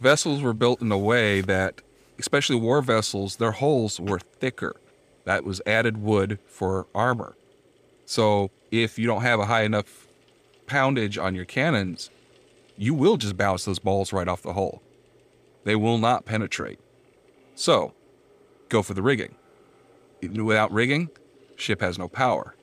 vessels 0.00 0.42
were 0.42 0.52
built 0.52 0.82
in 0.82 0.90
a 0.90 0.98
way 0.98 1.40
that 1.40 1.80
especially 2.18 2.56
war 2.56 2.82
vessels 2.82 3.36
their 3.36 3.52
hulls 3.52 4.00
were 4.00 4.18
thicker 4.18 4.76
that 5.24 5.44
was 5.44 5.62
added 5.64 5.96
wood 5.96 6.38
for 6.46 6.86
armor 6.94 7.36
so 8.12 8.50
if 8.70 8.98
you 8.98 9.06
don't 9.06 9.22
have 9.22 9.40
a 9.40 9.46
high 9.46 9.62
enough 9.62 10.06
poundage 10.66 11.16
on 11.18 11.34
your 11.34 11.44
cannons 11.44 12.10
you 12.76 12.94
will 12.94 13.16
just 13.16 13.36
bounce 13.36 13.64
those 13.64 13.78
balls 13.78 14.12
right 14.12 14.28
off 14.28 14.42
the 14.42 14.54
hull. 14.54 14.82
They 15.64 15.76
will 15.76 15.98
not 15.98 16.24
penetrate. 16.24 16.80
So 17.54 17.94
go 18.68 18.82
for 18.82 18.94
the 18.94 19.02
rigging. 19.02 19.36
Without 20.22 20.72
rigging 20.72 21.10
ship 21.56 21.80
has 21.80 21.98
no 21.98 22.08
power. 22.08 22.54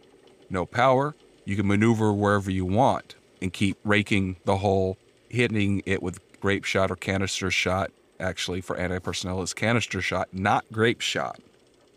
No 0.50 0.66
power. 0.66 1.16
You 1.46 1.56
can 1.56 1.68
maneuver 1.68 2.12
wherever 2.12 2.52
you 2.52 2.66
want 2.66 3.16
and 3.42 3.54
keep 3.54 3.78
raking 3.84 4.38
the 4.46 4.58
hull 4.58 4.98
hitting 5.30 5.82
it 5.86 6.04
with 6.04 6.20
grape 6.40 6.66
shot 6.66 6.92
or 6.92 6.96
canister 6.96 7.50
shot. 7.50 7.92
Actually, 8.20 8.60
for 8.60 8.76
anti 8.76 9.00
personnel, 9.00 9.42
is 9.42 9.54
canister 9.54 10.02
shot, 10.02 10.28
not 10.34 10.66
grape 10.74 11.00
shot. 11.00 11.40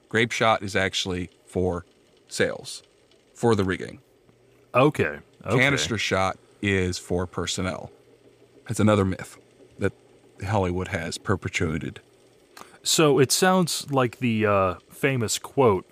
Grape 0.09 0.31
shot 0.31 0.63
is 0.63 0.77
actually 0.77 1.31
for 1.45 1.85
sails, 2.29 2.85
for 3.35 3.55
the 3.55 3.65
rigging. 3.65 4.01
Okay. 4.75 5.19
okay. 5.45 5.59
Canister 5.59 5.99
shot 5.99 6.39
is 6.61 6.99
for 6.99 7.27
personnel. 7.27 7.91
It's 8.69 8.81
another 8.81 9.05
myth 9.05 9.39
that 9.79 9.93
Hollywood 10.47 10.89
has 10.89 11.19
perpetuated. 11.19 12.01
So 12.83 13.19
it 13.19 13.31
sounds 13.31 13.91
like 13.91 14.19
the 14.19 14.47
uh, 14.47 14.75
famous 14.91 15.39
quote 15.39 15.87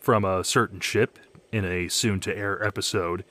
from 0.00 0.24
a 0.24 0.44
certain 0.44 0.80
ship 0.80 1.18
in 1.52 1.64
a 1.64 1.88
soon 1.88 2.20
to 2.20 2.36
air 2.36 2.64
episode 2.64 3.24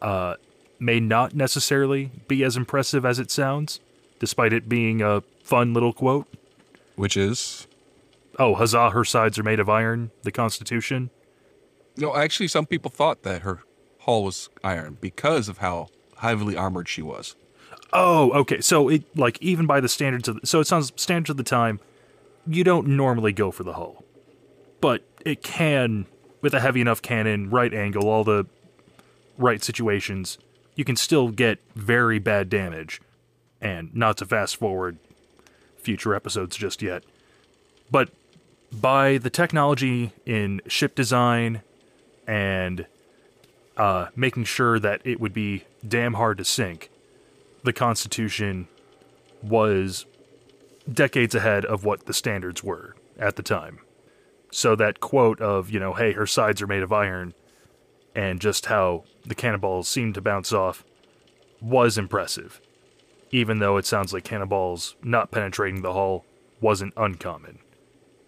uh, 0.00 0.34
may 0.78 0.98
not 0.98 1.34
necessarily 1.34 2.10
be 2.26 2.42
as 2.42 2.56
impressive 2.56 3.04
as 3.04 3.18
it 3.18 3.30
sounds, 3.30 3.80
despite 4.18 4.52
it 4.52 4.68
being 4.68 5.00
a 5.02 5.22
fun 5.42 5.72
little 5.72 5.92
quote. 5.92 6.26
Which 6.96 7.16
is 7.16 7.66
Oh, 8.38 8.54
huzzah, 8.54 8.90
her 8.90 9.04
sides 9.04 9.38
are 9.38 9.42
made 9.42 9.60
of 9.60 9.68
iron, 9.68 10.10
the 10.22 10.32
Constitution. 10.32 11.10
No, 11.96 12.16
actually, 12.16 12.48
some 12.48 12.66
people 12.66 12.90
thought 12.90 13.22
that 13.22 13.42
her 13.42 13.62
hull 14.00 14.24
was 14.24 14.48
iron 14.64 14.98
because 15.00 15.48
of 15.48 15.58
how 15.58 15.88
heavily 16.18 16.56
armored 16.56 16.88
she 16.88 17.02
was. 17.02 17.34
Oh, 17.92 18.30
okay. 18.32 18.60
So 18.60 18.88
it 18.88 19.04
like 19.16 19.40
even 19.42 19.66
by 19.66 19.80
the 19.80 19.88
standards 19.88 20.28
of 20.28 20.40
so 20.44 20.60
it 20.60 20.66
sounds 20.66 20.92
standards 20.96 21.30
of 21.30 21.36
the 21.36 21.42
time, 21.42 21.80
you 22.46 22.64
don't 22.64 22.88
normally 22.88 23.32
go 23.32 23.50
for 23.50 23.64
the 23.64 23.74
hull, 23.74 24.04
but 24.80 25.04
it 25.24 25.42
can 25.42 26.06
with 26.40 26.54
a 26.54 26.60
heavy 26.60 26.80
enough 26.80 27.02
cannon, 27.02 27.50
right 27.50 27.72
angle, 27.72 28.08
all 28.08 28.24
the 28.24 28.46
right 29.38 29.62
situations, 29.62 30.38
you 30.74 30.84
can 30.84 30.96
still 30.96 31.28
get 31.28 31.60
very 31.74 32.18
bad 32.18 32.48
damage. 32.48 33.00
And 33.60 33.94
not 33.94 34.16
to 34.16 34.26
fast 34.26 34.56
forward 34.56 34.98
future 35.76 36.14
episodes 36.14 36.56
just 36.56 36.82
yet, 36.82 37.04
but 37.90 38.10
by 38.72 39.18
the 39.18 39.30
technology 39.30 40.12
in 40.26 40.60
ship 40.66 40.96
design 40.96 41.62
and 42.26 42.86
uh, 43.76 44.08
making 44.14 44.44
sure 44.44 44.78
that 44.78 45.00
it 45.04 45.20
would 45.20 45.32
be 45.32 45.64
damn 45.86 46.14
hard 46.14 46.38
to 46.38 46.44
sink, 46.44 46.90
the 47.64 47.72
Constitution 47.72 48.68
was 49.42 50.06
decades 50.92 51.34
ahead 51.34 51.64
of 51.64 51.84
what 51.84 52.06
the 52.06 52.14
standards 52.14 52.62
were 52.62 52.94
at 53.18 53.36
the 53.36 53.42
time. 53.42 53.78
So 54.50 54.76
that 54.76 55.00
quote 55.00 55.40
of, 55.40 55.70
you 55.70 55.80
know, 55.80 55.94
hey, 55.94 56.12
her 56.12 56.26
sides 56.26 56.60
are 56.60 56.66
made 56.66 56.82
of 56.82 56.92
iron, 56.92 57.34
and 58.14 58.40
just 58.40 58.66
how 58.66 59.04
the 59.24 59.34
cannonballs 59.34 59.88
seemed 59.88 60.14
to 60.14 60.20
bounce 60.20 60.52
off 60.52 60.84
was 61.60 61.96
impressive. 61.96 62.60
Even 63.30 63.60
though 63.60 63.78
it 63.78 63.86
sounds 63.86 64.12
like 64.12 64.24
cannonballs 64.24 64.94
not 65.02 65.30
penetrating 65.30 65.80
the 65.80 65.94
hull 65.94 66.26
wasn't 66.60 66.92
uncommon. 66.96 67.60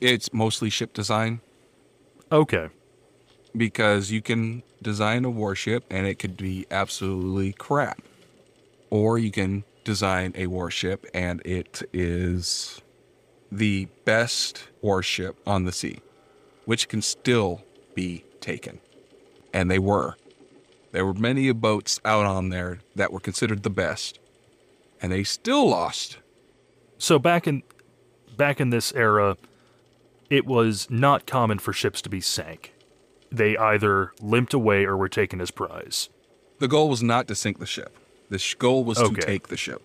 It's 0.00 0.32
mostly 0.32 0.70
ship 0.70 0.94
design 0.94 1.40
Okay. 2.34 2.68
Because 3.56 4.10
you 4.10 4.20
can 4.20 4.62
design 4.82 5.24
a 5.24 5.30
warship 5.30 5.84
and 5.90 6.06
it 6.06 6.18
could 6.18 6.36
be 6.36 6.66
absolutely 6.70 7.52
crap. 7.52 8.02
Or 8.90 9.18
you 9.18 9.30
can 9.30 9.64
design 9.84 10.32
a 10.36 10.46
warship 10.46 11.06
and 11.14 11.40
it 11.44 11.82
is 11.92 12.80
the 13.50 13.86
best 14.04 14.64
warship 14.82 15.36
on 15.46 15.64
the 15.64 15.72
sea, 15.72 16.00
which 16.64 16.88
can 16.88 17.02
still 17.02 17.62
be 17.94 18.24
taken. 18.40 18.80
And 19.52 19.70
they 19.70 19.78
were. 19.78 20.16
There 20.92 21.06
were 21.06 21.14
many 21.14 21.50
boats 21.52 22.00
out 22.04 22.26
on 22.26 22.50
there 22.50 22.78
that 22.94 23.12
were 23.12 23.20
considered 23.20 23.62
the 23.62 23.70
best, 23.70 24.20
and 25.02 25.10
they 25.10 25.24
still 25.24 25.68
lost. 25.68 26.18
So 26.98 27.18
back 27.18 27.48
in 27.48 27.62
back 28.36 28.60
in 28.60 28.70
this 28.70 28.92
era, 28.92 29.36
it 30.30 30.46
was 30.46 30.88
not 30.90 31.26
common 31.26 31.58
for 31.58 31.72
ships 31.72 32.00
to 32.02 32.08
be 32.08 32.20
sank. 32.20 32.73
They 33.34 33.56
either 33.56 34.12
limped 34.20 34.54
away 34.54 34.84
or 34.84 34.96
were 34.96 35.08
taken 35.08 35.40
as 35.40 35.50
prize. 35.50 36.08
The 36.60 36.68
goal 36.68 36.88
was 36.88 37.02
not 37.02 37.26
to 37.28 37.34
sink 37.34 37.58
the 37.58 37.66
ship. 37.66 37.96
The 38.30 38.38
sh- 38.38 38.54
goal 38.54 38.84
was 38.84 38.98
Okay. 38.98 39.14
to 39.16 39.20
take 39.26 39.48
the 39.48 39.56
ship, 39.56 39.82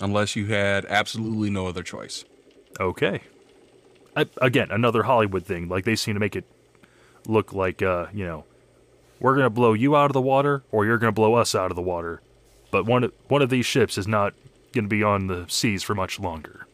unless 0.00 0.34
you 0.36 0.46
had 0.46 0.84
absolutely 0.86 1.50
no 1.50 1.66
other 1.66 1.82
choice. 1.82 2.24
Okay. 2.80 3.20
I, 4.16 4.26
again, 4.40 4.68
another 4.70 5.02
Hollywood 5.02 5.44
thing. 5.44 5.68
Like 5.68 5.84
they 5.84 5.96
seem 5.96 6.14
to 6.14 6.20
make 6.20 6.34
it 6.36 6.44
look 7.26 7.52
like, 7.52 7.82
uh, 7.82 8.06
you 8.12 8.24
know, 8.24 8.44
we're 9.20 9.34
gonna 9.36 9.50
blow 9.50 9.74
you 9.74 9.94
out 9.96 10.06
of 10.06 10.14
the 10.14 10.20
water, 10.20 10.62
or 10.72 10.86
you're 10.86 10.98
gonna 10.98 11.12
blow 11.12 11.34
us 11.34 11.54
out 11.54 11.70
of 11.70 11.76
the 11.76 11.82
water. 11.82 12.20
But 12.70 12.86
one 12.86 13.04
of, 13.04 13.12
one 13.28 13.42
of 13.42 13.50
these 13.50 13.66
ships 13.66 13.98
is 13.98 14.08
not 14.08 14.32
gonna 14.72 14.88
be 14.88 15.02
on 15.02 15.26
the 15.26 15.44
seas 15.48 15.82
for 15.82 15.94
much 15.94 16.18
longer. 16.18 16.66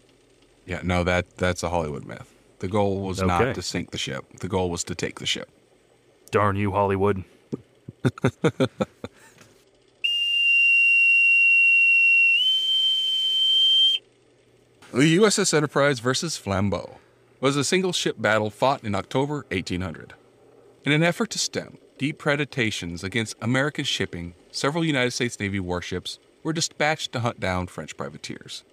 Yeah, 0.64 0.80
no, 0.84 1.02
that 1.04 1.36
that's 1.38 1.62
a 1.64 1.68
Hollywood 1.70 2.06
myth. 2.06 2.32
The 2.60 2.68
goal 2.68 3.00
was 3.00 3.18
Okay. 3.20 3.26
not 3.26 3.54
to 3.56 3.62
sink 3.62 3.90
the 3.90 3.98
ship. 3.98 4.24
The 4.40 4.48
goal 4.48 4.70
was 4.70 4.84
to 4.84 4.94
take 4.94 5.18
the 5.18 5.26
ship. 5.26 5.48
Darn 6.28 6.56
you, 6.56 6.72
Hollywood. 6.72 7.24
The 14.90 15.18
USS 15.18 15.52
Enterprise 15.52 16.00
versus 16.00 16.38
Flambeau 16.38 16.96
was 17.40 17.56
a 17.56 17.62
single 17.62 17.92
ship 17.92 18.16
battle 18.18 18.50
fought 18.50 18.82
in 18.82 18.94
October 18.94 19.44
1800. 19.50 20.14
In 20.84 20.92
an 20.92 21.02
effort 21.02 21.30
to 21.30 21.38
stem 21.38 21.78
deep 21.98 22.18
predations 22.18 23.04
against 23.04 23.36
American 23.42 23.84
shipping, 23.84 24.34
several 24.50 24.84
United 24.84 25.10
States 25.10 25.38
Navy 25.38 25.60
warships 25.60 26.18
were 26.42 26.52
dispatched 26.52 27.12
to 27.12 27.20
hunt 27.20 27.38
down 27.38 27.66
French 27.66 27.96
privateers. 27.96 28.64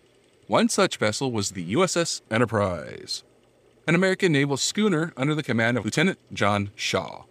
One 0.48 0.69
such 0.69 0.98
vessel 0.98 1.32
was 1.32 1.52
the 1.52 1.73
USS 1.73 2.22
Enterprise, 2.32 3.23
an 3.88 3.94
American 3.94 4.32
naval 4.32 4.57
schooner 4.57 5.11
under 5.18 5.36
the 5.36 5.44
command 5.44 5.77
of 5.77 5.84
Lieutenant 5.84 6.18
John 6.34 6.72
Shaw. 6.76 7.26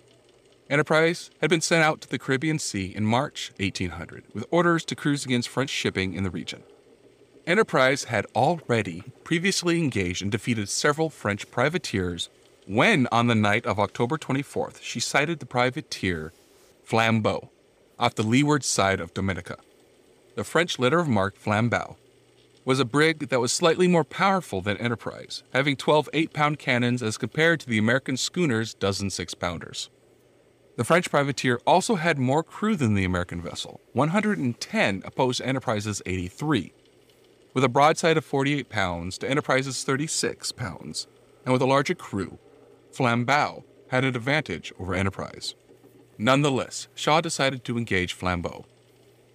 Enterprise 0.70 1.30
had 1.42 1.50
been 1.50 1.60
sent 1.60 1.84
out 1.84 2.00
to 2.00 2.08
the 2.08 2.18
Caribbean 2.18 2.58
Sea 2.58 2.94
in 2.94 3.04
March 3.04 3.52
1800 3.58 4.24
with 4.32 4.46
orders 4.50 4.84
to 4.86 4.96
cruise 4.96 5.24
against 5.24 5.48
French 5.48 5.68
shipping 5.68 6.14
in 6.14 6.24
the 6.24 6.30
region. 6.30 6.62
Enterprise 7.46 8.04
had 8.04 8.26
already 8.34 9.02
previously 9.24 9.78
engaged 9.78 10.22
and 10.22 10.32
defeated 10.32 10.70
several 10.70 11.10
French 11.10 11.50
privateers 11.50 12.30
when, 12.66 13.06
on 13.12 13.26
the 13.26 13.34
night 13.34 13.66
of 13.66 13.78
October 13.78 14.16
24th, 14.16 14.80
she 14.80 14.98
sighted 15.00 15.38
the 15.38 15.46
privateer 15.46 16.32
Flambeau 16.88 17.50
off 17.98 18.14
the 18.14 18.22
leeward 18.22 18.64
side 18.64 19.00
of 19.00 19.12
Dominica. 19.12 19.58
The 20.34 20.44
French 20.44 20.78
letter 20.78 20.98
of 20.98 21.08
marque 21.08 21.38
Flambeau 21.38 21.96
was 22.64 22.80
a 22.80 22.86
brig 22.86 23.28
that 23.28 23.40
was 23.40 23.52
slightly 23.52 23.86
more 23.86 24.04
powerful 24.04 24.62
than 24.62 24.78
Enterprise, 24.78 25.42
having 25.52 25.76
12 25.76 26.08
8 26.14 26.32
pound 26.32 26.58
cannons 26.58 27.02
as 27.02 27.18
compared 27.18 27.60
to 27.60 27.68
the 27.68 27.76
American 27.76 28.16
schooner's 28.16 28.72
dozen 28.72 29.10
6 29.10 29.34
pounders. 29.34 29.90
The 30.76 30.84
French 30.84 31.10
privateer 31.10 31.60
also 31.66 31.94
had 31.94 32.18
more 32.18 32.42
crew 32.42 32.74
than 32.74 32.94
the 32.94 33.04
American 33.04 33.40
vessel 33.40 33.80
110 33.92 35.02
opposed 35.04 35.40
Enterprise's 35.40 36.02
83 36.04 36.72
with 37.54 37.62
a 37.62 37.68
broadside 37.68 38.16
of 38.16 38.24
48 38.24 38.68
pounds 38.68 39.16
to 39.18 39.30
Enterprise's 39.30 39.84
36 39.84 40.50
pounds, 40.52 41.06
and 41.44 41.52
with 41.52 41.62
a 41.62 41.66
larger 41.66 41.94
crew, 41.94 42.38
Flambeau 42.92 43.62
had 43.88 44.04
an 44.04 44.16
advantage 44.16 44.72
over 44.78 44.94
Enterprise. 44.94 45.54
Nonetheless, 46.18 46.88
Shaw 46.94 47.20
decided 47.20 47.64
to 47.64 47.78
engage 47.78 48.18
Flambeau. 48.18 48.64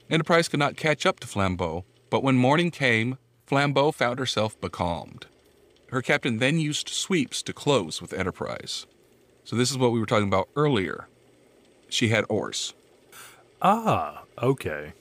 Enterprise 0.09 0.49
could 0.49 0.59
not 0.59 0.75
catch 0.75 1.05
up 1.05 1.19
to 1.21 1.27
Flambeau, 1.27 1.85
but 2.09 2.23
when 2.23 2.35
morning 2.35 2.71
came, 2.71 3.17
Flambeau 3.47 3.93
found 3.93 4.19
herself 4.19 4.59
becalmed. 4.59 5.27
Her 5.91 6.01
captain 6.01 6.37
then 6.37 6.59
used 6.59 6.89
sweeps 6.89 7.41
to 7.43 7.53
close 7.53 8.01
with 8.01 8.13
Enterprise. 8.13 8.85
So, 9.43 9.55
this 9.55 9.71
is 9.71 9.77
what 9.77 9.91
we 9.91 9.99
were 9.99 10.05
talking 10.05 10.27
about 10.27 10.49
earlier. 10.55 11.07
She 11.89 12.09
had 12.09 12.25
oars. 12.29 12.73
Ah, 13.61 14.23
okay. 14.41 14.93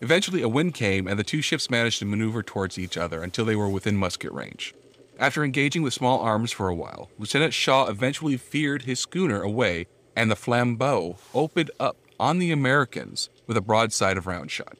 Eventually, 0.00 0.42
a 0.42 0.48
wind 0.48 0.74
came, 0.74 1.06
and 1.06 1.18
the 1.18 1.24
two 1.24 1.40
ships 1.40 1.70
managed 1.70 1.98
to 2.00 2.04
maneuver 2.04 2.42
towards 2.42 2.78
each 2.78 2.96
other 2.96 3.22
until 3.22 3.44
they 3.44 3.56
were 3.56 3.68
within 3.68 3.96
musket 3.96 4.32
range. 4.32 4.74
After 5.18 5.42
engaging 5.42 5.82
with 5.82 5.94
small 5.94 6.20
arms 6.20 6.52
for 6.52 6.68
a 6.68 6.74
while, 6.74 7.10
Lieutenant 7.18 7.52
Shaw 7.52 7.86
eventually 7.86 8.36
veered 8.36 8.82
his 8.82 9.00
schooner 9.00 9.42
away, 9.42 9.86
and 10.14 10.30
the 10.30 10.36
flambeau 10.36 11.16
opened 11.34 11.70
up 11.80 11.96
on 12.20 12.38
the 12.38 12.52
Americans 12.52 13.28
with 13.46 13.56
a 13.56 13.62
broadside 13.62 14.16
of 14.16 14.26
round 14.26 14.50
shot. 14.50 14.76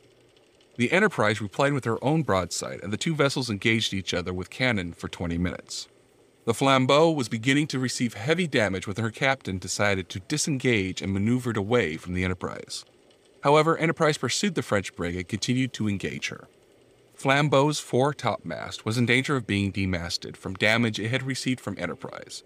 The 0.77 0.93
Enterprise 0.93 1.41
replied 1.41 1.73
with 1.73 1.85
her 1.85 2.03
own 2.05 2.23
broadside, 2.23 2.81
and 2.85 2.93
the 2.93 2.97
two 2.97 3.17
vessels 3.17 3.51
engaged 3.51 3.93
each 3.93 4.15
other 4.15 4.33
with 4.33 4.51
cannon 4.51 4.93
for 4.93 5.09
20 5.09 5.37
minutes. 5.37 5.89
The 6.49 6.55
flambeau 6.55 7.15
was 7.15 7.29
beginning 7.29 7.67
to 7.67 7.79
receive 7.79 8.15
heavy 8.15 8.47
damage 8.47 8.87
when 8.87 8.97
her 8.97 9.11
captain 9.11 9.59
decided 9.59 10.09
to 10.09 10.21
disengage 10.21 11.03
and 11.03 11.13
maneuvered 11.13 11.59
away 11.59 11.99
from 11.99 12.15
the 12.15 12.25
Enterprise. 12.25 12.87
However, 13.43 13.77
Enterprise 13.77 14.17
pursued 14.17 14.55
the 14.55 14.63
French 14.63 14.97
brig 14.97 15.15
and 15.15 15.29
continued 15.29 15.75
to 15.75 15.91
engage 15.91 16.29
her. 16.29 16.49
Flambeau's 17.15 17.81
fore 17.81 18.15
topmast 18.15 18.87
was 18.87 18.97
in 18.97 19.05
danger 19.05 19.37
of 19.37 19.47
being 19.47 19.71
demasted 19.71 20.39
from 20.39 20.55
damage 20.55 20.99
it 20.99 21.11
had 21.11 21.23
received 21.23 21.61
from 21.61 21.77
Enterprise, 21.79 22.45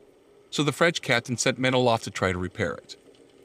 so 0.50 0.64
the 0.64 0.72
French 0.72 1.00
captain 1.00 1.36
sent 1.36 1.60
men 1.60 1.72
aloft 1.72 2.02
to 2.02 2.10
try 2.10 2.32
to 2.32 2.38
repair 2.38 2.72
it. 2.72 2.96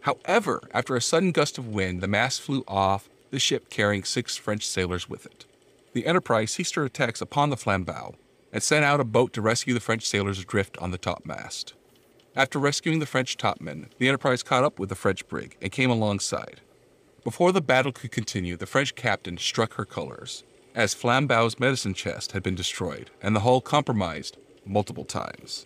However, 0.02 0.64
after 0.74 0.96
a 0.96 1.02
sudden 1.02 1.34
gust 1.34 1.60
of 1.60 1.68
wind, 1.68 2.02
the 2.02 2.08
mast 2.08 2.42
flew 2.42 2.64
off, 2.68 3.10
the 3.30 3.38
ship 3.38 3.70
carrying 3.70 4.04
six 4.04 4.38
French 4.38 4.66
sailors 4.66 5.08
with 5.08 5.28
it. 5.28 5.46
The 5.94 6.08
Enterprise 6.08 6.50
ceased 6.50 6.74
her 6.74 6.86
attacks 6.86 7.22
upon 7.22 7.52
the 7.52 7.58
flambeau 7.58 8.16
and 8.52 8.64
sent 8.64 8.86
out 8.86 9.00
a 9.00 9.06
boat 9.06 9.34
to 9.34 9.42
rescue 9.42 9.74
the 9.74 9.80
French 9.80 10.06
sailors 10.06 10.40
adrift 10.40 10.78
on 10.78 10.92
the 10.92 10.98
topmast. 10.98 11.74
After 12.36 12.60
rescuing 12.60 13.00
the 13.00 13.06
French 13.06 13.36
topmen, 13.38 13.88
the 13.98 14.08
Enterprise 14.08 14.44
caught 14.44 14.64
up 14.64 14.80
with 14.80 14.90
the 14.90 14.96
French 14.96 15.28
brig 15.28 15.58
and 15.62 15.72
came 15.72 15.90
alongside. 15.90 16.62
Before 17.24 17.52
the 17.52 17.62
battle 17.62 17.92
could 17.92 18.12
continue, 18.12 18.56
the 18.56 18.66
French 18.66 18.96
captain 18.96 19.38
struck 19.38 19.74
her 19.74 19.86
colors, 19.86 20.44
as 20.76 20.94
Flambeau's 20.94 21.60
medicine 21.60 21.96
chest 21.96 22.34
had 22.34 22.44
been 22.44 22.56
destroyed 22.56 23.10
and 23.22 23.36
the 23.36 23.40
hull 23.40 23.60
compromised 23.60 24.38
multiple 24.66 25.04
times. 25.04 25.66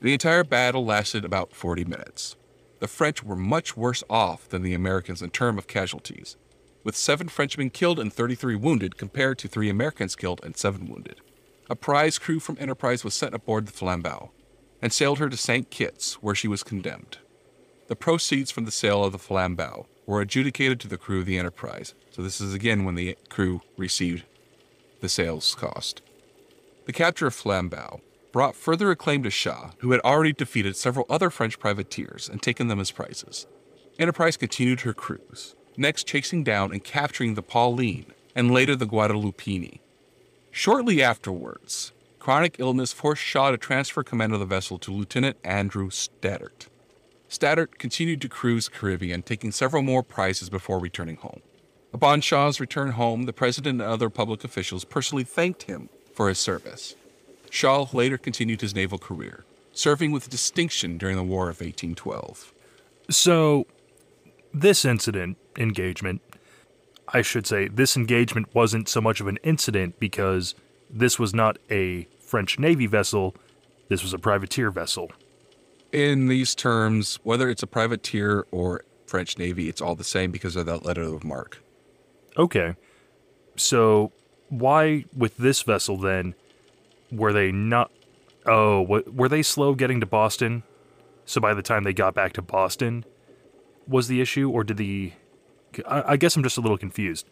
The 0.00 0.12
entire 0.12 0.44
battle 0.44 0.84
lasted 0.84 1.24
about 1.24 1.54
40 1.54 1.84
minutes. 1.84 2.36
The 2.80 2.88
French 2.88 3.22
were 3.22 3.36
much 3.36 3.76
worse 3.76 4.02
off 4.08 4.48
than 4.48 4.62
the 4.62 4.74
Americans 4.74 5.22
in 5.22 5.30
terms 5.30 5.58
of 5.58 5.66
casualties, 5.66 6.36
with 6.84 6.96
seven 6.96 7.28
Frenchmen 7.28 7.70
killed 7.70 7.98
and 7.98 8.12
33 8.12 8.56
wounded 8.56 8.96
compared 8.96 9.38
to 9.38 9.48
three 9.48 9.68
Americans 9.68 10.16
killed 10.16 10.40
and 10.42 10.56
seven 10.56 10.86
wounded. 10.86 11.20
A 11.68 11.74
prize 11.74 12.18
crew 12.18 12.38
from 12.38 12.56
Enterprise 12.60 13.02
was 13.02 13.14
sent 13.14 13.34
aboard 13.34 13.66
the 13.66 13.72
Flambeau 13.72 14.30
and 14.80 14.92
sailed 14.92 15.18
her 15.18 15.28
to 15.28 15.36
St. 15.36 15.68
Kitts, 15.68 16.14
where 16.22 16.34
she 16.34 16.46
was 16.46 16.62
condemned. 16.62 17.18
The 17.88 17.96
proceeds 17.96 18.52
from 18.52 18.66
the 18.66 18.70
sale 18.70 19.02
of 19.04 19.12
the 19.12 19.18
Flambeau 19.18 19.86
were 20.06 20.20
adjudicated 20.20 20.78
to 20.80 20.88
the 20.88 20.96
crew 20.96 21.20
of 21.20 21.26
the 21.26 21.38
Enterprise. 21.38 21.94
So 22.10 22.22
this 22.22 22.40
is 22.40 22.54
again 22.54 22.84
when 22.84 22.94
the 22.94 23.16
crew 23.28 23.62
received 23.76 24.24
the 25.00 25.08
sales 25.08 25.54
cost. 25.56 26.02
The 26.86 26.92
capture 26.92 27.26
of 27.26 27.34
Flambeau 27.34 28.00
brought 28.30 28.54
further 28.54 28.90
acclaim 28.92 29.24
to 29.24 29.30
Shaw, 29.30 29.72
who 29.78 29.90
had 29.90 30.00
already 30.02 30.32
defeated 30.32 30.76
several 30.76 31.06
other 31.10 31.30
French 31.30 31.58
privateers 31.58 32.28
and 32.28 32.40
taken 32.40 32.68
them 32.68 32.78
as 32.78 32.92
prizes. 32.92 33.46
Enterprise 33.98 34.36
continued 34.36 34.82
her 34.82 34.94
cruise, 34.94 35.56
next 35.76 36.06
chasing 36.06 36.44
down 36.44 36.70
and 36.70 36.84
capturing 36.84 37.34
the 37.34 37.42
Pauline 37.42 38.12
and 38.36 38.52
later 38.52 38.76
the 38.76 38.86
Guadalupini. 38.86 39.80
Shortly 40.56 41.02
afterwards, 41.02 41.92
chronic 42.18 42.56
illness 42.58 42.90
forced 42.90 43.20
Shaw 43.20 43.50
to 43.50 43.58
transfer 43.58 44.02
command 44.02 44.32
of 44.32 44.40
the 44.40 44.46
vessel 44.46 44.78
to 44.78 44.90
Lieutenant 44.90 45.36
Andrew 45.44 45.90
Sterett. 45.90 46.68
Sterett 47.28 47.78
continued 47.78 48.22
to 48.22 48.28
cruise 48.30 48.64
the 48.64 48.70
Caribbean, 48.74 49.20
taking 49.20 49.52
several 49.52 49.82
more 49.82 50.02
prizes 50.02 50.48
before 50.48 50.78
returning 50.78 51.16
home. 51.16 51.42
Upon 51.92 52.22
Shaw's 52.22 52.58
return 52.58 52.92
home, 52.92 53.24
the 53.24 53.34
president 53.34 53.82
and 53.82 53.90
other 53.90 54.08
public 54.08 54.44
officials 54.44 54.86
personally 54.86 55.24
thanked 55.24 55.64
him 55.64 55.90
for 56.14 56.30
his 56.30 56.38
service. 56.38 56.96
Shaw 57.50 57.88
later 57.92 58.16
continued 58.16 58.62
his 58.62 58.74
naval 58.74 58.98
career, 58.98 59.44
serving 59.74 60.10
with 60.10 60.30
distinction 60.30 60.96
during 60.96 61.16
the 61.16 61.22
War 61.22 61.50
of 61.50 61.60
1812. 61.60 62.54
So, 63.10 63.66
this 64.54 64.86
incident, 64.86 65.36
engagement, 65.58 66.22
I 67.08 67.22
should 67.22 67.46
say, 67.46 67.68
this 67.68 67.96
engagement 67.96 68.54
wasn't 68.54 68.88
so 68.88 69.00
much 69.00 69.20
of 69.20 69.26
an 69.26 69.38
incident 69.42 69.98
because 70.00 70.54
this 70.90 71.18
was 71.18 71.34
not 71.34 71.58
a 71.70 72.08
French 72.20 72.58
Navy 72.58 72.86
vessel, 72.86 73.34
this 73.88 74.02
was 74.02 74.12
a 74.12 74.18
privateer 74.18 74.70
vessel 74.70 75.12
in 75.96 76.28
these 76.28 76.54
terms, 76.54 77.18
whether 77.22 77.48
it's 77.48 77.62
a 77.62 77.66
privateer 77.66 78.46
or 78.50 78.82
French 79.06 79.38
Navy, 79.38 79.68
it's 79.68 79.80
all 79.80 79.94
the 79.94 80.04
same 80.04 80.30
because 80.30 80.54
of 80.54 80.66
that 80.66 80.84
letter 80.84 81.02
of 81.02 81.24
marque. 81.24 81.58
Okay. 82.36 82.74
So, 83.56 84.12
why 84.50 85.06
with 85.16 85.38
this 85.38 85.62
vessel 85.62 85.96
then 85.96 86.34
were 87.10 87.32
they 87.32 87.50
not? 87.50 87.90
Oh, 88.44 88.82
what, 88.82 89.14
were 89.14 89.28
they 89.28 89.42
slow 89.42 89.74
getting 89.74 90.00
to 90.00 90.06
Boston? 90.06 90.62
So 91.24 91.40
by 91.40 91.54
the 91.54 91.62
time 91.62 91.84
they 91.84 91.94
got 91.94 92.14
back 92.14 92.34
to 92.34 92.42
Boston, 92.42 93.04
was 93.88 94.06
the 94.06 94.20
issue, 94.20 94.50
or 94.50 94.64
did 94.64 94.76
the? 94.76 95.12
I, 95.86 96.12
I 96.12 96.16
guess 96.16 96.36
I'm 96.36 96.42
just 96.42 96.58
a 96.58 96.60
little 96.60 96.78
confused 96.78 97.26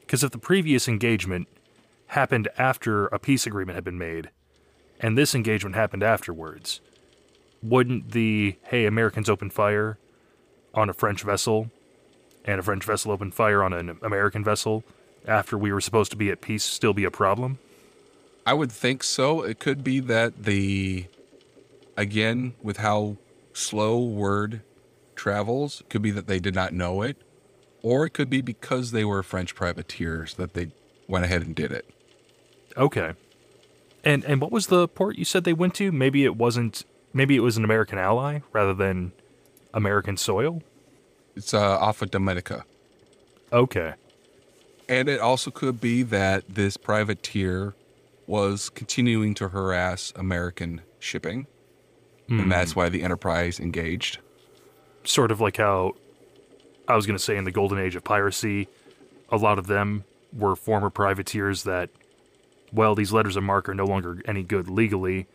because 0.00 0.24
if 0.24 0.30
the 0.30 0.38
previous 0.38 0.88
engagement 0.88 1.48
happened 2.08 2.48
after 2.58 3.06
a 3.06 3.18
peace 3.18 3.46
agreement 3.46 3.76
had 3.76 3.84
been 3.84 3.98
made, 3.98 4.30
and 4.98 5.16
this 5.16 5.34
engagement 5.34 5.76
happened 5.76 6.02
afterwards, 6.02 6.80
wouldn't 7.62 8.12
the 8.12 8.56
hey 8.64 8.86
Americans 8.86 9.28
open 9.28 9.50
fire 9.50 9.98
on 10.74 10.88
a 10.88 10.92
French 10.92 11.22
vessel 11.22 11.70
and 12.44 12.58
a 12.58 12.62
French 12.62 12.84
vessel 12.84 13.12
open 13.12 13.30
fire 13.30 13.62
on 13.62 13.72
an 13.72 13.98
American 14.02 14.42
vessel 14.42 14.84
after 15.26 15.58
we 15.58 15.72
were 15.72 15.80
supposed 15.80 16.10
to 16.10 16.16
be 16.16 16.30
at 16.30 16.40
peace 16.40 16.64
still 16.64 16.92
be 16.92 17.04
a 17.04 17.10
problem? 17.10 17.58
I 18.46 18.54
would 18.54 18.72
think 18.72 19.02
so. 19.02 19.42
It 19.42 19.58
could 19.58 19.84
be 19.84 20.00
that 20.00 20.44
the 20.44 21.06
again 21.96 22.54
with 22.62 22.78
how 22.78 23.16
slow 23.52 24.02
word 24.02 24.62
travels, 25.14 25.82
could 25.90 26.02
be 26.02 26.10
that 26.10 26.26
they 26.26 26.40
did 26.40 26.54
not 26.54 26.72
know 26.72 27.02
it, 27.02 27.16
or 27.82 28.06
it 28.06 28.10
could 28.10 28.30
be 28.30 28.40
because 28.40 28.90
they 28.90 29.04
were 29.04 29.22
French 29.22 29.54
privateers 29.54 30.34
that 30.34 30.54
they 30.54 30.70
went 31.08 31.24
ahead 31.24 31.42
and 31.42 31.54
did 31.54 31.72
it. 31.72 31.88
Okay. 32.76 33.14
And 34.04 34.24
and 34.24 34.40
what 34.40 34.52
was 34.52 34.68
the 34.68 34.88
port 34.88 35.16
you 35.16 35.24
said 35.24 35.44
they 35.44 35.52
went 35.52 35.74
to? 35.74 35.92
Maybe 35.92 36.24
it 36.24 36.36
wasn't 36.36 36.84
maybe 37.12 37.36
it 37.36 37.40
was 37.40 37.56
an 37.56 37.64
American 37.64 37.98
ally 37.98 38.40
rather 38.52 38.74
than 38.74 39.12
American 39.74 40.16
soil. 40.16 40.62
It's 41.36 41.54
uh, 41.54 41.78
off 41.78 42.02
of 42.02 42.10
Dominica. 42.10 42.64
Okay. 43.52 43.94
And 44.88 45.08
it 45.08 45.20
also 45.20 45.50
could 45.50 45.80
be 45.80 46.02
that 46.02 46.44
this 46.48 46.76
privateer 46.76 47.74
was 48.26 48.68
continuing 48.70 49.34
to 49.34 49.48
harass 49.48 50.12
American 50.16 50.80
shipping, 50.98 51.46
mm. 52.28 52.42
and 52.42 52.50
that's 52.50 52.74
why 52.74 52.88
the 52.88 53.02
Enterprise 53.02 53.60
engaged. 53.60 54.18
Sort 55.04 55.30
of 55.30 55.40
like 55.40 55.56
how 55.58 55.94
I 56.90 56.96
was 56.96 57.06
going 57.06 57.16
to 57.16 57.22
say 57.22 57.36
in 57.36 57.44
the 57.44 57.52
golden 57.52 57.78
age 57.78 57.96
of 57.96 58.04
piracy, 58.04 58.68
a 59.30 59.36
lot 59.36 59.58
of 59.58 59.66
them 59.66 60.04
were 60.32 60.56
former 60.56 60.90
privateers 60.90 61.64
that 61.64 61.90
well, 62.72 62.94
these 62.94 63.12
letters 63.12 63.36
of 63.36 63.42
marque 63.42 63.68
are 63.68 63.74
no 63.74 63.84
longer 63.84 64.22
any 64.24 64.42
good 64.42 64.68
legally, 64.68 65.26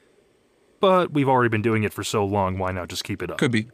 but 0.79 1.11
we've 1.11 1.27
already 1.27 1.49
been 1.49 1.61
doing 1.61 1.83
it 1.83 1.93
for 1.93 2.03
so 2.03 2.23
long, 2.23 2.57
why 2.57 2.71
not 2.71 2.87
just 2.87 3.03
keep 3.03 3.21
it 3.21 3.29
up? 3.29 3.37
Could 3.37 3.51
be. 3.51 3.67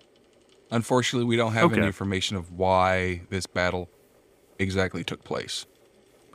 Unfortunately, 0.72 1.26
we 1.26 1.36
don't 1.36 1.54
have 1.54 1.74
any 1.74 1.86
information 1.86 2.38
of 2.38 2.52
why 2.52 3.22
this 3.30 3.46
battle 3.46 3.90
exactly 4.58 5.04
took 5.04 5.24
place. 5.24 5.66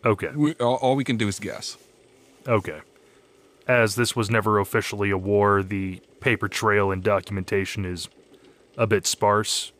Okay. 0.05 0.31
We, 0.35 0.53
all, 0.55 0.77
all 0.77 0.95
we 0.95 1.05
can 1.05 1.17
do 1.17 1.27
is 1.27 1.41
guess. 1.41 1.77
Okay. 2.47 2.81
As 3.67 3.97
this 3.97 4.15
was 4.15 4.31
never 4.31 4.59
officially 4.59 5.11
a 5.11 5.19
war, 5.19 5.63
the 5.63 6.01
paper 6.21 6.49
trail 6.49 6.93
and 6.93 7.03
documentation 7.03 7.85
is 7.85 8.09
a 8.77 8.87
bit 8.87 9.07
sparse 9.07 9.73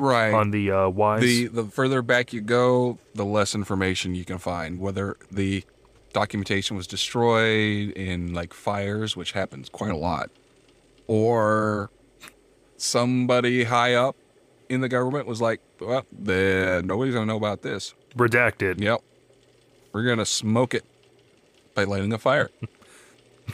Right. 0.00 0.32
on 0.32 0.50
the 0.50 0.70
uh, 0.70 0.88
whys. 0.88 1.20
the 1.20 1.46
the 1.48 1.64
further 1.64 2.00
back 2.00 2.32
you 2.32 2.40
go, 2.40 2.98
the 3.14 3.24
less 3.24 3.54
information 3.54 4.14
you 4.14 4.24
can 4.24 4.38
find. 4.38 4.80
Whether 4.80 5.16
the 5.30 5.62
documentation 6.12 6.76
was 6.76 6.86
destroyed 6.86 7.90
in 7.90 8.32
like 8.32 8.54
fires, 8.54 9.14
which 9.16 9.32
happens 9.32 9.68
quite 9.68 9.90
a 9.90 9.96
lot, 9.96 10.30
or 11.06 11.90
somebody 12.78 13.64
high 13.64 13.94
up 13.94 14.16
in 14.70 14.80
the 14.80 14.88
government 14.88 15.26
was 15.26 15.40
like, 15.42 15.60
"Well, 15.78 16.06
the, 16.10 16.82
nobody's 16.84 17.12
gonna 17.12 17.26
know 17.26 17.36
about 17.36 17.60
this." 17.62 17.94
Redacted. 18.16 18.80
Yep, 18.80 19.02
we're 19.92 20.04
gonna 20.04 20.24
smoke 20.24 20.72
it 20.72 20.84
by 21.74 21.84
lighting 21.84 22.12
a 22.12 22.18
fire. 22.18 22.50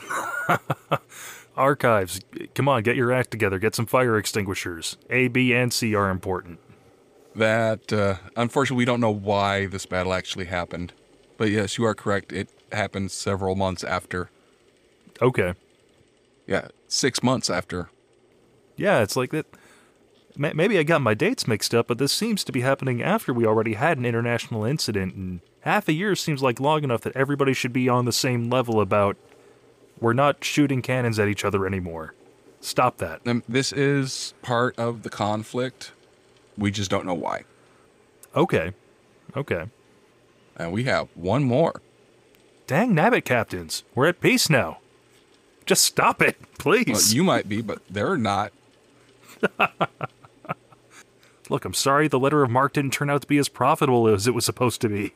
Archives. 1.57 2.21
Come 2.55 2.69
on, 2.69 2.83
get 2.83 2.95
your 2.95 3.11
act 3.11 3.31
together. 3.31 3.59
Get 3.59 3.75
some 3.75 3.85
fire 3.85 4.17
extinguishers. 4.17 4.97
A, 5.09 5.27
B, 5.27 5.53
and 5.53 5.73
C 5.73 5.95
are 5.95 6.09
important. 6.09 6.59
That 7.35 7.91
uh, 7.91 8.15
unfortunately, 8.35 8.77
we 8.77 8.85
don't 8.85 9.01
know 9.01 9.11
why 9.11 9.67
this 9.67 9.85
battle 9.85 10.13
actually 10.13 10.45
happened. 10.45 10.93
But 11.37 11.51
yes, 11.51 11.77
you 11.77 11.85
are 11.85 11.93
correct. 11.93 12.33
It 12.33 12.49
happened 12.71 13.11
several 13.11 13.55
months 13.55 13.83
after. 13.83 14.29
Okay. 15.21 15.53
Yeah, 16.47 16.69
six 16.87 17.21
months 17.21 17.49
after. 17.49 17.89
Yeah, 18.75 19.01
it's 19.01 19.15
like 19.15 19.31
that. 19.31 19.45
Maybe 20.35 20.77
I 20.77 20.83
got 20.83 21.01
my 21.01 21.15
dates 21.15 21.47
mixed 21.47 21.73
up, 21.73 21.87
but 21.87 21.97
this 21.97 22.11
seems 22.11 22.43
to 22.43 22.51
be 22.51 22.61
happening 22.61 23.01
after 23.01 23.33
we 23.33 23.43
already 23.43 23.73
had 23.73 23.97
an 23.97 24.05
international 24.05 24.65
incident, 24.65 25.15
and 25.15 25.39
half 25.61 25.87
a 25.87 25.93
year 25.93 26.15
seems 26.15 26.43
like 26.43 26.59
long 26.59 26.83
enough 26.83 27.01
that 27.01 27.15
everybody 27.15 27.53
should 27.53 27.73
be 27.73 27.89
on 27.89 28.05
the 28.05 28.11
same 28.11 28.47
level 28.47 28.79
about 28.79 29.17
we're 29.99 30.13
not 30.13 30.43
shooting 30.43 30.81
cannons 30.81 31.19
at 31.19 31.27
each 31.27 31.45
other 31.45 31.65
anymore. 31.65 32.13
Stop 32.61 32.97
that. 32.97 33.21
Um, 33.25 33.43
this 33.47 33.71
is 33.71 34.33
part 34.41 34.77
of 34.77 35.03
the 35.03 35.09
conflict. 35.09 35.91
We 36.57 36.71
just 36.71 36.89
don't 36.89 37.05
know 37.05 37.13
why. 37.13 37.43
Okay. 38.35 38.73
Okay. 39.35 39.65
And 40.55 40.71
we 40.71 40.85
have 40.85 41.09
one 41.15 41.43
more. 41.43 41.81
Dang 42.65 42.93
nabbit 42.93 43.23
captains, 43.23 43.83
we're 43.95 44.07
at 44.07 44.19
peace 44.19 44.49
now. 44.49 44.79
Just 45.65 45.83
stop 45.83 46.21
it, 46.21 46.37
please. 46.57 46.87
Well, 46.87 47.15
you 47.15 47.23
might 47.23 47.47
be, 47.47 47.61
but 47.61 47.81
they're 47.89 48.17
not. 48.17 48.51
Look, 51.49 51.63
I'm 51.63 51.73
sorry 51.73 52.07
the 52.09 52.19
letter 52.19 52.43
of 52.43 52.49
mark 52.49 52.73
didn't 52.73 52.91
turn 52.91 53.09
out 53.09 53.21
to 53.21 53.27
be 53.27 53.37
as 53.37 53.47
profitable 53.47 54.07
as 54.07 54.27
it 54.27 54.33
was 54.33 54.43
supposed 54.43 54.81
to 54.81 54.89
be. 54.89 55.13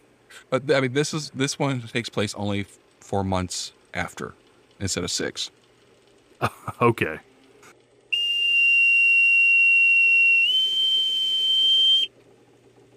But 0.49 0.71
I 0.71 0.79
mean, 0.79 0.93
this 0.93 1.13
is 1.13 1.29
this 1.31 1.59
one 1.59 1.81
takes 1.81 2.07
place 2.07 2.33
only 2.35 2.65
four 3.01 3.23
months 3.23 3.73
after, 3.93 4.33
instead 4.81 5.03
of 5.03 5.11
six. 5.11 5.51
Okay. 6.81 7.19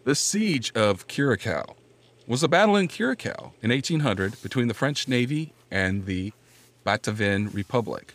The 0.05 0.15
Siege 0.15 0.73
of 0.75 1.07
Curacao 1.07 1.77
was 2.27 2.43
a 2.43 2.49
battle 2.49 2.77
in 2.77 2.89
Curacao 2.89 3.53
in 3.63 3.71
1800 3.71 4.43
between 4.43 4.69
the 4.69 4.75
French 4.75 5.09
Navy 5.09 5.53
and 5.71 6.07
the 6.07 6.33
Batavian 6.85 7.53
Republic, 7.55 8.15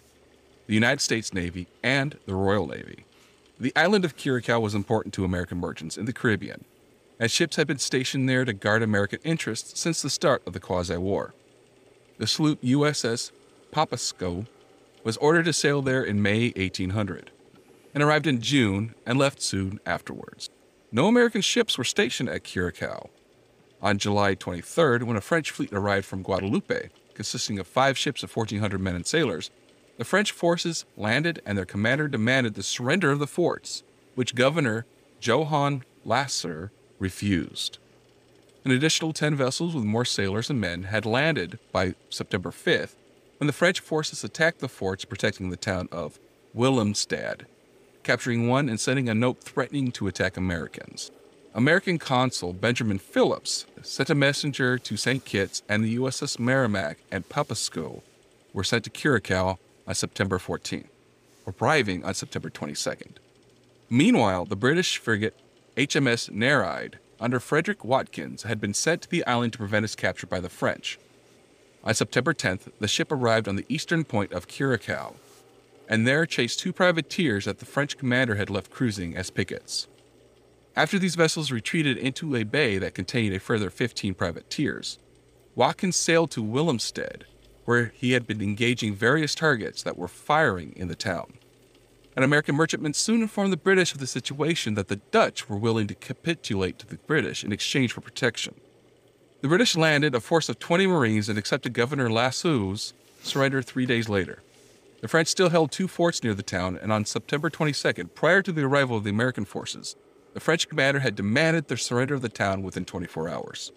the 0.68 0.74
United 0.74 1.02
States 1.02 1.34
Navy, 1.34 1.68
and 1.84 2.18
the 2.26 2.36
Royal 2.36 2.68
Navy. 2.68 3.06
The 3.60 3.74
island 3.76 4.06
of 4.06 4.16
Curacao 4.16 4.60
was 4.60 4.76
important 4.76 5.14
to 5.16 5.26
American 5.26 5.60
merchants 5.60 5.98
in 5.98 6.06
the 6.06 6.14
Caribbean, 6.14 6.64
as 7.20 7.32
ships 7.32 7.56
had 7.56 7.68
been 7.68 7.80
stationed 7.80 8.30
there 8.30 8.46
to 8.46 8.54
guard 8.54 8.82
American 8.82 9.20
interests 9.24 9.80
since 9.80 10.02
the 10.02 10.10
start 10.10 10.42
of 10.48 10.54
the 10.54 10.60
Quasi 10.60 10.98
War. 10.98 11.34
The 12.18 12.28
sloop 12.28 12.62
USS 12.62 13.32
Patapsco 13.72 14.48
was 15.04 15.18
ordered 15.18 15.46
to 15.46 15.54
sail 15.54 15.82
there 15.82 16.04
in 16.04 16.22
May 16.22 16.52
1800 16.56 17.32
and 17.94 18.04
arrived 18.04 18.28
in 18.28 18.42
June 18.42 18.94
and 19.06 19.18
left 19.18 19.42
soon 19.42 19.80
afterwards. 19.86 20.50
No 20.92 21.08
American 21.08 21.42
ships 21.42 21.78
were 21.78 21.84
stationed 21.84 22.30
at 22.30 22.44
Curacao. 22.44 23.10
On 23.82 23.98
July 23.98 24.36
23rd, 24.36 25.04
when 25.04 25.18
a 25.18 25.22
French 25.22 25.52
fleet 25.52 25.72
arrived 25.72 26.06
from 26.06 26.24
Guadeloupe, 26.24 26.90
consisting 27.14 27.60
of 27.60 27.68
five 27.68 27.98
ships 27.98 28.24
of 28.24 28.36
1,400 28.36 28.80
men 28.80 28.96
and 28.96 29.06
sailors, 29.06 29.52
the 29.98 30.06
French 30.06 30.32
forces 30.32 30.86
landed 30.98 31.42
and 31.46 31.58
their 31.58 31.66
commander 31.66 32.08
demanded 32.08 32.56
the 32.56 32.64
surrender 32.64 33.12
of 33.12 33.20
the 33.20 33.28
forts, 33.28 33.84
which 34.16 34.36
Governor 34.36 34.86
Johann 35.22 35.84
Lauffer 36.06 36.72
refused. 36.98 37.78
An 38.66 38.72
additional 38.72 39.14
10 39.14 39.36
vessels 39.36 39.74
with 39.74 39.84
more 39.84 40.06
sailors 40.06 40.50
and 40.50 40.60
men 40.60 40.84
had 40.84 41.06
landed 41.06 41.60
by 41.72 41.96
September 42.10 42.52
5th 42.52 42.96
when 43.40 43.48
the 43.48 43.54
French 43.54 43.80
forces 43.80 44.24
attacked 44.24 44.60
the 44.60 44.68
forts 44.68 45.06
protecting 45.06 45.50
the 45.50 45.56
town 45.56 45.88
of 45.94 46.20
Willemstad, 46.56 47.46
capturing 48.04 48.50
one 48.50 48.68
and 48.68 48.80
sending 48.80 49.08
a 49.08 49.16
note 49.16 49.42
threatening 49.42 49.92
to 49.94 50.08
attack 50.08 50.36
Americans. 50.36 51.10
American 51.56 51.98
consul 51.98 52.52
Benjamin 52.52 53.00
Phillips 53.00 53.66
sent 53.82 54.10
a 54.10 54.16
messenger 54.16 54.78
to 54.78 54.98
St. 54.98 55.24
Kitts, 55.24 55.64
and 55.70 55.84
the 55.84 55.96
USS 55.98 56.38
Merrimac 56.38 56.98
and 57.12 57.28
Patapsco 57.30 58.02
were 58.54 58.64
sent 58.64 58.84
to 58.84 58.90
Curacao 58.90 59.58
on 59.88 59.96
September 59.96 60.38
14th, 60.38 60.88
arriving 61.48 62.04
on 62.04 62.14
September 62.14 62.50
22nd. 62.50 63.16
Meanwhile, 63.90 64.46
the 64.46 64.58
British 64.58 64.98
frigate 64.98 65.36
HMS 65.78 66.30
Nereid 66.30 66.96
under 67.22 67.40
Frederick 67.40 67.86
Watkins 67.86 68.44
had 68.44 68.60
been 68.60 68.74
sent 68.74 69.04
to 69.04 69.10
the 69.10 69.26
island 69.26 69.54
to 69.54 69.60
prevent 69.60 69.86
its 69.86 69.96
capture 69.96 70.28
by 70.28 70.42
the 70.42 70.50
French. 70.50 71.00
On 71.84 71.94
September 71.94 72.34
10th, 72.34 72.72
the 72.80 72.88
ship 72.88 73.12
arrived 73.12 73.48
on 73.48 73.56
the 73.56 73.66
eastern 73.70 74.04
point 74.04 74.34
of 74.34 74.48
Curacao, 74.48 75.16
and 75.88 76.06
there 76.06 76.26
chased 76.26 76.60
two 76.60 76.74
privateers 76.74 77.46
that 77.46 77.60
the 77.60 77.66
French 77.66 77.98
commander 77.98 78.36
had 78.36 78.50
left 78.50 78.70
cruising 78.70 79.16
as 79.16 79.30
pickets. 79.30 79.88
After 80.76 81.00
these 81.00 81.16
vessels 81.16 81.52
retreated 81.52 81.98
into 81.98 82.36
a 82.36 82.44
bay 82.44 82.78
that 82.78 82.94
contained 82.94 83.34
a 83.34 83.40
further 83.40 83.70
15 83.70 84.14
privateers, 84.14 85.00
Watkins 85.56 85.96
sailed 85.96 86.32
to 86.32 86.44
Willemstad, 86.44 87.24
where 87.66 87.92
he 87.96 88.12
had 88.12 88.28
been 88.28 88.42
engaging 88.42 88.94
various 88.94 89.34
targets 89.34 89.82
that 89.84 89.98
were 89.98 90.08
firing 90.08 90.74
in 90.76 90.90
the 90.90 90.96
town. 90.96 91.34
An 92.16 92.24
American 92.24 92.56
merchantman 92.56 92.94
soon 92.94 93.22
informed 93.22 93.54
the 93.54 93.58
British 93.58 93.94
of 93.94 94.00
the 94.00 94.08
situation 94.08 94.74
that 94.74 94.90
the 94.90 94.98
Dutch 95.12 95.48
were 95.48 95.58
willing 95.58 95.88
to 95.88 95.96
capitulate 95.96 96.78
to 96.80 96.88
the 96.88 96.98
British 96.98 97.44
in 97.44 97.52
exchange 97.52 97.94
for 97.94 98.02
protection. 98.02 98.56
The 99.42 99.48
British 99.48 99.78
landed 99.78 100.16
a 100.16 100.20
force 100.20 100.50
of 100.50 100.60
20 100.60 100.86
Marines 100.88 101.30
and 101.30 101.40
accepted 101.40 101.72
Governor 101.72 102.10
Lascaux's 102.10 102.94
surrender 103.24 103.62
three 103.62 103.86
days 103.86 104.10
later. 104.10 104.44
The 105.00 105.08
French 105.08 105.30
still 105.30 105.50
held 105.50 105.72
two 105.72 105.88
forts 105.88 106.22
near 106.22 106.34
the 106.34 106.44
town, 106.44 106.78
and 106.82 106.92
on 106.92 107.06
September 107.06 107.50
22nd, 107.50 108.14
prior 108.14 108.42
to 108.42 108.52
the 108.52 108.64
arrival 108.64 108.98
of 108.98 109.06
the 109.06 109.12
American 109.12 109.46
forces, 109.46 109.96
the 110.34 110.42
French 110.42 110.68
commander 110.68 111.00
had 111.00 111.16
demanded 111.16 111.70
the 111.70 111.78
surrender 111.78 112.16
of 112.16 112.22
the 112.22 112.28
town 112.28 112.64
within 112.64 112.84
24 112.84 113.30
hours. 113.30 113.72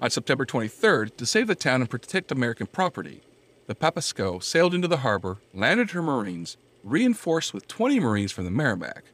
On 0.00 0.10
September 0.10 0.44
23rd, 0.44 1.16
to 1.16 1.24
save 1.24 1.46
the 1.46 1.54
town 1.54 1.82
and 1.82 1.88
protect 1.88 2.32
American 2.32 2.66
property, 2.66 3.22
the 3.68 3.76
Patapsco 3.76 4.42
sailed 4.42 4.74
into 4.74 4.88
the 4.88 4.98
harbor, 4.98 5.38
landed 5.54 5.92
her 5.92 6.02
Marines, 6.02 6.56
reinforced 6.82 7.54
with 7.54 7.68
20 7.68 8.00
Marines 8.00 8.32
from 8.32 8.44
the 8.44 8.50
Merrimac. 8.50 9.04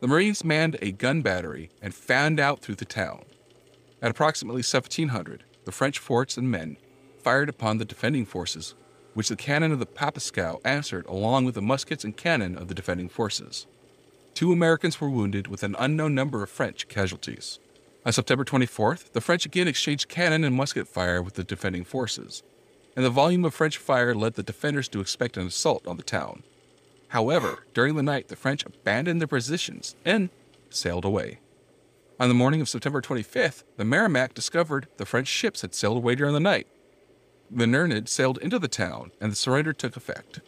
The 0.00 0.08
Marines 0.08 0.44
manned 0.44 0.76
a 0.82 0.92
gun 0.92 1.22
battery 1.22 1.70
and 1.80 1.94
fanned 1.94 2.38
out 2.38 2.60
through 2.60 2.74
the 2.74 2.84
town. 2.84 3.24
At 4.04 4.10
approximately 4.10 4.58
1700, 4.58 5.44
the 5.64 5.72
French 5.72 5.98
forts 5.98 6.36
and 6.36 6.50
men 6.50 6.76
fired 7.22 7.48
upon 7.48 7.78
the 7.78 7.86
defending 7.86 8.26
forces, 8.26 8.74
which 9.14 9.30
the 9.30 9.34
cannon 9.34 9.72
of 9.72 9.78
the 9.78 9.86
Patapsco 9.86 10.60
answered 10.62 11.06
along 11.06 11.46
with 11.46 11.54
the 11.54 11.62
muskets 11.62 12.04
and 12.04 12.14
cannon 12.14 12.58
of 12.58 12.68
the 12.68 12.74
defending 12.74 13.08
forces. 13.08 13.66
Two 14.34 14.52
Americans 14.52 15.00
were 15.00 15.08
wounded 15.08 15.46
with 15.46 15.62
an 15.62 15.74
unknown 15.78 16.14
number 16.14 16.42
of 16.42 16.50
French 16.50 16.86
casualties. 16.86 17.60
On 18.04 18.12
September 18.12 18.44
24th, 18.44 19.12
the 19.12 19.22
French 19.22 19.46
again 19.46 19.68
exchanged 19.68 20.10
cannon 20.10 20.44
and 20.44 20.54
musket 20.54 20.86
fire 20.86 21.22
with 21.22 21.32
the 21.32 21.42
defending 21.42 21.82
forces, 21.82 22.42
and 22.94 23.06
the 23.06 23.10
volume 23.10 23.46
of 23.46 23.54
French 23.54 23.78
fire 23.78 24.14
led 24.14 24.34
the 24.34 24.42
defenders 24.42 24.86
to 24.88 25.00
expect 25.00 25.38
an 25.38 25.46
assault 25.46 25.86
on 25.86 25.96
the 25.96 26.02
town. 26.02 26.42
However, 27.08 27.64
during 27.72 27.96
the 27.96 28.02
night, 28.02 28.28
the 28.28 28.36
French 28.36 28.66
abandoned 28.66 29.22
their 29.22 29.28
positions 29.28 29.96
and 30.04 30.28
sailed 30.68 31.06
away. 31.06 31.38
On 32.20 32.28
the 32.28 32.34
morning 32.34 32.60
of 32.60 32.68
September 32.68 33.00
25th, 33.00 33.64
the 33.76 33.84
Merrimac 33.84 34.34
discovered 34.34 34.86
the 34.98 35.06
French 35.06 35.26
ships 35.26 35.62
had 35.62 35.74
sailed 35.74 35.96
away 35.96 36.14
during 36.14 36.32
the 36.32 36.40
night. 36.40 36.68
The 37.50 37.66
Nereide 37.66 38.08
sailed 38.08 38.38
into 38.38 38.58
the 38.58 38.68
town, 38.68 39.10
and 39.20 39.32
the 39.32 39.36
surrender 39.36 39.72
took 39.72 39.96
effect. 39.96 40.40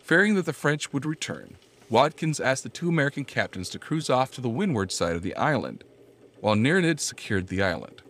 Fearing 0.00 0.34
that 0.34 0.44
the 0.44 0.52
French 0.52 0.92
would 0.92 1.06
return, 1.06 1.56
Watkins 1.88 2.40
asked 2.40 2.64
the 2.64 2.68
two 2.68 2.88
American 2.88 3.24
captains 3.24 3.68
to 3.70 3.78
cruise 3.78 4.10
off 4.10 4.32
to 4.32 4.40
the 4.40 4.48
windward 4.48 4.90
side 4.90 5.14
of 5.14 5.22
the 5.22 5.36
island, 5.36 5.84
while 6.40 6.56
Nereide 6.56 6.98
secured 6.98 7.46
the 7.46 7.62
island. 7.62 8.02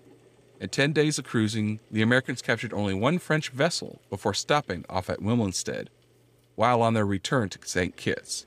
In 0.59 0.70
10 0.70 0.93
days 0.94 1.18
of 1.18 1.26
cruising, 1.26 1.81
the 1.90 2.02
Americans 2.02 2.40
captured 2.40 2.72
only 2.72 2.94
one 2.94 3.18
French 3.18 3.51
vessel 3.51 4.01
before 4.09 4.32
stopping 4.32 4.85
off 4.89 5.10
at 5.10 5.20
Willemstad 5.20 5.89
while 6.55 6.82
on 6.82 6.94
their 6.94 7.06
return 7.06 7.48
to 7.51 7.59
St. 7.64 7.97
Kitts. 7.97 8.47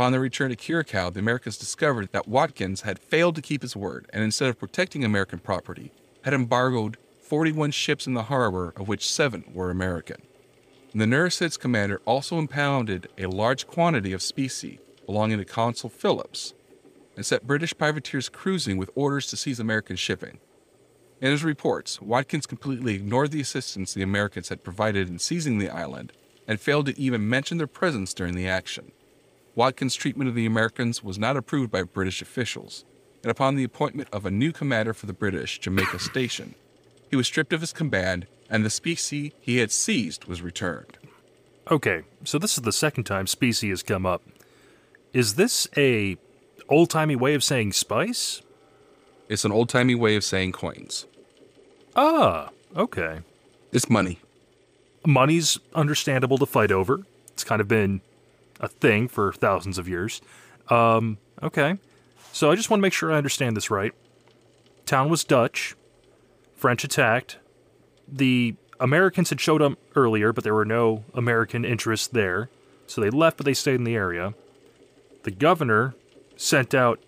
Upon 0.00 0.12
their 0.12 0.20
return 0.22 0.48
to 0.48 0.56
Curacao, 0.56 1.10
the 1.10 1.20
Americans 1.20 1.58
discovered 1.58 2.10
that 2.12 2.26
Watkins 2.26 2.80
had 2.80 2.98
failed 2.98 3.34
to 3.34 3.42
keep 3.42 3.60
his 3.60 3.76
word 3.76 4.08
and 4.14 4.24
instead 4.24 4.48
of 4.48 4.58
protecting 4.58 5.04
American 5.04 5.40
property, 5.40 5.92
had 6.24 6.32
embargoed 6.32 6.96
41 7.20 7.72
ships 7.72 8.06
in 8.06 8.14
the 8.14 8.22
harbor, 8.22 8.72
of 8.76 8.88
which 8.88 9.06
seven 9.06 9.44
were 9.52 9.70
American. 9.70 10.22
The 10.94 11.06
Nereide's 11.06 11.58
commander 11.58 12.00
also 12.06 12.38
impounded 12.38 13.10
a 13.18 13.26
large 13.26 13.66
quantity 13.66 14.14
of 14.14 14.22
specie 14.22 14.80
belonging 15.04 15.36
to 15.36 15.44
Consul 15.44 15.90
Phillips 15.90 16.54
and 17.14 17.26
set 17.26 17.46
British 17.46 17.76
privateers 17.76 18.30
cruising 18.30 18.78
with 18.78 18.88
orders 18.94 19.26
to 19.26 19.36
seize 19.36 19.60
American 19.60 19.96
shipping. 19.96 20.38
In 21.20 21.30
his 21.30 21.44
reports, 21.44 22.00
Watkins 22.00 22.46
completely 22.46 22.94
ignored 22.94 23.32
the 23.32 23.42
assistance 23.42 23.92
the 23.92 24.00
Americans 24.00 24.48
had 24.48 24.64
provided 24.64 25.10
in 25.10 25.18
seizing 25.18 25.58
the 25.58 25.68
island 25.68 26.14
and 26.48 26.58
failed 26.58 26.86
to 26.86 26.98
even 26.98 27.28
mention 27.28 27.58
their 27.58 27.66
presence 27.66 28.14
during 28.14 28.34
the 28.34 28.48
action. 28.48 28.92
Watkins' 29.54 29.94
treatment 29.94 30.28
of 30.28 30.34
the 30.34 30.46
Americans 30.46 31.02
was 31.02 31.18
not 31.18 31.36
approved 31.36 31.70
by 31.70 31.82
British 31.82 32.22
officials, 32.22 32.84
and 33.22 33.30
upon 33.30 33.56
the 33.56 33.64
appointment 33.64 34.08
of 34.12 34.24
a 34.24 34.30
new 34.30 34.52
commander 34.52 34.94
for 34.94 35.06
the 35.06 35.12
British 35.12 35.58
Jamaica 35.58 35.98
Station, 35.98 36.54
he 37.10 37.16
was 37.16 37.26
stripped 37.26 37.52
of 37.52 37.60
his 37.60 37.72
command 37.72 38.26
and 38.48 38.64
the 38.64 38.70
specie 38.70 39.32
he 39.40 39.58
had 39.58 39.70
seized 39.70 40.24
was 40.24 40.42
returned. 40.42 40.98
Okay, 41.70 42.02
so 42.24 42.38
this 42.38 42.56
is 42.56 42.62
the 42.62 42.72
second 42.72 43.04
time 43.04 43.26
specie 43.26 43.70
has 43.70 43.82
come 43.82 44.04
up. 44.04 44.22
Is 45.12 45.34
this 45.34 45.68
a 45.76 46.16
old-timey 46.68 47.16
way 47.16 47.34
of 47.34 47.44
saying 47.44 47.72
spice? 47.72 48.42
It's 49.28 49.44
an 49.44 49.52
old 49.52 49.68
timey 49.68 49.94
way 49.94 50.16
of 50.16 50.24
saying 50.24 50.52
coins. 50.52 51.06
Ah, 51.94 52.50
okay. 52.76 53.20
It's 53.72 53.88
money. 53.88 54.18
Money's 55.06 55.58
understandable 55.74 56.38
to 56.38 56.46
fight 56.46 56.72
over. 56.72 57.00
It's 57.28 57.44
kind 57.44 57.60
of 57.60 57.68
been 57.68 58.00
a 58.60 58.68
thing 58.68 59.08
for 59.08 59.32
thousands 59.32 59.78
of 59.78 59.88
years. 59.88 60.20
Um, 60.68 61.18
okay. 61.42 61.78
So 62.32 62.50
I 62.50 62.54
just 62.54 62.70
want 62.70 62.80
to 62.80 62.82
make 62.82 62.92
sure 62.92 63.12
I 63.12 63.16
understand 63.16 63.56
this 63.56 63.70
right. 63.70 63.92
Town 64.86 65.08
was 65.08 65.24
Dutch. 65.24 65.74
French 66.54 66.84
attacked. 66.84 67.38
The 68.06 68.54
Americans 68.78 69.30
had 69.30 69.40
showed 69.40 69.62
up 69.62 69.78
earlier, 69.96 70.32
but 70.32 70.44
there 70.44 70.54
were 70.54 70.64
no 70.64 71.04
American 71.14 71.64
interests 71.64 72.06
there. 72.06 72.50
So 72.86 73.00
they 73.00 73.10
left, 73.10 73.36
but 73.36 73.46
they 73.46 73.54
stayed 73.54 73.76
in 73.76 73.84
the 73.84 73.94
area. 73.94 74.34
The 75.22 75.30
governor 75.30 75.94
sent 76.36 76.74
out 76.74 77.00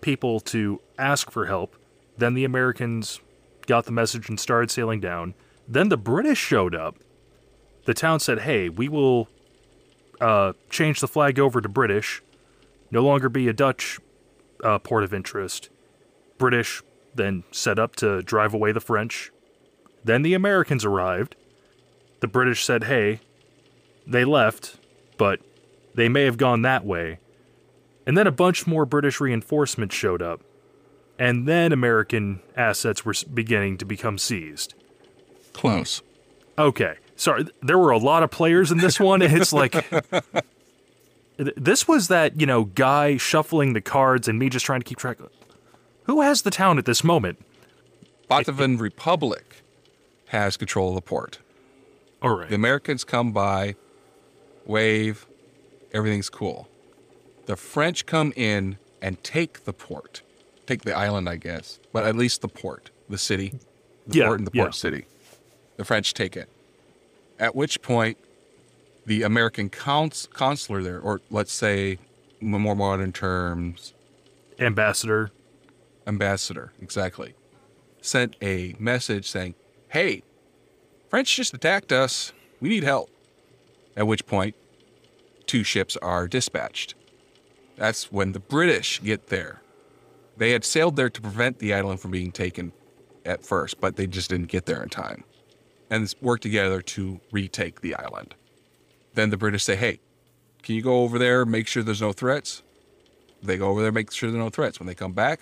people 0.00 0.40
to 0.40 0.80
ask 0.98 1.30
for 1.30 1.46
help. 1.46 1.76
Then 2.16 2.34
the 2.34 2.44
Americans 2.44 3.20
got 3.66 3.86
the 3.86 3.92
message 3.92 4.28
and 4.28 4.38
started 4.38 4.70
sailing 4.70 5.00
down. 5.00 5.34
Then 5.66 5.88
the 5.88 5.96
British 5.96 6.38
showed 6.38 6.74
up. 6.74 6.96
The 7.86 7.94
town 7.94 8.20
said, 8.20 8.40
hey, 8.40 8.68
we 8.68 8.88
will 8.88 9.28
uh, 10.20 10.52
change 10.68 11.00
the 11.00 11.08
flag 11.08 11.38
over 11.38 11.60
to 11.60 11.68
British, 11.68 12.22
no 12.90 13.02
longer 13.02 13.28
be 13.28 13.48
a 13.48 13.52
Dutch 13.52 13.98
uh, 14.62 14.78
port 14.78 15.04
of 15.04 15.14
interest. 15.14 15.70
British 16.38 16.82
then 17.14 17.44
set 17.50 17.78
up 17.78 17.96
to 17.96 18.22
drive 18.22 18.54
away 18.54 18.72
the 18.72 18.80
French. 18.80 19.32
Then 20.04 20.22
the 20.22 20.34
Americans 20.34 20.84
arrived. 20.84 21.36
The 22.20 22.28
British 22.28 22.64
said, 22.64 22.84
hey, 22.84 23.20
they 24.06 24.24
left, 24.24 24.76
but 25.16 25.40
they 25.94 26.08
may 26.08 26.24
have 26.24 26.36
gone 26.36 26.62
that 26.62 26.84
way. 26.84 27.18
And 28.06 28.16
then 28.16 28.26
a 28.26 28.32
bunch 28.32 28.66
more 28.66 28.86
British 28.86 29.20
reinforcements 29.20 29.94
showed 29.94 30.22
up. 30.22 30.40
And 31.18 31.46
then 31.46 31.72
American 31.72 32.40
assets 32.56 33.04
were 33.04 33.14
beginning 33.32 33.76
to 33.78 33.84
become 33.84 34.16
seized. 34.16 34.74
Close. 35.52 36.02
Okay. 36.58 36.96
Sorry, 37.20 37.44
there 37.60 37.76
were 37.76 37.90
a 37.90 37.98
lot 37.98 38.22
of 38.22 38.30
players 38.30 38.72
in 38.72 38.78
this 38.78 38.98
one. 38.98 39.20
and 39.20 39.36
It's 39.36 39.52
like 39.62 39.74
this 41.36 41.86
was 41.86 42.08
that, 42.08 42.40
you 42.40 42.46
know, 42.46 42.64
guy 42.64 43.18
shuffling 43.18 43.74
the 43.74 43.82
cards 43.82 44.26
and 44.26 44.38
me 44.38 44.48
just 44.48 44.64
trying 44.64 44.80
to 44.80 44.84
keep 44.84 44.96
track 44.96 45.20
of 45.20 45.30
who 46.04 46.22
has 46.22 46.40
the 46.42 46.50
town 46.50 46.78
at 46.78 46.86
this 46.86 47.04
moment. 47.04 47.38
Batavian 48.30 48.80
Republic 48.80 49.62
has 50.28 50.56
control 50.56 50.88
of 50.90 50.94
the 50.94 51.02
port. 51.02 51.40
All 52.22 52.34
right. 52.38 52.48
The 52.48 52.54
Americans 52.54 53.04
come 53.04 53.32
by, 53.32 53.74
wave, 54.64 55.26
everything's 55.92 56.30
cool. 56.30 56.68
The 57.44 57.56
French 57.56 58.06
come 58.06 58.32
in 58.34 58.78
and 59.02 59.22
take 59.22 59.64
the 59.64 59.74
port, 59.74 60.22
take 60.66 60.82
the 60.82 60.96
island, 60.96 61.28
I 61.28 61.36
guess, 61.36 61.80
but 61.92 62.06
at 62.06 62.16
least 62.16 62.40
the 62.40 62.48
port, 62.48 62.90
the 63.10 63.18
city, 63.18 63.58
the 64.06 64.18
Yeah, 64.20 64.26
port 64.28 64.38
and 64.38 64.46
the 64.46 64.52
yeah. 64.54 64.62
port 64.62 64.74
city. 64.74 65.04
The 65.76 65.84
French 65.84 66.14
take 66.14 66.34
it. 66.34 66.48
At 67.40 67.56
which 67.56 67.80
point, 67.80 68.18
the 69.06 69.22
American 69.22 69.70
cons- 69.70 70.28
consular 70.32 70.82
there, 70.82 71.00
or 71.00 71.22
let's 71.30 71.52
say, 71.52 71.98
more 72.40 72.76
modern 72.76 73.12
terms, 73.12 73.94
Ambassador. 74.58 75.30
ambassador, 76.06 76.72
exactly, 76.80 77.34
sent 78.02 78.36
a 78.42 78.76
message 78.78 79.28
saying, 79.28 79.54
Hey, 79.88 80.22
French 81.08 81.34
just 81.34 81.54
attacked 81.54 81.92
us. 81.92 82.32
We 82.60 82.68
need 82.68 82.84
help. 82.84 83.10
At 83.96 84.06
which 84.06 84.26
point, 84.26 84.54
two 85.46 85.64
ships 85.64 85.96
are 85.96 86.28
dispatched. 86.28 86.94
That's 87.76 88.12
when 88.12 88.32
the 88.32 88.38
British 88.38 89.02
get 89.02 89.28
there. 89.28 89.62
They 90.36 90.50
had 90.52 90.64
sailed 90.64 90.96
there 90.96 91.10
to 91.10 91.20
prevent 91.20 91.58
the 91.58 91.72
island 91.72 92.00
from 92.00 92.10
being 92.10 92.32
taken 92.32 92.72
at 93.24 93.44
first, 93.44 93.80
but 93.80 93.96
they 93.96 94.06
just 94.06 94.30
didn't 94.30 94.48
get 94.48 94.66
there 94.66 94.82
in 94.82 94.90
time. 94.90 95.24
And 95.90 96.12
work 96.20 96.40
together 96.40 96.80
to 96.82 97.20
retake 97.32 97.80
the 97.80 97.94
island. 97.96 98.34
Then 99.14 99.30
the 99.30 99.36
British 99.36 99.64
say, 99.64 99.74
Hey, 99.76 99.98
can 100.62 100.76
you 100.76 100.82
go 100.82 101.02
over 101.02 101.18
there, 101.18 101.44
make 101.44 101.66
sure 101.66 101.82
there's 101.82 102.00
no 102.00 102.12
threats? 102.12 102.62
They 103.42 103.56
go 103.56 103.68
over 103.68 103.82
there, 103.82 103.90
make 103.90 104.12
sure 104.12 104.30
there 104.30 104.40
are 104.40 104.44
no 104.44 104.50
threats. 104.50 104.78
When 104.78 104.86
they 104.86 104.94
come 104.94 105.12
back, 105.12 105.40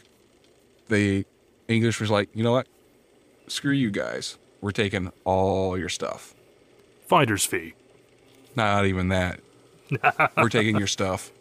the 0.89 1.27
English 1.66 2.01
was 2.01 2.11
like, 2.11 2.29
you 2.35 2.43
know 2.43 2.53
what? 2.53 2.69
Screw 3.49 3.73
you 3.73 3.91
guys. 3.91 4.39
We're 4.61 4.70
taking 4.70 5.12
all 5.25 5.77
your 5.77 5.89
stuff. 5.89 6.35
Finder's 7.07 7.45
fee. 7.45 7.75
Not 8.57 8.87
even 8.87 9.09
that. 9.09 9.41
We're 10.37 10.49
taking 10.49 10.77
your 10.77 10.87
stuff. 10.87 11.33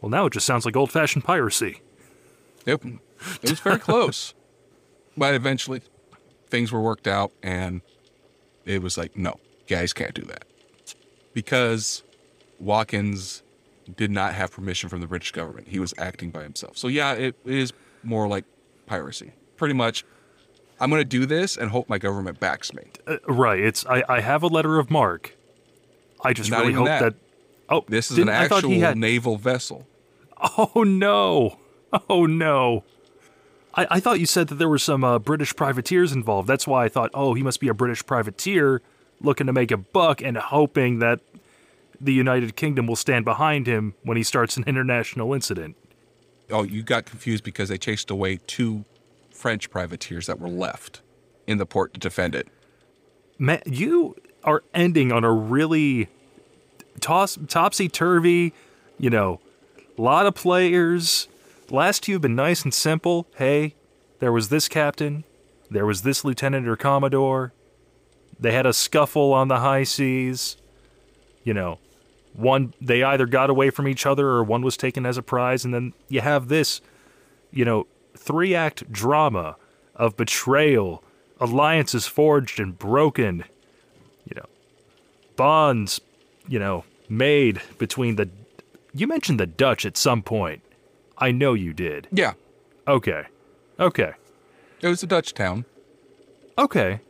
Well, 0.00 0.10
now 0.10 0.26
it 0.26 0.32
just 0.32 0.46
sounds 0.46 0.64
like 0.64 0.76
old 0.76 0.92
fashioned 0.92 1.24
piracy. 1.24 1.80
Yep. 2.66 2.84
It 3.42 3.50
was 3.50 3.60
very 3.60 3.78
close. 3.80 4.34
but 5.16 5.34
eventually, 5.34 5.82
things 6.48 6.72
were 6.72 6.80
worked 6.80 7.06
out, 7.06 7.32
and 7.42 7.80
it 8.64 8.82
was 8.82 8.96
like, 8.98 9.16
no, 9.16 9.38
guys 9.68 9.92
can't 9.92 10.14
do 10.14 10.22
that. 10.22 10.44
Because 11.34 12.02
Watkins 12.58 13.42
did 13.96 14.10
not 14.10 14.34
have 14.34 14.50
permission 14.52 14.88
from 14.88 15.00
the 15.00 15.06
British 15.06 15.32
government. 15.32 15.68
He 15.68 15.78
was 15.78 15.94
acting 15.98 16.30
by 16.30 16.42
himself. 16.42 16.76
So, 16.76 16.88
yeah, 16.88 17.12
it 17.12 17.36
is 17.44 17.72
more 18.02 18.28
like 18.28 18.44
piracy. 18.86 19.32
Pretty 19.56 19.74
much, 19.74 20.04
I'm 20.80 20.90
going 20.90 21.00
to 21.00 21.04
do 21.04 21.26
this 21.26 21.56
and 21.56 21.70
hope 21.70 21.88
my 21.88 21.98
government 21.98 22.40
backs 22.40 22.72
me. 22.72 22.84
Uh, 23.06 23.16
right. 23.28 23.58
It's 23.60 23.86
I, 23.86 24.02
I 24.08 24.20
have 24.20 24.42
a 24.42 24.46
letter 24.48 24.78
of 24.78 24.90
marque. 24.90 25.34
I 26.22 26.32
just 26.32 26.50
Not 26.50 26.62
really 26.62 26.72
hope 26.74 26.86
that. 26.86 27.00
that. 27.02 27.14
Oh, 27.70 27.84
This 27.88 28.10
is 28.10 28.18
an 28.18 28.26
didn't- 28.26 28.36
I 28.42 28.48
thought 28.48 28.58
actual 28.64 28.80
had, 28.80 28.96
naval 28.98 29.36
vessel. 29.36 29.86
Oh 30.56 30.84
no! 30.84 31.58
Oh 32.08 32.24
no! 32.24 32.84
I, 33.78 33.86
I 33.92 34.00
thought 34.00 34.18
you 34.18 34.26
said 34.26 34.48
that 34.48 34.56
there 34.56 34.68
were 34.68 34.78
some 34.78 35.04
uh, 35.04 35.20
British 35.20 35.54
privateers 35.54 36.12
involved. 36.12 36.48
That's 36.48 36.66
why 36.66 36.84
I 36.84 36.88
thought, 36.88 37.10
oh, 37.14 37.34
he 37.34 37.44
must 37.44 37.60
be 37.60 37.68
a 37.68 37.74
British 37.74 38.04
privateer 38.04 38.82
looking 39.20 39.46
to 39.46 39.52
make 39.52 39.70
a 39.70 39.76
buck 39.76 40.20
and 40.20 40.36
hoping 40.36 40.98
that 40.98 41.20
the 42.00 42.12
United 42.12 42.56
Kingdom 42.56 42.88
will 42.88 42.96
stand 42.96 43.24
behind 43.24 43.68
him 43.68 43.94
when 44.02 44.16
he 44.16 44.24
starts 44.24 44.56
an 44.56 44.64
international 44.66 45.32
incident. 45.32 45.76
Oh, 46.50 46.64
you 46.64 46.82
got 46.82 47.04
confused 47.04 47.44
because 47.44 47.68
they 47.68 47.78
chased 47.78 48.10
away 48.10 48.40
two 48.48 48.84
French 49.30 49.70
privateers 49.70 50.26
that 50.26 50.40
were 50.40 50.48
left 50.48 51.00
in 51.46 51.58
the 51.58 51.66
port 51.66 51.94
to 51.94 52.00
defend 52.00 52.34
it. 52.34 52.48
Man, 53.38 53.62
you 53.64 54.16
are 54.42 54.64
ending 54.74 55.12
on 55.12 55.22
a 55.22 55.32
really 55.32 56.08
toss 56.98 57.38
topsy 57.46 57.88
turvy, 57.88 58.52
you 58.98 59.10
know, 59.10 59.40
lot 59.96 60.26
of 60.26 60.34
players. 60.34 61.28
Last 61.70 62.02
two 62.02 62.12
have 62.12 62.22
been 62.22 62.34
nice 62.34 62.62
and 62.62 62.72
simple. 62.72 63.26
Hey, 63.36 63.74
there 64.20 64.32
was 64.32 64.48
this 64.48 64.68
captain, 64.68 65.24
there 65.70 65.86
was 65.86 66.02
this 66.02 66.24
lieutenant 66.24 66.66
or 66.66 66.76
commodore. 66.76 67.52
They 68.40 68.52
had 68.52 68.66
a 68.66 68.72
scuffle 68.72 69.32
on 69.32 69.48
the 69.48 69.58
high 69.58 69.82
seas. 69.82 70.56
You 71.44 71.54
know, 71.54 71.78
one 72.32 72.72
they 72.80 73.02
either 73.02 73.26
got 73.26 73.50
away 73.50 73.70
from 73.70 73.88
each 73.88 74.06
other 74.06 74.28
or 74.28 74.44
one 74.44 74.62
was 74.62 74.76
taken 74.76 75.04
as 75.04 75.18
a 75.18 75.22
prize, 75.22 75.64
and 75.64 75.74
then 75.74 75.92
you 76.08 76.20
have 76.20 76.48
this, 76.48 76.80
you 77.50 77.64
know, 77.64 77.86
three 78.16 78.54
act 78.54 78.90
drama 78.90 79.56
of 79.94 80.16
betrayal, 80.16 81.02
alliances 81.40 82.06
forged 82.06 82.60
and 82.60 82.78
broken, 82.78 83.44
you 84.24 84.36
know, 84.36 84.46
bonds, 85.36 86.00
you 86.46 86.58
know, 86.58 86.84
made 87.08 87.60
between 87.78 88.16
the. 88.16 88.28
You 88.94 89.06
mentioned 89.06 89.38
the 89.38 89.46
Dutch 89.46 89.84
at 89.84 89.96
some 89.96 90.22
point. 90.22 90.62
I 91.18 91.32
know 91.32 91.54
you 91.54 91.72
did. 91.72 92.08
Yeah. 92.10 92.34
Okay. 92.86 93.24
Okay. 93.78 94.12
It 94.80 94.88
was 94.88 95.02
a 95.02 95.06
Dutch 95.06 95.34
town. 95.34 95.64
Okay. 96.56 97.00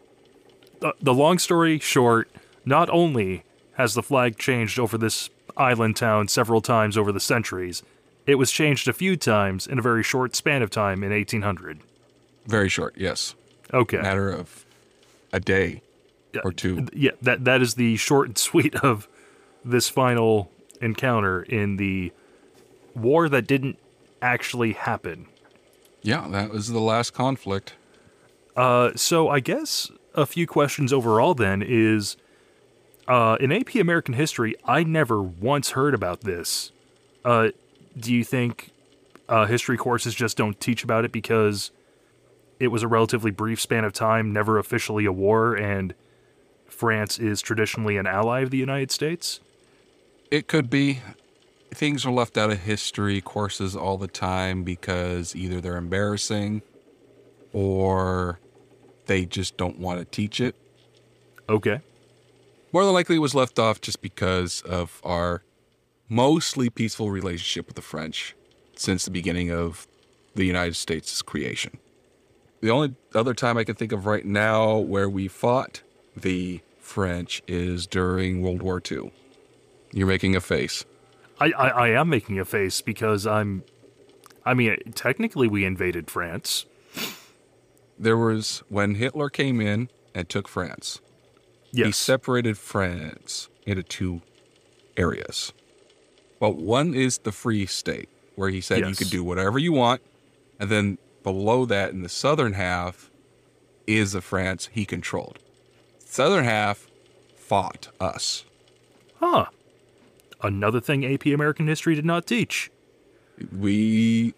The, 0.81 0.95
the 1.01 1.15
long 1.15 1.39
story 1.39 1.79
short, 1.79 2.31
not 2.65 2.89
only 2.91 3.45
has 3.75 3.95
the 3.95 4.03
flag 4.03 4.39
changed 4.39 4.79
over 4.79 4.99
this 4.99 5.31
island 5.57 5.97
town 5.97 6.29
several 6.29 6.61
times 6.61 6.97
over 6.97 7.13
the 7.13 7.21
centuries, 7.21 7.83
it 8.27 8.37
was 8.37 8.51
changed 8.51 8.89
a 8.89 8.93
few 8.93 9.17
times 9.17 9.67
in 9.67 9.79
a 9.79 9.83
very 9.83 10.03
short 10.03 10.35
span 10.37 10.63
of 10.63 10.71
time 10.71 11.03
in 11.03 11.11
1800. 11.11 11.81
Very 12.47 12.69
short, 12.69 12.95
yes. 12.97 13.35
Okay. 13.73 13.99
Matter 13.99 14.31
of 14.31 14.65
a 15.33 15.41
day 15.41 15.83
or 16.45 16.53
two. 16.53 16.87
Yeah, 16.93 17.13
that 17.23 17.45
that 17.45 17.61
is 17.61 17.75
the 17.75 17.97
short 17.97 18.29
and 18.29 18.39
sweet 18.39 18.75
of 18.77 19.09
this 19.65 19.89
final 19.89 20.51
encounter 20.81 21.43
in 21.43 21.77
the 21.77 22.13
war 22.95 23.29
that 23.29 23.47
didn't 23.47 23.79
actually 24.23 24.73
happen. 24.73 25.27
Yeah, 26.03 26.29
that 26.29 26.51
was 26.51 26.69
the 26.69 26.81
last 26.81 27.13
conflict. 27.13 27.75
Uh, 28.57 28.91
so 28.97 29.29
I 29.29 29.41
guess 29.41 29.91
a 30.15 30.27
few 30.27 30.47
questions 30.47 30.93
overall 30.93 31.35
then 31.35 31.63
is 31.63 32.17
uh, 33.07 33.37
in 33.41 33.53
AP 33.53 33.77
American 33.77 34.15
history, 34.15 34.55
I 34.65 34.83
never 34.83 35.23
once 35.23 35.71
heard 35.71 35.95
about 35.95 36.23
this. 36.23 36.73
Uh, 37.25 37.51
do 37.97 38.13
you 38.13 38.25
think 38.25 38.71
uh, 39.29 39.47
history 39.47 39.77
courses 39.77 40.15
just 40.15 40.37
don't 40.37 40.61
teach 40.61 40.85
about 40.85 41.05
it 41.05 41.13
because 41.13 41.71
it 42.59 42.69
was 42.69 42.83
a 42.83 42.89
relatively 42.89 43.31
brief 43.31 43.61
span 43.61 43.85
of 43.85 43.93
time, 43.93 44.33
never 44.33 44.59
officially 44.59 45.05
a 45.05 45.13
war, 45.13 45.55
and 45.55 45.95
France 46.67 47.19
is 47.19 47.41
traditionally 47.41 47.97
an 47.97 48.07
ally 48.07 48.41
of 48.41 48.51
the 48.51 48.59
United 48.59 48.91
States? 48.91 49.41
It 50.31 50.49
could 50.49 50.69
be. 50.69 51.01
Things 51.71 52.07
are 52.07 52.11
left 52.11 52.39
out 52.39 52.51
of 52.51 52.61
history 52.61 53.21
courses 53.21 53.77
all 53.77 53.99
the 53.99 54.09
time 54.09 54.65
because 54.65 55.37
either 55.37 55.61
they're 55.61 55.77
embarrassing 55.77 56.63
or 57.53 58.41
they 59.07 59.25
just 59.27 59.57
don't 59.57 59.79
want 59.79 59.99
to 59.99 60.05
teach 60.05 60.41
it. 60.41 60.57
Okay. 61.49 61.81
More 62.73 62.85
than 62.85 62.95
likely, 62.95 63.17
it 63.17 63.21
was 63.21 63.35
left 63.35 63.59
off 63.59 63.81
just 63.81 64.03
because 64.03 64.61
of 64.63 65.01
our 65.05 65.43
mostly 66.09 66.71
peaceful 66.71 67.11
relationship 67.11 67.67
with 67.67 67.77
the 67.77 67.83
French 67.83 68.35
since 68.77 69.05
the 69.05 69.11
beginning 69.11 69.51
of 69.51 69.87
the 70.35 70.45
United 70.45 70.77
States' 70.77 71.23
creation. 71.23 71.79
The 72.61 72.71
only 72.71 72.95
other 73.15 73.35
time 73.35 73.57
I 73.57 73.65
can 73.65 73.75
think 73.75 73.93
of 73.93 74.07
right 74.07 74.25
now 74.25 74.77
where 74.79 75.09
we 75.09 75.29
fought 75.29 75.83
the 76.17 76.61
French 76.79 77.43
is 77.47 77.87
during 77.87 78.43
World 78.43 78.63
War 78.63 78.83
II. 78.91 79.13
You're 79.93 80.07
making 80.07 80.37
a 80.37 80.41
face. 80.41 80.85
I, 81.41 81.47
I, 81.53 81.69
I 81.69 81.89
am 81.91 82.09
making 82.09 82.39
a 82.39 82.45
face 82.45 82.81
because 82.81 83.27
I'm. 83.27 83.63
I 84.45 84.55
mean, 84.55 84.77
technically, 84.95 85.47
we 85.49 85.65
invaded 85.65 86.11
France. 86.11 86.65
There 87.99 88.17
was 88.17 88.63
when 88.69 88.95
Hitler 88.95 89.29
came 89.29 89.61
in 89.61 89.91
and 90.15 90.29
took 90.29 90.49
France. 90.49 91.01
Yes. 91.71 91.87
He 91.87 91.93
separated 91.93 92.57
France 92.57 93.49
into 93.67 93.83
two 93.83 94.23
areas. 94.97 95.53
Well, 96.41 96.53
one 96.55 96.95
is 96.95 97.19
the 97.19 97.33
free 97.33 97.67
state, 97.67 98.09
where 98.37 98.49
he 98.49 98.61
said 98.61 98.79
you 98.81 98.87
Yes. 98.87 98.99
could 98.99 99.11
do 99.11 99.23
whatever 99.25 99.59
you 99.59 99.73
want. 99.73 100.01
And 100.59 100.71
then 100.71 100.99
below 101.23 101.67
that, 101.67 101.91
in 101.91 102.03
the 102.03 102.09
southern 102.09 102.55
half, 102.55 103.11
is 103.87 104.13
the 104.13 104.21
France 104.23 104.71
he 104.73 104.85
controlled. 104.87 105.39
Southern 105.99 106.45
half 106.45 106.87
fought 107.37 107.89
us. 108.01 108.45
Huh. 109.21 109.47
Another 110.43 110.81
thing 110.81 111.05
AP 111.05 111.27
American 111.27 111.67
history 111.67 111.95
did 111.95 112.05
not 112.05 112.27
teach. 112.27 112.71
We, 113.57 114.35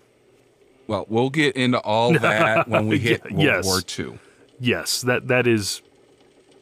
well, 0.87 1.07
we'll 1.09 1.31
get 1.31 1.57
into 1.57 1.79
all 1.81 2.13
that 2.19 2.69
when 2.69 2.87
we 2.87 2.99
hit 2.99 3.25
World 3.25 3.43
yes. 3.43 3.65
War 3.65 3.81
II. 3.99 4.19
Yes, 4.59 5.01
that 5.03 5.29
that 5.29 5.47
is 5.47 5.81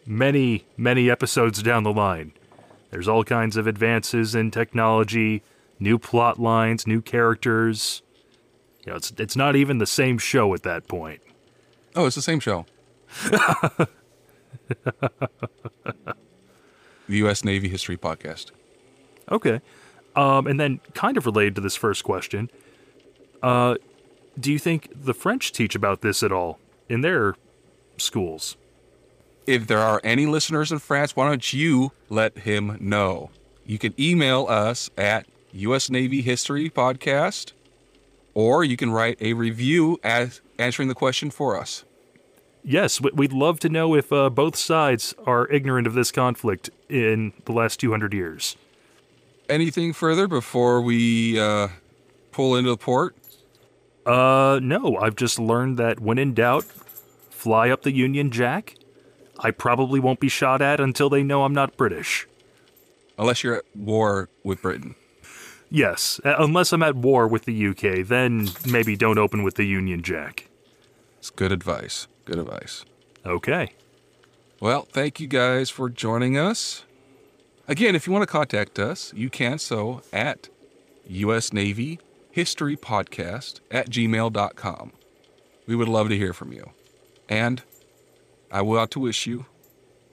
many 0.06 0.64
many 0.76 1.10
episodes 1.10 1.62
down 1.62 1.82
the 1.82 1.92
line. 1.92 2.32
There's 2.90 3.08
all 3.08 3.24
kinds 3.24 3.56
of 3.56 3.66
advances 3.66 4.34
in 4.34 4.50
technology, 4.50 5.42
new 5.78 5.98
plot 5.98 6.38
lines, 6.38 6.86
new 6.86 7.02
characters. 7.02 8.02
You 8.84 8.92
know, 8.92 8.96
it's 8.96 9.12
it's 9.18 9.36
not 9.36 9.56
even 9.56 9.78
the 9.78 9.86
same 9.86 10.18
show 10.18 10.54
at 10.54 10.62
that 10.62 10.88
point. 10.88 11.20
Oh, 11.96 12.06
it's 12.06 12.16
the 12.16 12.22
same 12.22 12.40
show. 12.40 12.66
the 13.30 13.88
U.S. 17.08 17.44
Navy 17.44 17.68
History 17.68 17.96
Podcast. 17.96 18.52
Okay. 19.30 19.60
Um, 20.16 20.46
and 20.46 20.58
then, 20.58 20.80
kind 20.94 21.16
of 21.16 21.26
related 21.26 21.54
to 21.56 21.60
this 21.60 21.76
first 21.76 22.02
question, 22.02 22.50
uh, 23.42 23.76
do 24.38 24.50
you 24.52 24.58
think 24.58 24.88
the 24.94 25.14
French 25.14 25.52
teach 25.52 25.74
about 25.74 26.00
this 26.00 26.22
at 26.22 26.32
all 26.32 26.58
in 26.88 27.02
their 27.02 27.34
schools? 27.98 28.56
If 29.46 29.66
there 29.66 29.78
are 29.78 30.00
any 30.04 30.26
listeners 30.26 30.72
in 30.72 30.78
France, 30.78 31.14
why 31.14 31.28
don't 31.28 31.52
you 31.52 31.92
let 32.08 32.38
him 32.38 32.76
know? 32.80 33.30
You 33.64 33.78
can 33.78 33.94
email 33.98 34.46
us 34.48 34.90
at 34.98 35.26
U.S. 35.52 35.88
Navy 35.88 36.20
History 36.20 36.68
Podcast, 36.68 37.52
or 38.34 38.64
you 38.64 38.76
can 38.76 38.90
write 38.90 39.18
a 39.20 39.32
review 39.34 39.98
as 40.02 40.40
answering 40.58 40.88
the 40.88 40.94
question 40.94 41.30
for 41.30 41.58
us. 41.58 41.84
Yes, 42.64 43.00
we- 43.00 43.10
we'd 43.14 43.32
love 43.32 43.60
to 43.60 43.68
know 43.68 43.94
if 43.94 44.12
uh, 44.12 44.28
both 44.30 44.56
sides 44.56 45.14
are 45.26 45.46
ignorant 45.48 45.86
of 45.86 45.94
this 45.94 46.10
conflict 46.10 46.70
in 46.88 47.32
the 47.44 47.52
last 47.52 47.78
200 47.80 48.12
years. 48.12 48.56
Anything 49.48 49.92
further 49.92 50.28
before 50.28 50.82
we 50.82 51.40
uh, 51.40 51.68
pull 52.32 52.56
into 52.56 52.70
the 52.70 52.76
port? 52.76 53.16
Uh, 54.04 54.60
no, 54.62 54.96
I've 54.96 55.16
just 55.16 55.38
learned 55.38 55.78
that 55.78 56.00
when 56.00 56.18
in 56.18 56.34
doubt, 56.34 56.64
fly 56.64 57.70
up 57.70 57.82
the 57.82 57.92
Union 57.92 58.30
Jack. 58.30 58.74
I 59.38 59.50
probably 59.50 60.00
won't 60.00 60.20
be 60.20 60.28
shot 60.28 60.60
at 60.60 60.80
until 60.80 61.08
they 61.08 61.22
know 61.22 61.44
I'm 61.44 61.54
not 61.54 61.76
British. 61.76 62.26
Unless 63.18 63.42
you're 63.42 63.56
at 63.56 63.64
war 63.74 64.28
with 64.42 64.62
Britain. 64.62 64.94
Yes, 65.70 66.20
uh, 66.24 66.36
unless 66.38 66.72
I'm 66.72 66.82
at 66.82 66.96
war 66.96 67.28
with 67.28 67.44
the 67.44 67.66
UK, 67.68 68.06
then 68.06 68.48
maybe 68.66 68.96
don't 68.96 69.18
open 69.18 69.42
with 69.42 69.56
the 69.56 69.64
Union 69.64 70.02
Jack. 70.02 70.48
It's 71.18 71.30
good 71.30 71.52
advice. 71.52 72.06
Good 72.24 72.38
advice. 72.38 72.84
Okay. 73.26 73.72
Well, 74.60 74.88
thank 74.90 75.20
you 75.20 75.26
guys 75.26 75.68
for 75.70 75.88
joining 75.90 76.36
us. 76.38 76.84
Again, 77.68 77.94
if 77.94 78.06
you 78.06 78.14
want 78.14 78.22
to 78.22 78.26
contact 78.26 78.78
us, 78.78 79.12
you 79.14 79.28
can 79.28 79.58
so 79.58 80.00
at 80.10 80.48
U.S. 81.06 81.52
Navy 81.52 82.00
History 82.30 82.78
Podcast 82.78 83.60
at 83.70 83.90
gmail.com. 83.90 84.92
We 85.66 85.76
would 85.76 85.88
love 85.88 86.08
to 86.08 86.16
hear 86.16 86.32
from 86.32 86.50
you. 86.52 86.70
And 87.28 87.62
I 88.50 88.62
will 88.62 88.86
to 88.86 89.00
wish 89.00 89.26
you 89.26 89.44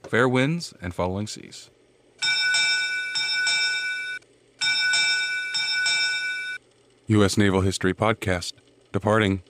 fair 0.02 0.28
winds 0.28 0.74
and 0.82 0.94
following 0.94 1.26
seas. 1.26 1.70
U.S. 7.06 7.38
Naval 7.38 7.62
History 7.62 7.94
Podcast, 7.94 8.52
departing 8.92 9.42